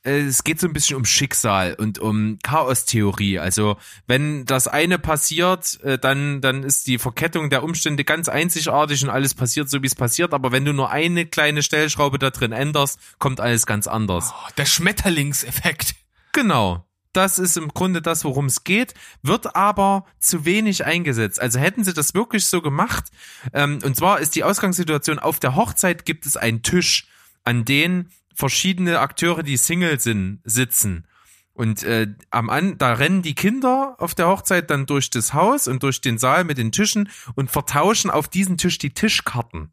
es 0.08 0.44
geht 0.44 0.60
so 0.60 0.68
ein 0.68 0.74
bisschen 0.74 0.96
um 0.96 1.06
Schicksal 1.06 1.76
und 1.76 2.00
um 2.00 2.40
Chaostheorie. 2.44 3.40
Also 3.40 3.78
wenn 4.08 4.46
das 4.46 4.68
eine 4.68 5.00
passiert, 5.00 5.80
äh, 5.84 6.00
dann 6.00 6.42
dann 6.42 6.64
ist 6.64 6.88
die 6.88 6.98
Verkettung 6.98 7.50
der 7.50 7.64
Umstände 7.64 8.04
ganz 8.04 8.30
einzigartig 8.30 9.04
und 9.04 9.10
alles 9.10 9.34
passiert 9.34 9.70
so 9.70 9.82
wie 9.82 9.88
es 9.88 9.96
passiert. 9.96 10.34
Aber 10.34 10.52
wenn 10.52 10.66
du 10.66 10.74
nur 10.74 10.90
eine 10.90 11.26
kleine 11.26 11.62
Stellschraube 11.62 12.20
da 12.20 12.30
drin 12.30 12.52
änderst, 12.52 13.00
kommt 13.20 13.40
alles 13.40 13.66
ganz 13.66 13.88
anders. 13.88 14.34
Oh, 14.34 14.50
der 14.58 14.66
Schmetterlingseffekt. 14.66 15.96
Genau. 16.32 16.86
Das 17.14 17.40
ist 17.40 17.58
im 17.58 17.70
Grunde 17.70 18.02
das, 18.02 18.24
worum 18.26 18.46
es 18.46 18.64
geht, 18.64 18.94
wird 19.24 19.56
aber 19.56 20.06
zu 20.20 20.46
wenig 20.46 20.86
eingesetzt. 20.86 21.42
Also 21.42 21.58
hätten 21.58 21.84
sie 21.84 21.94
das 21.94 22.14
wirklich 22.14 22.46
so 22.46 22.62
gemacht, 22.62 23.06
ähm, 23.54 23.80
und 23.84 23.96
zwar 23.96 24.20
ist 24.20 24.36
die 24.36 24.44
Ausgangssituation, 24.44 25.18
auf 25.18 25.40
der 25.40 25.56
Hochzeit 25.56 26.06
gibt 26.06 26.28
es 26.28 26.38
einen 26.38 26.62
Tisch, 26.62 27.08
an 27.44 27.66
den 27.66 28.10
verschiedene 28.38 29.00
Akteure, 29.00 29.42
die 29.42 29.58
Single 29.58 30.00
sind, 30.00 30.42
sitzen. 30.44 31.08
Und 31.54 31.82
äh, 31.82 32.08
am 32.30 32.52
an, 32.52 32.78
da 32.78 32.94
rennen 32.94 33.24
die 33.24 33.34
Kinder 33.34 33.96
auf 33.98 34.14
der 34.14 34.28
Hochzeit 34.28 34.70
dann 34.70 34.86
durch 34.86 35.10
das 35.10 35.34
Haus 35.34 35.68
und 35.68 35.82
durch 35.82 36.02
den 36.02 36.20
Saal 36.20 36.44
mit 36.44 36.60
den 36.60 36.72
Tischen 36.72 37.10
und 37.34 37.50
vertauschen 37.50 38.12
auf 38.12 38.28
diesen 38.28 38.60
Tisch 38.60 38.78
die 38.78 38.92
Tischkarten. 38.92 39.72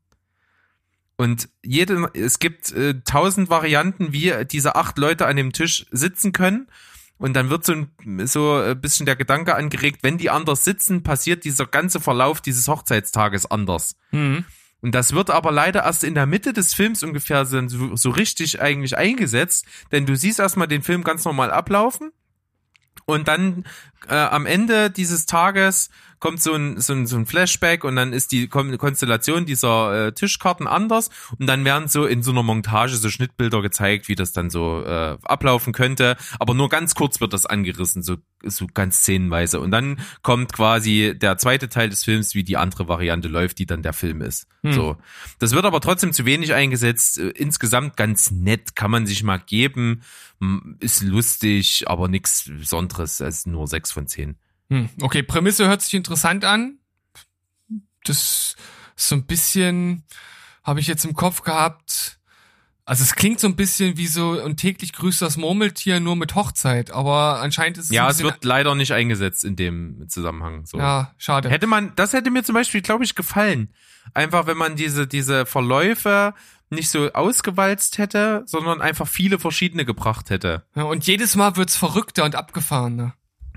Und 1.16 1.50
jede, 1.62 2.10
es 2.14 2.38
gibt 2.38 2.72
äh, 2.72 3.02
tausend 3.04 3.50
Varianten, 3.50 4.14
wie 4.14 4.32
diese 4.50 4.76
acht 4.76 4.96
Leute 4.96 5.26
an 5.26 5.36
dem 5.36 5.52
Tisch 5.52 5.84
sitzen 5.90 6.32
können. 6.32 6.68
Und 7.18 7.34
dann 7.34 7.50
wird 7.50 7.66
so 7.66 7.74
ein, 7.74 8.26
so 8.26 8.54
ein 8.54 8.80
bisschen 8.80 9.04
der 9.04 9.14
Gedanke 9.14 9.54
angeregt, 9.54 9.98
wenn 10.02 10.16
die 10.16 10.30
anders 10.30 10.64
sitzen, 10.64 11.02
passiert 11.02 11.44
dieser 11.44 11.66
ganze 11.66 12.00
Verlauf 12.00 12.40
dieses 12.40 12.66
Hochzeitstages 12.66 13.44
anders. 13.44 13.96
Mhm. 14.10 14.46
Und 14.84 14.94
das 14.94 15.14
wird 15.14 15.30
aber 15.30 15.50
leider 15.50 15.84
erst 15.84 16.04
in 16.04 16.14
der 16.14 16.26
Mitte 16.26 16.52
des 16.52 16.74
Films 16.74 17.02
ungefähr 17.02 17.46
so, 17.46 17.96
so 17.96 18.10
richtig 18.10 18.60
eigentlich 18.60 18.98
eingesetzt, 18.98 19.64
denn 19.92 20.04
du 20.04 20.14
siehst 20.14 20.38
erstmal 20.38 20.68
den 20.68 20.82
Film 20.82 21.04
ganz 21.04 21.24
normal 21.24 21.50
ablaufen 21.50 22.12
und 23.06 23.26
dann 23.26 23.64
äh, 24.10 24.14
am 24.14 24.44
Ende 24.44 24.90
dieses 24.90 25.24
Tages 25.24 25.88
kommt 26.24 26.40
so 26.40 26.54
ein, 26.54 26.80
so 26.80 26.94
ein, 26.94 27.06
so 27.06 27.16
ein 27.18 27.26
Flashback 27.26 27.84
und 27.84 27.96
dann 27.96 28.14
ist 28.14 28.32
die 28.32 28.48
Kon 28.48 28.78
Konstellation 28.78 29.44
dieser 29.44 30.06
äh, 30.06 30.12
Tischkarten 30.12 30.66
anders 30.66 31.10
und 31.38 31.46
dann 31.46 31.66
werden 31.66 31.86
so 31.86 32.06
in 32.06 32.22
so 32.22 32.30
einer 32.30 32.42
Montage 32.42 32.96
so 32.96 33.10
Schnittbilder 33.10 33.60
gezeigt, 33.60 34.08
wie 34.08 34.14
das 34.14 34.32
dann 34.32 34.48
so 34.48 34.82
äh, 34.86 35.18
ablaufen 35.22 35.74
könnte, 35.74 36.16
aber 36.38 36.54
nur 36.54 36.70
ganz 36.70 36.94
kurz 36.94 37.20
wird 37.20 37.34
das 37.34 37.44
angerissen, 37.44 38.02
so, 38.02 38.16
so 38.42 38.66
ganz 38.72 39.00
szenenweise. 39.00 39.60
Und 39.60 39.70
dann 39.70 39.98
kommt 40.22 40.54
quasi 40.54 41.12
der 41.14 41.36
zweite 41.36 41.68
Teil 41.68 41.90
des 41.90 42.04
Films, 42.04 42.34
wie 42.34 42.42
die 42.42 42.56
andere 42.56 42.88
Variante 42.88 43.28
läuft, 43.28 43.58
die 43.58 43.66
dann 43.66 43.82
der 43.82 43.92
Film 43.92 44.22
ist. 44.22 44.46
So, 44.72 44.96
das 45.40 45.52
wird 45.52 45.66
aber 45.66 45.82
trotzdem 45.82 46.14
zu 46.14 46.24
wenig 46.24 46.54
eingesetzt, 46.54 47.18
äh, 47.18 47.28
insgesamt 47.36 47.98
ganz 47.98 48.30
nett, 48.30 48.74
kann 48.74 48.90
man 48.90 49.04
sich 49.04 49.24
mal 49.24 49.40
geben, 49.40 50.00
ist 50.80 51.02
lustig, 51.02 51.84
aber 51.86 52.08
nichts 52.08 52.48
Besonderes, 52.48 53.20
also 53.20 53.50
nur 53.50 53.66
sechs 53.66 53.92
von 53.92 54.06
zehn. 54.06 54.38
Hm. 54.74 54.88
Okay, 55.00 55.22
Prämisse 55.22 55.68
hört 55.68 55.82
sich 55.82 55.94
interessant 55.94 56.44
an. 56.44 56.78
Das 58.04 58.18
ist 58.18 58.56
so 58.96 59.14
ein 59.14 59.26
bisschen, 59.26 60.02
habe 60.62 60.80
ich 60.80 60.86
jetzt 60.86 61.04
im 61.04 61.14
Kopf 61.14 61.42
gehabt. 61.42 62.18
Also 62.86 63.02
es 63.02 63.14
klingt 63.14 63.40
so 63.40 63.46
ein 63.46 63.56
bisschen 63.56 63.96
wie 63.96 64.06
so 64.06 64.42
und 64.42 64.58
täglich 64.58 64.92
grüßt 64.92 65.22
das 65.22 65.38
Murmeltier 65.38 66.00
nur 66.00 66.16
mit 66.16 66.34
Hochzeit, 66.34 66.90
aber 66.90 67.40
anscheinend 67.40 67.78
ist 67.78 67.86
es 67.86 67.90
Ja, 67.90 68.10
es 68.10 68.22
wird 68.22 68.44
leider 68.44 68.74
nicht 68.74 68.92
eingesetzt 68.92 69.42
in 69.42 69.56
dem 69.56 70.06
Zusammenhang. 70.08 70.66
So. 70.66 70.76
ja 70.78 71.14
schade. 71.16 71.48
Hätte 71.48 71.66
man, 71.66 71.92
das 71.96 72.12
hätte 72.12 72.30
mir 72.30 72.44
zum 72.44 72.54
Beispiel, 72.54 72.82
glaube 72.82 73.04
ich, 73.04 73.14
gefallen. 73.14 73.72
Einfach, 74.12 74.46
wenn 74.46 74.58
man 74.58 74.76
diese, 74.76 75.06
diese 75.06 75.46
Verläufe 75.46 76.34
nicht 76.68 76.90
so 76.90 77.10
ausgewalzt 77.12 77.96
hätte, 77.96 78.42
sondern 78.44 78.82
einfach 78.82 79.08
viele 79.08 79.38
verschiedene 79.38 79.86
gebracht 79.86 80.28
hätte. 80.28 80.66
Ja, 80.74 80.82
und 80.82 81.06
jedes 81.06 81.36
Mal 81.36 81.56
wird's 81.56 81.76
verrückter 81.76 82.24
und 82.24 82.34
abgefahrener. 82.34 83.14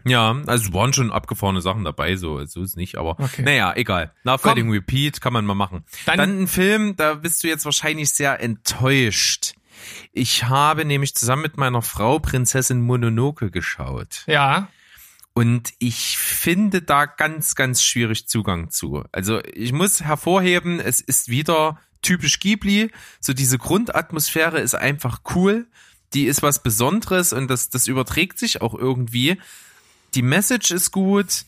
Ja, 0.09 0.35
also 0.47 0.67
es 0.69 0.73
waren 0.73 0.93
schon 0.93 1.11
abgefahrene 1.11 1.61
Sachen 1.61 1.83
dabei, 1.83 2.15
so, 2.15 2.43
so 2.45 2.61
ist 2.63 2.77
nicht, 2.77 2.97
aber 2.97 3.19
Okay. 3.19 3.43
naja, 3.43 3.73
egal. 3.75 4.13
Wedding 4.51 4.71
Repeat 4.71 5.21
kann 5.21 5.33
man 5.33 5.45
mal 5.45 5.55
machen. 5.55 5.83
Dann- 6.05 6.17
Dann, 6.17 6.41
ein 6.43 6.47
Film, 6.47 6.95
da 6.95 7.15
bist 7.15 7.43
du 7.43 7.47
jetzt 7.47 7.65
wahrscheinlich 7.65 8.11
sehr 8.11 8.39
enttäuscht. 8.41 9.53
Ich 10.11 10.45
habe 10.45 10.85
nämlich 10.85 11.15
zusammen 11.15 11.43
mit 11.43 11.57
meiner 11.57 11.81
Frau 11.81 12.19
Prinzessin 12.19 12.81
Mononoke 12.81 13.51
geschaut. 13.51 14.23
Ja. 14.27 14.67
Und 15.33 15.73
ich 15.77 16.17
finde 16.17 16.81
da 16.81 17.05
ganz, 17.05 17.53
ganz 17.53 17.83
schwierig 17.83 18.27
Zugang 18.27 18.71
zu. 18.71 19.03
Also 19.11 19.39
ich 19.53 19.71
muss 19.71 20.01
hervorheben, 20.01 20.79
es 20.79 20.99
ist 20.99 21.29
wieder 21.29 21.79
typisch 22.01 22.39
Ghibli. 22.39 22.89
So 23.19 23.33
diese 23.33 23.59
Grundatmosphäre 23.59 24.59
ist 24.59 24.73
einfach 24.73 25.21
cool. 25.35 25.67
Die 26.13 26.25
ist 26.25 26.41
was 26.41 26.63
Besonderes 26.63 27.33
und 27.33 27.49
das, 27.49 27.69
das 27.69 27.85
überträgt 27.87 28.39
sich 28.39 28.61
auch 28.61 28.73
irgendwie. 28.73 29.37
Die 30.17 30.23
Message 30.23 30.71
ist 30.71 30.91
gut. 30.91 31.45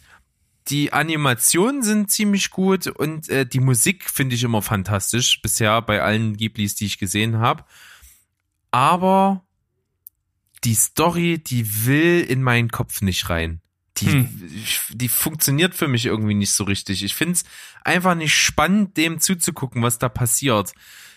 Die 0.67 0.93
Animationen 0.93 1.82
sind 1.82 2.11
ziemlich 2.11 2.51
gut 2.51 2.86
und 2.86 3.28
äh, 3.28 3.43
die 3.43 3.59
Musik 3.59 4.07
finde 4.07 4.36
ich 4.36 4.43
immer 4.43 4.61
fantastisch. 4.61 5.41
Bisher 5.41 5.82
bei 5.82 6.03
allen 6.03 6.38
Ghiblis, 6.38 6.76
die 6.76 6.86
ich 6.86 6.99
gesehen 6.99 7.39
habe. 7.39 7.65
Aber 8.70 9.43
die 10.63 10.76
Story, 10.76 11.39
die 11.39 11.88
will 11.88 12.22
in 12.22 12.43
meinen 12.43 12.70
Kopf 12.70 13.01
nicht 13.01 13.28
rein. 13.32 13.61
die, 13.97 14.05
Hm. 14.05 14.53
die 14.91 15.09
funktioniert 15.09 15.74
für 15.74 15.88
mich 15.88 16.05
irgendwie 16.05 16.36
nicht 16.36 16.51
so 16.51 16.63
richtig. 16.63 17.03
Ich 17.03 17.15
find's 17.15 17.45
einfach 17.84 18.13
nicht 18.13 18.36
spannend, 18.36 18.97
dem 18.97 19.20
zuzugucken, 19.20 19.82
was 19.82 19.97
da 19.97 20.09
passiert. 20.09 20.74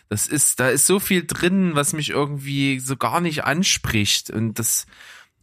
Das 0.08 0.26
ist, 0.26 0.58
da 0.58 0.70
ist 0.70 0.86
so 0.86 0.98
viel 0.98 1.26
drin, 1.26 1.74
was 1.74 1.92
mich 1.92 2.08
irgendwie 2.08 2.80
so 2.80 2.96
gar 2.96 3.20
nicht 3.20 3.44
anspricht. 3.44 4.30
Und 4.30 4.58
das, 4.58 4.86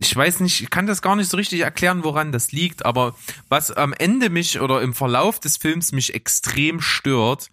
ich 0.01 0.15
weiß 0.15 0.39
nicht, 0.39 0.61
ich 0.61 0.69
kann 0.69 0.87
das 0.87 1.01
gar 1.01 1.17
nicht 1.17 1.29
so 1.29 1.35
richtig 1.35 1.59
erklären, 1.59 2.05
woran 2.05 2.31
das 2.31 2.53
liegt, 2.53 2.85
aber 2.85 3.15
was 3.49 3.69
am 3.69 3.93
Ende 3.93 4.29
mich 4.29 4.61
oder 4.61 4.81
im 4.81 4.93
Verlauf 4.93 5.41
des 5.41 5.57
Films 5.57 5.91
mich 5.91 6.13
extrem 6.13 6.79
stört, 6.79 7.51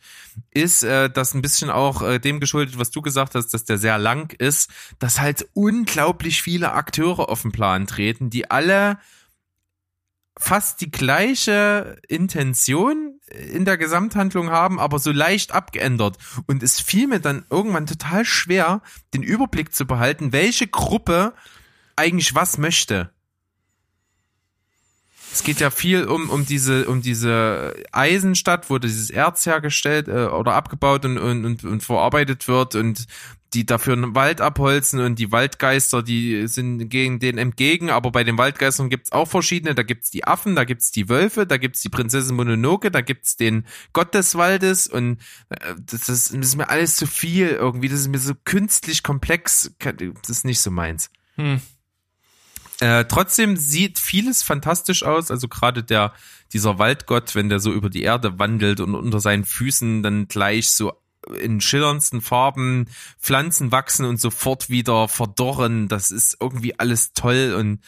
ist 0.53 0.85
äh, 0.85 1.11
das 1.11 1.35
ein 1.35 1.43
bisschen 1.43 1.71
auch 1.71 2.03
äh, 2.03 2.21
dem 2.21 2.39
geschuldet, 2.39 2.79
was 2.79 2.93
du 2.93 3.03
gesagt 3.03 3.35
hast, 3.35 3.49
dass 3.49 3.65
der 3.65 3.79
sehr 3.79 3.99
lang 3.99 4.33
ist, 4.39 4.71
dass 5.01 5.21
halt 5.21 5.49
unglaublich 5.55 6.41
viele 6.41 6.73
Akteure 6.73 7.29
auf 7.29 7.43
den 7.43 7.51
Plan 7.51 7.89
treten, 7.89 8.31
die 8.31 8.49
alle 8.49 8.99
fast 10.39 10.81
die 10.83 10.91
gleiche 10.91 11.97
Intention 12.07 13.19
in 13.29 13.65
der 13.65 13.77
Gesamthandlung 13.77 14.51
haben, 14.51 14.79
aber 14.79 14.99
so 14.99 15.11
leicht 15.11 15.53
abgeändert. 15.53 16.19
Und 16.47 16.63
es 16.63 16.81
fiel 16.81 17.09
mir 17.09 17.21
dann 17.21 17.45
irgendwann 17.51 17.87
total 17.87 18.25
schwer, 18.25 18.83
den 19.15 19.23
Überblick 19.23 19.75
zu 19.75 19.85
behalten, 19.85 20.33
welche 20.33 20.69
Gruppe 20.69 21.33
eigentlich 21.97 22.35
was 22.35 22.59
möchte. 22.59 23.11
Es 25.37 25.43
geht 25.43 25.61
ja 25.61 25.71
viel 25.71 26.05
um, 26.05 26.31
um 26.31 26.47
diese, 26.47 26.89
um 26.89 27.03
diese 27.03 27.75
Eisenstadt, 27.93 28.71
wo 28.71 28.79
dieses 28.79 29.11
Erz 29.11 29.45
hergestellt 29.45 30.09
äh, 30.09 30.29
oder 30.29 30.55
abgebaut 30.55 31.05
und, 31.05 31.19
und, 31.19 31.63
und, 31.63 31.83
verarbeitet 31.83 32.49
wird 32.49 32.75
und 32.75 33.07
die 33.53 33.67
dafür 33.67 33.93
einen 33.93 34.15
Wald 34.15 34.41
abholzen 34.41 34.99
und 35.01 35.19
die 35.19 35.33
Waldgeister, 35.33 36.03
die 36.03 36.49
sind 36.49 36.89
gegen 36.89 37.19
den 37.19 37.37
entgegen, 37.37 37.91
aber 37.91 38.11
bei 38.13 38.25
den 38.25 38.39
Waldgeistern 38.39 38.89
gibt's 38.89 39.13
auch 39.13 39.29
verschiedene, 39.29 39.75
da 39.75 39.83
gibt's 39.83 40.11
die 40.11 40.25
Affen, 40.25 40.57
da 40.57 40.65
gibt's 40.65 40.91
die 40.91 41.11
Wölfe, 41.11 41.47
da 41.47 41.59
gibt's 41.59 41.83
die 41.83 41.91
Prinzessin 41.91 42.35
Mononoke, 42.35 42.91
da 42.91 43.03
gibt's 43.03 43.37
den 43.37 43.67
Gott 43.93 44.15
des 44.15 44.37
Waldes 44.37 44.87
und 44.87 45.21
äh, 45.51 45.75
das, 45.79 46.09
ist, 46.09 46.35
das 46.35 46.47
ist 46.47 46.57
mir 46.57 46.71
alles 46.71 46.97
zu 46.97 47.07
viel 47.07 47.49
irgendwie, 47.49 47.91
das 47.91 48.01
ist 48.01 48.09
mir 48.09 48.19
so 48.19 48.33
künstlich 48.45 49.03
komplex, 49.03 49.71
das 49.79 50.31
ist 50.31 50.47
nicht 50.47 50.61
so 50.61 50.71
meins. 50.71 51.11
Hm. 51.35 51.61
Äh, 52.81 53.07
trotzdem 53.07 53.57
sieht 53.57 53.99
vieles 53.99 54.43
fantastisch 54.43 55.03
aus. 55.03 55.31
Also 55.31 55.49
gerade 55.49 55.83
der 55.83 56.13
dieser 56.53 56.79
Waldgott, 56.79 57.35
wenn 57.35 57.49
der 57.49 57.61
so 57.61 57.73
über 57.73 57.91
die 57.91 58.03
Erde 58.03 58.39
wandelt 58.39 58.81
und 58.81 58.95
unter 58.95 59.21
seinen 59.21 59.45
Füßen 59.45 60.03
dann 60.03 60.29
gleich 60.29 60.71
so 60.71 60.93
in 61.41 61.61
schillerndsten 61.61 62.21
Farben 62.21 62.87
Pflanzen 63.21 63.73
wachsen 63.73 64.07
und 64.07 64.21
sofort 64.21 64.71
wieder 64.71 65.09
verdorren. 65.09 65.89
Das 65.89 66.11
ist 66.11 66.37
irgendwie 66.41 66.79
alles 66.79 67.13
toll 67.13 67.55
und 67.59 67.81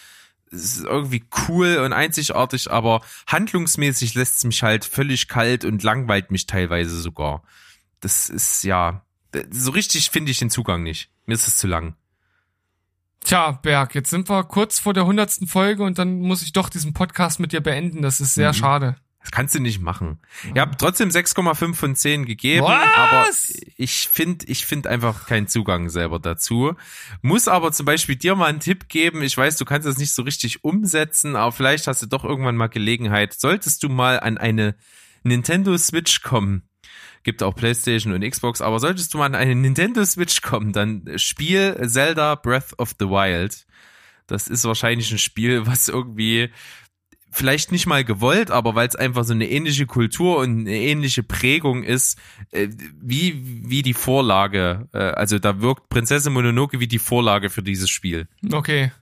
es 0.51 0.78
ist 0.78 0.84
irgendwie 0.84 1.24
cool 1.47 1.76
und 1.84 1.93
einzigartig, 1.93 2.70
aber 2.70 3.03
handlungsmäßig 3.26 4.14
lässt 4.14 4.39
es 4.39 4.45
mich 4.45 4.62
halt 4.62 4.84
völlig 4.84 5.28
kalt 5.28 5.64
und 5.64 5.82
langweilt 5.82 6.30
mich 6.30 6.47
teilweise 6.47 7.01
sogar. 7.01 7.43
Das 8.01 8.30
ist 8.30 8.64
ja, 8.64 9.05
so 9.51 9.72
richtig 9.72 10.11
finde 10.11 10.30
ich 10.30 10.39
den 10.39 10.51
Zugang 10.51 10.82
nicht. 10.82 11.11
Mir 11.26 11.34
ist 11.34 11.47
es 11.47 11.59
zu 11.59 11.66
lang. 11.66 11.97
Tja, 13.24 13.52
Berg, 13.62 13.94
jetzt 13.94 14.10
sind 14.10 14.28
wir 14.28 14.44
kurz 14.44 14.78
vor 14.78 14.94
der 14.94 15.04
hundertsten 15.06 15.46
Folge 15.46 15.82
und 15.82 15.98
dann 15.98 16.20
muss 16.20 16.42
ich 16.42 16.52
doch 16.52 16.68
diesen 16.70 16.94
Podcast 16.94 17.40
mit 17.40 17.52
dir 17.52 17.60
beenden. 17.60 18.00
Das 18.02 18.20
ist 18.20 18.34
sehr 18.34 18.50
Mhm. 18.50 18.54
schade. 18.56 18.96
Das 19.20 19.32
kannst 19.32 19.54
du 19.54 19.58
nicht 19.60 19.80
machen. 19.82 20.20
Ich 20.54 20.58
habe 20.60 20.76
trotzdem 20.78 21.10
6,5 21.10 21.74
von 21.78 21.94
10 21.94 22.24
gegeben, 22.24 22.64
Was? 22.64 22.96
aber 22.96 23.26
ich 23.76 24.08
finde 24.08 24.46
ich 24.46 24.64
find 24.64 24.86
einfach 24.86 25.26
keinen 25.26 25.48
Zugang 25.48 25.90
selber 25.90 26.18
dazu. 26.18 26.74
Muss 27.20 27.48
aber 27.48 27.72
zum 27.72 27.84
Beispiel 27.84 28.16
dir 28.16 28.36
mal 28.36 28.46
einen 28.46 28.60
Tipp 28.60 28.88
geben. 28.88 29.20
Ich 29.22 29.36
weiß, 29.36 29.56
du 29.56 29.66
kannst 29.66 29.86
das 29.86 29.98
nicht 29.98 30.14
so 30.14 30.22
richtig 30.22 30.64
umsetzen, 30.64 31.36
aber 31.36 31.52
vielleicht 31.52 31.88
hast 31.88 32.00
du 32.00 32.06
doch 32.06 32.24
irgendwann 32.24 32.56
mal 32.56 32.68
Gelegenheit. 32.68 33.34
Solltest 33.34 33.82
du 33.82 33.90
mal 33.90 34.20
an 34.20 34.38
eine 34.38 34.76
Nintendo 35.24 35.76
Switch 35.76 36.22
kommen, 36.22 36.62
gibt 37.22 37.42
auch 37.42 37.54
PlayStation 37.54 38.12
und 38.12 38.28
Xbox, 38.28 38.60
aber 38.60 38.80
solltest 38.80 39.12
du 39.14 39.18
mal 39.18 39.26
an 39.26 39.34
eine 39.34 39.54
Nintendo 39.54 40.04
Switch 40.04 40.42
kommen, 40.42 40.72
dann 40.72 41.04
spiel 41.16 41.76
Zelda 41.86 42.34
Breath 42.34 42.78
of 42.78 42.94
the 42.98 43.06
Wild. 43.06 43.66
Das 44.26 44.48
ist 44.48 44.64
wahrscheinlich 44.64 45.10
ein 45.10 45.18
Spiel, 45.18 45.66
was 45.66 45.88
irgendwie 45.88 46.50
vielleicht 47.30 47.72
nicht 47.72 47.86
mal 47.86 48.04
gewollt, 48.04 48.50
aber 48.50 48.74
weil 48.74 48.88
es 48.88 48.96
einfach 48.96 49.24
so 49.24 49.32
eine 49.32 49.48
ähnliche 49.48 49.86
Kultur 49.86 50.38
und 50.38 50.60
eine 50.60 50.76
ähnliche 50.76 51.22
Prägung 51.22 51.82
ist, 51.82 52.18
äh, 52.50 52.68
wie, 53.00 53.40
wie 53.68 53.82
die 53.82 53.94
Vorlage. 53.94 54.88
Äh, 54.92 54.98
also 54.98 55.38
da 55.38 55.60
wirkt 55.60 55.88
Prinzessin 55.88 56.32
Mononoke 56.32 56.80
wie 56.80 56.88
die 56.88 56.98
Vorlage 56.98 57.50
für 57.50 57.62
dieses 57.62 57.90
Spiel. 57.90 58.28
Okay. 58.50 58.92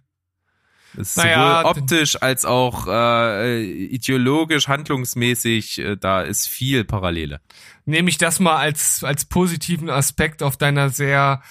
Ist 0.96 1.16
Naja, 1.16 1.62
sowohl 1.62 1.70
optisch 1.70 2.22
als 2.22 2.44
auch 2.44 2.86
äh, 2.88 3.62
ideologisch, 3.62 4.68
handlungsmäßig, 4.68 5.78
äh, 5.78 5.96
da 5.96 6.22
ist 6.22 6.48
viel 6.48 6.84
Parallele. 6.84 7.40
Nehme 7.86 8.10
ich 8.10 8.18
das 8.18 8.40
mal 8.40 8.56
als, 8.56 9.02
als 9.04 9.24
positiven 9.24 9.88
Aspekt 9.90 10.42
auf 10.42 10.56
deiner 10.56 10.90
sehr, 10.90 11.42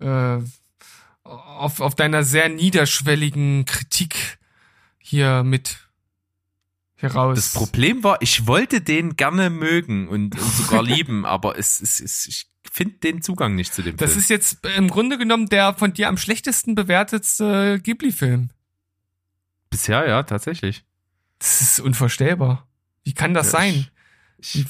äh, 0.00 0.38
auf, 1.22 1.80
auf 1.80 1.94
deiner 1.94 2.24
sehr 2.24 2.48
niederschwelligen 2.48 3.64
Kritik 3.64 4.38
hier 4.98 5.42
mit 5.44 5.88
heraus. 6.96 7.36
Das 7.36 7.52
Problem 7.52 8.02
war, 8.02 8.20
ich 8.20 8.46
wollte 8.46 8.80
den 8.80 9.16
gerne 9.16 9.50
mögen 9.50 10.08
und, 10.08 10.38
und 10.38 10.52
sogar 10.54 10.82
lieben, 10.84 11.24
aber 11.24 11.58
es, 11.58 11.80
es, 11.80 12.00
es 12.00 12.26
ich 12.26 12.46
finde 12.72 12.96
den 12.98 13.22
Zugang 13.22 13.54
nicht 13.54 13.72
zu 13.72 13.82
dem 13.82 13.96
Das 13.96 14.10
Film. 14.10 14.20
ist 14.20 14.30
jetzt 14.30 14.66
im 14.76 14.88
Grunde 14.88 15.16
genommen 15.16 15.48
der 15.48 15.74
von 15.74 15.92
dir 15.92 16.08
am 16.08 16.16
schlechtesten 16.16 16.74
bewertetste 16.74 17.78
Ghibli-Film. 17.80 18.50
Bisher, 19.70 20.08
ja, 20.08 20.22
tatsächlich. 20.24 20.84
Das 21.38 21.60
ist 21.60 21.78
unvorstellbar. 21.80 22.66
Wie 23.04 23.12
kann 23.12 23.34
das 23.34 23.52
Ja, 23.52 23.60
sein? 23.60 23.86
Ich 24.38 24.64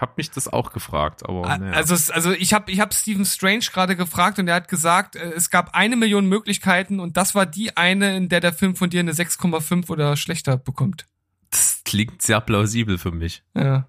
habe 0.00 0.12
mich 0.16 0.30
das 0.30 0.48
auch 0.48 0.72
gefragt, 0.72 1.24
aber 1.24 1.58
naja. 1.58 1.72
Also, 1.72 1.94
also 2.12 2.32
ich 2.32 2.52
habe 2.54 2.70
ich 2.70 2.80
hab 2.80 2.92
Stephen 2.94 3.24
Strange 3.24 3.64
gerade 3.72 3.96
gefragt 3.96 4.38
und 4.38 4.48
er 4.48 4.54
hat 4.56 4.68
gesagt, 4.68 5.16
äh, 5.16 5.32
es 5.32 5.50
gab 5.50 5.74
eine 5.74 5.96
Million 5.96 6.26
Möglichkeiten 6.26 7.00
und 7.00 7.16
das 7.16 7.34
war 7.34 7.46
die 7.46 7.76
eine, 7.76 8.16
in 8.16 8.28
der 8.28 8.40
der 8.40 8.52
Film 8.52 8.76
von 8.76 8.90
dir 8.90 9.00
eine 9.00 9.12
6,5 9.12 9.88
oder 9.90 10.16
schlechter 10.16 10.56
bekommt. 10.56 11.06
das 11.50 11.80
klingt 11.84 12.20
sehr 12.22 12.40
plausibel 12.40 12.98
für 12.98 13.12
mich. 13.12 13.42
Ja. 13.54 13.86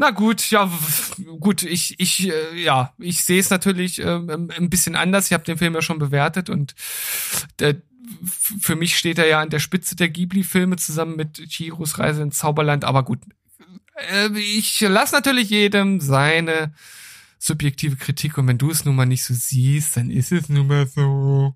Na 0.00 0.10
gut, 0.10 0.48
ja, 0.50 0.70
gut, 1.40 1.64
ich, 1.64 1.98
ich, 1.98 2.28
äh, 2.28 2.62
ja, 2.62 2.92
ich 2.98 3.24
sehe 3.24 3.40
es 3.40 3.50
natürlich 3.50 4.00
ähm, 4.00 4.48
ein 4.56 4.70
bisschen 4.70 4.94
anders. 4.94 5.26
Ich 5.26 5.32
habe 5.32 5.42
den 5.44 5.58
Film 5.58 5.74
ja 5.74 5.82
schon 5.82 5.98
bewertet 5.98 6.50
und 6.50 6.74
f- 8.22 8.54
für 8.60 8.76
mich 8.76 8.96
steht 8.96 9.18
er 9.18 9.26
ja 9.26 9.40
an 9.40 9.50
der 9.50 9.58
Spitze 9.58 9.96
der 9.96 10.08
Ghibli-Filme 10.08 10.76
zusammen 10.76 11.16
mit 11.16 11.38
Chihiros 11.48 11.98
Reise 11.98 12.22
ins 12.22 12.38
Zauberland. 12.38 12.84
Aber 12.84 13.02
gut, 13.04 13.18
äh, 13.24 13.47
ich 14.34 14.80
lasse 14.80 15.14
natürlich 15.14 15.50
jedem 15.50 16.00
seine 16.00 16.72
subjektive 17.38 17.96
Kritik 17.96 18.38
und 18.38 18.46
wenn 18.48 18.58
du 18.58 18.70
es 18.70 18.84
nun 18.84 18.96
mal 18.96 19.06
nicht 19.06 19.24
so 19.24 19.34
siehst, 19.34 19.96
dann 19.96 20.10
ist 20.10 20.32
es 20.32 20.48
nun 20.48 20.66
mal 20.66 20.86
so. 20.86 21.54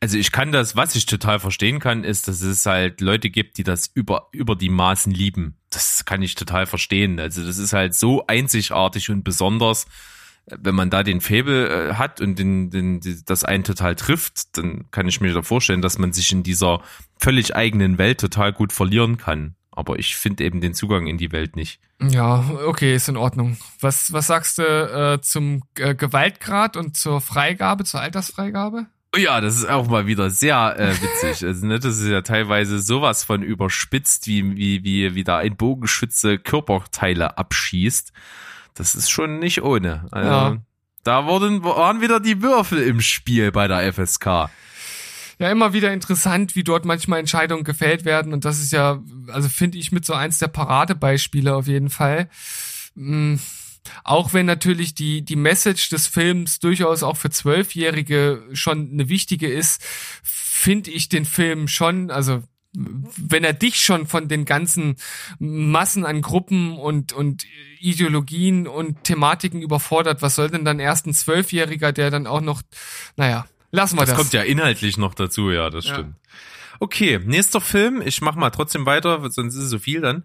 Also 0.00 0.16
ich 0.16 0.30
kann 0.30 0.52
das, 0.52 0.76
was 0.76 0.94
ich 0.94 1.06
total 1.06 1.40
verstehen 1.40 1.80
kann, 1.80 2.04
ist, 2.04 2.28
dass 2.28 2.40
es 2.40 2.64
halt 2.66 3.00
Leute 3.00 3.30
gibt, 3.30 3.58
die 3.58 3.64
das 3.64 3.90
über, 3.92 4.28
über 4.32 4.54
die 4.54 4.68
Maßen 4.68 5.12
lieben. 5.12 5.56
Das 5.70 6.04
kann 6.04 6.22
ich 6.22 6.36
total 6.36 6.66
verstehen. 6.66 7.18
Also 7.18 7.44
das 7.44 7.58
ist 7.58 7.72
halt 7.72 7.94
so 7.94 8.24
einzigartig 8.26 9.10
und 9.10 9.24
besonders. 9.24 9.86
Wenn 10.46 10.74
man 10.74 10.88
da 10.88 11.02
den 11.02 11.20
Faible 11.20 11.90
äh, 11.90 11.94
hat 11.94 12.20
und 12.20 12.38
den, 12.38 12.70
den, 12.70 13.00
das 13.26 13.44
einen 13.44 13.64
total 13.64 13.96
trifft, 13.96 14.56
dann 14.56 14.90
kann 14.90 15.08
ich 15.08 15.20
mir 15.20 15.34
da 15.34 15.42
vorstellen, 15.42 15.82
dass 15.82 15.98
man 15.98 16.12
sich 16.12 16.32
in 16.32 16.42
dieser 16.42 16.80
völlig 17.18 17.54
eigenen 17.54 17.98
Welt 17.98 18.20
total 18.20 18.52
gut 18.52 18.72
verlieren 18.72 19.18
kann. 19.18 19.56
Aber 19.78 19.96
ich 20.00 20.16
finde 20.16 20.42
eben 20.42 20.60
den 20.60 20.74
Zugang 20.74 21.06
in 21.06 21.18
die 21.18 21.30
Welt 21.30 21.54
nicht. 21.54 21.78
Ja, 22.02 22.44
okay, 22.66 22.96
ist 22.96 23.08
in 23.08 23.16
Ordnung. 23.16 23.56
Was, 23.80 24.12
was 24.12 24.26
sagst 24.26 24.58
du 24.58 24.62
äh, 24.64 25.20
zum 25.20 25.62
äh, 25.78 25.94
Gewaltgrad 25.94 26.76
und 26.76 26.96
zur 26.96 27.20
Freigabe, 27.20 27.84
zur 27.84 28.00
Altersfreigabe? 28.00 28.86
Ja, 29.14 29.40
das 29.40 29.54
ist 29.54 29.68
auch 29.68 29.86
mal 29.86 30.08
wieder 30.08 30.30
sehr 30.30 30.74
äh, 30.76 31.00
witzig. 31.00 31.46
Also, 31.46 31.64
ne, 31.64 31.78
das 31.78 31.96
ist 31.98 32.08
ja 32.08 32.22
teilweise 32.22 32.80
sowas 32.80 33.22
von 33.22 33.44
überspitzt, 33.44 34.26
wie, 34.26 34.56
wie, 34.56 34.82
wie, 34.82 35.14
wie 35.14 35.22
da 35.22 35.38
ein 35.38 35.56
Bogenschütze 35.56 36.40
Körperteile 36.40 37.38
abschießt. 37.38 38.12
Das 38.74 38.96
ist 38.96 39.10
schon 39.10 39.38
nicht 39.38 39.62
ohne. 39.62 40.08
Also, 40.10 40.28
Ja. 40.28 40.56
Da 41.04 41.26
wurden, 41.26 41.62
waren 41.62 42.00
wieder 42.00 42.18
die 42.18 42.42
Würfel 42.42 42.82
im 42.82 43.00
Spiel 43.00 43.52
bei 43.52 43.68
der 43.68 43.92
FSK. 43.92 44.50
Ja, 45.38 45.50
immer 45.50 45.72
wieder 45.72 45.92
interessant, 45.92 46.56
wie 46.56 46.64
dort 46.64 46.84
manchmal 46.84 47.20
Entscheidungen 47.20 47.64
gefällt 47.64 48.04
werden. 48.04 48.32
Und 48.32 48.44
das 48.44 48.58
ist 48.58 48.72
ja, 48.72 49.02
also 49.28 49.48
finde 49.48 49.78
ich 49.78 49.92
mit 49.92 50.04
so 50.04 50.14
eins 50.14 50.38
der 50.38 50.48
Paradebeispiele 50.48 51.54
auf 51.54 51.66
jeden 51.68 51.90
Fall. 51.90 52.28
Mm, 52.94 53.36
Auch 54.04 54.32
wenn 54.32 54.46
natürlich 54.46 54.94
die, 54.94 55.24
die 55.24 55.36
Message 55.36 55.88
des 55.90 56.06
Films 56.06 56.58
durchaus 56.58 57.02
auch 57.02 57.16
für 57.16 57.30
Zwölfjährige 57.30 58.42
schon 58.52 58.90
eine 58.92 59.08
wichtige 59.08 59.48
ist, 59.48 59.82
finde 60.22 60.90
ich 60.90 61.08
den 61.08 61.24
Film 61.24 61.68
schon, 61.68 62.10
also 62.10 62.42
wenn 62.72 63.44
er 63.44 63.54
dich 63.54 63.80
schon 63.80 64.06
von 64.06 64.28
den 64.28 64.44
ganzen 64.44 64.96
Massen 65.38 66.04
an 66.04 66.20
Gruppen 66.20 66.76
und, 66.76 67.12
und 67.12 67.44
Ideologien 67.80 68.66
und 68.66 69.04
Thematiken 69.04 69.62
überfordert, 69.62 70.20
was 70.20 70.34
soll 70.34 70.50
denn 70.50 70.64
dann 70.64 70.78
erst 70.78 71.06
ein 71.06 71.14
Zwölfjähriger, 71.14 71.92
der 71.92 72.10
dann 72.10 72.26
auch 72.26 72.42
noch, 72.42 72.60
naja, 73.16 73.46
lassen 73.70 73.96
wir 73.96 74.00
Das 74.02 74.10
das. 74.10 74.18
kommt 74.18 74.32
ja 74.32 74.42
inhaltlich 74.42 74.96
noch 74.98 75.14
dazu, 75.14 75.50
ja, 75.50 75.70
das 75.70 75.86
Ja. 75.86 75.94
stimmt. 75.94 76.14
Okay, 76.80 77.18
nächster 77.24 77.60
Film. 77.60 78.00
Ich 78.04 78.20
mach 78.20 78.36
mal 78.36 78.50
trotzdem 78.50 78.86
weiter, 78.86 79.28
sonst 79.30 79.56
ist 79.56 79.64
es 79.64 79.70
so 79.70 79.78
viel 79.80 80.00
dann. 80.00 80.24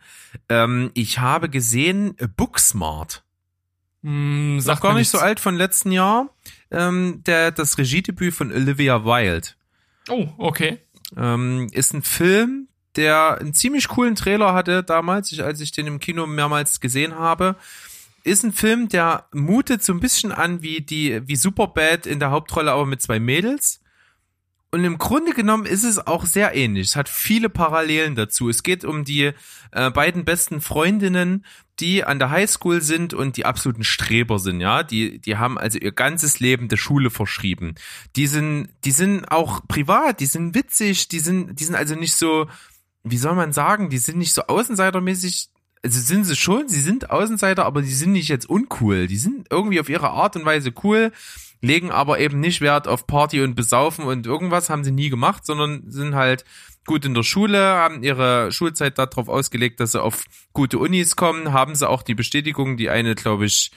Ähm, 0.49 0.91
ich 0.93 1.17
habe 1.19 1.49
gesehen 1.49 2.15
äh, 2.19 2.27
Booksmart. 2.27 3.23
Hm, 4.03 4.57
Ist 4.59 4.65
sagt 4.65 4.79
auch 4.79 4.83
gar 4.89 4.93
nicht 4.93 5.09
so 5.09 5.17
alt 5.17 5.39
von 5.39 5.55
letzten 5.55 5.91
Jahr. 5.91 6.29
Ähm, 6.69 7.23
der, 7.25 7.51
das 7.51 7.77
Regiedebüt 7.77 8.33
von 8.35 8.51
Olivia 8.51 9.03
Wilde. 9.03 9.47
Oh, 10.09 10.27
okay. 10.37 10.77
Ähm, 11.17 11.69
ist 11.71 11.93
ein 11.93 12.03
Film, 12.03 12.67
der 12.97 13.39
einen 13.39 13.53
ziemlich 13.53 13.87
coolen 13.87 14.15
Trailer 14.15 14.53
hatte 14.53 14.83
damals, 14.83 15.31
ich, 15.31 15.43
als 15.43 15.59
ich 15.61 15.71
den 15.71 15.87
im 15.87 15.99
Kino 15.99 16.27
mehrmals 16.27 16.79
gesehen 16.81 17.15
habe. 17.15 17.55
Ist 18.23 18.43
ein 18.43 18.53
Film, 18.53 18.87
der 18.87 19.27
mutet 19.33 19.83
so 19.83 19.93
ein 19.93 19.99
bisschen 19.99 20.31
an 20.31 20.61
wie 20.61 20.81
die, 20.81 21.21
wie 21.27 21.35
Superbad 21.35 22.05
in 22.05 22.19
der 22.19 22.31
Hauptrolle, 22.31 22.71
aber 22.71 22.85
mit 22.85 23.01
zwei 23.01 23.19
Mädels. 23.19 23.81
Und 24.73 24.83
im 24.85 24.97
Grunde 24.97 25.33
genommen 25.33 25.67
ist 25.67 25.83
es 25.83 25.99
auch 26.07 26.25
sehr 26.25 26.55
ähnlich. 26.55 26.87
Es 26.87 26.95
hat 26.95 27.07
viele 27.07 27.47
Parallelen 27.47 28.15
dazu. 28.15 28.49
Es 28.49 28.63
geht 28.63 28.83
um 28.83 29.03
die 29.03 29.33
äh, 29.71 29.91
beiden 29.91 30.25
besten 30.25 30.61
Freundinnen, 30.61 31.45
die 31.79 32.03
an 32.03 32.17
der 32.17 32.31
Highschool 32.31 32.81
sind 32.81 33.13
und 33.13 33.37
die 33.37 33.45
absoluten 33.45 33.83
Streber 33.83 34.39
sind, 34.39 34.61
ja. 34.61 34.81
Die, 34.81 35.19
die 35.19 35.37
haben 35.37 35.59
also 35.59 35.77
ihr 35.77 35.91
ganzes 35.91 36.39
Leben 36.39 36.69
der 36.69 36.77
Schule 36.77 37.11
verschrieben. 37.11 37.75
Die 38.15 38.25
sind, 38.25 38.69
die 38.83 38.91
sind 38.91 39.25
auch 39.31 39.61
privat, 39.67 40.19
die 40.19 40.25
sind 40.25 40.55
witzig, 40.55 41.07
die 41.07 41.19
sind, 41.19 41.59
die 41.59 41.65
sind 41.65 41.75
also 41.75 41.93
nicht 41.93 42.15
so, 42.15 42.47
wie 43.03 43.17
soll 43.17 43.35
man 43.35 43.53
sagen, 43.53 43.89
die 43.89 43.99
sind 43.99 44.17
nicht 44.17 44.33
so 44.33 44.43
außenseitermäßig. 44.43 45.49
Also 45.83 45.99
sind 45.99 46.23
sie 46.23 46.37
schon, 46.37 46.69
sie 46.69 46.79
sind 46.79 47.09
Außenseiter, 47.09 47.65
aber 47.65 47.81
die 47.81 47.91
sind 47.91 48.13
nicht 48.13 48.29
jetzt 48.29 48.49
uncool. 48.49 49.07
Die 49.07 49.17
sind 49.17 49.47
irgendwie 49.49 49.81
auf 49.81 49.89
ihre 49.89 50.11
Art 50.11 50.35
und 50.37 50.45
Weise 50.45 50.71
cool, 50.83 51.11
legen 51.61 51.91
aber 51.91 52.19
eben 52.19 52.39
nicht 52.39 52.61
Wert 52.61 52.87
auf 52.87 53.05
Party 53.05 53.41
und 53.41 53.55
Besaufen 53.55 54.05
und 54.05 54.25
irgendwas 54.25 54.69
haben 54.69 54.83
sie 54.83 54.91
nie 54.91 55.09
gemacht, 55.09 55.45
sondern 55.45 55.83
sind 55.91 56.15
halt 56.15 56.45
gut 56.85 57.05
in 57.05 57.13
der 57.13 57.23
Schule, 57.23 57.59
haben 57.59 58.03
ihre 58.03 58.51
Schulzeit 58.51 58.97
darauf 58.97 59.27
ausgelegt, 59.29 59.79
dass 59.79 59.93
sie 59.93 60.01
auf 60.01 60.23
gute 60.53 60.77
Unis 60.77 61.15
kommen, 61.15 61.53
haben 61.53 61.75
sie 61.75 61.87
auch 61.89 62.03
die 62.03 62.15
Bestätigung, 62.15 62.77
die 62.77 62.89
eine, 62.89 63.15
glaube 63.15 63.45
ich, 63.45 63.71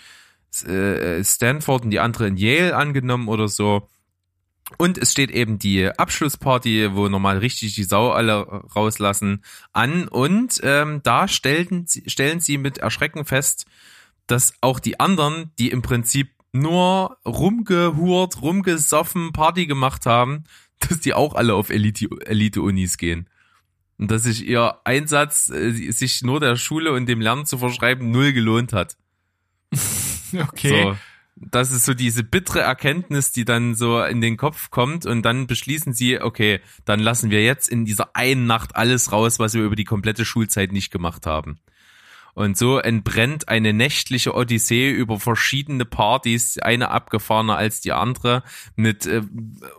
äh, 0.64 1.22
Stanford 1.22 1.84
und 1.84 1.90
die 1.90 2.00
andere 2.00 2.26
in 2.28 2.36
Yale 2.36 2.76
angenommen 2.76 3.28
oder 3.28 3.48
so. 3.48 3.88
Und 4.78 4.98
es 4.98 5.12
steht 5.12 5.30
eben 5.30 5.58
die 5.58 5.86
Abschlussparty, 5.88 6.94
wo 6.94 7.08
normal 7.08 7.38
richtig 7.38 7.74
die 7.74 7.84
Sau 7.84 8.10
alle 8.10 8.40
rauslassen, 8.74 9.42
an. 9.72 10.08
Und 10.08 10.60
ähm, 10.64 11.00
da 11.04 11.28
stellen, 11.28 11.86
sie- 11.86 12.02
stellen 12.08 12.40
sie 12.40 12.58
mit 12.58 12.78
Erschrecken 12.78 13.24
fest, 13.24 13.66
dass 14.26 14.54
auch 14.60 14.80
die 14.80 14.98
anderen, 14.98 15.52
die 15.58 15.70
im 15.70 15.82
Prinzip 15.82 16.30
nur 16.52 17.16
rumgehurt, 17.24 18.42
rumgesoffen, 18.42 19.32
Party 19.32 19.66
gemacht 19.66 20.04
haben, 20.04 20.44
dass 20.80 20.98
die 21.00 21.14
auch 21.14 21.34
alle 21.34 21.54
auf 21.54 21.70
Elite- 21.70 22.08
Elite-Unis 22.26 22.98
gehen. 22.98 23.28
Und 23.98 24.10
dass 24.10 24.24
sich 24.24 24.44
ihr 24.46 24.76
Einsatz, 24.84 25.48
äh, 25.48 25.70
sich 25.92 26.22
nur 26.22 26.40
der 26.40 26.56
Schule 26.56 26.92
und 26.92 27.06
dem 27.06 27.20
Lernen 27.20 27.46
zu 27.46 27.56
verschreiben, 27.56 28.10
null 28.10 28.32
gelohnt 28.32 28.72
hat. 28.72 28.96
Okay. 30.36 30.82
So, 30.82 30.96
das 31.36 31.70
ist 31.70 31.84
so 31.84 31.92
diese 31.92 32.24
bittere 32.24 32.60
Erkenntnis, 32.60 33.30
die 33.30 33.44
dann 33.44 33.74
so 33.74 34.02
in 34.02 34.22
den 34.22 34.38
Kopf 34.38 34.70
kommt 34.70 35.04
und 35.04 35.22
dann 35.22 35.46
beschließen 35.46 35.92
sie, 35.92 36.20
okay, 36.20 36.60
dann 36.86 36.98
lassen 36.98 37.30
wir 37.30 37.44
jetzt 37.44 37.68
in 37.68 37.84
dieser 37.84 38.16
einen 38.16 38.46
Nacht 38.46 38.74
alles 38.74 39.12
raus, 39.12 39.38
was 39.38 39.54
wir 39.54 39.62
über 39.62 39.76
die 39.76 39.84
komplette 39.84 40.24
Schulzeit 40.24 40.72
nicht 40.72 40.90
gemacht 40.90 41.26
haben. 41.26 41.58
Und 42.32 42.58
so 42.58 42.78
entbrennt 42.78 43.48
eine 43.48 43.72
nächtliche 43.72 44.34
Odyssee 44.34 44.90
über 44.90 45.18
verschiedene 45.18 45.86
Partys, 45.86 46.58
eine 46.58 46.90
abgefahrener 46.90 47.56
als 47.56 47.80
die 47.80 47.92
andere, 47.92 48.42
mit 48.74 49.06
äh, 49.06 49.22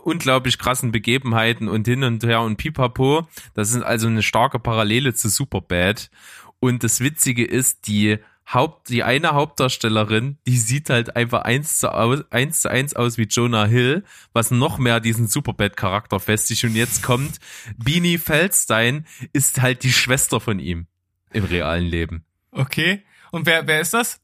unglaublich 0.02 0.58
krassen 0.58 0.90
Begebenheiten 0.90 1.68
und 1.68 1.86
hin 1.86 2.02
und 2.02 2.24
her 2.24 2.40
und 2.40 2.56
pipapo. 2.56 3.28
Das 3.54 3.70
ist 3.70 3.82
also 3.82 4.08
eine 4.08 4.24
starke 4.24 4.58
Parallele 4.58 5.14
zu 5.14 5.28
Superbad. 5.28 6.10
Und 6.58 6.82
das 6.82 6.98
Witzige 6.98 7.44
ist, 7.44 7.86
die 7.86 8.18
Haupt, 8.48 8.88
die 8.88 9.02
eine 9.02 9.32
Hauptdarstellerin, 9.32 10.38
die 10.46 10.56
sieht 10.56 10.88
halt 10.88 11.16
einfach 11.16 11.42
eins 11.42 11.78
zu, 11.78 11.92
aus, 11.92 12.20
eins 12.30 12.62
zu 12.62 12.70
eins 12.70 12.96
aus 12.96 13.18
wie 13.18 13.24
Jonah 13.24 13.66
Hill, 13.66 14.04
was 14.32 14.50
noch 14.50 14.78
mehr 14.78 15.00
diesen 15.00 15.28
Superbad-Charakter 15.28 16.18
festigt. 16.18 16.64
Und 16.64 16.74
jetzt 16.74 17.02
kommt 17.02 17.38
Beanie 17.76 18.16
Feldstein, 18.16 19.06
ist 19.32 19.60
halt 19.60 19.82
die 19.82 19.92
Schwester 19.92 20.40
von 20.40 20.60
ihm 20.60 20.86
im 21.30 21.44
realen 21.44 21.84
Leben. 21.84 22.24
Okay. 22.50 23.02
Und 23.30 23.44
wer, 23.44 23.66
wer 23.66 23.80
ist 23.80 23.92
das? 23.92 24.20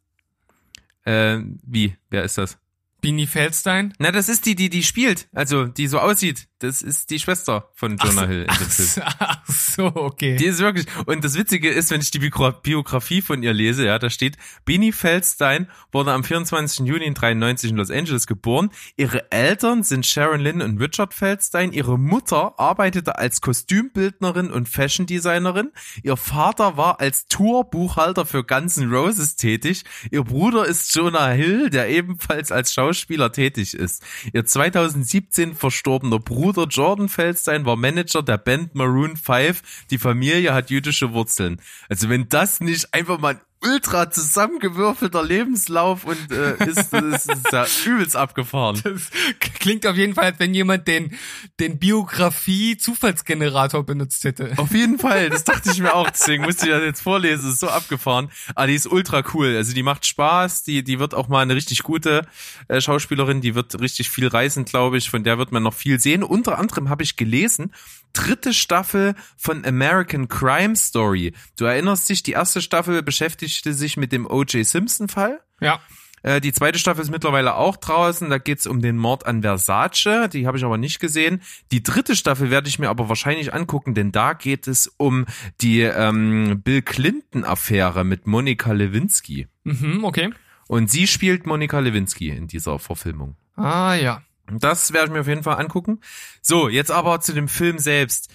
Äh, 1.04 1.40
wie? 1.62 1.96
Wer 2.08 2.24
ist 2.24 2.38
das? 2.38 2.58
Bini 3.04 3.26
Feldstein? 3.26 3.92
Na, 3.98 4.10
das 4.12 4.30
ist 4.30 4.46
die, 4.46 4.54
die 4.54 4.70
die 4.70 4.82
spielt, 4.82 5.28
also 5.34 5.66
die 5.66 5.88
so 5.88 5.98
aussieht. 5.98 6.48
Das 6.64 6.82
ist 6.82 7.10
die 7.10 7.18
Schwester 7.18 7.68
von 7.74 7.96
Jonah 7.98 8.26
Hill 8.26 8.42
in 8.42 8.46
Ach, 8.48 8.58
dem 8.58 8.68
Film. 8.68 8.88
so- 8.88 9.00
ach 9.18 9.46
so, 9.48 9.84
okay. 9.94 10.36
Die 10.36 10.46
ist 10.46 10.60
wirklich, 10.60 10.86
und 11.06 11.22
das 11.24 11.34
Witzige 11.36 11.70
ist, 11.70 11.90
wenn 11.90 12.00
ich 12.00 12.10
die 12.10 12.20
Biogra- 12.20 12.60
Biografie 12.62 13.22
von 13.22 13.42
ihr 13.42 13.52
lese, 13.52 13.84
ja, 13.86 13.98
da 13.98 14.08
steht, 14.10 14.36
Beanie 14.64 14.92
Feldstein 14.92 15.68
wurde 15.92 16.12
am 16.12 16.24
24. 16.24 16.86
Juni 16.86 17.12
93 17.12 17.70
in 17.70 17.76
Los 17.76 17.90
Angeles 17.90 18.26
geboren. 18.26 18.70
Ihre 18.96 19.30
Eltern 19.30 19.82
sind 19.82 20.06
Sharon 20.06 20.40
Lynn 20.40 20.62
und 20.62 20.80
Richard 20.80 21.12
Feldstein. 21.14 21.72
Ihre 21.72 21.98
Mutter 21.98 22.58
arbeitete 22.58 23.18
als 23.18 23.40
Kostümbildnerin 23.40 24.50
und 24.50 24.68
Fashion 24.68 25.06
Designerin. 25.06 25.70
Ihr 26.02 26.16
Vater 26.16 26.76
war 26.76 27.00
als 27.00 27.26
Tourbuchhalter 27.26 28.24
für 28.26 28.44
Guns 28.44 28.76
N' 28.78 28.90
Roses 28.92 29.36
tätig. 29.36 29.84
Ihr 30.10 30.22
Bruder 30.24 30.64
ist 30.64 30.94
Jonah 30.94 31.28
Hill, 31.30 31.70
der 31.70 31.88
ebenfalls 31.88 32.50
als 32.52 32.72
Schauspieler 32.72 33.32
tätig 33.32 33.74
ist. 33.74 34.02
Ihr 34.32 34.44
2017 34.44 35.54
verstorbener 35.54 36.18
Bruder 36.18 36.53
Jordan 36.62 37.08
Feldstein 37.08 37.66
war 37.66 37.76
Manager 37.76 38.22
der 38.22 38.38
Band 38.38 38.74
Maroon 38.74 39.16
5. 39.16 39.86
Die 39.90 39.98
Familie 39.98 40.54
hat 40.54 40.70
jüdische 40.70 41.12
Wurzeln. 41.12 41.60
Also 41.88 42.08
wenn 42.08 42.28
das 42.28 42.60
nicht 42.60 42.94
einfach 42.94 43.18
mal 43.18 43.34
ein 43.34 43.40
ultra 43.64 44.10
zusammengewürfelter 44.10 45.22
Lebenslauf 45.22 46.04
und 46.04 46.30
äh, 46.30 46.56
ist, 46.66 46.92
das 46.92 47.26
ist 47.26 47.52
ja 47.52 47.66
übelst 47.86 48.16
abgefahren. 48.16 48.80
Das 48.84 49.10
klingt 49.58 49.86
auf 49.86 49.96
jeden 49.96 50.14
Fall, 50.14 50.24
als 50.24 50.38
wenn 50.38 50.54
jemand 50.54 50.88
den, 50.88 51.16
den 51.60 51.78
Biografie-Zufallsgenerator 51.78 53.84
benutzt 53.84 54.24
hätte. 54.24 54.52
Auf 54.56 54.72
jeden 54.72 54.98
Fall, 54.98 55.28
das 55.30 55.44
dachte 55.44 55.70
ich 55.70 55.80
mir 55.80 55.94
auch, 55.94 56.10
deswegen 56.10 56.44
musste 56.44 56.66
ich 56.66 56.72
das 56.72 56.82
jetzt 56.82 57.02
vorlesen, 57.02 57.44
das 57.44 57.54
ist 57.54 57.60
so 57.60 57.68
abgefahren. 57.68 58.30
Aber 58.54 58.66
die 58.66 58.74
ist 58.74 58.86
ultra 58.86 59.22
cool, 59.32 59.56
also 59.56 59.74
die 59.74 59.82
macht 59.82 60.06
Spaß, 60.06 60.64
die, 60.64 60.84
die 60.84 60.98
wird 60.98 61.14
auch 61.14 61.28
mal 61.28 61.40
eine 61.40 61.54
richtig 61.54 61.82
gute 61.82 62.26
äh, 62.68 62.80
Schauspielerin, 62.80 63.40
die 63.40 63.54
wird 63.54 63.80
richtig 63.80 64.10
viel 64.10 64.28
reisen, 64.28 64.64
glaube 64.64 64.98
ich, 64.98 65.10
von 65.10 65.24
der 65.24 65.38
wird 65.38 65.52
man 65.52 65.62
noch 65.62 65.74
viel 65.74 66.00
sehen. 66.00 66.22
Unter 66.22 66.58
anderem 66.58 66.88
habe 66.88 67.02
ich 67.02 67.16
gelesen, 67.16 67.72
dritte 68.14 68.54
Staffel 68.54 69.14
von 69.36 69.64
American 69.66 70.28
Crime 70.28 70.74
Story. 70.76 71.34
Du 71.58 71.66
erinnerst 71.66 72.08
dich, 72.08 72.22
die 72.22 72.32
erste 72.32 72.62
Staffel 72.62 73.02
beschäftigte 73.02 73.74
sich 73.74 73.96
mit 73.98 74.12
dem 74.12 74.26
O.J. 74.26 74.64
Simpson-Fall. 74.66 75.40
Ja. 75.60 75.80
Äh, 76.22 76.40
Die 76.40 76.52
zweite 76.54 76.78
Staffel 76.78 77.02
ist 77.02 77.10
mittlerweile 77.10 77.54
auch 77.56 77.76
draußen. 77.76 78.30
Da 78.30 78.38
geht's 78.38 78.66
um 78.66 78.80
den 78.80 78.96
Mord 78.96 79.26
an 79.26 79.42
Versace. 79.42 80.28
Die 80.32 80.46
habe 80.46 80.56
ich 80.56 80.64
aber 80.64 80.78
nicht 80.78 80.98
gesehen. 81.00 81.42
Die 81.70 81.82
dritte 81.82 82.16
Staffel 82.16 82.50
werde 82.50 82.68
ich 82.68 82.78
mir 82.78 82.88
aber 82.88 83.10
wahrscheinlich 83.10 83.52
angucken, 83.52 83.92
denn 83.94 84.10
da 84.10 84.32
geht 84.32 84.66
es 84.66 84.86
um 84.96 85.26
die 85.60 85.82
ähm, 85.82 86.62
Bill 86.64 86.80
Clinton-Affäre 86.82 88.04
mit 88.04 88.26
Monika 88.26 88.72
Lewinsky. 88.72 89.48
Mhm, 89.64 90.04
okay. 90.04 90.30
Und 90.66 90.90
sie 90.90 91.06
spielt 91.06 91.46
Monika 91.46 91.78
Lewinsky 91.78 92.30
in 92.30 92.46
dieser 92.48 92.78
Verfilmung. 92.78 93.36
Ah, 93.56 93.94
ja. 93.94 94.22
Das 94.50 94.92
werde 94.92 95.06
ich 95.06 95.12
mir 95.12 95.20
auf 95.20 95.26
jeden 95.26 95.42
Fall 95.42 95.58
angucken. 95.58 96.00
So, 96.42 96.68
jetzt 96.68 96.90
aber 96.90 97.20
zu 97.20 97.32
dem 97.32 97.48
Film 97.48 97.78
selbst. 97.78 98.30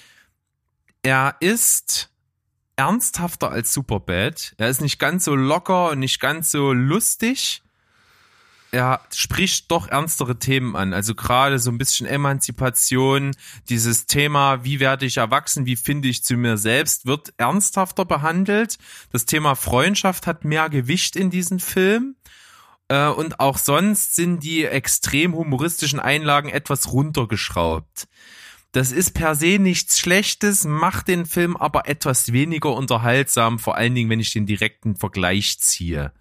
Er 1.04 1.36
ist 1.40 2.10
ernsthafter 2.76 3.52
als 3.52 3.74
Superbad. 3.74 4.54
Er 4.58 4.70
ist 4.70 4.82
nicht 4.82 5.00
ganz 5.00 5.26
so 5.26 5.36
locker 5.36 5.92
und 5.92 6.00
nicht 6.00 6.20
ganz 6.20 6.52
so 6.52 6.74
lustig. 6.74 7.62
Er 8.72 9.02
spricht 9.14 9.72
doch 9.72 9.88
ernstere 9.88 10.38
Themen 10.38 10.76
an. 10.76 10.94
Also 10.94 11.16
gerade 11.16 11.58
so 11.60 11.72
ein 11.72 11.78
bisschen 11.78 12.06
Emanzipation, 12.06 13.36
dieses 13.68 14.06
Thema, 14.06 14.64
wie 14.64 14.80
werde 14.80 15.06
ich 15.06 15.18
erwachsen, 15.18 15.66
wie 15.66 15.76
finde 15.76 16.08
ich 16.08 16.24
zu 16.24 16.38
mir 16.38 16.58
selbst, 16.58 17.06
wird 17.06 17.34
ernsthafter 17.38 18.06
behandelt. 18.06 18.78
Das 19.12 19.26
Thema 19.26 19.56
Freundschaft 19.56 20.28
hat 20.28 20.46
mehr 20.46 20.70
Gewicht 20.70 21.16
in 21.16 21.32
diesem 21.32 21.60
Film. 21.60 22.16
Äh, 22.90 23.08
und 23.08 23.40
auch 23.40 23.58
sonst 23.58 24.16
sind 24.16 24.44
die 24.44 24.66
extrem 24.66 25.34
humoristischen 25.34 26.00
Einlagen 26.00 26.50
etwas 26.50 26.92
runtergeschraubt. 26.92 28.08
Das 28.72 28.92
ist 28.92 29.12
per 29.12 29.36
se 29.36 29.58
nichts 29.58 30.00
Schlechtes, 30.00 30.66
macht 30.66 31.08
den 31.08 31.26
Film 31.26 31.58
aber 31.58 31.88
etwas 31.88 32.34
weniger 32.34 32.74
unterhaltsam, 32.74 33.58
vor 33.58 33.78
allen 33.78 33.96
Dingen, 33.96 34.10
wenn 34.10 34.20
ich 34.20 34.32
den 34.34 34.46
direkten 34.46 34.96
Vergleich 34.96 35.60
ziehe. 35.60 36.12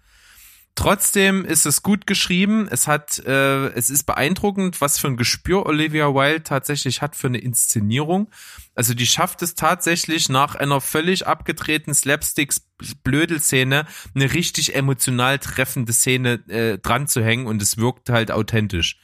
Trotzdem 0.79 1.43
ist 1.43 1.65
es 1.65 1.83
gut 1.83 2.07
geschrieben. 2.07 2.65
Es 2.71 2.87
hat, 2.87 3.19
äh, 3.25 3.67
es 3.73 3.89
ist 3.89 4.05
beeindruckend, 4.05 4.79
was 4.79 4.97
für 4.97 5.07
ein 5.07 5.17
Gespür 5.17 5.65
Olivia 5.65 6.15
Wilde 6.15 6.43
tatsächlich 6.43 7.01
hat 7.01 7.17
für 7.17 7.27
eine 7.27 7.39
Inszenierung. 7.39 8.31
Also 8.75 8.93
die 8.93 9.05
schafft 9.05 9.41
es 9.41 9.55
tatsächlich 9.55 10.29
nach 10.29 10.55
einer 10.55 10.79
völlig 10.79 11.27
abgedrehten 11.27 11.93
Slapsticks-Blödelszene 11.93 13.87
eine 14.15 14.33
richtig 14.33 14.73
emotional 14.73 15.37
treffende 15.39 15.91
Szene 15.91 16.35
äh, 16.47 16.77
dran 16.77 17.09
zu 17.09 17.21
hängen 17.21 17.47
und 17.47 17.61
es 17.61 17.75
wirkt 17.75 18.09
halt 18.09 18.31
authentisch. 18.31 19.01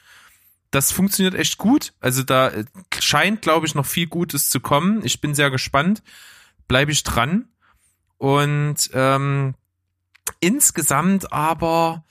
das 0.72 0.94
funktioniert 0.94 1.36
echt 1.36 1.58
gut. 1.58 1.92
Also 2.00 2.24
da 2.24 2.52
äh, 2.52 2.64
scheint, 3.02 3.42
glaube 3.42 3.68
ich, 3.68 3.76
noch 3.76 3.86
viel 3.86 4.08
Gutes 4.08 4.50
zu 4.50 4.62
kommen. 4.62 5.04
Ich 5.04 5.20
bin 5.20 5.36
sehr 5.36 5.52
gespannt. 5.52 6.04
Bleibe 6.70 6.94
ich 6.94 7.04
dran. 7.04 7.50
Und 8.18 8.90
ähm, 8.94 9.56
insgesamt 10.40 11.32
aber 11.32 12.04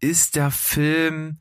ist 0.00 0.36
der 0.36 0.50
Film 0.50 1.38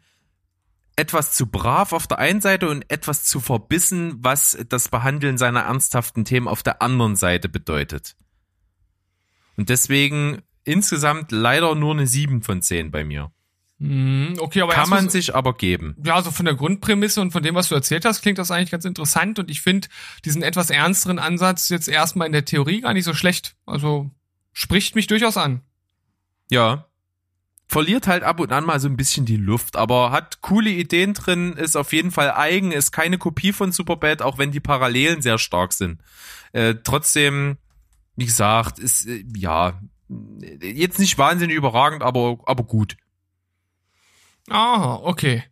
etwas 0.95 1.33
zu 1.33 1.47
brav 1.47 1.91
auf 1.91 2.05
der 2.07 2.19
einen 2.19 2.39
Seite 2.39 2.69
und 2.69 2.89
etwas 2.91 3.23
zu 3.23 3.39
verbissen, 3.39 4.15
was 4.19 4.57
das 4.69 4.89
Behandeln 4.89 5.37
seiner 5.37 5.61
ernsthaften 5.61 6.23
Themen 6.23 6.47
auf 6.47 6.61
der 6.63 6.81
anderen 6.81 7.15
Seite 7.15 7.49
bedeutet. 7.49 8.15
Und 9.57 9.69
deswegen 9.69 10.41
insgesamt 10.63 11.31
leider 11.31 11.75
nur 11.75 11.93
eine 11.93 12.07
7 12.07 12.41
von 12.43 12.61
10 12.61 12.91
bei 12.91 13.03
mir. 13.03 13.31
Mhm, 13.79 14.35
Okay, 14.39 14.61
aber 14.61 14.73
Kann 14.73 14.87
man 14.89 15.05
so- 15.05 15.09
sich 15.09 15.35
aber 15.35 15.55
geben. 15.55 15.95
Ja, 16.05 16.15
also 16.15 16.31
von 16.31 16.45
der 16.45 16.55
Grundprämisse 16.55 17.19
und 17.21 17.31
von 17.31 17.43
dem, 17.43 17.55
was 17.55 17.69
du 17.69 17.75
erzählt 17.75 18.05
hast, 18.05 18.21
klingt 18.21 18.37
das 18.37 18.51
eigentlich 18.51 18.71
ganz 18.71 18.85
interessant 18.85 19.39
und 19.39 19.49
ich 19.51 19.61
finde 19.61 19.87
diesen 20.25 20.43
etwas 20.43 20.69
ernsteren 20.69 21.19
Ansatz 21.19 21.69
jetzt 21.69 21.87
erstmal 21.87 22.27
in 22.27 22.33
der 22.33 22.45
Theorie 22.45 22.81
gar 22.81 22.93
nicht 22.93 23.03
so 23.05 23.13
schlecht. 23.15 23.55
Also 23.65 24.11
spricht 24.53 24.95
mich 24.95 25.07
durchaus 25.07 25.37
an. 25.37 25.61
Ja. 26.53 26.85
Verliert 27.65 28.05
halt 28.05 28.21
ab 28.21 28.39
und 28.39 28.51
an 28.51 28.65
mal 28.65 28.79
so 28.79 28.87
ein 28.87 28.97
bisschen 28.97 29.25
die 29.25 29.37
Luft, 29.37 29.75
aber 29.75 30.11
hat 30.11 30.41
coole 30.41 30.69
Ideen 30.69 31.15
drin, 31.15 31.53
ist 31.53 31.75
auf 31.75 31.91
jeden 31.93 32.11
Fall 32.11 32.31
eigen, 32.31 32.71
ist 32.71 32.91
keine 32.91 33.17
Kopie 33.17 33.51
von 33.51 33.71
Superbad, 33.71 34.21
auch 34.21 34.37
wenn 34.37 34.51
die 34.51 34.59
Parallelen 34.59 35.23
sehr 35.23 35.39
stark 35.39 35.73
sind. 35.73 35.99
Äh, 36.51 36.75
trotzdem, 36.83 37.57
wie 38.15 38.25
gesagt, 38.25 38.77
ist, 38.77 39.07
äh, 39.07 39.25
ja, 39.35 39.81
jetzt 40.61 40.99
nicht 40.99 41.17
wahnsinnig 41.17 41.55
überragend, 41.55 42.03
aber, 42.03 42.37
aber 42.45 42.63
gut. 42.63 42.97
Aha, 44.49 44.99
okay. 45.01 45.43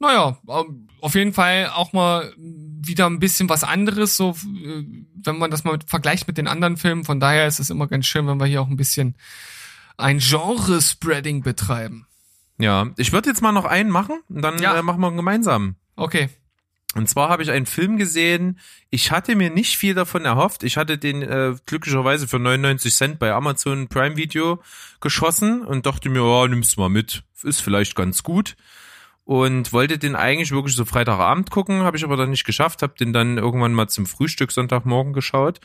Naja, 0.00 0.38
ähm, 0.48 0.88
auf 1.00 1.14
jeden 1.14 1.34
Fall 1.34 1.70
auch 1.72 1.92
mal 1.92 2.32
wieder 2.36 3.06
ein 3.06 3.20
bisschen 3.20 3.48
was 3.48 3.62
anderes, 3.62 4.16
so 4.16 4.30
äh, 4.30 4.82
wenn 5.22 5.38
man 5.38 5.52
das 5.52 5.62
mal 5.62 5.78
vergleicht 5.86 6.26
mit 6.26 6.38
den 6.38 6.48
anderen 6.48 6.78
Filmen. 6.78 7.04
Von 7.04 7.20
daher 7.20 7.46
ist 7.46 7.60
es 7.60 7.70
immer 7.70 7.86
ganz 7.86 8.06
schön, 8.06 8.26
wenn 8.26 8.40
wir 8.40 8.46
hier 8.46 8.62
auch 8.62 8.68
ein 8.68 8.76
bisschen 8.76 9.14
ein 10.00 10.18
Genre-Spreading 10.18 11.42
betreiben. 11.42 12.06
Ja, 12.58 12.90
ich 12.96 13.12
würde 13.12 13.28
jetzt 13.30 13.40
mal 13.42 13.52
noch 13.52 13.64
einen 13.64 13.90
machen 13.90 14.20
und 14.28 14.42
dann 14.42 14.58
Ja. 14.60 14.76
äh, 14.76 14.82
machen 14.82 15.00
wir 15.00 15.06
einen 15.08 15.16
gemeinsam. 15.16 15.76
Okay. 15.96 16.28
Und 16.96 17.08
zwar 17.08 17.28
habe 17.28 17.42
ich 17.44 17.50
einen 17.52 17.66
Film 17.66 17.98
gesehen. 17.98 18.58
Ich 18.90 19.12
hatte 19.12 19.36
mir 19.36 19.50
nicht 19.50 19.76
viel 19.76 19.94
davon 19.94 20.24
erhofft. 20.24 20.64
Ich 20.64 20.76
hatte 20.76 20.98
den 20.98 21.22
äh, 21.22 21.54
glücklicherweise 21.64 22.26
für 22.26 22.40
99 22.40 22.92
Cent 22.92 23.18
bei 23.20 23.32
Amazon 23.32 23.86
Prime 23.86 24.16
Video 24.16 24.60
geschossen 25.00 25.62
und 25.62 25.86
dachte 25.86 26.08
mir, 26.08 26.20
ja, 26.28 26.48
nimm's 26.48 26.76
mal 26.76 26.88
mit. 26.88 27.22
Ist 27.44 27.62
vielleicht 27.62 27.94
ganz 27.94 28.24
gut. 28.24 28.56
Und 29.24 29.72
wollte 29.72 29.98
den 29.98 30.16
eigentlich 30.16 30.50
wirklich 30.50 30.74
so 30.74 30.84
Freitagabend 30.84 31.52
gucken, 31.52 31.82
habe 31.82 31.96
ich 31.96 32.02
aber 32.02 32.16
dann 32.16 32.30
nicht 32.30 32.44
geschafft, 32.44 32.82
habe 32.82 32.94
den 32.98 33.12
dann 33.12 33.38
irgendwann 33.38 33.72
mal 33.72 33.86
zum 33.86 34.04
Frühstück 34.06 34.50
Sonntagmorgen 34.50 35.12
geschaut. 35.12 35.60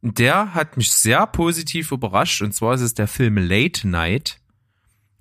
Der 0.00 0.54
hat 0.54 0.76
mich 0.76 0.92
sehr 0.92 1.26
positiv 1.26 1.90
überrascht 1.92 2.42
und 2.42 2.52
zwar 2.52 2.74
ist 2.74 2.80
es 2.82 2.94
der 2.94 3.08
Film 3.08 3.36
Late 3.36 3.88
Night. 3.88 4.40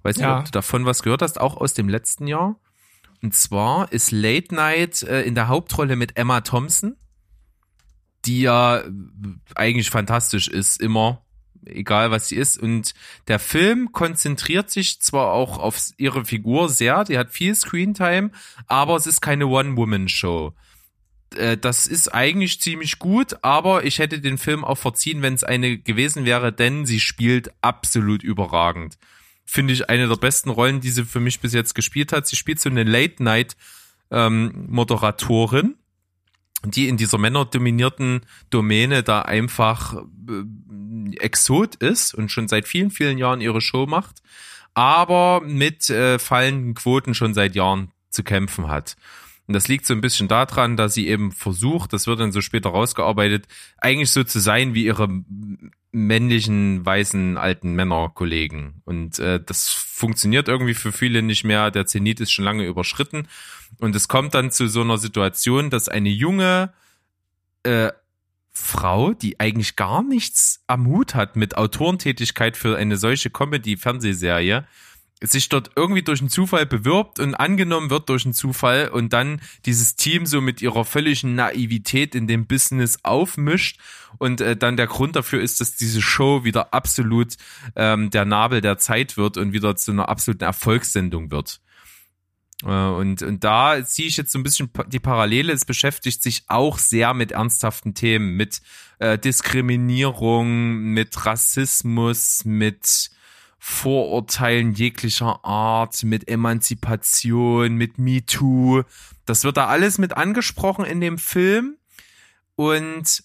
Weiß 0.03 0.17
nicht, 0.17 0.23
Ja. 0.25 0.39
ob 0.39 0.45
du 0.45 0.51
davon 0.51 0.85
was 0.85 1.01
gehört 1.03 1.21
hast, 1.21 1.39
auch 1.41 1.57
aus 1.57 1.73
dem 1.73 1.89
letzten 1.89 2.27
Jahr. 2.27 2.59
Und 3.23 3.33
zwar 3.33 3.91
ist 3.91 4.11
Late 4.11 4.53
Night 4.53 5.01
äh, 5.03 5.23
in 5.23 5.33
der 5.33 5.47
Hauptrolle 5.47 5.95
mit 5.95 6.17
Emma 6.17 6.41
Thompson, 6.41 6.95
die 8.25 8.41
ja 8.41 8.77
äh, 8.77 8.91
eigentlich 9.55 9.89
fantastisch 9.89 10.47
ist, 10.47 10.79
immer, 10.79 11.25
egal 11.65 12.11
was 12.11 12.27
sie 12.27 12.35
ist. 12.35 12.57
Und 12.59 12.93
der 13.27 13.39
Film 13.39 13.91
konzentriert 13.91 14.69
sich 14.69 15.01
zwar 15.01 15.31
auch 15.33 15.57
auf 15.57 15.79
ihre 15.97 16.23
Figur 16.25 16.69
sehr, 16.69 17.03
die 17.05 17.17
hat 17.17 17.31
viel 17.31 17.55
Screentime, 17.55 18.29
aber 18.67 18.95
es 18.95 19.07
ist 19.07 19.21
keine 19.21 19.47
One-Woman-Show. 19.47 20.53
Äh, 21.35 21.57
Das 21.57 21.87
ist 21.87 22.13
eigentlich 22.13 22.61
ziemlich 22.61 22.99
gut, 22.99 23.43
aber 23.43 23.83
ich 23.83 23.99
hätte 23.99 24.21
den 24.21 24.37
Film 24.37 24.63
auch 24.63 24.77
verziehen, 24.77 25.21
wenn 25.21 25.33
es 25.33 25.43
eine 25.43 25.77
gewesen 25.77 26.25
wäre, 26.25 26.53
denn 26.53 26.85
sie 26.85 26.99
spielt 26.99 27.51
absolut 27.61 28.23
überragend 28.23 28.97
finde 29.47 29.73
ich, 29.73 29.89
eine 29.89 30.07
der 30.07 30.17
besten 30.17 30.49
Rollen, 30.49 30.81
die 30.81 30.89
sie 30.89 31.05
für 31.05 31.21
mich 31.21 31.39
bis 31.39 31.53
jetzt 31.53 31.73
gespielt 31.73 32.11
hat. 32.11 32.27
Sie 32.27 32.35
spielt 32.35 32.59
so 32.59 32.69
eine 32.69 32.83
Late-Night-Moderatorin, 32.83 35.75
die 36.65 36.89
in 36.89 36.97
dieser 36.97 37.17
männerdominierten 37.17 38.25
Domäne 38.49 39.03
da 39.03 39.21
einfach 39.21 39.95
äh, 39.95 40.01
Exot 41.19 41.75
ist 41.75 42.13
und 42.13 42.29
schon 42.29 42.49
seit 42.49 42.67
vielen, 42.67 42.91
vielen 42.91 43.17
Jahren 43.17 43.39
ihre 43.39 43.61
Show 43.61 43.85
macht, 43.87 44.21
aber 44.73 45.39
mit 45.41 45.89
äh, 45.89 46.19
fallenden 46.19 46.73
Quoten 46.73 47.13
schon 47.13 47.33
seit 47.33 47.55
Jahren 47.55 47.91
zu 48.09 48.23
kämpfen 48.23 48.67
hat. 48.67 48.97
Und 49.47 49.53
das 49.53 49.69
liegt 49.69 49.85
so 49.85 49.93
ein 49.93 50.01
bisschen 50.01 50.27
daran, 50.27 50.75
dass 50.75 50.93
sie 50.93 51.07
eben 51.07 51.31
versucht, 51.31 51.93
das 51.93 52.05
wird 52.05 52.19
dann 52.19 52.33
so 52.33 52.41
später 52.41 52.69
rausgearbeitet, 52.69 53.47
eigentlich 53.77 54.11
so 54.11 54.23
zu 54.25 54.39
sein 54.39 54.73
wie 54.73 54.85
ihre 54.85 55.07
männlichen, 55.91 56.85
weißen, 56.85 57.37
alten 57.37 57.73
Männerkollegen. 57.73 58.81
Und 58.83 59.19
äh, 59.19 59.41
das 59.43 59.69
funktioniert 59.69 60.49
irgendwie 60.49 60.73
für 60.73 60.91
viele 60.91 61.21
nicht 61.21 61.45
mehr. 61.45 61.71
Der 61.71 61.85
Zenit 61.85 62.19
ist 62.19 62.31
schon 62.31 62.45
lange 62.45 62.65
überschritten. 62.65 63.27
Und 63.79 63.95
es 63.95 64.09
kommt 64.09 64.33
dann 64.33 64.51
zu 64.51 64.67
so 64.67 64.81
einer 64.81 64.97
Situation, 64.97 65.69
dass 65.69 65.87
eine 65.87 66.09
junge 66.09 66.73
äh, 67.63 67.91
Frau, 68.51 69.13
die 69.13 69.39
eigentlich 69.39 69.75
gar 69.75 70.03
nichts 70.03 70.63
am 70.67 70.87
Hut 70.87 71.15
hat 71.15 71.35
mit 71.35 71.57
Autorentätigkeit 71.57 72.57
für 72.57 72.75
eine 72.75 72.97
solche 72.97 73.29
Comedy-Fernsehserie, 73.29 74.65
sich 75.21 75.49
dort 75.49 75.71
irgendwie 75.75 76.03
durch 76.03 76.19
einen 76.19 76.29
Zufall 76.29 76.65
bewirbt 76.65 77.19
und 77.19 77.33
angenommen 77.35 77.89
wird 77.89 78.09
durch 78.09 78.25
einen 78.25 78.33
Zufall 78.33 78.89
und 78.89 79.13
dann 79.13 79.41
dieses 79.65 79.95
Team 79.95 80.25
so 80.25 80.41
mit 80.41 80.61
ihrer 80.61 80.85
völligen 80.85 81.35
Naivität 81.35 82.13
in 82.13 82.27
dem 82.27 82.45
Business 82.45 82.99
aufmischt 83.03 83.79
und 84.19 84.41
äh, 84.41 84.55
dann 84.55 84.77
der 84.77 84.87
Grund 84.87 85.15
dafür 85.15 85.41
ist, 85.41 85.59
dass 85.59 85.75
diese 85.75 86.01
Show 86.01 86.43
wieder 86.43 86.73
absolut 86.73 87.35
ähm, 87.75 88.09
der 88.11 88.25
Nabel 88.25 88.61
der 88.61 88.77
Zeit 88.77 89.17
wird 89.17 89.37
und 89.37 89.53
wieder 89.53 89.75
zu 89.75 89.91
einer 89.91 90.07
absoluten 90.09 90.43
Erfolgssendung 90.43 91.31
wird. 91.31 91.61
Äh, 92.63 92.67
Und, 92.67 93.21
und 93.21 93.43
da 93.43 93.83
ziehe 93.83 94.07
ich 94.07 94.17
jetzt 94.17 94.31
so 94.31 94.39
ein 94.39 94.43
bisschen 94.43 94.69
die 94.87 94.99
Parallele. 94.99 95.53
Es 95.53 95.65
beschäftigt 95.65 96.21
sich 96.21 96.43
auch 96.47 96.77
sehr 96.77 97.13
mit 97.13 97.31
ernsthaften 97.31 97.93
Themen, 97.93 98.35
mit 98.35 98.61
äh, 98.99 99.17
Diskriminierung, 99.17 100.77
mit 100.77 101.25
Rassismus, 101.25 102.45
mit 102.45 103.11
Vorurteilen 103.59 104.73
jeglicher 104.73 105.43
Art, 105.43 106.03
mit 106.03 106.27
Emanzipation, 106.27 107.75
mit 107.75 107.97
MeToo. 107.97 108.83
Das 109.25 109.43
wird 109.43 109.57
da 109.57 109.67
alles 109.67 109.97
mit 109.97 110.15
angesprochen 110.15 110.85
in 110.85 111.01
dem 111.01 111.17
Film. 111.17 111.77
Und 112.55 113.23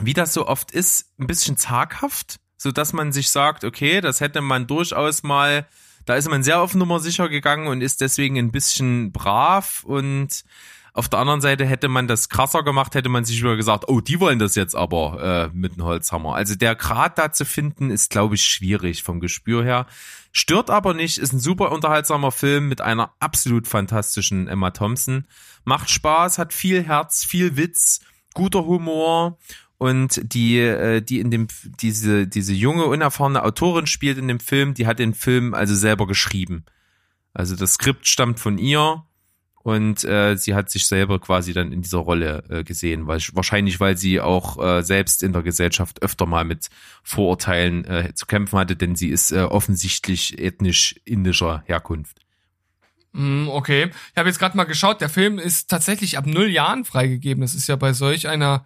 wie 0.00 0.14
das 0.14 0.32
so 0.32 0.46
oft 0.46 0.70
ist, 0.70 1.06
ein 1.18 1.26
bisschen 1.26 1.56
zaghaft, 1.56 2.38
so 2.56 2.72
dass 2.72 2.92
man 2.92 3.12
sich 3.12 3.30
sagt, 3.30 3.64
okay, 3.64 4.00
das 4.00 4.20
hätte 4.20 4.40
man 4.40 4.66
durchaus 4.66 5.22
mal, 5.22 5.66
da 6.04 6.14
ist 6.14 6.28
man 6.28 6.42
sehr 6.42 6.60
auf 6.60 6.74
Nummer 6.74 7.00
sicher 7.00 7.28
gegangen 7.28 7.66
und 7.66 7.80
ist 7.80 8.00
deswegen 8.00 8.38
ein 8.38 8.52
bisschen 8.52 9.12
brav 9.12 9.84
und 9.84 10.44
auf 10.96 11.10
der 11.10 11.18
anderen 11.18 11.42
Seite 11.42 11.66
hätte 11.66 11.88
man 11.88 12.08
das 12.08 12.30
krasser 12.30 12.62
gemacht, 12.62 12.94
hätte 12.94 13.10
man 13.10 13.24
sich 13.24 13.38
wieder 13.42 13.56
gesagt, 13.56 13.84
oh, 13.88 14.00
die 14.00 14.18
wollen 14.18 14.38
das 14.38 14.54
jetzt 14.54 14.74
aber 14.74 15.50
äh, 15.52 15.56
mit 15.56 15.74
einem 15.74 15.84
Holzhammer. 15.84 16.34
Also 16.34 16.54
der 16.54 16.74
Grad 16.74 17.18
da 17.18 17.32
zu 17.32 17.44
finden, 17.44 17.90
ist, 17.90 18.10
glaube 18.10 18.34
ich, 18.34 18.44
schwierig 18.44 19.02
vom 19.02 19.20
Gespür 19.20 19.62
her. 19.62 19.86
Stört 20.32 20.70
aber 20.70 20.94
nicht, 20.94 21.18
ist 21.18 21.34
ein 21.34 21.38
super 21.38 21.70
unterhaltsamer 21.70 22.32
Film 22.32 22.68
mit 22.68 22.80
einer 22.80 23.12
absolut 23.20 23.68
fantastischen 23.68 24.48
Emma 24.48 24.70
Thompson. 24.70 25.26
Macht 25.64 25.90
Spaß, 25.90 26.38
hat 26.38 26.54
viel 26.54 26.82
Herz, 26.82 27.24
viel 27.24 27.58
Witz, 27.58 28.00
guter 28.32 28.64
Humor 28.64 29.38
und 29.76 30.20
die, 30.32 30.58
äh, 30.58 31.02
die 31.02 31.20
in 31.20 31.30
dem, 31.30 31.48
diese, 31.80 32.26
diese 32.26 32.54
junge, 32.54 32.86
unerfahrene 32.86 33.42
Autorin 33.42 33.86
spielt 33.86 34.16
in 34.16 34.28
dem 34.28 34.40
Film, 34.40 34.72
die 34.72 34.86
hat 34.86 34.98
den 34.98 35.12
Film 35.12 35.52
also 35.52 35.74
selber 35.74 36.06
geschrieben. 36.06 36.64
Also 37.34 37.54
das 37.54 37.74
Skript 37.74 38.08
stammt 38.08 38.40
von 38.40 38.56
ihr 38.56 39.04
und 39.66 40.04
äh, 40.04 40.36
sie 40.36 40.54
hat 40.54 40.70
sich 40.70 40.86
selber 40.86 41.18
quasi 41.18 41.52
dann 41.52 41.72
in 41.72 41.82
dieser 41.82 41.98
Rolle 41.98 42.44
äh, 42.48 42.62
gesehen, 42.62 43.08
weil 43.08 43.18
wahrscheinlich, 43.32 43.80
weil 43.80 43.96
sie 43.96 44.20
auch 44.20 44.64
äh, 44.64 44.84
selbst 44.84 45.24
in 45.24 45.32
der 45.32 45.42
Gesellschaft 45.42 46.02
öfter 46.02 46.24
mal 46.24 46.44
mit 46.44 46.68
Vorurteilen 47.02 47.84
äh, 47.84 48.14
zu 48.14 48.26
kämpfen 48.26 48.60
hatte, 48.60 48.76
denn 48.76 48.94
sie 48.94 49.08
ist 49.08 49.32
äh, 49.32 49.40
offensichtlich 49.40 50.38
ethnisch 50.38 50.94
indischer 51.04 51.64
Herkunft. 51.66 52.20
Mm, 53.10 53.48
Okay. 53.48 53.90
Ich 54.12 54.16
habe 54.16 54.28
jetzt 54.28 54.38
gerade 54.38 54.56
mal 54.56 54.64
geschaut, 54.64 55.00
der 55.00 55.08
Film 55.08 55.40
ist 55.40 55.68
tatsächlich 55.68 56.16
ab 56.16 56.26
null 56.26 56.48
Jahren 56.48 56.84
freigegeben. 56.84 57.40
Das 57.40 57.56
ist 57.56 57.66
ja 57.66 57.74
bei 57.74 57.92
solch 57.92 58.28
einer 58.28 58.64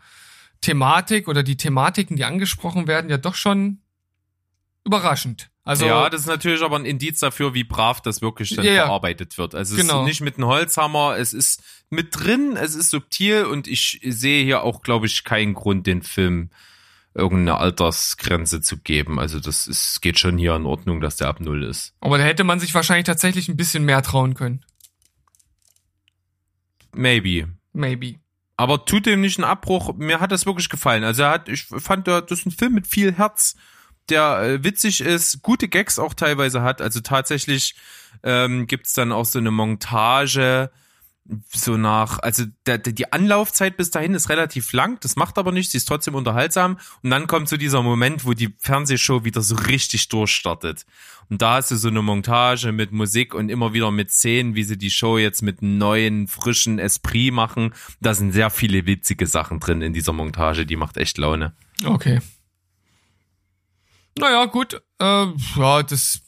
Thematik 0.60 1.28
oder 1.28 1.42
die 1.42 1.56
Thematiken, 1.56 2.18
die 2.18 2.26
angesprochen 2.26 2.86
werden, 2.86 3.08
ja 3.08 3.16
doch 3.16 3.36
schon 3.36 3.78
überraschend. 4.84 5.50
Also 5.70 5.86
ja, 5.86 6.10
das 6.10 6.22
ist 6.22 6.26
natürlich 6.26 6.62
aber 6.62 6.76
ein 6.76 6.84
Indiz 6.84 7.20
dafür, 7.20 7.54
wie 7.54 7.62
brav 7.62 8.00
das 8.00 8.20
wirklich 8.22 8.56
dann 8.56 8.64
ja. 8.64 8.86
verarbeitet 8.86 9.38
wird. 9.38 9.54
Also 9.54 9.76
es 9.76 9.80
Genau. 9.80 10.00
ist 10.02 10.08
nicht 10.08 10.20
mit 10.20 10.36
einem 10.36 10.46
Holzhammer, 10.48 11.16
es 11.16 11.32
ist 11.32 11.62
mit 11.90 12.08
drin, 12.12 12.56
es 12.56 12.74
ist 12.74 12.90
subtil 12.90 13.44
und 13.44 13.68
ich 13.68 14.00
sehe 14.04 14.42
hier 14.42 14.62
auch, 14.64 14.82
glaube 14.82 15.06
ich, 15.06 15.22
keinen 15.22 15.54
Grund, 15.54 15.86
den 15.86 16.02
Film 16.02 16.50
irgendeine 17.14 17.58
Altersgrenze 17.58 18.60
zu 18.60 18.78
geben. 18.78 19.20
Also 19.20 19.38
das 19.38 19.68
ist, 19.68 20.02
geht 20.02 20.18
schon 20.18 20.38
hier 20.38 20.56
in 20.56 20.66
Ordnung, 20.66 21.00
dass 21.00 21.16
der 21.16 21.28
ab 21.28 21.38
Null 21.38 21.62
ist. 21.62 21.94
aber 22.00 22.18
da 22.18 22.24
hätte 22.24 22.42
man 22.42 22.58
sich 22.58 22.74
wahrscheinlich 22.74 23.06
tatsächlich 23.06 23.48
ein 23.48 23.56
bisschen 23.56 23.84
mehr 23.84 24.02
trauen 24.02 24.34
können. 24.34 24.64
maybe. 26.92 27.48
Maybe. 27.72 28.16
Aber 28.56 28.84
tut 28.84 29.06
dem 29.06 29.20
nicht 29.20 29.38
einen 29.38 29.44
Abbruch. 29.44 29.94
Mir 29.96 30.18
hat 30.20 30.32
das 30.32 30.44
wirklich 30.46 30.68
gefallen. 30.68 31.04
Also 31.04 31.22
er 31.22 31.30
hat, 31.30 31.48
ich 31.48 31.64
fand, 31.64 32.08
das 32.08 32.24
ist 32.30 32.46
ein 32.46 32.50
Film 32.50 32.74
mit 32.74 32.86
viel 32.86 33.12
Herz, 33.12 33.54
der 34.10 34.40
äh, 34.42 34.64
witzig 34.64 35.00
ist, 35.00 35.42
gute 35.42 35.68
Gags 35.68 35.98
auch 35.98 36.14
teilweise 36.14 36.62
hat. 36.62 36.80
Also 36.80 37.00
tatsächlich 37.00 37.74
ähm, 38.22 38.66
gibt's 38.66 38.92
dann 38.94 39.12
auch 39.12 39.24
so 39.24 39.38
eine 39.38 39.50
Montage, 39.50 40.70
so 41.52 41.76
nach, 41.76 42.18
also 42.18 42.44
der, 42.66 42.78
der, 42.78 42.92
die 42.92 43.12
Anlaufzeit 43.12 43.76
bis 43.76 43.90
dahin 43.90 44.14
ist 44.14 44.28
relativ 44.28 44.72
lang, 44.72 44.98
das 45.00 45.16
macht 45.16 45.38
aber 45.38 45.52
nichts, 45.52 45.72
sie 45.72 45.78
ist 45.78 45.86
trotzdem 45.86 46.14
unterhaltsam. 46.14 46.78
Und 47.02 47.10
dann 47.10 47.26
kommt 47.26 47.48
so 47.48 47.56
dieser 47.56 47.82
Moment, 47.82 48.24
wo 48.24 48.32
die 48.32 48.54
Fernsehshow 48.58 49.24
wieder 49.24 49.42
so 49.42 49.54
richtig 49.54 50.08
durchstartet. 50.08 50.86
Und 51.28 51.42
da 51.42 51.54
hast 51.54 51.70
du 51.70 51.76
so 51.76 51.88
eine 51.88 52.02
Montage 52.02 52.72
mit 52.72 52.90
Musik 52.90 53.34
und 53.34 53.48
immer 53.50 53.72
wieder 53.72 53.90
mit 53.92 54.10
Szenen, 54.10 54.54
wie 54.56 54.64
sie 54.64 54.76
die 54.76 54.90
Show 54.90 55.18
jetzt 55.18 55.42
mit 55.42 55.62
neuen, 55.62 56.26
frischen 56.26 56.78
Esprit 56.80 57.32
machen. 57.32 57.72
Da 58.00 58.14
sind 58.14 58.32
sehr 58.32 58.50
viele 58.50 58.86
witzige 58.86 59.26
Sachen 59.26 59.60
drin 59.60 59.82
in 59.82 59.92
dieser 59.92 60.12
Montage, 60.12 60.66
die 60.66 60.76
macht 60.76 60.96
echt 60.96 61.18
Laune. 61.18 61.52
Okay. 61.84 62.20
Naja, 64.18 64.44
gut. 64.46 64.82
Äh, 64.98 65.26
ja, 65.56 65.82
das 65.82 66.22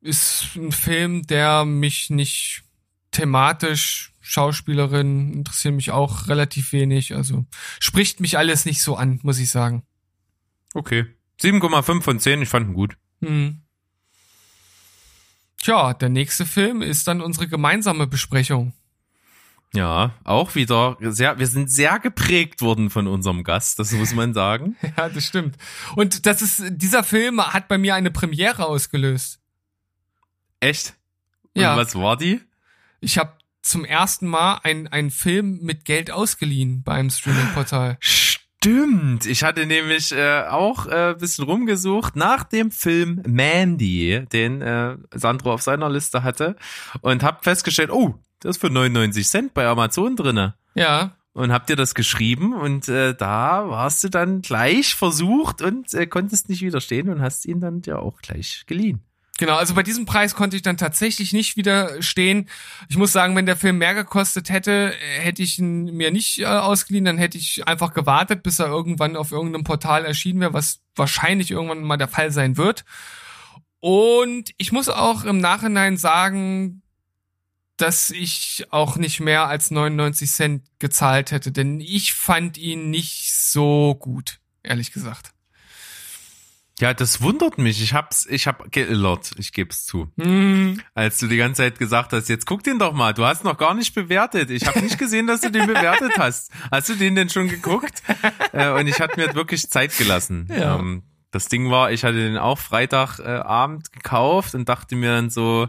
ist 0.00 0.56
ein 0.56 0.72
Film, 0.72 1.26
der 1.26 1.64
mich 1.64 2.10
nicht 2.10 2.62
thematisch, 3.10 4.14
Schauspielerin 4.20 5.32
interessieren 5.32 5.76
mich 5.76 5.90
auch 5.90 6.28
relativ 6.28 6.72
wenig. 6.72 7.14
Also 7.14 7.46
spricht 7.80 8.20
mich 8.20 8.36
alles 8.36 8.64
nicht 8.64 8.82
so 8.82 8.96
an, 8.96 9.20
muss 9.22 9.38
ich 9.38 9.50
sagen. 9.50 9.82
Okay. 10.74 11.06
7,5 11.40 12.02
von 12.02 12.20
10, 12.20 12.42
ich 12.42 12.48
fand 12.48 12.68
ihn 12.68 12.74
gut. 12.74 12.96
Hm. 13.22 13.62
Tja, 15.62 15.94
der 15.94 16.08
nächste 16.08 16.46
Film 16.46 16.82
ist 16.82 17.08
dann 17.08 17.20
unsere 17.20 17.48
gemeinsame 17.48 18.06
Besprechung. 18.06 18.72
Ja, 19.74 20.14
auch 20.24 20.54
wieder 20.54 20.96
sehr, 21.00 21.38
wir 21.38 21.46
sind 21.46 21.70
sehr 21.70 21.98
geprägt 21.98 22.62
worden 22.62 22.88
von 22.88 23.06
unserem 23.06 23.44
Gast, 23.44 23.78
das 23.78 23.92
muss 23.92 24.14
man 24.14 24.32
sagen. 24.34 24.76
Ja, 24.96 25.08
das 25.08 25.24
stimmt. 25.26 25.56
Und 25.94 26.24
das 26.26 26.40
ist, 26.42 26.62
dieser 26.70 27.04
Film 27.04 27.40
hat 27.42 27.68
bei 27.68 27.76
mir 27.76 27.94
eine 27.94 28.10
Premiere 28.10 28.66
ausgelöst. 28.66 29.40
Echt? 30.60 30.94
Und 31.54 31.62
Ja. 31.62 31.76
was 31.76 31.94
war 31.94 32.16
die? 32.16 32.40
Ich 33.00 33.18
habe 33.18 33.34
zum 33.62 33.84
ersten 33.84 34.26
Mal 34.26 34.60
einen 34.62 35.10
Film 35.10 35.58
mit 35.62 35.84
Geld 35.84 36.10
ausgeliehen 36.10 36.82
bei 36.82 36.94
einem 36.94 37.10
Streaming-Portal. 37.10 37.98
Stimmt. 38.00 39.26
Ich 39.26 39.44
hatte 39.44 39.66
nämlich 39.66 40.12
äh, 40.12 40.44
auch 40.48 40.86
äh, 40.86 41.14
bisschen 41.18 41.44
rumgesucht 41.44 42.16
nach 42.16 42.44
dem 42.44 42.70
Film 42.70 43.22
Mandy, 43.26 44.24
den 44.32 44.62
äh, 44.62 44.96
Sandro 45.14 45.52
auf 45.52 45.62
seiner 45.62 45.90
Liste 45.90 46.22
hatte 46.22 46.56
und 47.02 47.22
hab 47.22 47.44
festgestellt, 47.44 47.90
oh, 47.90 48.18
das 48.40 48.56
ist 48.56 48.60
für 48.60 48.70
99 48.70 49.26
Cent 49.26 49.54
bei 49.54 49.66
Amazon 49.66 50.16
drinne. 50.16 50.54
Ja, 50.74 51.16
Und 51.32 51.52
hab 51.52 51.66
dir 51.66 51.76
das 51.76 51.94
geschrieben 51.94 52.52
und 52.54 52.88
äh, 52.88 53.14
da 53.14 53.68
warst 53.68 54.02
du 54.04 54.08
dann 54.08 54.42
gleich 54.42 54.94
versucht 54.94 55.62
und 55.62 55.92
äh, 55.94 56.06
konntest 56.06 56.48
nicht 56.48 56.62
widerstehen 56.62 57.08
und 57.08 57.20
hast 57.20 57.46
ihn 57.46 57.60
dann 57.60 57.82
ja 57.84 57.98
auch 57.98 58.20
gleich 58.22 58.64
geliehen. 58.66 59.00
genau. 59.38 59.56
Also 59.56 59.74
bei 59.74 59.82
diesem 59.84 60.04
Preis 60.04 60.34
konnte 60.34 60.56
ich 60.56 60.62
dann 60.62 60.76
tatsächlich 60.76 61.32
nicht 61.32 61.56
widerstehen. 61.56 62.48
Ich 62.88 62.96
muss 62.96 63.12
sagen, 63.12 63.36
wenn 63.36 63.46
der 63.46 63.56
Film 63.56 63.78
mehr 63.78 63.94
gekostet 63.94 64.50
hätte, 64.50 64.92
äh, 64.94 65.20
hätte 65.20 65.42
ich 65.42 65.58
ihn 65.58 65.84
mir 65.96 66.10
nicht 66.10 66.38
äh, 66.40 66.46
ausgeliehen, 66.46 67.04
dann 67.04 67.18
hätte 67.18 67.38
ich 67.38 67.66
einfach 67.68 67.92
gewartet, 67.94 68.42
bis 68.42 68.58
er 68.58 68.66
irgendwann 68.66 69.16
auf 69.16 69.30
irgendeinem 69.30 69.64
Portal 69.64 70.04
erschienen 70.04 70.40
wäre, 70.40 70.54
was 70.54 70.80
wahrscheinlich 70.96 71.50
irgendwann 71.52 71.82
mal 71.84 71.96
der 71.96 72.08
Fall 72.08 72.32
sein 72.32 72.56
wird. 72.56 72.84
Und 73.80 74.50
ich 74.58 74.72
muss 74.72 74.88
auch 74.88 75.24
im 75.24 75.38
Nachhinein 75.38 75.96
sagen, 75.96 76.82
dass 77.78 78.10
ich 78.10 78.66
auch 78.70 78.96
nicht 78.96 79.20
mehr 79.20 79.46
als 79.48 79.70
99 79.70 80.30
Cent 80.30 80.62
gezahlt 80.78 81.30
hätte, 81.30 81.52
denn 81.52 81.80
ich 81.80 82.12
fand 82.14 82.58
ihn 82.58 82.90
nicht 82.90 83.34
so 83.34 83.94
gut, 83.94 84.40
ehrlich 84.62 84.92
gesagt. 84.92 85.32
Ja, 86.80 86.94
das 86.94 87.20
wundert 87.20 87.58
mich. 87.58 87.82
Ich 87.82 87.92
hab's, 87.92 88.24
ich 88.30 88.46
hab 88.46 88.70
geillert, 88.70 89.32
ich 89.36 89.52
geb's 89.52 89.84
zu. 89.84 90.12
Hm, 90.16 90.80
Als 90.94 91.18
du 91.18 91.26
die 91.26 91.36
ganze 91.36 91.62
Zeit 91.62 91.78
gesagt 91.80 92.12
hast, 92.12 92.28
jetzt 92.28 92.46
guck 92.46 92.62
den 92.62 92.78
doch 92.78 92.92
mal, 92.92 93.12
du 93.14 93.24
hast 93.24 93.42
noch 93.42 93.58
gar 93.58 93.74
nicht 93.74 93.94
bewertet. 93.94 94.50
Ich 94.50 94.64
habe 94.66 94.80
nicht 94.80 94.96
gesehen, 94.96 95.26
dass 95.26 95.40
du 95.40 95.50
den 95.50 95.66
bewertet 95.66 96.12
hast. 96.18 96.52
Hast 96.70 96.88
du 96.88 96.94
den 96.94 97.16
denn 97.16 97.30
schon 97.30 97.48
geguckt? 97.48 98.02
äh, 98.52 98.70
und 98.70 98.86
ich 98.86 99.00
hatte 99.00 99.18
mir 99.18 99.34
wirklich 99.34 99.68
Zeit 99.70 99.96
gelassen. 99.98 100.46
Ja. 100.50 100.78
Ähm, 100.78 101.02
das 101.32 101.48
Ding 101.48 101.68
war, 101.68 101.90
ich 101.90 102.04
hatte 102.04 102.16
den 102.16 102.38
auch 102.38 102.58
Freitagabend 102.60 103.26
äh, 103.26 103.40
Abend 103.40 103.92
gekauft 103.92 104.54
und 104.54 104.68
dachte 104.68 104.94
mir 104.94 105.10
dann 105.10 105.30
so, 105.30 105.68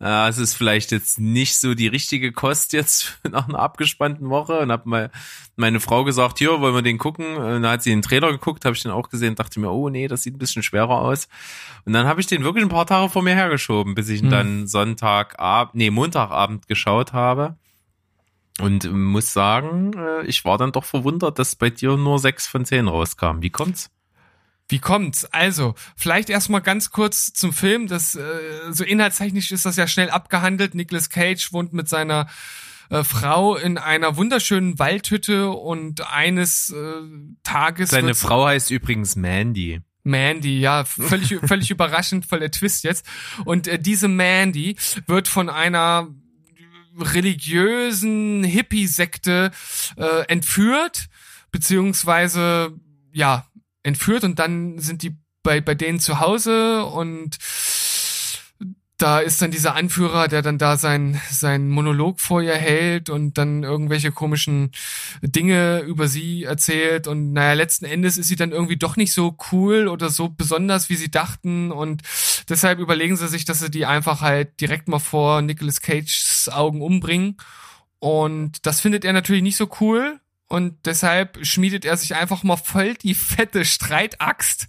äh, 0.00 0.28
es 0.28 0.38
ist 0.38 0.54
vielleicht 0.54 0.92
jetzt 0.92 1.20
nicht 1.20 1.56
so 1.58 1.74
die 1.74 1.86
richtige 1.88 2.32
Kost 2.32 2.72
jetzt 2.72 3.18
nach 3.30 3.48
einer 3.48 3.58
abgespannten 3.58 4.30
Woche 4.30 4.60
und 4.60 4.72
habe 4.72 4.88
mal 4.88 5.10
meine 5.56 5.78
Frau 5.80 6.04
gesagt, 6.04 6.38
hier, 6.38 6.60
wollen 6.60 6.74
wir 6.74 6.82
den 6.82 6.96
gucken? 6.98 7.36
Und 7.36 7.62
dann 7.62 7.66
hat 7.66 7.82
sie 7.82 7.90
den 7.90 8.02
Trailer 8.02 8.32
geguckt, 8.32 8.64
habe 8.64 8.74
ich 8.74 8.82
den 8.82 8.92
auch 8.92 9.10
gesehen, 9.10 9.34
dachte 9.34 9.60
mir, 9.60 9.70
oh 9.70 9.90
nee, 9.90 10.08
das 10.08 10.22
sieht 10.22 10.34
ein 10.34 10.38
bisschen 10.38 10.62
schwerer 10.62 11.00
aus. 11.02 11.28
Und 11.84 11.92
dann 11.92 12.06
habe 12.06 12.20
ich 12.20 12.26
den 12.26 12.44
wirklich 12.44 12.64
ein 12.64 12.70
paar 12.70 12.86
Tage 12.86 13.10
vor 13.10 13.22
mir 13.22 13.34
hergeschoben, 13.34 13.94
bis 13.94 14.08
ich 14.08 14.20
ihn 14.20 14.26
Hm. 14.26 14.30
dann 14.30 14.66
Sonntagabend, 14.66 15.74
nee, 15.74 15.90
Montagabend 15.90 16.66
geschaut 16.66 17.12
habe. 17.12 17.56
Und 18.60 18.90
muss 18.92 19.32
sagen, 19.32 19.92
äh, 19.94 20.24
ich 20.26 20.44
war 20.44 20.58
dann 20.58 20.72
doch 20.72 20.84
verwundert, 20.84 21.38
dass 21.38 21.56
bei 21.56 21.70
dir 21.70 21.96
nur 21.96 22.18
sechs 22.18 22.46
von 22.46 22.64
zehn 22.64 22.88
rauskam. 22.88 23.40
Wie 23.40 23.50
kommt's? 23.50 23.90
Wie 24.70 24.78
kommt's? 24.78 25.24
Also, 25.26 25.74
vielleicht 25.96 26.30
erstmal 26.30 26.60
ganz 26.60 26.90
kurz 26.90 27.32
zum 27.32 27.52
Film. 27.52 27.88
Das 27.88 28.14
äh, 28.14 28.22
so 28.70 28.84
inhaltstechnisch 28.84 29.50
ist 29.50 29.66
das 29.66 29.76
ja 29.76 29.86
schnell 29.86 30.10
abgehandelt. 30.10 30.74
Nicolas 30.74 31.10
Cage 31.10 31.52
wohnt 31.52 31.72
mit 31.72 31.88
seiner 31.88 32.28
äh, 32.90 33.04
Frau 33.04 33.56
in 33.56 33.78
einer 33.78 34.16
wunderschönen 34.16 34.78
Waldhütte 34.78 35.50
und 35.50 36.06
eines 36.12 36.70
äh, 36.70 36.76
Tages 37.42 37.90
Seine 37.90 38.14
Frau 38.14 38.46
heißt 38.46 38.70
übrigens 38.70 39.16
Mandy. 39.16 39.80
Mandy, 40.02 40.60
ja, 40.60 40.84
völlig 40.84 41.38
völlig 41.44 41.70
überraschend, 41.70 42.26
voll 42.26 42.40
der 42.40 42.50
Twist 42.50 42.84
jetzt. 42.84 43.06
Und 43.44 43.68
äh, 43.68 43.78
diese 43.78 44.08
Mandy 44.08 44.76
wird 45.06 45.28
von 45.28 45.48
einer 45.48 46.08
religiösen 46.98 48.44
Hippie-Sekte 48.44 49.50
äh, 49.96 50.26
entführt, 50.26 51.06
beziehungsweise 51.50 52.72
ja 53.12 53.46
entführt 53.82 54.24
und 54.24 54.38
dann 54.38 54.78
sind 54.78 55.02
die 55.02 55.16
bei 55.42 55.60
bei 55.60 55.74
denen 55.74 56.00
zu 56.00 56.20
Hause 56.20 56.84
und 56.84 57.38
da 59.00 59.18
ist 59.20 59.40
dann 59.40 59.50
dieser 59.50 59.74
Anführer, 59.76 60.28
der 60.28 60.42
dann 60.42 60.58
da 60.58 60.76
sein 60.76 61.20
sein 61.30 61.70
Monolog 61.70 62.20
vor 62.20 62.42
ihr 62.42 62.54
hält 62.54 63.08
und 63.08 63.38
dann 63.38 63.62
irgendwelche 63.62 64.12
komischen 64.12 64.72
Dinge 65.22 65.80
über 65.80 66.06
sie 66.06 66.44
erzählt 66.44 67.06
und 67.06 67.32
naja, 67.32 67.54
letzten 67.54 67.86
Endes 67.86 68.18
ist 68.18 68.28
sie 68.28 68.36
dann 68.36 68.52
irgendwie 68.52 68.76
doch 68.76 68.96
nicht 68.96 69.14
so 69.14 69.36
cool 69.52 69.88
oder 69.88 70.10
so 70.10 70.28
besonders, 70.28 70.90
wie 70.90 70.96
sie 70.96 71.10
dachten 71.10 71.72
und 71.72 72.02
deshalb 72.48 72.78
überlegen 72.78 73.16
sie 73.16 73.28
sich, 73.28 73.46
dass 73.46 73.60
sie 73.60 73.70
die 73.70 73.86
einfach 73.86 74.20
halt 74.20 74.60
direkt 74.60 74.88
mal 74.88 74.98
vor 74.98 75.40
Nicolas 75.40 75.80
Cages 75.80 76.50
Augen 76.52 76.82
umbringen 76.82 77.38
und 78.00 78.66
das 78.66 78.80
findet 78.80 79.06
er 79.06 79.14
natürlich 79.14 79.42
nicht 79.42 79.56
so 79.56 79.70
cool 79.80 80.19
und 80.50 80.74
deshalb 80.84 81.38
schmiedet 81.46 81.84
er 81.84 81.96
sich 81.96 82.14
einfach 82.14 82.42
mal 82.42 82.56
voll 82.56 82.94
die 82.94 83.14
fette 83.14 83.64
Streitaxt 83.64 84.66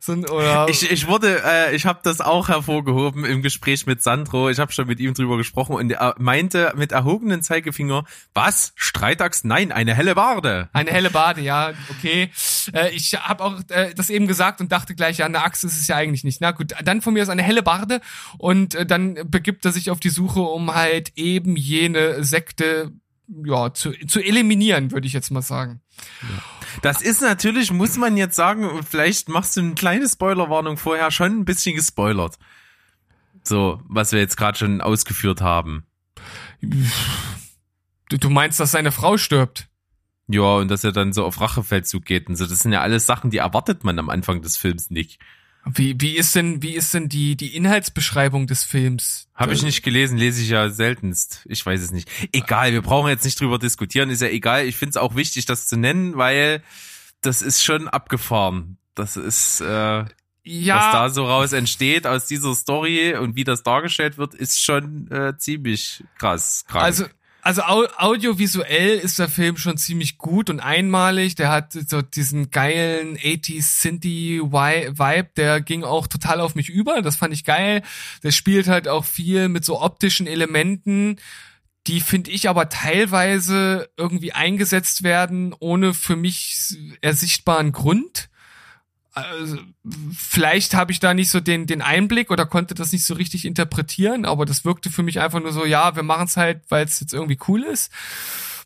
so, 0.00 0.12
ein- 0.12 0.28
oder 0.28 0.68
Ich, 0.68 0.90
ich 0.90 1.06
wurde, 1.06 1.42
äh, 1.44 1.74
ich 1.74 1.86
habe 1.86 2.00
das 2.02 2.20
auch 2.20 2.48
hervorgehoben 2.48 3.24
im 3.24 3.42
Gespräch 3.42 3.86
mit 3.86 4.02
Sandro. 4.02 4.48
Ich 4.48 4.58
habe 4.58 4.72
schon 4.72 4.86
mit 4.86 5.00
ihm 5.00 5.14
drüber 5.14 5.36
gesprochen 5.36 5.74
und 5.74 5.90
er 5.90 6.14
meinte 6.18 6.72
mit 6.76 6.92
erhobenen 6.92 7.42
Zeigefinger, 7.42 8.04
was? 8.34 8.72
Streitaxt? 8.76 9.44
Nein, 9.44 9.72
eine 9.72 9.94
helle 9.94 10.14
Barde. 10.14 10.68
Eine 10.72 10.90
helle 10.90 11.10
Bade, 11.10 11.40
ja, 11.40 11.72
okay. 11.90 12.30
Äh, 12.72 12.90
ich 12.90 13.14
habe 13.14 13.44
auch 13.44 13.60
äh, 13.70 13.92
das 13.94 14.10
eben 14.10 14.26
gesagt 14.26 14.60
und 14.60 14.70
dachte 14.70 14.94
gleich, 14.94 15.18
ja, 15.18 15.26
eine 15.26 15.42
Axt 15.42 15.64
ist 15.64 15.80
es 15.80 15.88
ja 15.88 15.96
eigentlich 15.96 16.24
nicht. 16.24 16.40
Na 16.40 16.52
gut, 16.52 16.74
dann 16.82 17.02
von 17.02 17.14
mir 17.14 17.22
ist 17.22 17.28
eine 17.28 17.42
helle 17.42 17.62
Barde 17.62 18.00
und 18.38 18.74
äh, 18.74 18.86
dann 18.86 19.18
begibt 19.28 19.64
er 19.64 19.72
sich 19.72 19.90
auf 19.90 20.00
die 20.00 20.10
Suche, 20.10 20.40
um 20.40 20.74
halt 20.74 21.12
eben 21.16 21.56
jene 21.56 22.22
Sekte 22.22 22.92
ja 23.44 23.72
zu, 23.72 23.92
zu 23.92 24.20
eliminieren, 24.20 24.90
würde 24.90 25.06
ich 25.06 25.12
jetzt 25.12 25.30
mal 25.30 25.42
sagen. 25.42 25.80
Das 26.82 27.02
ist 27.02 27.20
natürlich, 27.22 27.72
muss 27.72 27.96
man 27.96 28.16
jetzt 28.16 28.36
sagen, 28.36 28.82
vielleicht 28.88 29.28
machst 29.28 29.56
du 29.56 29.60
eine 29.60 29.74
kleine 29.74 30.08
Spoilerwarnung 30.08 30.76
vorher, 30.76 31.10
schon 31.10 31.40
ein 31.40 31.44
bisschen 31.44 31.76
gespoilert. 31.76 32.38
So, 33.42 33.80
was 33.86 34.12
wir 34.12 34.20
jetzt 34.20 34.36
gerade 34.36 34.58
schon 34.58 34.80
ausgeführt 34.80 35.40
haben. 35.40 35.84
Du, 36.60 38.18
du 38.18 38.30
meinst, 38.30 38.60
dass 38.60 38.72
seine 38.72 38.92
Frau 38.92 39.16
stirbt? 39.16 39.68
Ja, 40.28 40.56
und 40.56 40.68
dass 40.68 40.84
er 40.84 40.92
dann 40.92 41.12
so 41.12 41.24
auf 41.24 41.40
Rachefeldzug 41.40 42.04
geht 42.04 42.28
und 42.28 42.36
so. 42.36 42.46
Das 42.46 42.60
sind 42.60 42.72
ja 42.72 42.82
alles 42.82 43.06
Sachen, 43.06 43.30
die 43.30 43.38
erwartet 43.38 43.84
man 43.84 43.98
am 43.98 44.10
Anfang 44.10 44.42
des 44.42 44.56
Films 44.56 44.90
nicht. 44.90 45.18
Wie, 45.66 46.00
wie 46.00 46.16
ist 46.16 46.34
denn, 46.34 46.62
wie 46.62 46.74
ist 46.74 46.94
denn 46.94 47.08
die, 47.08 47.36
die 47.36 47.54
Inhaltsbeschreibung 47.54 48.46
des 48.46 48.64
Films? 48.64 49.28
Habe 49.34 49.52
ich 49.52 49.62
nicht 49.62 49.82
gelesen, 49.82 50.16
lese 50.16 50.42
ich 50.42 50.48
ja 50.48 50.70
seltenst. 50.70 51.44
Ich 51.46 51.64
weiß 51.64 51.80
es 51.80 51.90
nicht. 51.90 52.08
Egal, 52.32 52.72
wir 52.72 52.82
brauchen 52.82 53.08
jetzt 53.08 53.24
nicht 53.24 53.38
drüber 53.40 53.58
diskutieren, 53.58 54.08
ist 54.10 54.22
ja 54.22 54.28
egal. 54.28 54.66
Ich 54.66 54.76
finde 54.76 54.90
es 54.90 54.96
auch 54.96 55.14
wichtig, 55.14 55.44
das 55.46 55.66
zu 55.66 55.76
nennen, 55.76 56.16
weil 56.16 56.62
das 57.20 57.42
ist 57.42 57.62
schon 57.62 57.86
abgefahren. 57.88 58.78
Das 58.94 59.16
ist, 59.16 59.60
äh, 59.60 60.04
Ja, 60.44 60.76
was 60.76 60.92
da 60.92 61.08
so 61.10 61.26
raus 61.26 61.52
entsteht 61.52 62.06
aus 62.06 62.26
dieser 62.26 62.54
Story 62.54 63.14
und 63.14 63.36
wie 63.36 63.44
das 63.44 63.62
dargestellt 63.62 64.16
wird, 64.16 64.34
ist 64.34 64.62
schon 64.62 65.10
äh, 65.10 65.36
ziemlich 65.36 66.02
krass. 66.18 66.64
Krank. 66.66 66.84
Also, 66.84 67.04
also 67.48 67.62
au 67.62 67.86
audiovisuell 67.96 68.98
ist 68.98 69.18
der 69.18 69.30
Film 69.30 69.56
schon 69.56 69.78
ziemlich 69.78 70.18
gut 70.18 70.50
und 70.50 70.60
einmalig. 70.60 71.34
Der 71.34 71.48
hat 71.48 71.72
so 71.72 72.02
diesen 72.02 72.50
geilen 72.50 73.16
80s 73.16 73.80
Synthie 73.80 74.42
Vibe, 74.42 75.30
der 75.34 75.62
ging 75.62 75.82
auch 75.82 76.08
total 76.08 76.42
auf 76.42 76.54
mich 76.54 76.68
über. 76.68 77.00
Das 77.00 77.16
fand 77.16 77.32
ich 77.32 77.46
geil. 77.46 77.80
Der 78.22 78.32
spielt 78.32 78.68
halt 78.68 78.86
auch 78.86 79.06
viel 79.06 79.48
mit 79.48 79.64
so 79.64 79.80
optischen 79.80 80.26
Elementen, 80.26 81.16
die 81.86 82.02
finde 82.02 82.30
ich 82.32 82.50
aber 82.50 82.68
teilweise 82.68 83.88
irgendwie 83.96 84.32
eingesetzt 84.32 85.02
werden, 85.02 85.54
ohne 85.58 85.94
für 85.94 86.16
mich 86.16 86.76
ersichtbaren 87.00 87.72
Grund 87.72 88.28
also, 89.22 89.58
vielleicht 90.16 90.74
habe 90.74 90.92
ich 90.92 91.00
da 91.00 91.14
nicht 91.14 91.30
so 91.30 91.40
den, 91.40 91.66
den 91.66 91.82
Einblick 91.82 92.30
oder 92.30 92.46
konnte 92.46 92.74
das 92.74 92.92
nicht 92.92 93.04
so 93.04 93.14
richtig 93.14 93.44
interpretieren, 93.44 94.24
aber 94.24 94.46
das 94.46 94.64
wirkte 94.64 94.90
für 94.90 95.02
mich 95.02 95.20
einfach 95.20 95.40
nur 95.40 95.52
so, 95.52 95.64
ja, 95.64 95.96
wir 95.96 96.02
machen 96.02 96.26
es 96.26 96.36
halt, 96.36 96.62
weil 96.68 96.84
es 96.84 97.00
jetzt 97.00 97.12
irgendwie 97.12 97.38
cool 97.48 97.62
ist. 97.62 97.92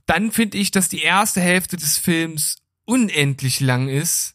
Dann 0.06 0.32
finde 0.32 0.58
ich, 0.58 0.70
dass 0.70 0.88
die 0.88 1.02
erste 1.02 1.40
Hälfte 1.40 1.76
des 1.76 1.98
Films 1.98 2.58
unendlich 2.84 3.60
lang 3.60 3.88
ist 3.88 4.34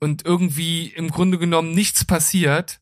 und 0.00 0.24
irgendwie 0.24 0.88
im 0.88 1.10
Grunde 1.10 1.38
genommen 1.38 1.72
nichts 1.72 2.04
passiert. 2.04 2.80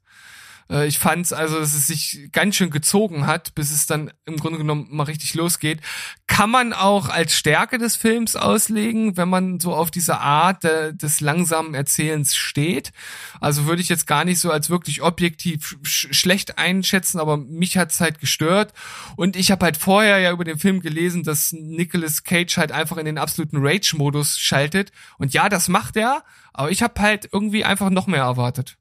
Äh, 0.71 0.87
ich 0.87 0.99
fand 0.99 1.27
es 1.27 1.33
also, 1.33 1.59
dass 1.59 1.75
es 1.75 1.87
sich 1.87 2.29
ganz 2.33 2.57
schön 2.57 2.71
gezogen 2.71 3.27
hat, 3.27 3.55
bis 3.55 3.73
es 3.73 3.87
dann 3.87 4.13
im 4.25 4.37
Grunde 4.37 4.59
genommen 4.59 4.87
mal 4.91 5.03
richtig 5.03 5.35
losgeht. 5.35 5.81
Kann 6.27 6.51
man 6.51 6.73
auch 6.73 7.09
als 7.09 7.37
Stärke 7.37 7.79
des 7.79 7.97
Films 7.97 8.37
auslegen, 8.37 9.17
wenn 9.17 9.29
man 9.29 9.61
so 9.61 9.75
auf 9.75 9.91
diese 9.91 10.21
Art 10.21 10.65
de, 10.65 10.95
des 10.95 11.21
langsamen 11.21 11.75
Erzählens 11.75 12.37
steht. 12.37 12.93
Also 13.41 13.67
würde 13.67 13.83
ich 13.83 13.89
jetzt 13.89 14.07
gar 14.07 14.25
nicht 14.25 14.39
so 14.39 14.51
als 14.51 14.71
wirklich 14.71 15.03
objektiv 15.03 15.77
sch 15.83 16.09
schlecht 16.13 16.59
einschätzen, 16.59 17.19
aber 17.19 17.37
mich 17.37 17.77
hat's 17.77 18.01
halt 18.01 18.21
gestört. 18.21 18.73
Und 19.17 19.37
ich 19.37 19.51
habe 19.51 19.65
halt 19.65 19.77
vorher 19.77 20.19
ja 20.19 20.31
über 20.31 20.45
den 20.45 20.59
Film 20.59 20.81
gelesen, 20.81 21.25
dass 21.25 21.53
Nicolas 21.53 22.23
Cage 22.23 22.57
halt 22.57 22.73
einfach 22.73 22.97
in 22.97 23.05
den 23.05 23.19
absoluten 23.19 23.59
Rage-Modus 23.61 24.39
schaltet. 24.39 24.93
Und 25.19 25.35
ja, 25.35 25.49
das 25.49 25.69
macht 25.69 25.97
er, 25.97 26.25
aber 26.53 26.71
ich 26.71 26.83
habe 26.83 27.01
halt 27.01 27.29
irgendwie 27.33 27.65
einfach 27.65 27.91
noch 27.91 28.07
mehr 28.07 28.23
erwartet. 28.23 28.77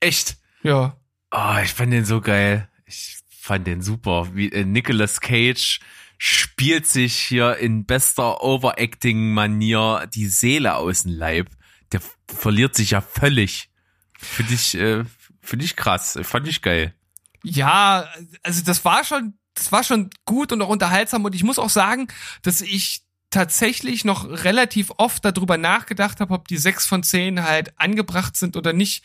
Echt? 0.00 0.36
Ja. 0.62 0.96
Oh, 1.30 1.56
ich 1.62 1.72
fand 1.72 1.92
den 1.92 2.04
so 2.04 2.20
geil. 2.20 2.68
Ich 2.86 3.18
fand 3.28 3.66
den 3.66 3.82
super. 3.82 4.28
Wie 4.34 4.52
äh, 4.52 4.64
Nicolas 4.64 5.20
Cage 5.20 5.80
spielt 6.18 6.86
sich 6.86 7.16
hier 7.16 7.56
in 7.56 7.84
bester 7.84 8.42
Overacting-Manier 8.42 10.08
die 10.12 10.26
Seele 10.26 10.76
aus 10.76 11.02
dem 11.02 11.12
Leib. 11.12 11.48
Der 11.90 12.00
verliert 12.28 12.76
sich 12.76 12.90
ja 12.90 13.00
völlig. 13.00 13.70
Finde 14.16 14.54
ich, 14.54 14.74
äh, 14.76 15.04
finde 15.40 15.64
ich 15.64 15.74
krass. 15.74 16.18
Fand 16.22 16.46
ich 16.46 16.62
geil. 16.62 16.94
Ja, 17.42 18.08
also 18.44 18.62
das 18.62 18.84
war 18.84 19.04
schon, 19.04 19.34
das 19.54 19.72
war 19.72 19.82
schon 19.82 20.10
gut 20.24 20.52
und 20.52 20.62
auch 20.62 20.68
unterhaltsam 20.68 21.24
und 21.24 21.34
ich 21.34 21.42
muss 21.42 21.58
auch 21.58 21.70
sagen, 21.70 22.06
dass 22.42 22.60
ich 22.60 23.02
tatsächlich 23.30 24.04
noch 24.04 24.28
relativ 24.28 24.92
oft 24.98 25.24
darüber 25.24 25.56
nachgedacht 25.56 26.20
habe, 26.20 26.34
ob 26.34 26.46
die 26.46 26.58
sechs 26.58 26.86
von 26.86 27.02
zehn 27.02 27.42
halt 27.42 27.72
angebracht 27.80 28.36
sind 28.36 28.56
oder 28.56 28.72
nicht 28.72 29.02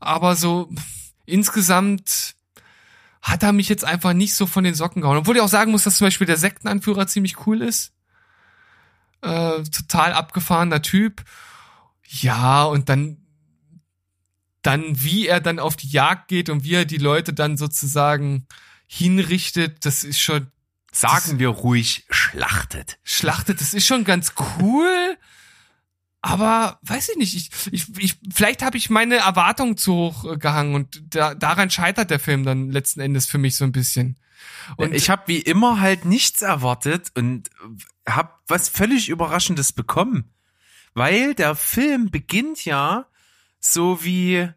aber 0.00 0.36
so 0.36 0.70
insgesamt 1.24 2.36
hat 3.22 3.42
er 3.42 3.52
mich 3.52 3.68
jetzt 3.68 3.84
einfach 3.84 4.12
nicht 4.12 4.34
so 4.34 4.46
von 4.46 4.64
den 4.64 4.74
Socken 4.74 5.02
gehauen. 5.02 5.18
Obwohl 5.18 5.36
ich 5.36 5.42
auch 5.42 5.48
sagen 5.48 5.72
muss, 5.72 5.82
dass 5.82 5.96
zum 5.96 6.06
Beispiel 6.06 6.26
der 6.26 6.36
Sektenanführer 6.36 7.06
ziemlich 7.06 7.46
cool 7.46 7.60
ist. 7.60 7.92
Äh, 9.20 9.62
total 9.64 10.12
abgefahrener 10.12 10.80
Typ. 10.82 11.24
Ja, 12.08 12.64
und 12.64 12.88
dann, 12.88 13.18
dann, 14.62 15.02
wie 15.02 15.26
er 15.26 15.40
dann 15.40 15.58
auf 15.58 15.74
die 15.74 15.88
Jagd 15.88 16.28
geht 16.28 16.48
und 16.50 16.62
wie 16.62 16.74
er 16.74 16.84
die 16.84 16.98
Leute 16.98 17.32
dann 17.32 17.56
sozusagen 17.56 18.46
hinrichtet, 18.86 19.84
das 19.84 20.04
ist 20.04 20.20
schon. 20.20 20.52
Sagen 20.92 21.38
wir 21.38 21.48
ruhig, 21.48 22.06
schlachtet. 22.08 22.98
Schlachtet, 23.02 23.60
das 23.60 23.74
ist 23.74 23.86
schon 23.86 24.04
ganz 24.04 24.34
cool 24.60 25.18
aber 26.26 26.80
weiß 26.82 27.10
ich 27.10 27.16
nicht, 27.16 27.36
ich, 27.36 27.72
ich, 27.72 27.98
ich 27.98 28.18
vielleicht 28.34 28.62
habe 28.64 28.76
ich 28.76 28.90
meine 28.90 29.16
Erwartungen 29.16 29.76
zu 29.76 29.94
hoch 29.94 30.32
äh, 30.32 30.36
gehangen 30.36 30.74
und 30.74 31.14
da, 31.14 31.34
daran 31.36 31.70
scheitert 31.70 32.10
der 32.10 32.18
Film 32.18 32.44
dann 32.44 32.68
letzten 32.70 32.98
Endes 32.98 33.26
für 33.26 33.38
mich 33.38 33.54
so 33.54 33.64
ein 33.64 33.70
bisschen. 33.70 34.18
Und 34.76 34.92
ich 34.92 35.08
habe 35.08 35.22
wie 35.26 35.38
immer 35.38 35.78
halt 35.80 36.04
nichts 36.04 36.42
erwartet 36.42 37.12
und 37.14 37.48
habe 38.08 38.30
was 38.48 38.68
völlig 38.68 39.08
Überraschendes 39.08 39.72
bekommen, 39.72 40.32
weil 40.94 41.34
der 41.34 41.54
Film 41.54 42.10
beginnt 42.10 42.64
ja 42.64 43.06
so 43.60 44.02
wie 44.02 44.48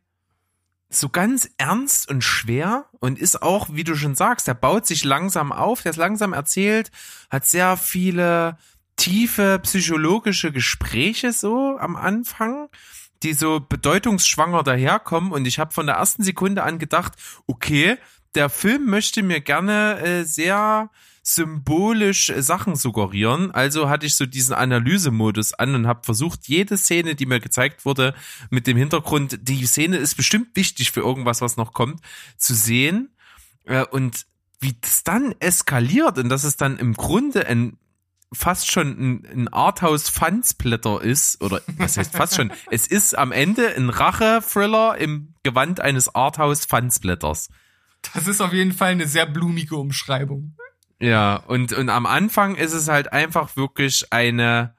so 0.89 1.09
ganz 1.09 1.51
ernst 1.57 2.09
und 2.09 2.23
schwer 2.23 2.85
und 2.99 3.19
ist 3.19 3.43
auch, 3.43 3.69
wie 3.71 3.83
du 3.83 3.95
schon 3.95 4.15
sagst, 4.15 4.47
der 4.47 4.55
baut 4.55 4.87
sich 4.87 5.03
langsam 5.03 5.51
auf, 5.51 5.83
der 5.83 5.91
ist 5.91 5.97
langsam 5.97 6.33
erzählt, 6.33 6.89
hat 7.29 7.45
sehr 7.45 7.77
viele 7.77 8.57
tiefe 8.99 9.59
psychologische 9.63 10.51
Gespräche 10.51 11.31
so 11.31 11.77
am 11.79 11.95
Anfang, 11.95 12.67
die 13.23 13.33
so 13.33 13.59
bedeutungsschwanger 13.59 14.61
daherkommen 14.61 15.31
und 15.31 15.47
ich 15.47 15.57
habe 15.57 15.73
von 15.73 15.87
der 15.87 15.95
ersten 15.95 16.23
Sekunde 16.23 16.63
an 16.63 16.79
gedacht, 16.79 17.13
okay, 17.47 17.97
der 18.35 18.49
Film 18.49 18.85
möchte 18.85 19.23
mir 19.23 19.41
gerne 19.41 19.99
äh, 19.99 20.23
sehr 20.23 20.91
symbolisch 21.23 22.31
Sachen 22.37 22.75
suggerieren. 22.75 23.51
Also 23.51 23.89
hatte 23.89 24.05
ich 24.05 24.15
so 24.15 24.25
diesen 24.25 24.53
Analysemodus 24.53 25.53
an 25.53 25.75
und 25.75 25.87
habe 25.87 26.03
versucht, 26.03 26.47
jede 26.47 26.77
Szene, 26.77 27.15
die 27.15 27.25
mir 27.25 27.39
gezeigt 27.39 27.85
wurde, 27.85 28.13
mit 28.49 28.67
dem 28.67 28.77
Hintergrund, 28.77 29.39
die 29.41 29.65
Szene 29.65 29.97
ist 29.97 30.15
bestimmt 30.15 30.55
wichtig 30.55 30.91
für 30.91 31.01
irgendwas, 31.01 31.41
was 31.41 31.57
noch 31.57 31.73
kommt, 31.73 32.01
zu 32.37 32.53
sehen. 32.53 33.09
Äh, 33.65 33.85
und 33.85 34.25
wie 34.59 34.75
das 34.81 35.03
dann 35.03 35.33
eskaliert 35.39 36.17
und 36.17 36.27
dass 36.27 36.43
es 36.43 36.57
dann 36.57 36.77
im 36.77 36.93
Grunde 36.93 37.47
ein 37.47 37.77
fast 38.31 38.71
schon 38.71 38.87
ein, 38.89 39.25
ein 39.25 39.47
Arthouse-Fansblätter 39.47 41.01
ist, 41.01 41.41
oder 41.41 41.61
was 41.77 41.97
heißt 41.97 42.15
fast 42.15 42.35
schon, 42.35 42.51
es 42.71 42.87
ist 42.87 43.17
am 43.17 43.31
Ende 43.31 43.75
ein 43.75 43.89
Rache-Thriller 43.89 44.97
im 44.97 45.33
Gewand 45.43 45.79
eines 45.79 46.13
Arthouse-Fansblätters. 46.13 47.49
Das 48.13 48.27
ist 48.27 48.41
auf 48.41 48.53
jeden 48.53 48.73
Fall 48.73 48.91
eine 48.91 49.07
sehr 49.07 49.25
blumige 49.25 49.75
Umschreibung. 49.75 50.55
Ja, 50.99 51.37
und, 51.37 51.73
und 51.73 51.89
am 51.89 52.05
Anfang 52.05 52.55
ist 52.55 52.73
es 52.73 52.87
halt 52.87 53.13
einfach 53.13 53.55
wirklich 53.55 54.11
eine, 54.11 54.75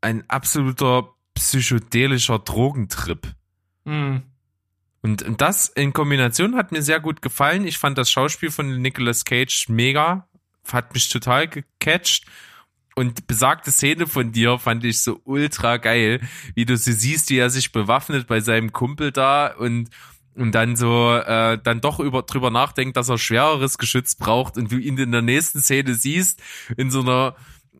ein 0.00 0.28
absoluter 0.28 1.14
psychedelischer 1.34 2.38
Drogentrip. 2.38 3.34
Mhm. 3.84 4.22
Und, 5.02 5.22
und 5.22 5.40
das 5.40 5.66
in 5.66 5.92
Kombination 5.94 6.56
hat 6.56 6.72
mir 6.72 6.82
sehr 6.82 7.00
gut 7.00 7.22
gefallen. 7.22 7.66
Ich 7.66 7.78
fand 7.78 7.96
das 7.96 8.10
Schauspiel 8.10 8.50
von 8.50 8.80
Nicolas 8.82 9.24
Cage 9.24 9.68
mega, 9.68 10.28
hat 10.70 10.92
mich 10.92 11.08
total 11.08 11.48
gecatcht. 11.48 12.26
Und 13.00 13.26
besagte 13.26 13.72
Szene 13.72 14.06
von 14.06 14.30
dir 14.30 14.58
fand 14.58 14.84
ich 14.84 15.00
so 15.00 15.22
ultra 15.24 15.78
geil, 15.78 16.20
wie 16.54 16.66
du 16.66 16.76
sie 16.76 16.92
siehst, 16.92 17.30
wie 17.30 17.38
er 17.38 17.48
sich 17.48 17.72
bewaffnet 17.72 18.26
bei 18.26 18.40
seinem 18.40 18.74
Kumpel 18.74 19.10
da 19.10 19.46
und 19.46 19.88
und 20.34 20.52
dann 20.52 20.76
so 20.76 21.14
äh, 21.14 21.58
dann 21.62 21.80
doch 21.80 21.98
über 21.98 22.20
drüber 22.24 22.50
nachdenkt, 22.50 22.98
dass 22.98 23.08
er 23.08 23.16
schwereres 23.16 23.78
Geschütz 23.78 24.16
braucht 24.16 24.58
und 24.58 24.70
du 24.70 24.76
ihn 24.76 24.98
in 24.98 25.12
der 25.12 25.22
nächsten 25.22 25.62
Szene 25.62 25.94
siehst 25.94 26.42
in 26.76 26.90
so 26.90 27.00
einer 27.00 27.36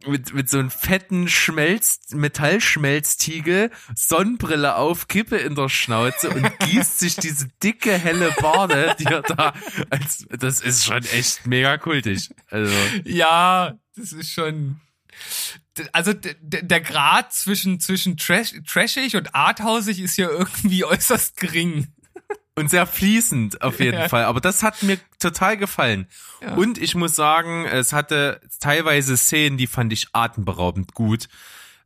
mit, 0.07 0.33
mit 0.33 0.49
so 0.49 0.59
einem 0.59 0.71
fetten 0.71 1.29
Schmelz, 1.29 2.01
Metallschmelztiegel, 2.15 3.71
Sonnenbrille 3.95 4.77
auf, 4.77 5.07
Kippe 5.07 5.37
in 5.37 5.55
der 5.55 5.69
Schnauze 5.69 6.31
und 6.31 6.51
gießt 6.61 6.99
sich 6.99 7.17
diese 7.17 7.49
dicke, 7.63 7.93
helle 7.93 8.35
Bade, 8.41 8.97
die 8.99 9.05
er 9.05 9.21
da 9.21 9.53
als, 9.91 10.27
das 10.31 10.63
ist 10.63 10.87
schon 10.87 11.05
echt 11.05 11.47
mega 11.47 11.77
kultig. 11.77 12.31
Also. 12.49 12.75
Ja, 13.05 13.79
das 13.95 14.15
ist 14.15 14.31
schon, 14.33 14.81
also 15.93 16.13
der 16.13 16.81
Grad 16.81 17.33
zwischen, 17.33 17.81
zwischen 17.81 18.17
trash, 18.17 18.55
trashig 18.67 19.17
und 19.17 19.35
arthausig 19.35 20.01
ist 20.01 20.17
ja 20.17 20.29
irgendwie 20.29 20.85
äußerst 20.85 21.37
gering. 21.37 21.89
Und 22.57 22.69
sehr 22.69 22.87
fließend 22.87 23.63
auf 23.63 23.81
jeden 23.81 23.99
ja. 23.99 24.09
Fall. 24.09 24.25
Aber 24.25 24.41
das 24.41 24.63
hat 24.63 24.83
mir 24.83 24.99
total 25.19 25.57
gefallen. 25.57 26.07
Ja. 26.43 26.55
Und 26.55 26.79
ich 26.79 26.95
muss 26.95 27.17
sagen, 27.17 27.65
es 27.65 27.93
hatte 27.93 28.41
teilweise 28.61 29.17
Szenen, 29.17 29.57
die 29.57 29.67
fand 29.67 29.93
ich 29.93 30.09
atemberaubend 30.13 30.93
gut. 30.93 31.29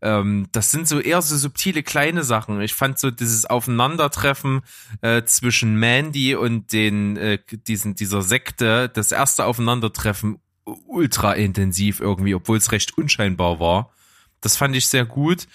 Ähm, 0.04 0.48
das 0.52 0.70
sind 0.70 0.86
so 0.86 1.00
eher 1.00 1.22
so 1.22 1.36
subtile 1.36 1.82
kleine 1.82 2.24
Sachen. 2.24 2.60
Ich 2.60 2.74
fand 2.74 2.98
so 2.98 3.10
dieses 3.10 3.46
Aufeinandertreffen 3.46 4.60
äh, 5.00 5.22
zwischen 5.24 5.76
Mandy 5.76 6.34
und 6.34 6.72
den 6.72 7.16
äh, 7.16 7.38
diesen 7.50 7.94
dieser 7.94 8.22
Sekte, 8.22 8.90
das 8.90 9.12
erste 9.12 9.46
Aufeinandertreffen 9.46 10.40
ultra 10.64 11.32
intensiv 11.34 12.00
irgendwie, 12.00 12.34
obwohl 12.34 12.56
es 12.56 12.72
recht 12.72 12.96
unscheinbar 12.96 13.60
war. 13.60 13.92
Das 14.40 14.56
fand 14.56 14.76
ich 14.76 14.86
sehr 14.86 15.04
gut. 15.04 15.46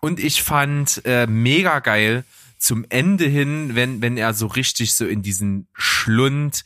Und 0.00 0.20
ich 0.20 0.42
fand 0.42 1.02
äh, 1.04 1.26
mega 1.26 1.80
geil 1.80 2.24
zum 2.58 2.84
Ende 2.88 3.26
hin, 3.26 3.74
wenn, 3.74 4.02
wenn 4.02 4.16
er 4.16 4.34
so 4.34 4.46
richtig 4.46 4.94
so 4.94 5.06
in 5.06 5.22
diesen 5.22 5.68
Schlund 5.74 6.64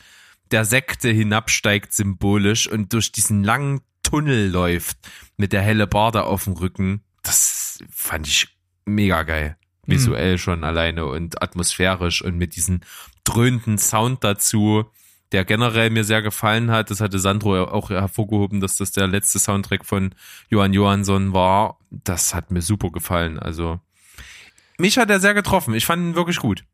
der 0.51 0.65
Sekte 0.65 1.11
hinabsteigt, 1.11 1.93
symbolisch 1.93 2.69
und 2.69 2.93
durch 2.93 3.13
diesen 3.13 3.43
langen 3.43 3.81
Tunnel 4.03 4.51
läuft 4.51 4.99
mit 5.37 5.53
der 5.53 5.63
helle 5.63 5.87
Barde 5.87 6.25
auf 6.25 6.45
dem 6.45 6.55
Rücken. 6.55 7.03
Das 7.23 7.79
fand 7.91 8.27
ich 8.27 8.49
mega 8.85 9.23
geil. 9.23 9.57
Visuell 9.87 10.33
mhm. 10.33 10.39
schon 10.39 10.65
alleine 10.65 11.07
und 11.07 11.43
atmosphärisch 11.43 12.23
und 12.23 12.37
mit 12.37 12.57
diesem 12.57 12.81
dröhnenden 13.25 13.79
Sound 13.79 14.23
dazu 14.23 14.91
der 15.33 15.45
generell 15.45 15.91
mir 15.91 16.05
sehr 16.05 16.23
gefallen 16.23 16.71
hat. 16.71 16.91
Das 16.91 17.01
hatte 17.01 17.19
Sandro 17.19 17.65
auch 17.65 17.91
hervorgehoben, 17.91 18.61
dass 18.61 18.77
das 18.77 18.93
der 18.93 19.07
letzte 19.07 19.39
Soundtrack 19.39 19.85
von 19.85 20.15
Johann 20.49 20.73
Johansson 20.75 21.33
war. 21.33 21.79
Das 21.91 22.35
hat 22.35 22.51
mir 22.51 22.63
super 22.63 22.91
gefallen. 22.91 23.39
Also 23.39 23.81
mich 24.79 24.99
hat 24.99 25.11
er 25.11 25.21
sehr 25.21 25.35
getroffen. 25.35 25.75
Ich 25.75 25.87
fand 25.87 26.03
ihn 26.03 26.15
wirklich 26.15 26.39
gut. 26.39 26.65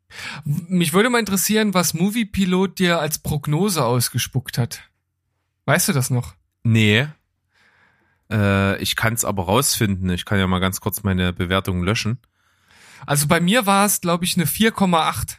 Mich 0.43 0.93
würde 0.93 1.09
mal 1.09 1.19
interessieren, 1.19 1.73
was 1.73 1.93
Movie 1.93 2.25
Pilot 2.25 2.79
dir 2.79 2.99
als 2.99 3.19
Prognose 3.19 3.83
ausgespuckt 3.83 4.57
hat. 4.57 4.81
Weißt 5.65 5.87
du 5.89 5.93
das 5.93 6.09
noch? 6.09 6.33
Nee. 6.63 7.07
Äh, 8.31 8.81
ich 8.81 8.95
kann 8.95 9.13
es 9.13 9.25
aber 9.25 9.43
rausfinden. 9.43 10.09
Ich 10.09 10.25
kann 10.25 10.39
ja 10.39 10.47
mal 10.47 10.59
ganz 10.59 10.81
kurz 10.81 11.03
meine 11.03 11.33
Bewertung 11.33 11.83
löschen. 11.83 12.19
Also 13.05 13.27
bei 13.27 13.39
mir 13.39 13.65
war 13.65 13.85
es, 13.85 14.01
glaube 14.01 14.25
ich, 14.25 14.35
eine 14.35 14.45
4,8. 14.45 15.37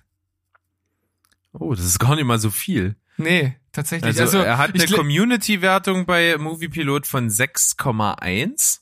Oh, 1.53 1.75
das 1.75 1.85
ist 1.85 1.99
gar 1.99 2.15
nicht 2.15 2.25
mal 2.25 2.39
so 2.39 2.51
viel. 2.51 2.97
Nee, 3.21 3.57
tatsächlich. 3.73 4.09
Also, 4.21 4.23
Also, 4.23 4.39
er 4.39 4.59
hat 4.59 4.75
eine 4.75 4.87
Community-Wertung 4.87 6.07
bei 6.07 6.37
Movie 6.39 6.69
Pilot 6.69 7.07
von 7.07 7.29
6,1. 7.29 8.81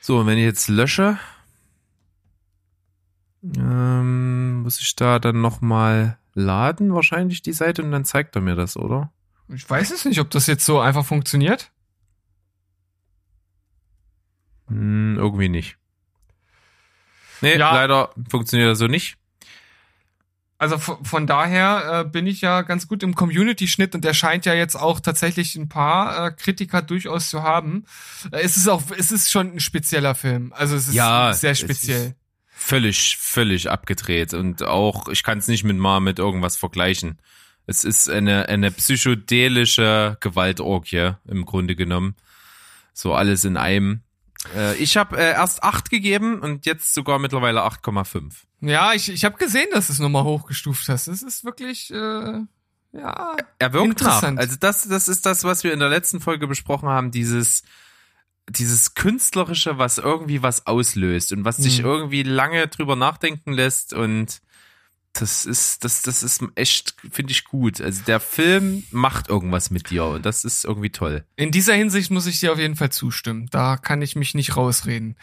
So, 0.00 0.18
und 0.20 0.26
wenn 0.26 0.38
ich 0.38 0.44
jetzt 0.44 0.68
lösche, 0.68 1.18
ähm, 3.42 4.62
muss 4.62 4.80
ich 4.80 4.94
da 4.96 5.18
dann 5.18 5.40
nochmal 5.40 6.18
laden, 6.34 6.94
wahrscheinlich 6.94 7.42
die 7.42 7.52
Seite, 7.52 7.82
und 7.82 7.90
dann 7.92 8.04
zeigt 8.04 8.34
er 8.36 8.42
mir 8.42 8.54
das, 8.56 8.76
oder? 8.76 9.12
ich 9.54 9.68
weiß 9.68 9.90
es 9.90 10.04
nicht, 10.06 10.20
ob 10.20 10.30
das 10.30 10.46
jetzt 10.46 10.64
so 10.64 10.80
einfach 10.80 11.04
funktioniert. 11.04 11.70
Hm, 14.68 15.16
irgendwie 15.18 15.48
nicht. 15.50 15.76
Nee, 17.42 17.56
Ja. 17.58 17.74
leider 17.74 18.10
funktioniert 18.30 18.70
das 18.70 18.78
so 18.78 18.86
nicht. 18.86 19.16
Also 20.56 20.78
von, 20.78 21.26
daher 21.26 22.04
äh, 22.06 22.08
bin 22.08 22.26
ich 22.26 22.40
ja 22.40 22.62
ganz 22.62 22.86
gut 22.86 23.02
im 23.02 23.14
Community-Schnitt 23.14 23.94
und 23.94 24.04
der 24.04 24.14
scheint 24.14 24.46
ja 24.46 24.54
jetzt 24.54 24.76
auch 24.76 25.00
tatsächlich 25.00 25.56
ein 25.56 25.68
paar 25.68 26.26
äh, 26.28 26.30
Kritiker 26.30 26.80
durchaus 26.80 27.28
zu 27.28 27.42
haben. 27.42 27.84
Äh, 28.30 28.40
es 28.42 28.56
ist 28.56 28.68
auch, 28.68 28.82
es 28.96 29.10
ist 29.12 29.30
schon 29.30 29.54
ein 29.54 29.60
spezieller 29.60 30.14
Film. 30.14 30.52
Also 30.56 30.76
es 30.76 30.88
ist 30.88 30.94
Ja, 30.94 31.32
sehr 31.34 31.54
speziell. 31.54 32.06
ist- 32.08 32.14
Völlig, 32.56 33.16
völlig 33.18 33.68
abgedreht 33.70 34.32
und 34.32 34.62
auch, 34.62 35.08
ich 35.08 35.22
kann 35.24 35.38
es 35.38 35.48
nicht 35.48 35.64
mit 35.64 35.76
mal 35.76 36.00
mit 36.00 36.18
irgendwas 36.20 36.56
vergleichen. 36.56 37.18
Es 37.66 37.82
ist 37.84 38.08
eine, 38.08 38.48
eine 38.48 38.70
psychedelische 38.70 40.16
Gewaltorgie 40.20 41.12
im 41.26 41.44
Grunde 41.44 41.76
genommen. 41.76 42.14
So 42.92 43.12
alles 43.14 43.44
in 43.44 43.56
einem. 43.56 44.02
Äh, 44.54 44.76
ich 44.76 44.96
habe 44.96 45.16
äh, 45.16 45.32
erst 45.32 45.62
acht 45.62 45.90
gegeben 45.90 46.40
und 46.40 46.66
jetzt 46.66 46.94
sogar 46.94 47.18
mittlerweile 47.18 47.60
8,5. 47.62 48.32
Ja, 48.60 48.92
ich, 48.92 49.08
ich 49.10 49.24
habe 49.24 49.36
gesehen, 49.36 49.68
dass 49.72 49.86
du 49.88 49.92
es 49.94 49.98
nochmal 49.98 50.24
hochgestuft 50.24 50.88
hast. 50.88 51.06
Es 51.08 51.22
ist 51.22 51.44
wirklich, 51.44 51.90
äh, 51.92 52.40
ja. 52.92 53.36
Er 53.58 53.72
wirkt 53.72 53.86
nach. 53.86 53.86
Interessant. 53.86 54.38
Also 54.38 54.56
das, 54.60 54.88
das 54.88 55.08
ist 55.08 55.26
das, 55.26 55.44
was 55.44 55.64
wir 55.64 55.72
in 55.72 55.80
der 55.80 55.88
letzten 55.88 56.20
Folge 56.20 56.46
besprochen 56.46 56.88
haben, 56.88 57.10
dieses, 57.10 57.62
dieses 58.48 58.94
künstlerische, 58.94 59.78
was 59.78 59.98
irgendwie 59.98 60.42
was 60.42 60.66
auslöst 60.66 61.32
und 61.32 61.44
was 61.44 61.56
dich 61.56 61.78
Mhm. 61.80 61.86
irgendwie 61.86 62.22
lange 62.22 62.68
drüber 62.68 62.96
nachdenken 62.96 63.52
lässt 63.52 63.92
und 63.94 64.40
das 65.14 65.46
ist, 65.46 65.84
das, 65.84 66.02
das 66.02 66.22
ist 66.24 66.42
echt, 66.56 66.96
finde 67.12 67.30
ich 67.32 67.44
gut. 67.44 67.80
Also 67.80 68.02
der 68.02 68.18
Film 68.18 68.84
macht 68.90 69.28
irgendwas 69.28 69.70
mit 69.70 69.90
dir 69.90 70.04
und 70.06 70.26
das 70.26 70.44
ist 70.44 70.64
irgendwie 70.64 70.90
toll. 70.90 71.24
In 71.36 71.52
dieser 71.52 71.74
Hinsicht 71.74 72.10
muss 72.10 72.26
ich 72.26 72.40
dir 72.40 72.52
auf 72.52 72.58
jeden 72.58 72.74
Fall 72.74 72.90
zustimmen. 72.90 73.46
Da 73.50 73.76
kann 73.76 74.02
ich 74.02 74.16
mich 74.16 74.34
nicht 74.34 74.56
rausreden. 74.56 75.16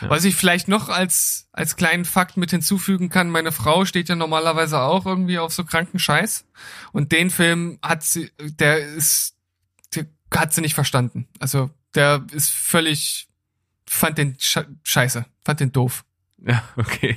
Ja. 0.00 0.10
Was 0.10 0.24
ich 0.24 0.34
vielleicht 0.34 0.66
noch 0.66 0.88
als, 0.88 1.48
als 1.52 1.76
kleinen 1.76 2.04
Fakt 2.04 2.36
mit 2.36 2.50
hinzufügen 2.50 3.08
kann, 3.08 3.30
meine 3.30 3.52
Frau 3.52 3.84
steht 3.84 4.08
ja 4.08 4.16
normalerweise 4.16 4.80
auch 4.80 5.06
irgendwie 5.06 5.38
auf 5.38 5.52
so 5.52 5.64
kranken 5.64 6.00
Scheiß. 6.00 6.44
Und 6.92 7.12
den 7.12 7.30
Film 7.30 7.78
hat 7.82 8.02
sie, 8.02 8.30
der 8.40 8.78
ist, 8.78 9.36
der 9.94 10.06
hat 10.34 10.52
sie 10.54 10.60
nicht 10.60 10.74
verstanden. 10.74 11.28
Also, 11.38 11.70
der 11.94 12.26
ist 12.32 12.50
völlig, 12.50 13.28
fand 13.88 14.18
den 14.18 14.36
Sche- 14.38 14.66
scheiße, 14.82 15.24
fand 15.44 15.60
den 15.60 15.70
doof. 15.72 16.04
Ja, 16.44 16.62
okay. 16.76 17.16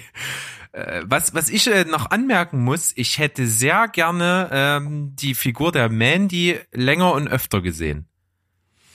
Äh, 0.71 1.01
Was, 1.05 1.33
was 1.33 1.49
ich 1.49 1.67
äh, 1.67 1.85
noch 1.85 2.11
anmerken 2.11 2.63
muss, 2.63 2.91
ich 2.95 3.17
hätte 3.17 3.47
sehr 3.47 3.87
gerne 3.87 4.49
ähm, 4.51 5.15
die 5.15 5.33
Figur 5.33 5.71
der 5.71 5.89
Mandy 5.89 6.59
länger 6.71 7.13
und 7.13 7.27
öfter 7.27 7.61
gesehen. 7.61 8.05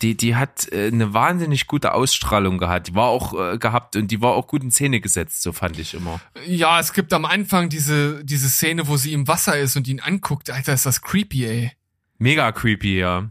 Die, 0.02 0.16
die 0.16 0.36
hat 0.36 0.70
äh, 0.72 0.88
eine 0.88 1.14
wahnsinnig 1.14 1.66
gute 1.66 1.94
Ausstrahlung 1.94 2.58
gehabt. 2.58 2.88
Die 2.88 2.94
war 2.94 3.08
auch 3.08 3.32
äh, 3.32 3.58
gehabt 3.58 3.96
und 3.96 4.10
die 4.10 4.20
war 4.20 4.32
auch 4.32 4.46
gut 4.46 4.62
in 4.62 4.70
Szene 4.70 5.00
gesetzt, 5.00 5.42
so 5.42 5.52
fand 5.52 5.78
ich 5.78 5.94
immer. 5.94 6.20
Ja, 6.46 6.78
es 6.78 6.92
gibt 6.92 7.12
am 7.12 7.24
Anfang 7.24 7.68
diese, 7.68 8.24
diese 8.24 8.48
Szene, 8.48 8.86
wo 8.86 8.96
sie 8.96 9.12
im 9.12 9.26
Wasser 9.28 9.58
ist 9.58 9.76
und 9.76 9.88
ihn 9.88 10.00
anguckt. 10.00 10.50
Alter, 10.50 10.74
ist 10.74 10.86
das 10.86 11.00
creepy, 11.00 11.46
ey. 11.46 11.72
Mega 12.18 12.52
creepy, 12.52 12.98
ja. 12.98 13.30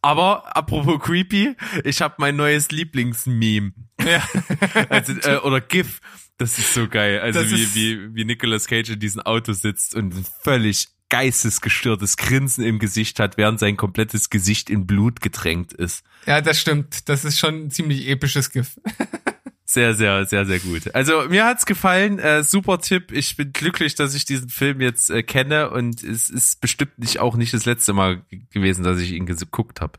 Aber 0.00 0.56
apropos 0.56 1.00
creepy, 1.00 1.56
ich 1.84 2.02
habe 2.02 2.14
mein 2.18 2.36
neues 2.36 2.70
Lieblingsmeme. 2.70 3.72
Ja. 4.04 4.22
Also, 4.88 5.12
äh, 5.12 5.36
oder 5.38 5.60
GIF. 5.60 6.00
Das 6.42 6.58
ist 6.58 6.74
so 6.74 6.88
geil. 6.88 7.20
Also 7.20 7.40
Das 7.40 7.50
wie, 7.50 7.74
wie, 7.74 8.14
wie 8.14 8.24
Nicolas 8.24 8.66
Cage 8.66 8.90
in 8.90 9.00
diesem 9.00 9.22
Auto 9.22 9.52
sitzt 9.52 9.94
und 9.94 10.14
ein 10.14 10.26
völlig 10.42 10.88
geistesgestörtes 11.08 12.16
Grinsen 12.16 12.64
im 12.64 12.78
Gesicht 12.78 13.20
hat, 13.20 13.36
während 13.36 13.60
sein 13.60 13.76
komplettes 13.76 14.30
Gesicht 14.30 14.70
in 14.70 14.86
Blut 14.86 15.20
getränkt 15.20 15.72
ist. 15.72 16.04
Ja, 16.26 16.40
das 16.40 16.58
stimmt. 16.58 17.08
Das 17.08 17.24
ist 17.24 17.38
schon 17.38 17.66
ein 17.66 17.70
ziemlich 17.70 18.08
episches 18.08 18.50
GIF. 18.50 18.80
Sehr, 19.64 19.94
sehr, 19.94 20.26
sehr, 20.26 20.44
sehr 20.44 20.58
gut. 20.58 20.94
Also 20.94 21.28
mir 21.30 21.46
hat's 21.46 21.64
gefallen. 21.64 22.18
Äh, 22.18 22.44
super 22.44 22.78
Tipp. 22.78 23.10
Ich 23.10 23.38
bin 23.38 23.54
glücklich, 23.54 23.94
dass 23.94 24.14
ich 24.14 24.26
diesen 24.26 24.50
Film 24.50 24.82
jetzt 24.82 25.08
äh, 25.08 25.22
kenne 25.22 25.70
und 25.70 26.02
es 26.02 26.28
ist 26.28 26.60
bestimmt 26.60 26.98
nicht 26.98 27.20
auch 27.20 27.36
nicht 27.36 27.54
das 27.54 27.64
letzte 27.64 27.94
Mal 27.94 28.20
gewesen, 28.50 28.84
dass 28.84 29.00
ich 29.00 29.12
ihn 29.12 29.24
geguckt 29.24 29.80
habe. 29.80 29.98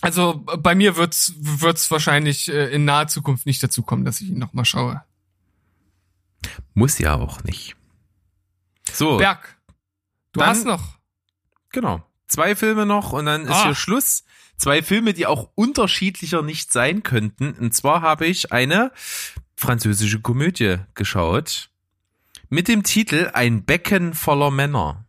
Also 0.00 0.44
bei 0.58 0.74
mir 0.74 0.96
wird's 0.96 1.32
wird's 1.38 1.90
wahrscheinlich 1.90 2.48
äh, 2.48 2.72
in 2.72 2.84
naher 2.84 3.08
Zukunft 3.08 3.46
nicht 3.46 3.62
dazu 3.62 3.82
kommen, 3.82 4.04
dass 4.04 4.20
ich 4.20 4.28
ihn 4.28 4.38
nochmal 4.38 4.64
schaue. 4.64 5.02
Muss 6.74 6.98
ja 6.98 7.14
auch 7.16 7.42
nicht. 7.44 7.74
So, 8.92 9.18
Berg, 9.18 9.56
du 10.32 10.40
Dann- 10.40 10.48
hast 10.50 10.64
noch. 10.64 10.98
genau. 11.70 12.04
Zwei 12.28 12.54
Filme 12.54 12.84
noch 12.86 13.12
und 13.12 13.24
dann 13.26 13.42
ist 13.44 13.50
Ah. 13.50 13.64
hier 13.64 13.74
Schluss. 13.74 14.24
Zwei 14.58 14.82
Filme, 14.82 15.14
die 15.14 15.26
auch 15.26 15.50
unterschiedlicher 15.54 16.42
nicht 16.42 16.72
sein 16.72 17.02
könnten. 17.02 17.52
Und 17.52 17.74
zwar 17.74 18.02
habe 18.02 18.26
ich 18.26 18.52
eine 18.52 18.92
französische 19.56 20.20
Komödie 20.20 20.76
geschaut 20.94 21.70
mit 22.50 22.68
dem 22.68 22.82
Titel 22.82 23.30
Ein 23.34 23.64
Becken 23.64 24.14
voller 24.14 24.50
Männer. 24.50 25.06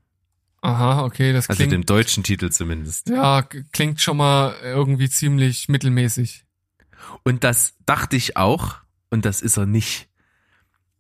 Aha, 0.62 1.04
okay, 1.04 1.32
das 1.34 1.50
Also 1.50 1.60
klingt 1.60 1.72
dem 1.72 1.86
deutschen 1.86 2.24
Titel 2.24 2.50
zumindest. 2.50 3.10
ja 3.10 3.44
klingt 3.72 4.02
schon 4.02 4.18
mal 4.18 4.56
irgendwie 4.64 5.10
ziemlich 5.10 5.70
mittelmäßig. 5.70 6.46
Und 7.24 7.44
das 7.44 7.76
dachte 7.86 8.16
ich 8.16 8.38
auch 8.38 8.76
und 9.10 9.26
das 9.26 9.42
ist 9.42 9.58
er 9.58 9.66
nicht. 9.66 10.08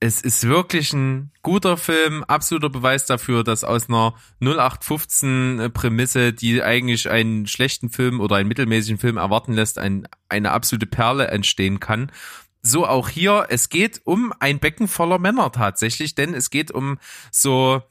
Es 0.02 0.22
ist 0.22 0.48
wirklich 0.48 0.94
ein 0.94 1.31
guter 1.41 1.76
Film, 1.76 2.23
absoluter 2.23 2.69
Beweis 2.69 3.06
dafür, 3.06 3.44
dass 3.44 3.65
aus 3.65 3.90
einer 3.90 4.14
0815 4.40 5.72
Prämisse, 5.73 6.31
die 6.31 6.64
eigentlich 6.64 7.10
einen 7.10 7.48
schlechten 7.48 7.90
Film 7.90 8.22
oder 8.22 8.38
einen 8.38 8.48
mittelmäßigen 8.48 8.98
Film 8.98 9.18
erwarten 9.18 9.52
lässt, 9.52 9.77
ein, 9.77 10.07
eine 10.30 10.52
absolute 10.52 10.86
Perle 10.86 11.27
entstehen 11.27 11.81
kann. 11.81 12.14
So 12.61 12.88
auch 12.88 13.10
hier, 13.10 13.48
es 13.49 13.68
geht 13.68 13.99
um 14.06 14.34
ein 14.40 14.60
Becken 14.60 14.88
voller 14.88 15.19
Männer 15.19 15.52
tatsächlich, 15.52 16.15
denn 16.15 16.34
es 16.34 16.49
geht 16.49 16.72
um 16.72 16.98
so 17.30 17.81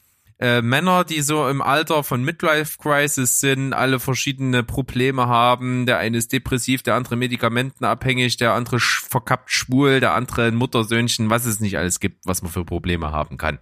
äh, 0.41 0.63
Männer, 0.63 1.05
die 1.05 1.21
so 1.21 1.49
im 1.49 1.61
Alter 1.61 2.05
von 2.05 2.23
Midlife 2.23 2.79
Crisis 2.79 3.41
sind, 3.41 3.73
alle 3.73 3.99
verschiedene 3.99 4.63
Probleme 4.63 5.27
haben. 5.27 5.85
Der 5.87 5.99
eine 5.99 6.17
ist 6.17 6.33
depressiv, 6.33 6.85
der 6.85 6.95
andere 6.95 7.17
medikamentenabhängig, 7.17 8.37
der 8.37 8.53
andere 8.53 8.79
verkappt 8.79 9.51
schwul, 9.51 9.99
der 9.99 10.15
andere 10.15 10.45
ein 10.45 10.55
Muttersöhnchen, 10.55 11.29
was 11.29 11.45
es 11.45 11.59
nicht 11.59 11.77
alles 11.77 11.99
gibt, 11.99 12.25
was 12.25 12.43
man 12.43 12.53
für 12.53 12.65
Probleme 12.65 13.11
haben 13.11 13.37
kann. 13.37 13.59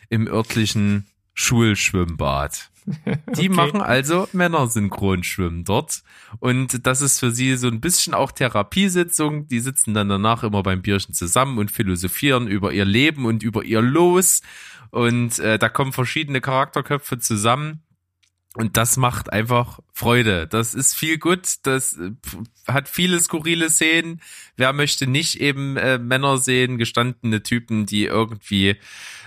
im 0.10 0.28
örtlichen 0.28 1.08
Schulschwimmbad. 1.34 2.70
Die 2.88 3.50
Okay. 3.50 3.50
machen 3.50 3.82
also 3.82 4.28
Männer-Synchronschwimmen 4.32 5.66
dort. 5.66 6.04
Und 6.40 6.86
das 6.88 7.02
ist 7.02 7.20
für 7.20 7.32
sie 7.32 7.58
so 7.58 7.68
ein 7.68 7.82
bisschen 7.82 8.14
auch 8.14 8.32
Therapiesitzung. 8.32 9.48
Die 9.48 9.60
sitzen 9.60 9.94
dann 9.94 10.10
danach 10.10 10.44
immer 10.44 10.64
beim 10.64 10.82
Bierchen 10.82 11.14
zusammen 11.14 11.58
und 11.58 11.72
philosophieren 11.72 12.48
über 12.48 12.72
ihr 12.72 12.86
Leben 12.86 13.26
und 13.26 13.44
über 13.44 13.64
ihr 13.64 13.82
Los. 13.82 14.42
Und 14.92 15.38
äh, 15.40 15.60
da 15.60 15.70
kommen 15.70 15.92
verschiedene 15.92 16.40
Charakterköpfe 16.42 17.20
zusammen. 17.20 17.84
Und 18.56 18.76
das 18.76 18.98
macht 18.98 19.32
einfach 19.32 19.82
Freude. 19.94 20.48
Das 20.48 20.74
ist 20.74 20.96
viel 20.96 21.20
gut. 21.20 21.58
Das 21.64 21.98
äh, 21.98 22.12
hat 22.68 22.90
viele 22.90 23.20
skurrile 23.20 23.70
Szenen. 23.70 24.22
Wer 24.56 24.74
möchte 24.74 25.06
nicht 25.06 25.40
eben 25.42 25.78
äh, 25.78 26.00
Männer 26.00 26.38
sehen, 26.38 26.78
gestandene 26.80 27.44
Typen, 27.44 27.86
die 27.86 28.06
irgendwie 28.06 28.78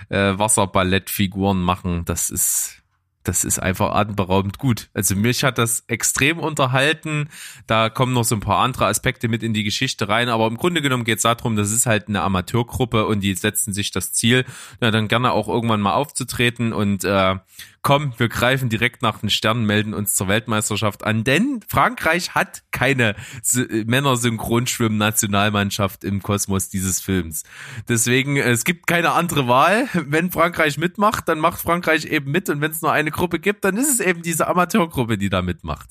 äh, 0.09 0.37
Wasserballettfiguren 0.37 1.61
machen? 1.61 2.03
Das 2.03 2.29
ist 2.29 2.80
das 3.23 3.43
ist 3.43 3.59
einfach 3.59 3.93
atemberaubend 3.93 4.57
gut. 4.57 4.89
Also 4.93 5.15
mich 5.15 5.43
hat 5.43 5.57
das 5.57 5.83
extrem 5.87 6.39
unterhalten. 6.39 7.29
Da 7.67 7.89
kommen 7.89 8.13
noch 8.13 8.23
so 8.23 8.35
ein 8.35 8.41
paar 8.41 8.59
andere 8.59 8.87
Aspekte 8.87 9.27
mit 9.27 9.43
in 9.43 9.53
die 9.53 9.63
Geschichte 9.63 10.09
rein, 10.09 10.29
aber 10.29 10.47
im 10.47 10.57
Grunde 10.57 10.81
genommen 10.81 11.03
geht 11.03 11.17
es 11.17 11.23
darum, 11.23 11.55
das 11.55 11.71
ist 11.71 11.85
halt 11.85 12.07
eine 12.07 12.21
Amateurgruppe 12.21 13.05
und 13.05 13.21
die 13.21 13.33
setzen 13.35 13.73
sich 13.73 13.91
das 13.91 14.13
Ziel, 14.13 14.45
ja, 14.81 14.91
dann 14.91 15.07
gerne 15.07 15.31
auch 15.31 15.47
irgendwann 15.47 15.81
mal 15.81 15.93
aufzutreten 15.93 16.73
und 16.73 17.03
äh, 17.03 17.35
komm, 17.81 18.13
wir 18.17 18.29
greifen 18.29 18.69
direkt 18.69 19.01
nach 19.01 19.19
den 19.19 19.29
Sternen, 19.29 19.65
melden 19.65 19.93
uns 19.93 20.15
zur 20.15 20.27
Weltmeisterschaft 20.27 21.03
an, 21.03 21.23
denn 21.23 21.61
Frankreich 21.67 22.35
hat 22.35 22.63
keine 22.71 23.15
Männer-Synchronschwimmen-Nationalmannschaft 23.53 26.03
im 26.03 26.21
Kosmos 26.21 26.67
dieses 26.69 27.01
Films. 27.01 27.43
Deswegen, 27.89 28.37
es 28.37 28.65
gibt 28.65 28.85
keine 28.87 29.13
andere 29.13 29.47
Wahl. 29.47 29.87
Wenn 29.93 30.31
Frankreich 30.31 30.77
mitmacht, 30.77 31.27
dann 31.27 31.39
macht 31.39 31.61
Frankreich 31.61 32.05
eben 32.05 32.31
mit 32.31 32.49
und 32.49 32.61
wenn 32.61 32.71
es 32.71 32.81
nur 32.81 32.91
eine 32.91 33.11
Gruppe 33.11 33.39
gibt, 33.39 33.63
dann 33.65 33.77
ist 33.77 33.89
es 33.89 33.99
eben 33.99 34.21
diese 34.21 34.47
Amateurgruppe, 34.47 35.17
die 35.17 35.29
da 35.29 35.41
mitmacht. 35.41 35.89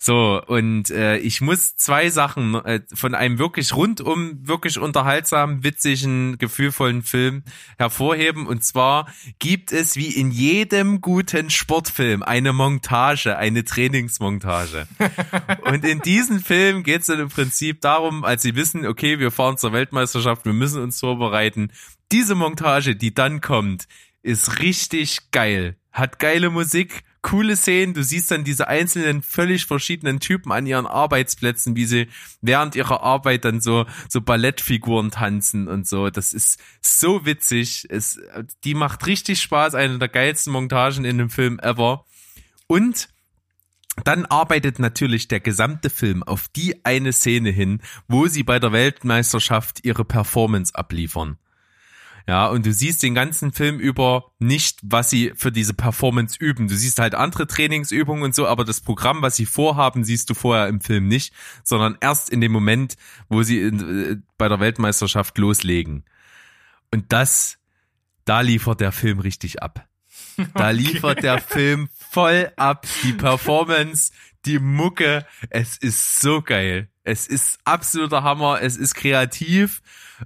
So, 0.00 0.40
und 0.46 0.90
äh, 0.90 1.18
ich 1.18 1.40
muss 1.40 1.74
zwei 1.74 2.08
Sachen 2.08 2.54
äh, 2.54 2.80
von 2.94 3.16
einem 3.16 3.40
wirklich 3.40 3.74
rundum, 3.74 4.38
wirklich 4.46 4.78
unterhaltsamen, 4.78 5.64
witzigen, 5.64 6.38
gefühlvollen 6.38 7.02
Film 7.02 7.42
hervorheben. 7.78 8.46
Und 8.46 8.62
zwar 8.62 9.12
gibt 9.40 9.72
es 9.72 9.96
wie 9.96 10.06
in 10.06 10.30
jedem 10.30 11.00
guten 11.00 11.50
Sportfilm 11.50 12.22
eine 12.22 12.52
Montage, 12.52 13.36
eine 13.38 13.64
Trainingsmontage. 13.64 14.86
und 15.62 15.84
in 15.84 16.00
diesem 16.00 16.38
Film 16.38 16.84
geht 16.84 17.00
es 17.00 17.08
dann 17.08 17.18
im 17.18 17.28
Prinzip 17.28 17.80
darum, 17.80 18.24
als 18.24 18.42
sie 18.42 18.54
wissen, 18.54 18.86
okay, 18.86 19.18
wir 19.18 19.32
fahren 19.32 19.58
zur 19.58 19.72
Weltmeisterschaft, 19.72 20.44
wir 20.44 20.52
müssen 20.52 20.80
uns 20.80 21.00
vorbereiten. 21.00 21.72
Diese 22.12 22.36
Montage, 22.36 22.94
die 22.94 23.12
dann 23.12 23.40
kommt, 23.40 23.88
ist 24.22 24.60
richtig 24.60 25.32
geil. 25.32 25.76
Hat 25.90 26.20
geile 26.20 26.50
Musik, 26.50 27.02
coole 27.22 27.56
Szenen. 27.56 27.94
Du 27.94 28.02
siehst 28.02 28.30
dann 28.30 28.44
diese 28.44 28.68
einzelnen 28.68 29.22
völlig 29.22 29.66
verschiedenen 29.66 30.20
Typen 30.20 30.52
an 30.52 30.66
ihren 30.66 30.86
Arbeitsplätzen, 30.86 31.76
wie 31.76 31.84
sie 31.84 32.08
während 32.40 32.76
ihrer 32.76 33.02
Arbeit 33.02 33.44
dann 33.44 33.60
so 33.60 33.86
so 34.08 34.20
Ballettfiguren 34.20 35.10
tanzen 35.10 35.68
und 35.68 35.86
so. 35.86 36.10
Das 36.10 36.32
ist 36.32 36.60
so 36.80 37.24
witzig. 37.24 37.86
Es, 37.88 38.20
die 38.64 38.74
macht 38.74 39.06
richtig 39.06 39.40
Spaß. 39.40 39.74
Eine 39.74 39.98
der 39.98 40.08
geilsten 40.08 40.52
Montagen 40.52 41.04
in 41.04 41.18
dem 41.18 41.30
Film 41.30 41.58
ever. 41.58 42.04
Und 42.66 43.08
dann 44.04 44.26
arbeitet 44.26 44.78
natürlich 44.78 45.28
der 45.28 45.40
gesamte 45.40 45.90
Film 45.90 46.22
auf 46.22 46.48
die 46.48 46.84
eine 46.84 47.12
Szene 47.12 47.50
hin, 47.50 47.80
wo 48.06 48.26
sie 48.26 48.42
bei 48.42 48.58
der 48.58 48.72
Weltmeisterschaft 48.72 49.84
ihre 49.84 50.04
Performance 50.04 50.74
abliefern. 50.74 51.38
Ja, 52.28 52.46
und 52.48 52.66
du 52.66 52.74
siehst 52.74 53.02
den 53.02 53.14
ganzen 53.14 53.52
Film 53.52 53.80
über 53.80 54.32
nicht, 54.38 54.80
was 54.82 55.08
sie 55.08 55.32
für 55.34 55.50
diese 55.50 55.72
Performance 55.72 56.36
üben. 56.38 56.68
Du 56.68 56.76
siehst 56.76 56.98
halt 56.98 57.14
andere 57.14 57.46
Trainingsübungen 57.46 58.22
und 58.22 58.34
so, 58.34 58.46
aber 58.46 58.66
das 58.66 58.82
Programm, 58.82 59.22
was 59.22 59.36
sie 59.36 59.46
vorhaben, 59.46 60.04
siehst 60.04 60.28
du 60.28 60.34
vorher 60.34 60.68
im 60.68 60.82
Film 60.82 61.08
nicht, 61.08 61.32
sondern 61.64 61.96
erst 62.02 62.28
in 62.28 62.42
dem 62.42 62.52
Moment, 62.52 62.96
wo 63.30 63.42
sie 63.42 63.62
in, 63.62 63.80
äh, 63.80 64.16
bei 64.36 64.46
der 64.50 64.60
Weltmeisterschaft 64.60 65.38
loslegen. 65.38 66.04
Und 66.92 67.14
das, 67.14 67.56
da 68.26 68.42
liefert 68.42 68.80
der 68.80 68.92
Film 68.92 69.20
richtig 69.20 69.62
ab. 69.62 69.88
Da 70.52 70.68
liefert 70.70 71.22
der 71.22 71.40
Film 71.40 71.88
voll 71.94 72.52
ab. 72.56 72.86
Die 73.04 73.12
Performance, 73.14 74.12
die 74.44 74.58
Mucke, 74.58 75.24
es 75.48 75.78
ist 75.78 76.20
so 76.20 76.42
geil. 76.42 76.90
Es 77.08 77.26
ist 77.26 77.58
absoluter 77.64 78.22
Hammer, 78.22 78.60
es 78.60 78.76
ist 78.76 78.94
kreativ, 78.94 79.80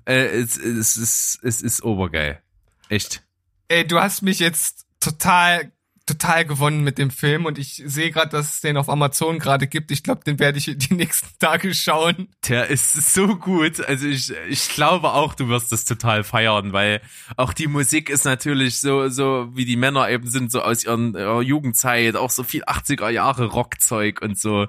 äh, 0.05 0.25
es, 0.25 0.57
es, 0.57 0.97
ist, 0.97 1.39
es 1.45 1.63
ist 1.63 1.85
obergeil. 1.85 2.43
Echt. 2.89 3.23
Ey, 3.69 3.87
du 3.87 4.01
hast 4.01 4.23
mich 4.23 4.41
jetzt 4.41 4.87
total 4.99 5.71
total 6.05 6.45
gewonnen 6.45 6.83
mit 6.83 6.99
dem 6.99 7.11
Film 7.11 7.47
und 7.47 7.59
ich 7.59 7.81
sehe 7.87 8.11
gerade, 8.11 8.31
dass 8.31 8.55
es 8.55 8.61
den 8.61 8.77
auf 8.77 8.89
Amazon 8.89 9.39
gerade 9.39 9.69
gibt. 9.69 9.93
Ich 9.93 10.03
glaube, 10.03 10.25
den 10.25 10.41
werde 10.41 10.59
ich 10.59 10.65
die 10.77 10.95
nächsten 10.95 11.29
Tage 11.39 11.73
schauen. 11.73 12.29
Der 12.49 12.67
ist 12.67 13.15
so 13.15 13.37
gut. 13.37 13.79
Also 13.87 14.09
ich, 14.09 14.33
ich 14.49 14.69
glaube 14.71 15.13
auch, 15.13 15.35
du 15.35 15.49
wirst 15.49 15.71
das 15.71 15.85
total 15.85 16.25
feiern, 16.25 16.73
weil 16.73 17.01
auch 17.37 17.53
die 17.53 17.69
Musik 17.69 18.11
ist 18.11 18.25
natürlich 18.25 18.81
so, 18.81 19.09
so 19.09 19.49
wie 19.55 19.65
die 19.65 19.77
Männer 19.77 20.11
eben 20.11 20.29
sind, 20.29 20.51
so 20.51 20.63
aus 20.63 20.85
ihren, 20.85 21.15
ihrer 21.15 21.41
Jugendzeit, 21.41 22.17
auch 22.17 22.31
so 22.31 22.43
viel 22.43 22.65
80er 22.65 23.09
Jahre 23.09 23.47
Rockzeug 23.47 24.21
und 24.21 24.37
so. 24.37 24.67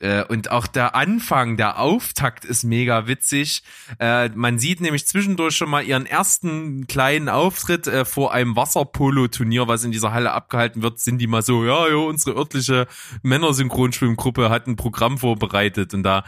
Äh, 0.00 0.24
und 0.24 0.50
auch 0.50 0.66
der 0.66 0.94
Anfang, 0.94 1.56
der 1.56 1.78
Auftakt 1.78 2.44
ist 2.44 2.64
mega 2.64 3.06
witzig. 3.06 3.62
Äh, 3.98 4.30
man 4.30 4.58
sieht 4.58 4.80
nämlich 4.80 5.06
zwischendurch 5.06 5.54
schon 5.54 5.70
mal 5.70 5.84
ihren 5.84 6.06
ersten 6.06 6.86
kleinen 6.86 7.28
Auftritt 7.28 7.86
äh, 7.86 8.04
vor 8.04 8.32
einem 8.32 8.56
Wasserpolo-Turnier, 8.56 9.68
was 9.68 9.84
in 9.84 9.92
dieser 9.92 10.12
Halle 10.12 10.32
abgehalten 10.32 10.82
wird, 10.82 10.98
sind 10.98 11.18
die 11.18 11.26
mal 11.26 11.42
so, 11.42 11.64
ja, 11.64 11.88
ja, 11.88 11.96
unsere 11.96 12.36
örtliche 12.36 12.86
Männersynchronschwimmgruppe 13.22 14.48
hat 14.48 14.66
ein 14.66 14.76
Programm 14.76 15.18
vorbereitet 15.18 15.92
und 15.92 16.02
da 16.02 16.24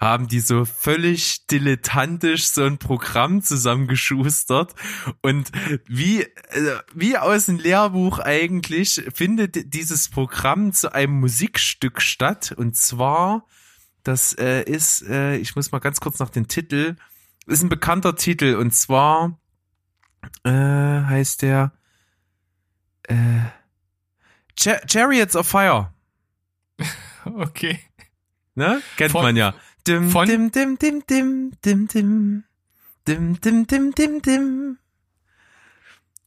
haben 0.00 0.28
die 0.28 0.40
so 0.40 0.64
völlig 0.64 1.46
dilettantisch 1.46 2.46
so 2.48 2.64
ein 2.64 2.78
Programm 2.78 3.42
zusammengeschustert. 3.42 4.74
Und 5.22 5.50
wie 5.86 6.22
äh, 6.22 6.78
wie 6.94 7.18
aus 7.18 7.46
dem 7.46 7.58
Lehrbuch 7.58 8.20
eigentlich 8.20 9.02
findet 9.14 9.74
dieses 9.74 10.08
Programm 10.08 10.72
zu 10.72 10.92
einem 10.94 11.18
Musikstück 11.20 12.00
statt. 12.00 12.54
Und 12.56 12.76
zwar 12.76 13.46
das 14.04 14.32
äh, 14.34 14.62
ist 14.62 15.02
äh, 15.02 15.36
ich 15.36 15.56
muss 15.56 15.72
mal 15.72 15.80
ganz 15.80 16.00
kurz 16.00 16.18
nach 16.20 16.30
den 16.30 16.46
Titel 16.48 16.96
ist 17.46 17.62
ein 17.62 17.68
bekannter 17.68 18.14
Titel. 18.14 18.54
Und 18.54 18.72
zwar 18.74 19.38
äh, 20.44 20.50
heißt 20.50 21.42
der 21.42 21.72
äh, 23.04 23.14
Char 24.58 24.80
Chariots 24.88 25.34
of 25.34 25.48
Fire. 25.48 25.92
Okay. 27.24 27.80
ne? 28.54 28.80
Kennt 28.96 29.10
Von- 29.12 29.22
man 29.22 29.36
ja 29.36 29.52
Dim, 29.88 30.10
von 30.10 30.26
dim, 30.26 30.50
dim, 30.50 30.76
dim, 30.76 31.02
dim, 31.08 31.50
dim, 31.64 31.88
dim. 31.88 32.44
Dim, 33.06 33.40
dim, 33.40 33.66
dim, 33.66 33.94
dim, 33.94 34.20
dim. 34.20 34.78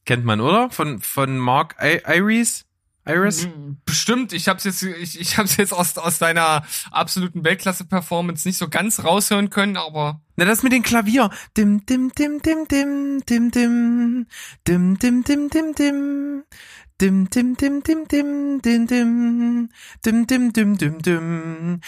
Kennt 0.04 0.24
man, 0.24 0.40
oder? 0.40 0.68
Von, 0.70 1.00
von 1.00 1.38
Mark 1.38 1.76
I 1.80 2.00
Iris? 2.04 2.64
Iris? 3.06 3.46
Bestimmt. 3.84 4.32
Ich 4.32 4.48
hab's 4.48 4.64
jetzt, 4.64 4.82
ich, 4.82 5.20
ich 5.20 5.38
hab's 5.38 5.56
jetzt 5.58 5.72
aus, 5.72 5.96
aus 5.96 6.18
deiner 6.18 6.64
absoluten 6.90 7.44
Weltklasse-Performance 7.44 8.48
nicht 8.48 8.58
so 8.58 8.68
ganz 8.68 9.04
raushören 9.04 9.48
können, 9.48 9.76
aber. 9.76 10.20
Na, 10.34 10.44
das 10.44 10.64
mit 10.64 10.72
dem 10.72 10.82
Klavier. 10.82 11.30
Dim, 11.56 11.86
dim, 11.86 12.10
dim, 12.10 12.42
dim, 12.42 12.66
dim, 12.66 13.22
dim, 13.28 13.50
dim. 13.52 14.26
Dim, 14.66 14.98
dim, 14.98 15.22
dim, 15.22 15.50
dim, 15.50 15.74
dim. 15.74 16.44
Dim, 17.00 17.28
dim, 17.30 17.56
dim, 17.56 17.82
dim, 17.82 18.04
dim, 18.08 18.60
dim, 18.60 18.86
dim, 18.86 19.68
dim, 20.04 20.26
dim, 20.26 20.52
dim, 20.52 20.78
dim, 20.78 21.02
dim. 21.02 21.80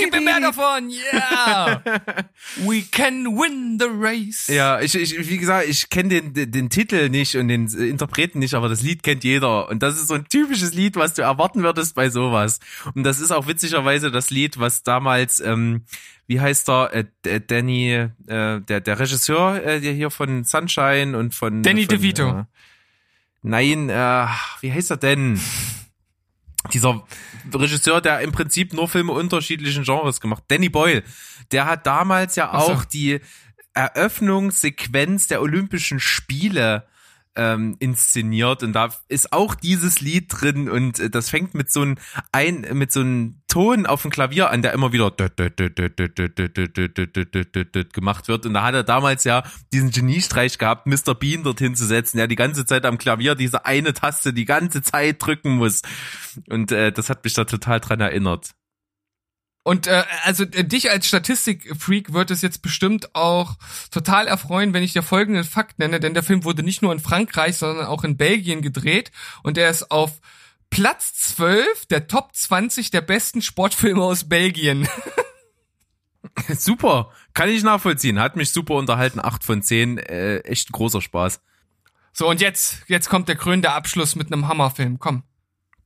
gib 0.00 0.12
mir 0.12 0.20
mehr 0.20 0.40
davon, 0.40 0.90
yeah! 0.90 1.80
We 2.66 2.82
can 2.90 3.36
win 3.36 3.78
the 3.78 3.88
race. 3.90 4.48
Ja, 4.48 4.80
ich, 4.80 4.94
ich 4.94 5.28
wie 5.28 5.38
gesagt, 5.38 5.68
ich 5.68 5.90
kenne 5.90 6.08
den, 6.08 6.32
den, 6.32 6.50
den 6.50 6.70
Titel 6.70 7.08
nicht 7.08 7.36
und 7.36 7.48
den 7.48 7.68
Interpreten 7.68 8.38
nicht, 8.38 8.54
aber 8.54 8.68
das 8.68 8.82
Lied 8.82 9.02
kennt 9.02 9.24
jeder. 9.24 9.68
Und 9.68 9.82
das 9.82 9.96
ist 9.96 10.08
so 10.08 10.14
ein 10.14 10.26
typisches 10.28 10.74
Lied, 10.74 10.96
was 10.96 11.14
du 11.14 11.22
erwarten 11.22 11.62
würdest 11.62 11.94
bei 11.94 12.08
sowas. 12.10 12.60
Und 12.94 13.04
das 13.04 13.20
ist 13.20 13.30
auch 13.30 13.46
witzigerweise 13.46 14.10
das 14.10 14.30
Lied, 14.30 14.58
was 14.58 14.82
damals, 14.82 15.40
ähm, 15.40 15.84
wie 16.28 16.40
heißt 16.40 16.68
der, 16.68 16.90
äh, 16.94 17.04
D- 17.24 17.40
Danny, 17.40 17.90
äh, 17.92 18.08
der, 18.60 18.80
der 18.80 18.98
Regisseur, 19.00 19.60
äh, 19.64 19.80
der 19.80 19.92
hier 19.94 20.10
von 20.10 20.44
Sunshine 20.44 21.18
und 21.18 21.34
von 21.34 21.64
Danny 21.64 21.86
von, 21.86 21.96
DeVito. 21.96 22.28
Äh, 22.40 22.44
nein, 23.42 23.88
äh, 23.90 24.26
wie 24.60 24.72
heißt 24.72 24.90
er 24.92 24.98
denn? 24.98 25.40
Dieser 26.72 27.02
Regisseur, 27.54 28.00
der 28.00 28.20
im 28.20 28.32
Prinzip 28.32 28.74
nur 28.74 28.88
Filme 28.88 29.12
unterschiedlichen 29.12 29.84
Genres 29.84 30.20
gemacht. 30.20 30.44
Danny 30.48 30.68
Boyle, 30.68 31.02
der 31.50 31.64
hat 31.64 31.86
damals 31.86 32.36
ja 32.36 32.50
Ach 32.52 32.62
so. 32.62 32.72
auch 32.72 32.84
die 32.84 33.20
Eröffnungssequenz 33.74 35.28
der 35.28 35.40
Olympischen 35.40 35.98
Spiele 36.00 36.86
ähm, 37.38 37.76
inszeniert 37.78 38.62
und 38.62 38.72
da 38.74 38.88
ist 39.08 39.32
auch 39.32 39.54
dieses 39.54 40.00
Lied 40.00 40.26
drin 40.28 40.68
und 40.68 40.98
äh, 40.98 41.08
das 41.08 41.30
fängt 41.30 41.54
mit 41.54 41.70
so 41.70 41.82
einem 41.82 41.96
ein 42.32 42.66
mit 42.72 42.92
so 42.92 43.00
einem 43.00 43.40
Ton 43.48 43.86
auf 43.86 44.02
dem 44.02 44.10
Klavier 44.10 44.50
an, 44.50 44.60
der 44.60 44.74
immer 44.74 44.92
wieder 44.92 45.10
gemacht 47.92 48.28
wird 48.28 48.44
und 48.44 48.52
da 48.52 48.62
hat 48.62 48.74
er 48.74 48.82
damals 48.82 49.24
ja 49.24 49.42
diesen 49.72 49.90
Geniestreich 49.90 50.58
gehabt, 50.58 50.86
Mr. 50.86 51.14
Bean 51.14 51.44
dorthin 51.44 51.74
zu 51.74 51.86
setzen, 51.86 52.18
der 52.18 52.26
die 52.26 52.36
ganze 52.36 52.66
Zeit 52.66 52.84
am 52.84 52.98
Klavier 52.98 53.34
diese 53.34 53.64
eine 53.64 53.94
Taste 53.94 54.34
die 54.34 54.44
ganze 54.44 54.82
Zeit 54.82 55.24
drücken 55.24 55.52
muss 55.52 55.82
und 56.50 56.72
äh, 56.72 56.92
das 56.92 57.08
hat 57.08 57.24
mich 57.24 57.34
da 57.34 57.44
total 57.44 57.80
dran 57.80 58.00
erinnert. 58.00 58.50
Und 59.62 59.86
äh, 59.86 60.04
also 60.24 60.44
äh, 60.44 60.64
dich 60.64 60.90
als 60.90 61.06
Statistikfreak 61.06 62.12
wird 62.12 62.30
es 62.30 62.42
jetzt 62.42 62.62
bestimmt 62.62 63.14
auch 63.14 63.56
total 63.90 64.26
erfreuen, 64.26 64.72
wenn 64.72 64.82
ich 64.82 64.94
dir 64.94 65.02
folgenden 65.02 65.44
Fakt 65.44 65.78
nenne, 65.78 66.00
denn 66.00 66.14
der 66.14 66.22
Film 66.22 66.44
wurde 66.44 66.62
nicht 66.62 66.80
nur 66.80 66.92
in 66.92 67.00
Frankreich, 67.00 67.56
sondern 67.56 67.86
auch 67.86 68.04
in 68.04 68.16
Belgien 68.16 68.62
gedreht 68.62 69.10
und 69.42 69.58
er 69.58 69.68
ist 69.68 69.90
auf 69.90 70.20
Platz 70.70 71.14
12 71.34 71.86
der 71.86 72.08
Top 72.08 72.34
20 72.34 72.90
der 72.90 73.00
besten 73.00 73.42
Sportfilme 73.42 74.02
aus 74.02 74.28
Belgien. 74.28 74.88
Super, 76.48 77.12
kann 77.34 77.48
ich 77.48 77.62
nachvollziehen, 77.62 78.20
hat 78.20 78.36
mich 78.36 78.50
super 78.50 78.74
unterhalten, 78.74 79.20
8 79.20 79.44
von 79.44 79.62
10, 79.62 79.98
äh, 79.98 80.38
echt 80.38 80.72
großer 80.72 81.00
Spaß. 81.00 81.40
So, 82.12 82.28
und 82.28 82.40
jetzt, 82.40 82.82
jetzt 82.88 83.08
kommt 83.08 83.28
der 83.28 83.36
krönende 83.36 83.72
Abschluss 83.72 84.16
mit 84.16 84.32
einem 84.32 84.48
Hammerfilm. 84.48 84.98
Komm. 84.98 85.22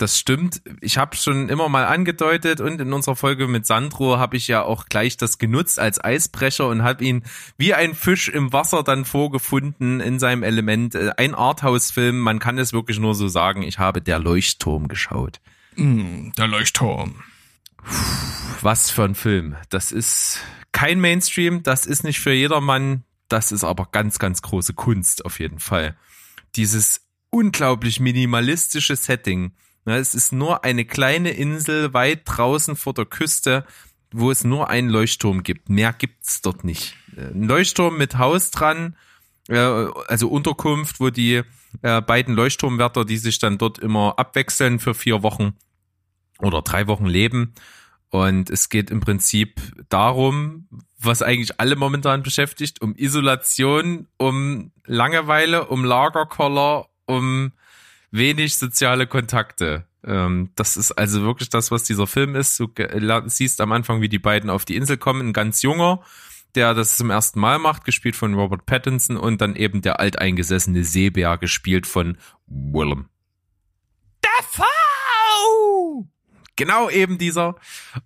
Das 0.03 0.19
stimmt. 0.19 0.63
Ich 0.81 0.99
habe 0.99 1.15
schon 1.15 1.49
immer 1.49 1.69
mal 1.69 1.85
angedeutet 1.85 2.61
und 2.61 2.81
in 2.81 2.93
unserer 2.93 3.15
Folge 3.15 3.47
mit 3.47 3.67
Sandro 3.67 4.19
habe 4.19 4.37
ich 4.37 4.49
ja 4.49 4.65
auch 4.65 4.87
gleich 4.87 5.17
das 5.17 5.39
genutzt 5.39 5.79
als 5.79 6.03
Eisbrecher 6.03 6.67
und 6.67 6.83
habe 6.83 7.05
ihn 7.05 7.23
wie 7.57 7.73
ein 7.73 7.95
Fisch 7.95 8.29
im 8.29 8.53
Wasser 8.53 8.83
dann 8.83 9.05
vorgefunden 9.05 10.01
in 10.01 10.19
seinem 10.19 10.43
Element. 10.43 10.97
Äh, 10.97 11.13
Ein 11.19 11.37
Arthouse-Film, 11.37 12.19
man 12.19 12.41
kann 12.41 12.59
es 12.59 12.73
wirklich 12.73 12.99
nur 12.99 13.15
so 13.15 13.29
sagen. 13.29 13.63
Ich 13.63 13.79
habe 13.79 14.03
Der 14.03 14.19
Leuchtturm 14.19 14.89
geschaut. 14.89 15.41
Mm, 15.77 16.31
der 16.37 16.49
Leuchtturm. 16.49 17.23
Was 18.61 18.91
für 18.91 19.05
ein 19.05 19.15
Film. 19.15 19.55
Das 19.71 19.93
ist 19.93 20.41
kein 20.73 20.99
Mainstream, 20.99 21.63
das 21.63 21.87
ist 21.87 22.03
nicht 22.03 22.19
für 22.19 22.33
jedermann, 22.33 23.05
das 23.29 23.53
ist 23.53 23.63
aber 23.63 23.87
ganz, 23.93 24.19
ganz 24.19 24.43
große 24.43 24.75
Kunst 24.75 25.25
auf 25.25 25.39
jeden 25.39 25.61
Fall. 25.61 25.97
Dieses 26.57 27.03
unglaublich 27.31 28.01
minimalistische 28.01 28.97
Setting. 28.97 29.53
Es 29.85 30.15
ist 30.15 30.33
nur 30.33 30.65
eine 30.65 30.85
kleine 30.85 31.31
Insel 31.31 31.93
weit 31.93 32.23
draußen 32.25 32.77
vor 32.77 32.95
der 32.95 33.07
Küste, 33.07 33.65
wo 34.13 34.31
es 34.31 34.45
nur 34.45 34.69
einen 34.69 34.89
Leuchtturm 34.89 35.43
gibt. 35.43 35.69
Mehr 35.69 35.93
gibt's 35.93 36.41
dort 36.41 36.65
nicht. 36.65 36.95
Äh, 37.17 37.33
Ein 37.33 37.45
Leuchtturm 37.45 37.97
mit 37.97 38.19
Haus 38.19 38.51
dran, 38.51 38.97
äh, 39.49 39.57
also 39.57 40.29
Unterkunft, 40.29 41.01
wo 41.01 41.11
die 41.11 41.43
äh, 41.83 42.01
beiden 42.03 42.35
Leuchtturmwärter, 42.35 43.05
die 43.05 43.17
sich 43.17 43.39
dann 43.39 43.59
dort 43.59 43.79
immer 43.79 44.19
abwechseln 44.19 44.79
für 44.79 44.95
vier 44.95 45.23
Wochen 45.23 45.55
oder 46.39 46.63
drei 46.63 46.87
Wochen 46.87 47.07
leben. 47.07 47.55
Und 48.11 48.51
es 48.51 48.69
geht 48.69 48.91
im 48.91 49.01
Prinzip 49.01 49.61
darum, 49.89 50.69
was 50.99 51.23
eigentlich 51.23 51.59
alle 51.59 51.77
momentan 51.77 52.23
beschäftigt, 52.23 52.83
um 52.83 52.95
Isolation, 52.95 54.07
um 54.19 54.71
Langeweile, 54.85 55.67
um 55.69 55.83
Lagerkoller, 55.85 56.89
um 57.07 57.53
wenig 58.13 58.57
soziale 58.57 59.09
Kontakte. 59.09 59.87
Ähm, 60.05 60.51
das 60.55 60.77
ist 60.77 60.93
also 60.93 61.23
wirklich 61.23 61.49
das, 61.49 61.71
was 61.71 61.83
dieser 61.83 62.07
Film 62.07 62.37
ist. 62.37 62.61
Du 62.61 62.69
siehst 63.27 63.61
am 63.61 63.73
Anfang, 63.73 64.01
wie 64.01 64.09
die 64.09 64.19
beiden 64.19 64.51
auf 64.51 64.65
die 64.65 64.77
Insel 64.77 64.97
kommen, 64.97 65.29
ein 65.29 65.33
ganz 65.33 65.63
junger, 65.63 66.03
der 66.55 66.75
das 66.75 66.97
zum 66.97 67.11
ersten 67.11 67.41
Mal 67.41 67.59
macht, 67.59 67.85
gespielt 67.85 68.15
von 68.15 68.35
Robert 68.35 68.67
Pattinson 68.67 69.17
und 69.17 69.41
dann 69.41 69.57
eben 69.57 69.83
der 69.83 69.99
alteingesessene 69.99 70.85
Seebär, 70.85 71.39
gespielt 71.39 71.87
von 71.87 72.19
Willem. 72.47 73.09
Der 74.23 74.45
V! 74.49 74.63
Genau 76.57 76.91
eben 76.91 77.17
dieser. 77.17 77.57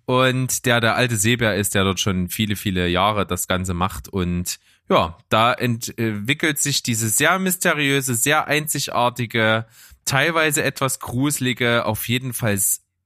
Und 0.05 0.65
der 0.65 0.79
der 0.79 0.95
alte 0.95 1.17
Seebär 1.17 1.55
ist, 1.57 1.75
der 1.75 1.83
dort 1.83 1.99
schon 1.99 2.29
viele, 2.29 2.55
viele 2.55 2.87
Jahre 2.87 3.27
das 3.27 3.47
Ganze 3.47 3.73
macht. 3.73 4.07
Und 4.07 4.59
ja, 4.89 5.17
da 5.27 5.53
entwickelt 5.53 6.59
sich 6.59 6.81
diese 6.81 7.09
sehr 7.09 7.39
mysteriöse, 7.39 8.15
sehr 8.15 8.47
einzigartige, 8.47 9.65
teilweise 10.07 10.63
etwas 10.63 10.99
gruselige, 10.99 11.85
auf 11.85 12.07
jeden 12.07 12.33
Fall 12.33 12.59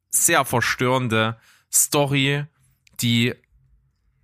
sehr 0.10 0.46
verstörende 0.46 1.38
Story, 1.72 2.46
die 3.02 3.34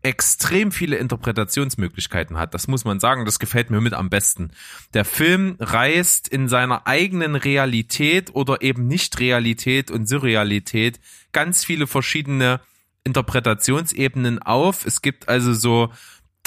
extrem 0.04 0.72
viele 0.72 0.96
Interpretationsmöglichkeiten 0.98 2.38
hat. 2.38 2.54
Das 2.54 2.68
muss 2.68 2.86
man 2.86 3.00
sagen. 3.00 3.26
Das 3.26 3.40
gefällt 3.40 3.70
mir 3.70 3.82
mit 3.82 3.94
am 3.94 4.10
besten. 4.10 4.52
Der 4.94 5.04
Film 5.04 5.58
reißt 5.60 6.30
in 6.30 6.48
seiner 6.48 6.88
eigenen 6.88 7.36
Realität 7.36 8.34
oder 8.34 8.62
eben 8.62 8.88
Nicht-Realität 8.88 9.92
und 9.92 10.08
Surrealität 10.08 11.00
ganz 11.34 11.66
viele 11.66 11.88
verschiedene 11.88 12.62
Interpretationsebenen 13.04 14.42
auf. 14.42 14.86
Es 14.86 15.02
gibt 15.02 15.28
also 15.28 15.54
so 15.54 15.92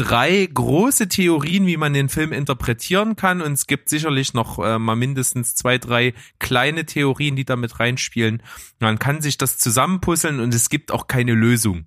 drei 0.00 0.48
große 0.52 1.08
Theorien, 1.08 1.66
wie 1.66 1.76
man 1.76 1.92
den 1.92 2.08
Film 2.08 2.32
interpretieren 2.32 3.16
kann. 3.16 3.42
Und 3.42 3.52
es 3.52 3.66
gibt 3.66 3.90
sicherlich 3.90 4.32
noch 4.32 4.58
äh, 4.58 4.78
mal 4.78 4.96
mindestens 4.96 5.54
zwei, 5.54 5.76
drei 5.76 6.14
kleine 6.38 6.86
Theorien, 6.86 7.36
die 7.36 7.44
damit 7.44 7.78
reinspielen. 7.80 8.42
Man 8.78 8.98
kann 8.98 9.20
sich 9.20 9.36
das 9.36 9.58
zusammenpuzzeln 9.58 10.40
und 10.40 10.54
es 10.54 10.70
gibt 10.70 10.90
auch 10.90 11.06
keine 11.06 11.34
Lösung. 11.34 11.86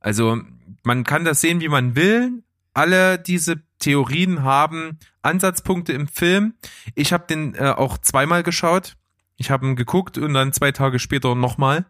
Also 0.00 0.40
man 0.84 1.04
kann 1.04 1.26
das 1.26 1.42
sehen, 1.42 1.60
wie 1.60 1.68
man 1.68 1.94
will. 1.96 2.42
Alle 2.72 3.18
diese 3.18 3.60
Theorien 3.78 4.42
haben 4.42 4.98
Ansatzpunkte 5.20 5.92
im 5.92 6.08
Film. 6.08 6.54
Ich 6.94 7.12
habe 7.12 7.26
den 7.28 7.54
äh, 7.54 7.74
auch 7.76 7.98
zweimal 7.98 8.42
geschaut. 8.42 8.96
Ich 9.36 9.50
habe 9.50 9.66
ihn 9.66 9.76
geguckt 9.76 10.16
und 10.16 10.32
dann 10.32 10.54
zwei 10.54 10.72
Tage 10.72 10.98
später 10.98 11.34
nochmal, 11.34 11.84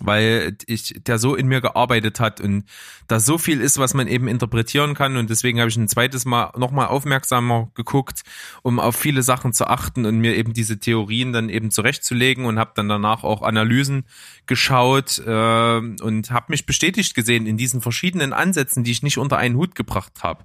weil 0.00 0.56
ich 0.66 0.94
der 1.06 1.18
so 1.18 1.34
in 1.34 1.46
mir 1.46 1.60
gearbeitet 1.60 2.20
hat 2.20 2.40
und 2.40 2.64
da 3.08 3.20
so 3.20 3.38
viel 3.38 3.60
ist, 3.60 3.78
was 3.78 3.94
man 3.94 4.08
eben 4.08 4.26
interpretieren 4.26 4.94
kann 4.94 5.16
und 5.16 5.30
deswegen 5.30 5.60
habe 5.60 5.68
ich 5.68 5.76
ein 5.76 5.88
zweites 5.88 6.24
Mal 6.24 6.52
nochmal 6.56 6.86
aufmerksamer 6.86 7.70
geguckt, 7.74 8.22
um 8.62 8.80
auf 8.80 8.96
viele 8.96 9.22
Sachen 9.22 9.52
zu 9.52 9.66
achten 9.66 10.06
und 10.06 10.18
mir 10.18 10.36
eben 10.36 10.52
diese 10.52 10.78
Theorien 10.78 11.32
dann 11.32 11.48
eben 11.48 11.70
zurechtzulegen 11.70 12.44
und 12.44 12.58
habe 12.58 12.72
dann 12.74 12.88
danach 12.88 13.22
auch 13.22 13.42
Analysen 13.42 14.04
geschaut 14.46 15.18
äh, 15.18 15.76
und 15.76 16.30
habe 16.30 16.46
mich 16.48 16.66
bestätigt 16.66 17.14
gesehen 17.14 17.46
in 17.46 17.56
diesen 17.56 17.80
verschiedenen 17.80 18.32
Ansätzen, 18.32 18.84
die 18.84 18.90
ich 18.90 19.02
nicht 19.02 19.18
unter 19.18 19.38
einen 19.38 19.56
Hut 19.56 19.74
gebracht 19.74 20.22
habe, 20.22 20.44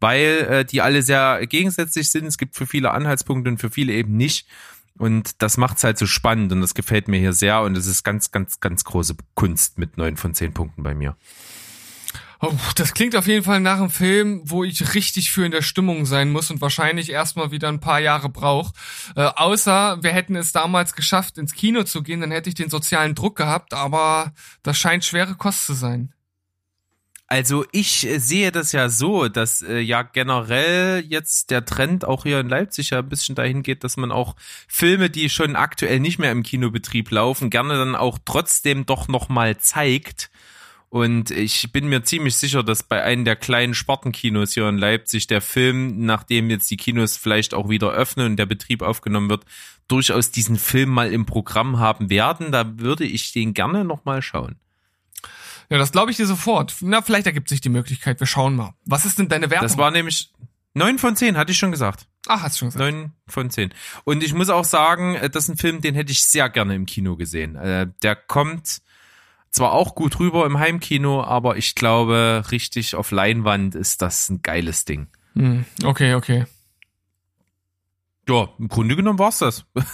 weil 0.00 0.46
äh, 0.50 0.64
die 0.64 0.82
alle 0.82 1.02
sehr 1.02 1.46
gegensätzlich 1.46 2.10
sind. 2.10 2.26
Es 2.26 2.38
gibt 2.38 2.56
für 2.56 2.66
viele 2.66 2.90
Anhaltspunkte 2.90 3.50
und 3.50 3.58
für 3.58 3.70
viele 3.70 3.92
eben 3.92 4.16
nicht. 4.16 4.46
Und 4.98 5.42
das 5.42 5.56
macht's 5.56 5.84
halt 5.84 5.96
so 5.96 6.06
spannend 6.06 6.52
und 6.52 6.60
das 6.60 6.74
gefällt 6.74 7.08
mir 7.08 7.18
hier 7.18 7.32
sehr 7.32 7.62
und 7.62 7.76
es 7.76 7.86
ist 7.86 8.02
ganz, 8.02 8.30
ganz, 8.30 8.60
ganz 8.60 8.84
große 8.84 9.16
Kunst 9.34 9.78
mit 9.78 9.96
neun 9.96 10.16
von 10.16 10.34
zehn 10.34 10.52
Punkten 10.52 10.82
bei 10.82 10.94
mir. 10.94 11.16
Oh, 12.40 12.52
das 12.76 12.94
klingt 12.94 13.16
auf 13.16 13.26
jeden 13.26 13.42
Fall 13.42 13.58
nach 13.58 13.78
einem 13.78 13.90
Film, 13.90 14.42
wo 14.44 14.62
ich 14.62 14.94
richtig 14.94 15.32
für 15.32 15.44
in 15.44 15.50
der 15.50 15.62
Stimmung 15.62 16.06
sein 16.06 16.30
muss 16.30 16.52
und 16.52 16.60
wahrscheinlich 16.60 17.10
erstmal 17.10 17.50
wieder 17.50 17.68
ein 17.68 17.80
paar 17.80 17.98
Jahre 17.98 18.28
brauch. 18.28 18.72
Äh, 19.16 19.22
außer 19.22 19.98
wir 20.02 20.12
hätten 20.12 20.36
es 20.36 20.52
damals 20.52 20.94
geschafft, 20.94 21.36
ins 21.36 21.54
Kino 21.54 21.82
zu 21.82 22.02
gehen, 22.02 22.20
dann 22.20 22.30
hätte 22.30 22.48
ich 22.48 22.54
den 22.54 22.70
sozialen 22.70 23.16
Druck 23.16 23.36
gehabt, 23.36 23.74
aber 23.74 24.32
das 24.62 24.78
scheint 24.78 25.04
schwere 25.04 25.34
Kost 25.34 25.66
zu 25.66 25.74
sein. 25.74 26.14
Also 27.30 27.66
ich 27.72 28.06
äh, 28.06 28.18
sehe 28.18 28.50
das 28.50 28.72
ja 28.72 28.88
so, 28.88 29.28
dass 29.28 29.60
äh, 29.60 29.78
ja 29.80 30.02
generell 30.02 31.04
jetzt 31.06 31.50
der 31.50 31.64
Trend 31.64 32.06
auch 32.06 32.22
hier 32.24 32.40
in 32.40 32.48
Leipzig 32.48 32.90
ja 32.90 33.00
ein 33.00 33.08
bisschen 33.08 33.34
dahin 33.34 33.62
geht, 33.62 33.84
dass 33.84 33.98
man 33.98 34.10
auch 34.10 34.34
Filme, 34.66 35.10
die 35.10 35.28
schon 35.28 35.54
aktuell 35.54 36.00
nicht 36.00 36.18
mehr 36.18 36.32
im 36.32 36.42
Kinobetrieb 36.42 37.10
laufen, 37.10 37.50
gerne 37.50 37.76
dann 37.76 37.94
auch 37.96 38.18
trotzdem 38.24 38.86
doch 38.86 39.08
nochmal 39.08 39.58
zeigt. 39.58 40.30
Und 40.88 41.30
ich 41.30 41.70
bin 41.70 41.88
mir 41.88 42.02
ziemlich 42.02 42.36
sicher, 42.36 42.62
dass 42.62 42.82
bei 42.82 43.02
einem 43.04 43.26
der 43.26 43.36
kleinen 43.36 43.74
Spartenkinos 43.74 44.54
hier 44.54 44.66
in 44.66 44.78
Leipzig 44.78 45.26
der 45.26 45.42
Film, 45.42 46.06
nachdem 46.06 46.48
jetzt 46.48 46.70
die 46.70 46.78
Kinos 46.78 47.18
vielleicht 47.18 47.52
auch 47.52 47.68
wieder 47.68 47.90
öffnen 47.90 48.24
und 48.24 48.36
der 48.36 48.46
Betrieb 48.46 48.80
aufgenommen 48.80 49.28
wird, 49.28 49.44
durchaus 49.86 50.30
diesen 50.30 50.56
Film 50.56 50.88
mal 50.88 51.12
im 51.12 51.26
Programm 51.26 51.78
haben 51.78 52.08
werden. 52.08 52.52
Da 52.52 52.78
würde 52.78 53.04
ich 53.04 53.32
den 53.32 53.52
gerne 53.52 53.84
nochmal 53.84 54.22
schauen. 54.22 54.56
Ja, 55.70 55.78
das 55.78 55.92
glaube 55.92 56.10
ich 56.10 56.16
dir 56.16 56.26
sofort. 56.26 56.76
Na, 56.80 57.02
vielleicht 57.02 57.26
ergibt 57.26 57.48
sich 57.48 57.60
die 57.60 57.68
Möglichkeit. 57.68 58.20
Wir 58.20 58.26
schauen 58.26 58.56
mal. 58.56 58.74
Was 58.86 59.04
ist 59.04 59.18
denn 59.18 59.28
deine 59.28 59.50
Wertung? 59.50 59.68
Das 59.68 59.76
war 59.76 59.90
nämlich 59.90 60.32
neun 60.74 60.98
von 60.98 61.14
zehn, 61.16 61.36
hatte 61.36 61.52
ich 61.52 61.58
schon 61.58 61.72
gesagt. 61.72 62.06
Ach, 62.26 62.42
hast 62.42 62.56
du 62.56 62.58
schon 62.60 62.68
gesagt. 62.68 62.80
Neun 62.90 63.12
von 63.26 63.50
zehn. 63.50 63.74
Und 64.04 64.22
ich 64.22 64.32
muss 64.34 64.48
auch 64.48 64.64
sagen, 64.64 65.14
äh, 65.16 65.28
das 65.30 65.44
ist 65.44 65.50
ein 65.50 65.56
Film, 65.58 65.80
den 65.80 65.94
hätte 65.94 66.12
ich 66.12 66.22
sehr 66.22 66.48
gerne 66.48 66.74
im 66.74 66.86
Kino 66.86 67.16
gesehen. 67.16 67.56
Äh, 67.56 67.88
Der 68.02 68.16
kommt 68.16 68.80
zwar 69.50 69.72
auch 69.72 69.94
gut 69.94 70.18
rüber 70.20 70.46
im 70.46 70.58
Heimkino, 70.58 71.22
aber 71.22 71.56
ich 71.56 71.74
glaube, 71.74 72.44
richtig 72.50 72.94
auf 72.94 73.10
Leinwand 73.10 73.74
ist 73.74 74.00
das 74.02 74.28
ein 74.28 74.42
geiles 74.42 74.84
Ding. 74.84 75.08
Hm, 75.34 75.64
okay, 75.84 76.14
okay. 76.14 76.46
Ja, 78.28 78.48
im 78.58 78.68
Grunde 78.68 78.94
genommen 78.96 79.18
war's 79.18 79.38
das. 79.38 79.64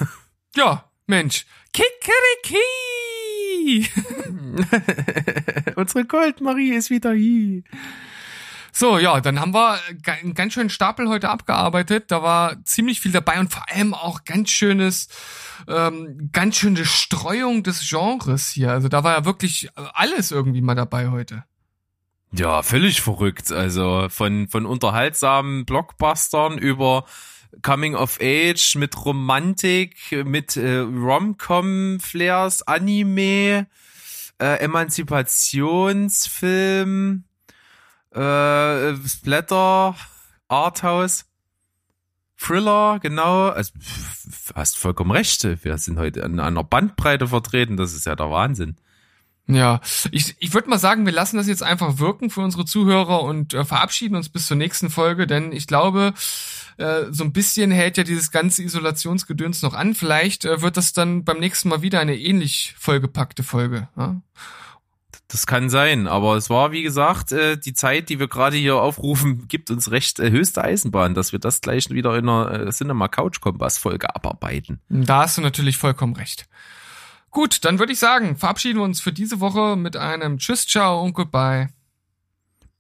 Ja, 0.57 0.89
Mensch. 1.09 1.47
Kikeriki! 1.73 2.63
Unsere 5.77 6.05
Goldmarie 6.05 6.73
ist 6.73 6.91
wieder 6.91 7.13
hier. 7.13 7.63
So, 8.77 8.99
ja, 8.99 9.21
dann 9.21 9.39
haben 9.39 9.55
wir 9.55 9.79
einen 10.07 10.35
ganz 10.35 10.55
schönen 10.55 10.69
Stapel 10.69 11.09
heute 11.09 11.29
abgearbeitet. 11.29 12.07
Da 12.09 12.25
war 12.25 12.57
ziemlich 12.65 13.01
viel 13.01 13.13
dabei 13.13 13.39
und 13.39 13.53
vor 13.53 13.65
allem 13.71 13.95
auch 13.95 14.25
ganz 14.25 14.51
schönes, 14.51 15.07
ähm, 15.69 16.31
ganz 16.33 16.57
schöne 16.57 16.85
Streuung 16.85 17.63
des 17.63 17.89
Genres 17.89 18.49
hier. 18.49 18.73
Also 18.73 18.89
da 18.89 19.05
war 19.05 19.17
ja 19.17 19.25
wirklich 19.25 19.69
alles 19.77 20.33
irgendwie 20.33 20.61
mal 20.61 20.75
dabei 20.75 21.11
heute. 21.11 21.45
Ja, 22.33 22.63
völlig 22.63 23.01
verrückt. 23.01 23.53
Also 23.53 24.09
von, 24.09 24.49
von 24.49 24.67
unterhaltsamen 24.67 25.67
Blockbustern 25.67 26.59
über 26.59 27.05
Coming 27.63 27.95
of 27.95 28.19
Age 28.21 28.75
mit 28.77 29.05
Romantik, 29.05 29.97
mit 30.25 30.57
äh, 30.57 30.79
Rom-Com-Flares, 30.79 32.63
Anime, 32.63 33.67
äh, 34.39 34.59
Emanzipationsfilm, 34.59 37.25
äh, 38.11 38.95
Splatter, 39.07 39.97
Arthouse, 40.49 41.27
Thriller, 42.37 42.99
genau. 43.01 43.49
Also, 43.49 43.73
hast 44.55 44.79
vollkommen 44.79 45.13
recht. 45.13 45.45
Wir 45.65 45.79
sind 45.79 45.99
heute 45.99 46.21
in 46.21 46.41
einer 46.41 46.65
Bandbreite 46.65 47.29
vertreten. 47.29 47.77
Das 47.77 47.95
ist 47.95 48.07
ja 48.07 48.17
der 48.17 48.31
Wahnsinn. 48.31 48.77
Ja, 49.47 49.81
ich, 50.11 50.35
ich 50.39 50.55
würde 50.55 50.71
mal 50.71 50.79
sagen, 50.79 51.05
wir 51.05 51.13
lassen 51.13 51.37
das 51.37 51.47
jetzt 51.47 51.63
einfach 51.63 51.99
wirken 51.99 52.31
für 52.31 52.41
unsere 52.41 52.65
Zuhörer 52.65 53.23
und 53.23 53.53
äh, 53.53 53.65
verabschieden 53.65 54.17
uns 54.17 54.31
bis 54.31 54.47
zur 54.47 54.57
nächsten 54.57 54.89
Folge, 54.89 55.27
denn 55.27 55.53
ich 55.53 55.67
glaube, 55.67 56.15
äh, 56.79 57.05
so 57.11 57.25
ein 57.25 57.33
bisschen 57.33 57.71
hält 57.71 57.99
ja 57.99 58.05
dieses 58.05 58.31
ganze 58.31 58.63
Isolationsgedöns 58.63 59.63
noch 59.63 59.75
an. 59.75 59.95
Vielleicht 59.95 60.45
äh, 60.47 60.63
wird 60.63 60.77
das 60.77 60.95
dann 60.95 61.25
beim 61.25 61.39
nächsten 61.39 61.69
Mal 61.69 61.83
wieder 61.83 62.01
eine 62.01 62.17
ähnlich 62.17 62.75
vollgepackte 62.79 63.43
Folge. 63.43 63.89
Ja? 63.97 64.21
Das 65.29 65.47
kann 65.47 65.69
sein, 65.69 66.07
aber 66.07 66.37
es 66.37 66.49
war, 66.49 66.73
wie 66.73 66.83
gesagt, 66.83 67.33
äh, 67.33 67.59
die 67.59 67.75
Zeit, 67.75 68.09
die 68.09 68.19
wir 68.19 68.29
gerade 68.29 68.57
hier 68.57 68.77
aufrufen, 68.77 69.47
gibt 69.49 69.71
uns 69.71 69.91
recht 69.91 70.21
äh, 70.21 70.31
höchste 70.31 70.63
Eisenbahn, 70.63 71.15
dass 71.15 71.33
wir 71.33 71.39
das 71.39 71.61
gleich 71.61 71.91
wieder 71.91 72.17
in 72.17 72.29
einer 72.29 72.69
äh, 72.69 72.71
Cinema 72.71 73.09
Couch 73.09 73.41
Kompass 73.41 73.79
Folge 73.79 74.15
abarbeiten. 74.15 74.81
Da 74.89 75.23
hast 75.23 75.37
du 75.37 75.43
natürlich 75.43 75.77
vollkommen 75.77 76.15
recht. 76.15 76.47
Gut, 77.35 77.65
dann 77.65 77.81
würde 77.81 77.93
ich 77.93 77.99
sagen, 77.99 78.37
verabschieden 78.37 78.79
wir 78.79 78.85
uns 78.85 79.01
für 79.01 79.13
diese 79.13 79.41
Woche 79.41 79.75
mit 79.75 79.97
einem 79.97 80.39
Tschüss, 80.39 80.69
ciao 80.69 81.03
und 81.03 81.15
goodbye. 81.15 81.69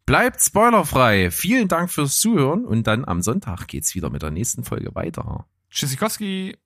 Bleibt 0.06 0.40
spoilerfrei. 0.40 1.32
Vielen 1.32 1.66
Dank 1.66 1.90
fürs 1.90 2.20
Zuhören 2.20 2.64
und 2.64 2.86
dann 2.86 3.04
am 3.04 3.20
Sonntag 3.20 3.66
geht's 3.66 3.96
wieder 3.96 4.10
mit 4.10 4.22
der 4.22 4.30
nächsten 4.30 4.62
Folge 4.62 4.94
weiter. 4.94 5.46
Tschüssikowski. 5.70 6.56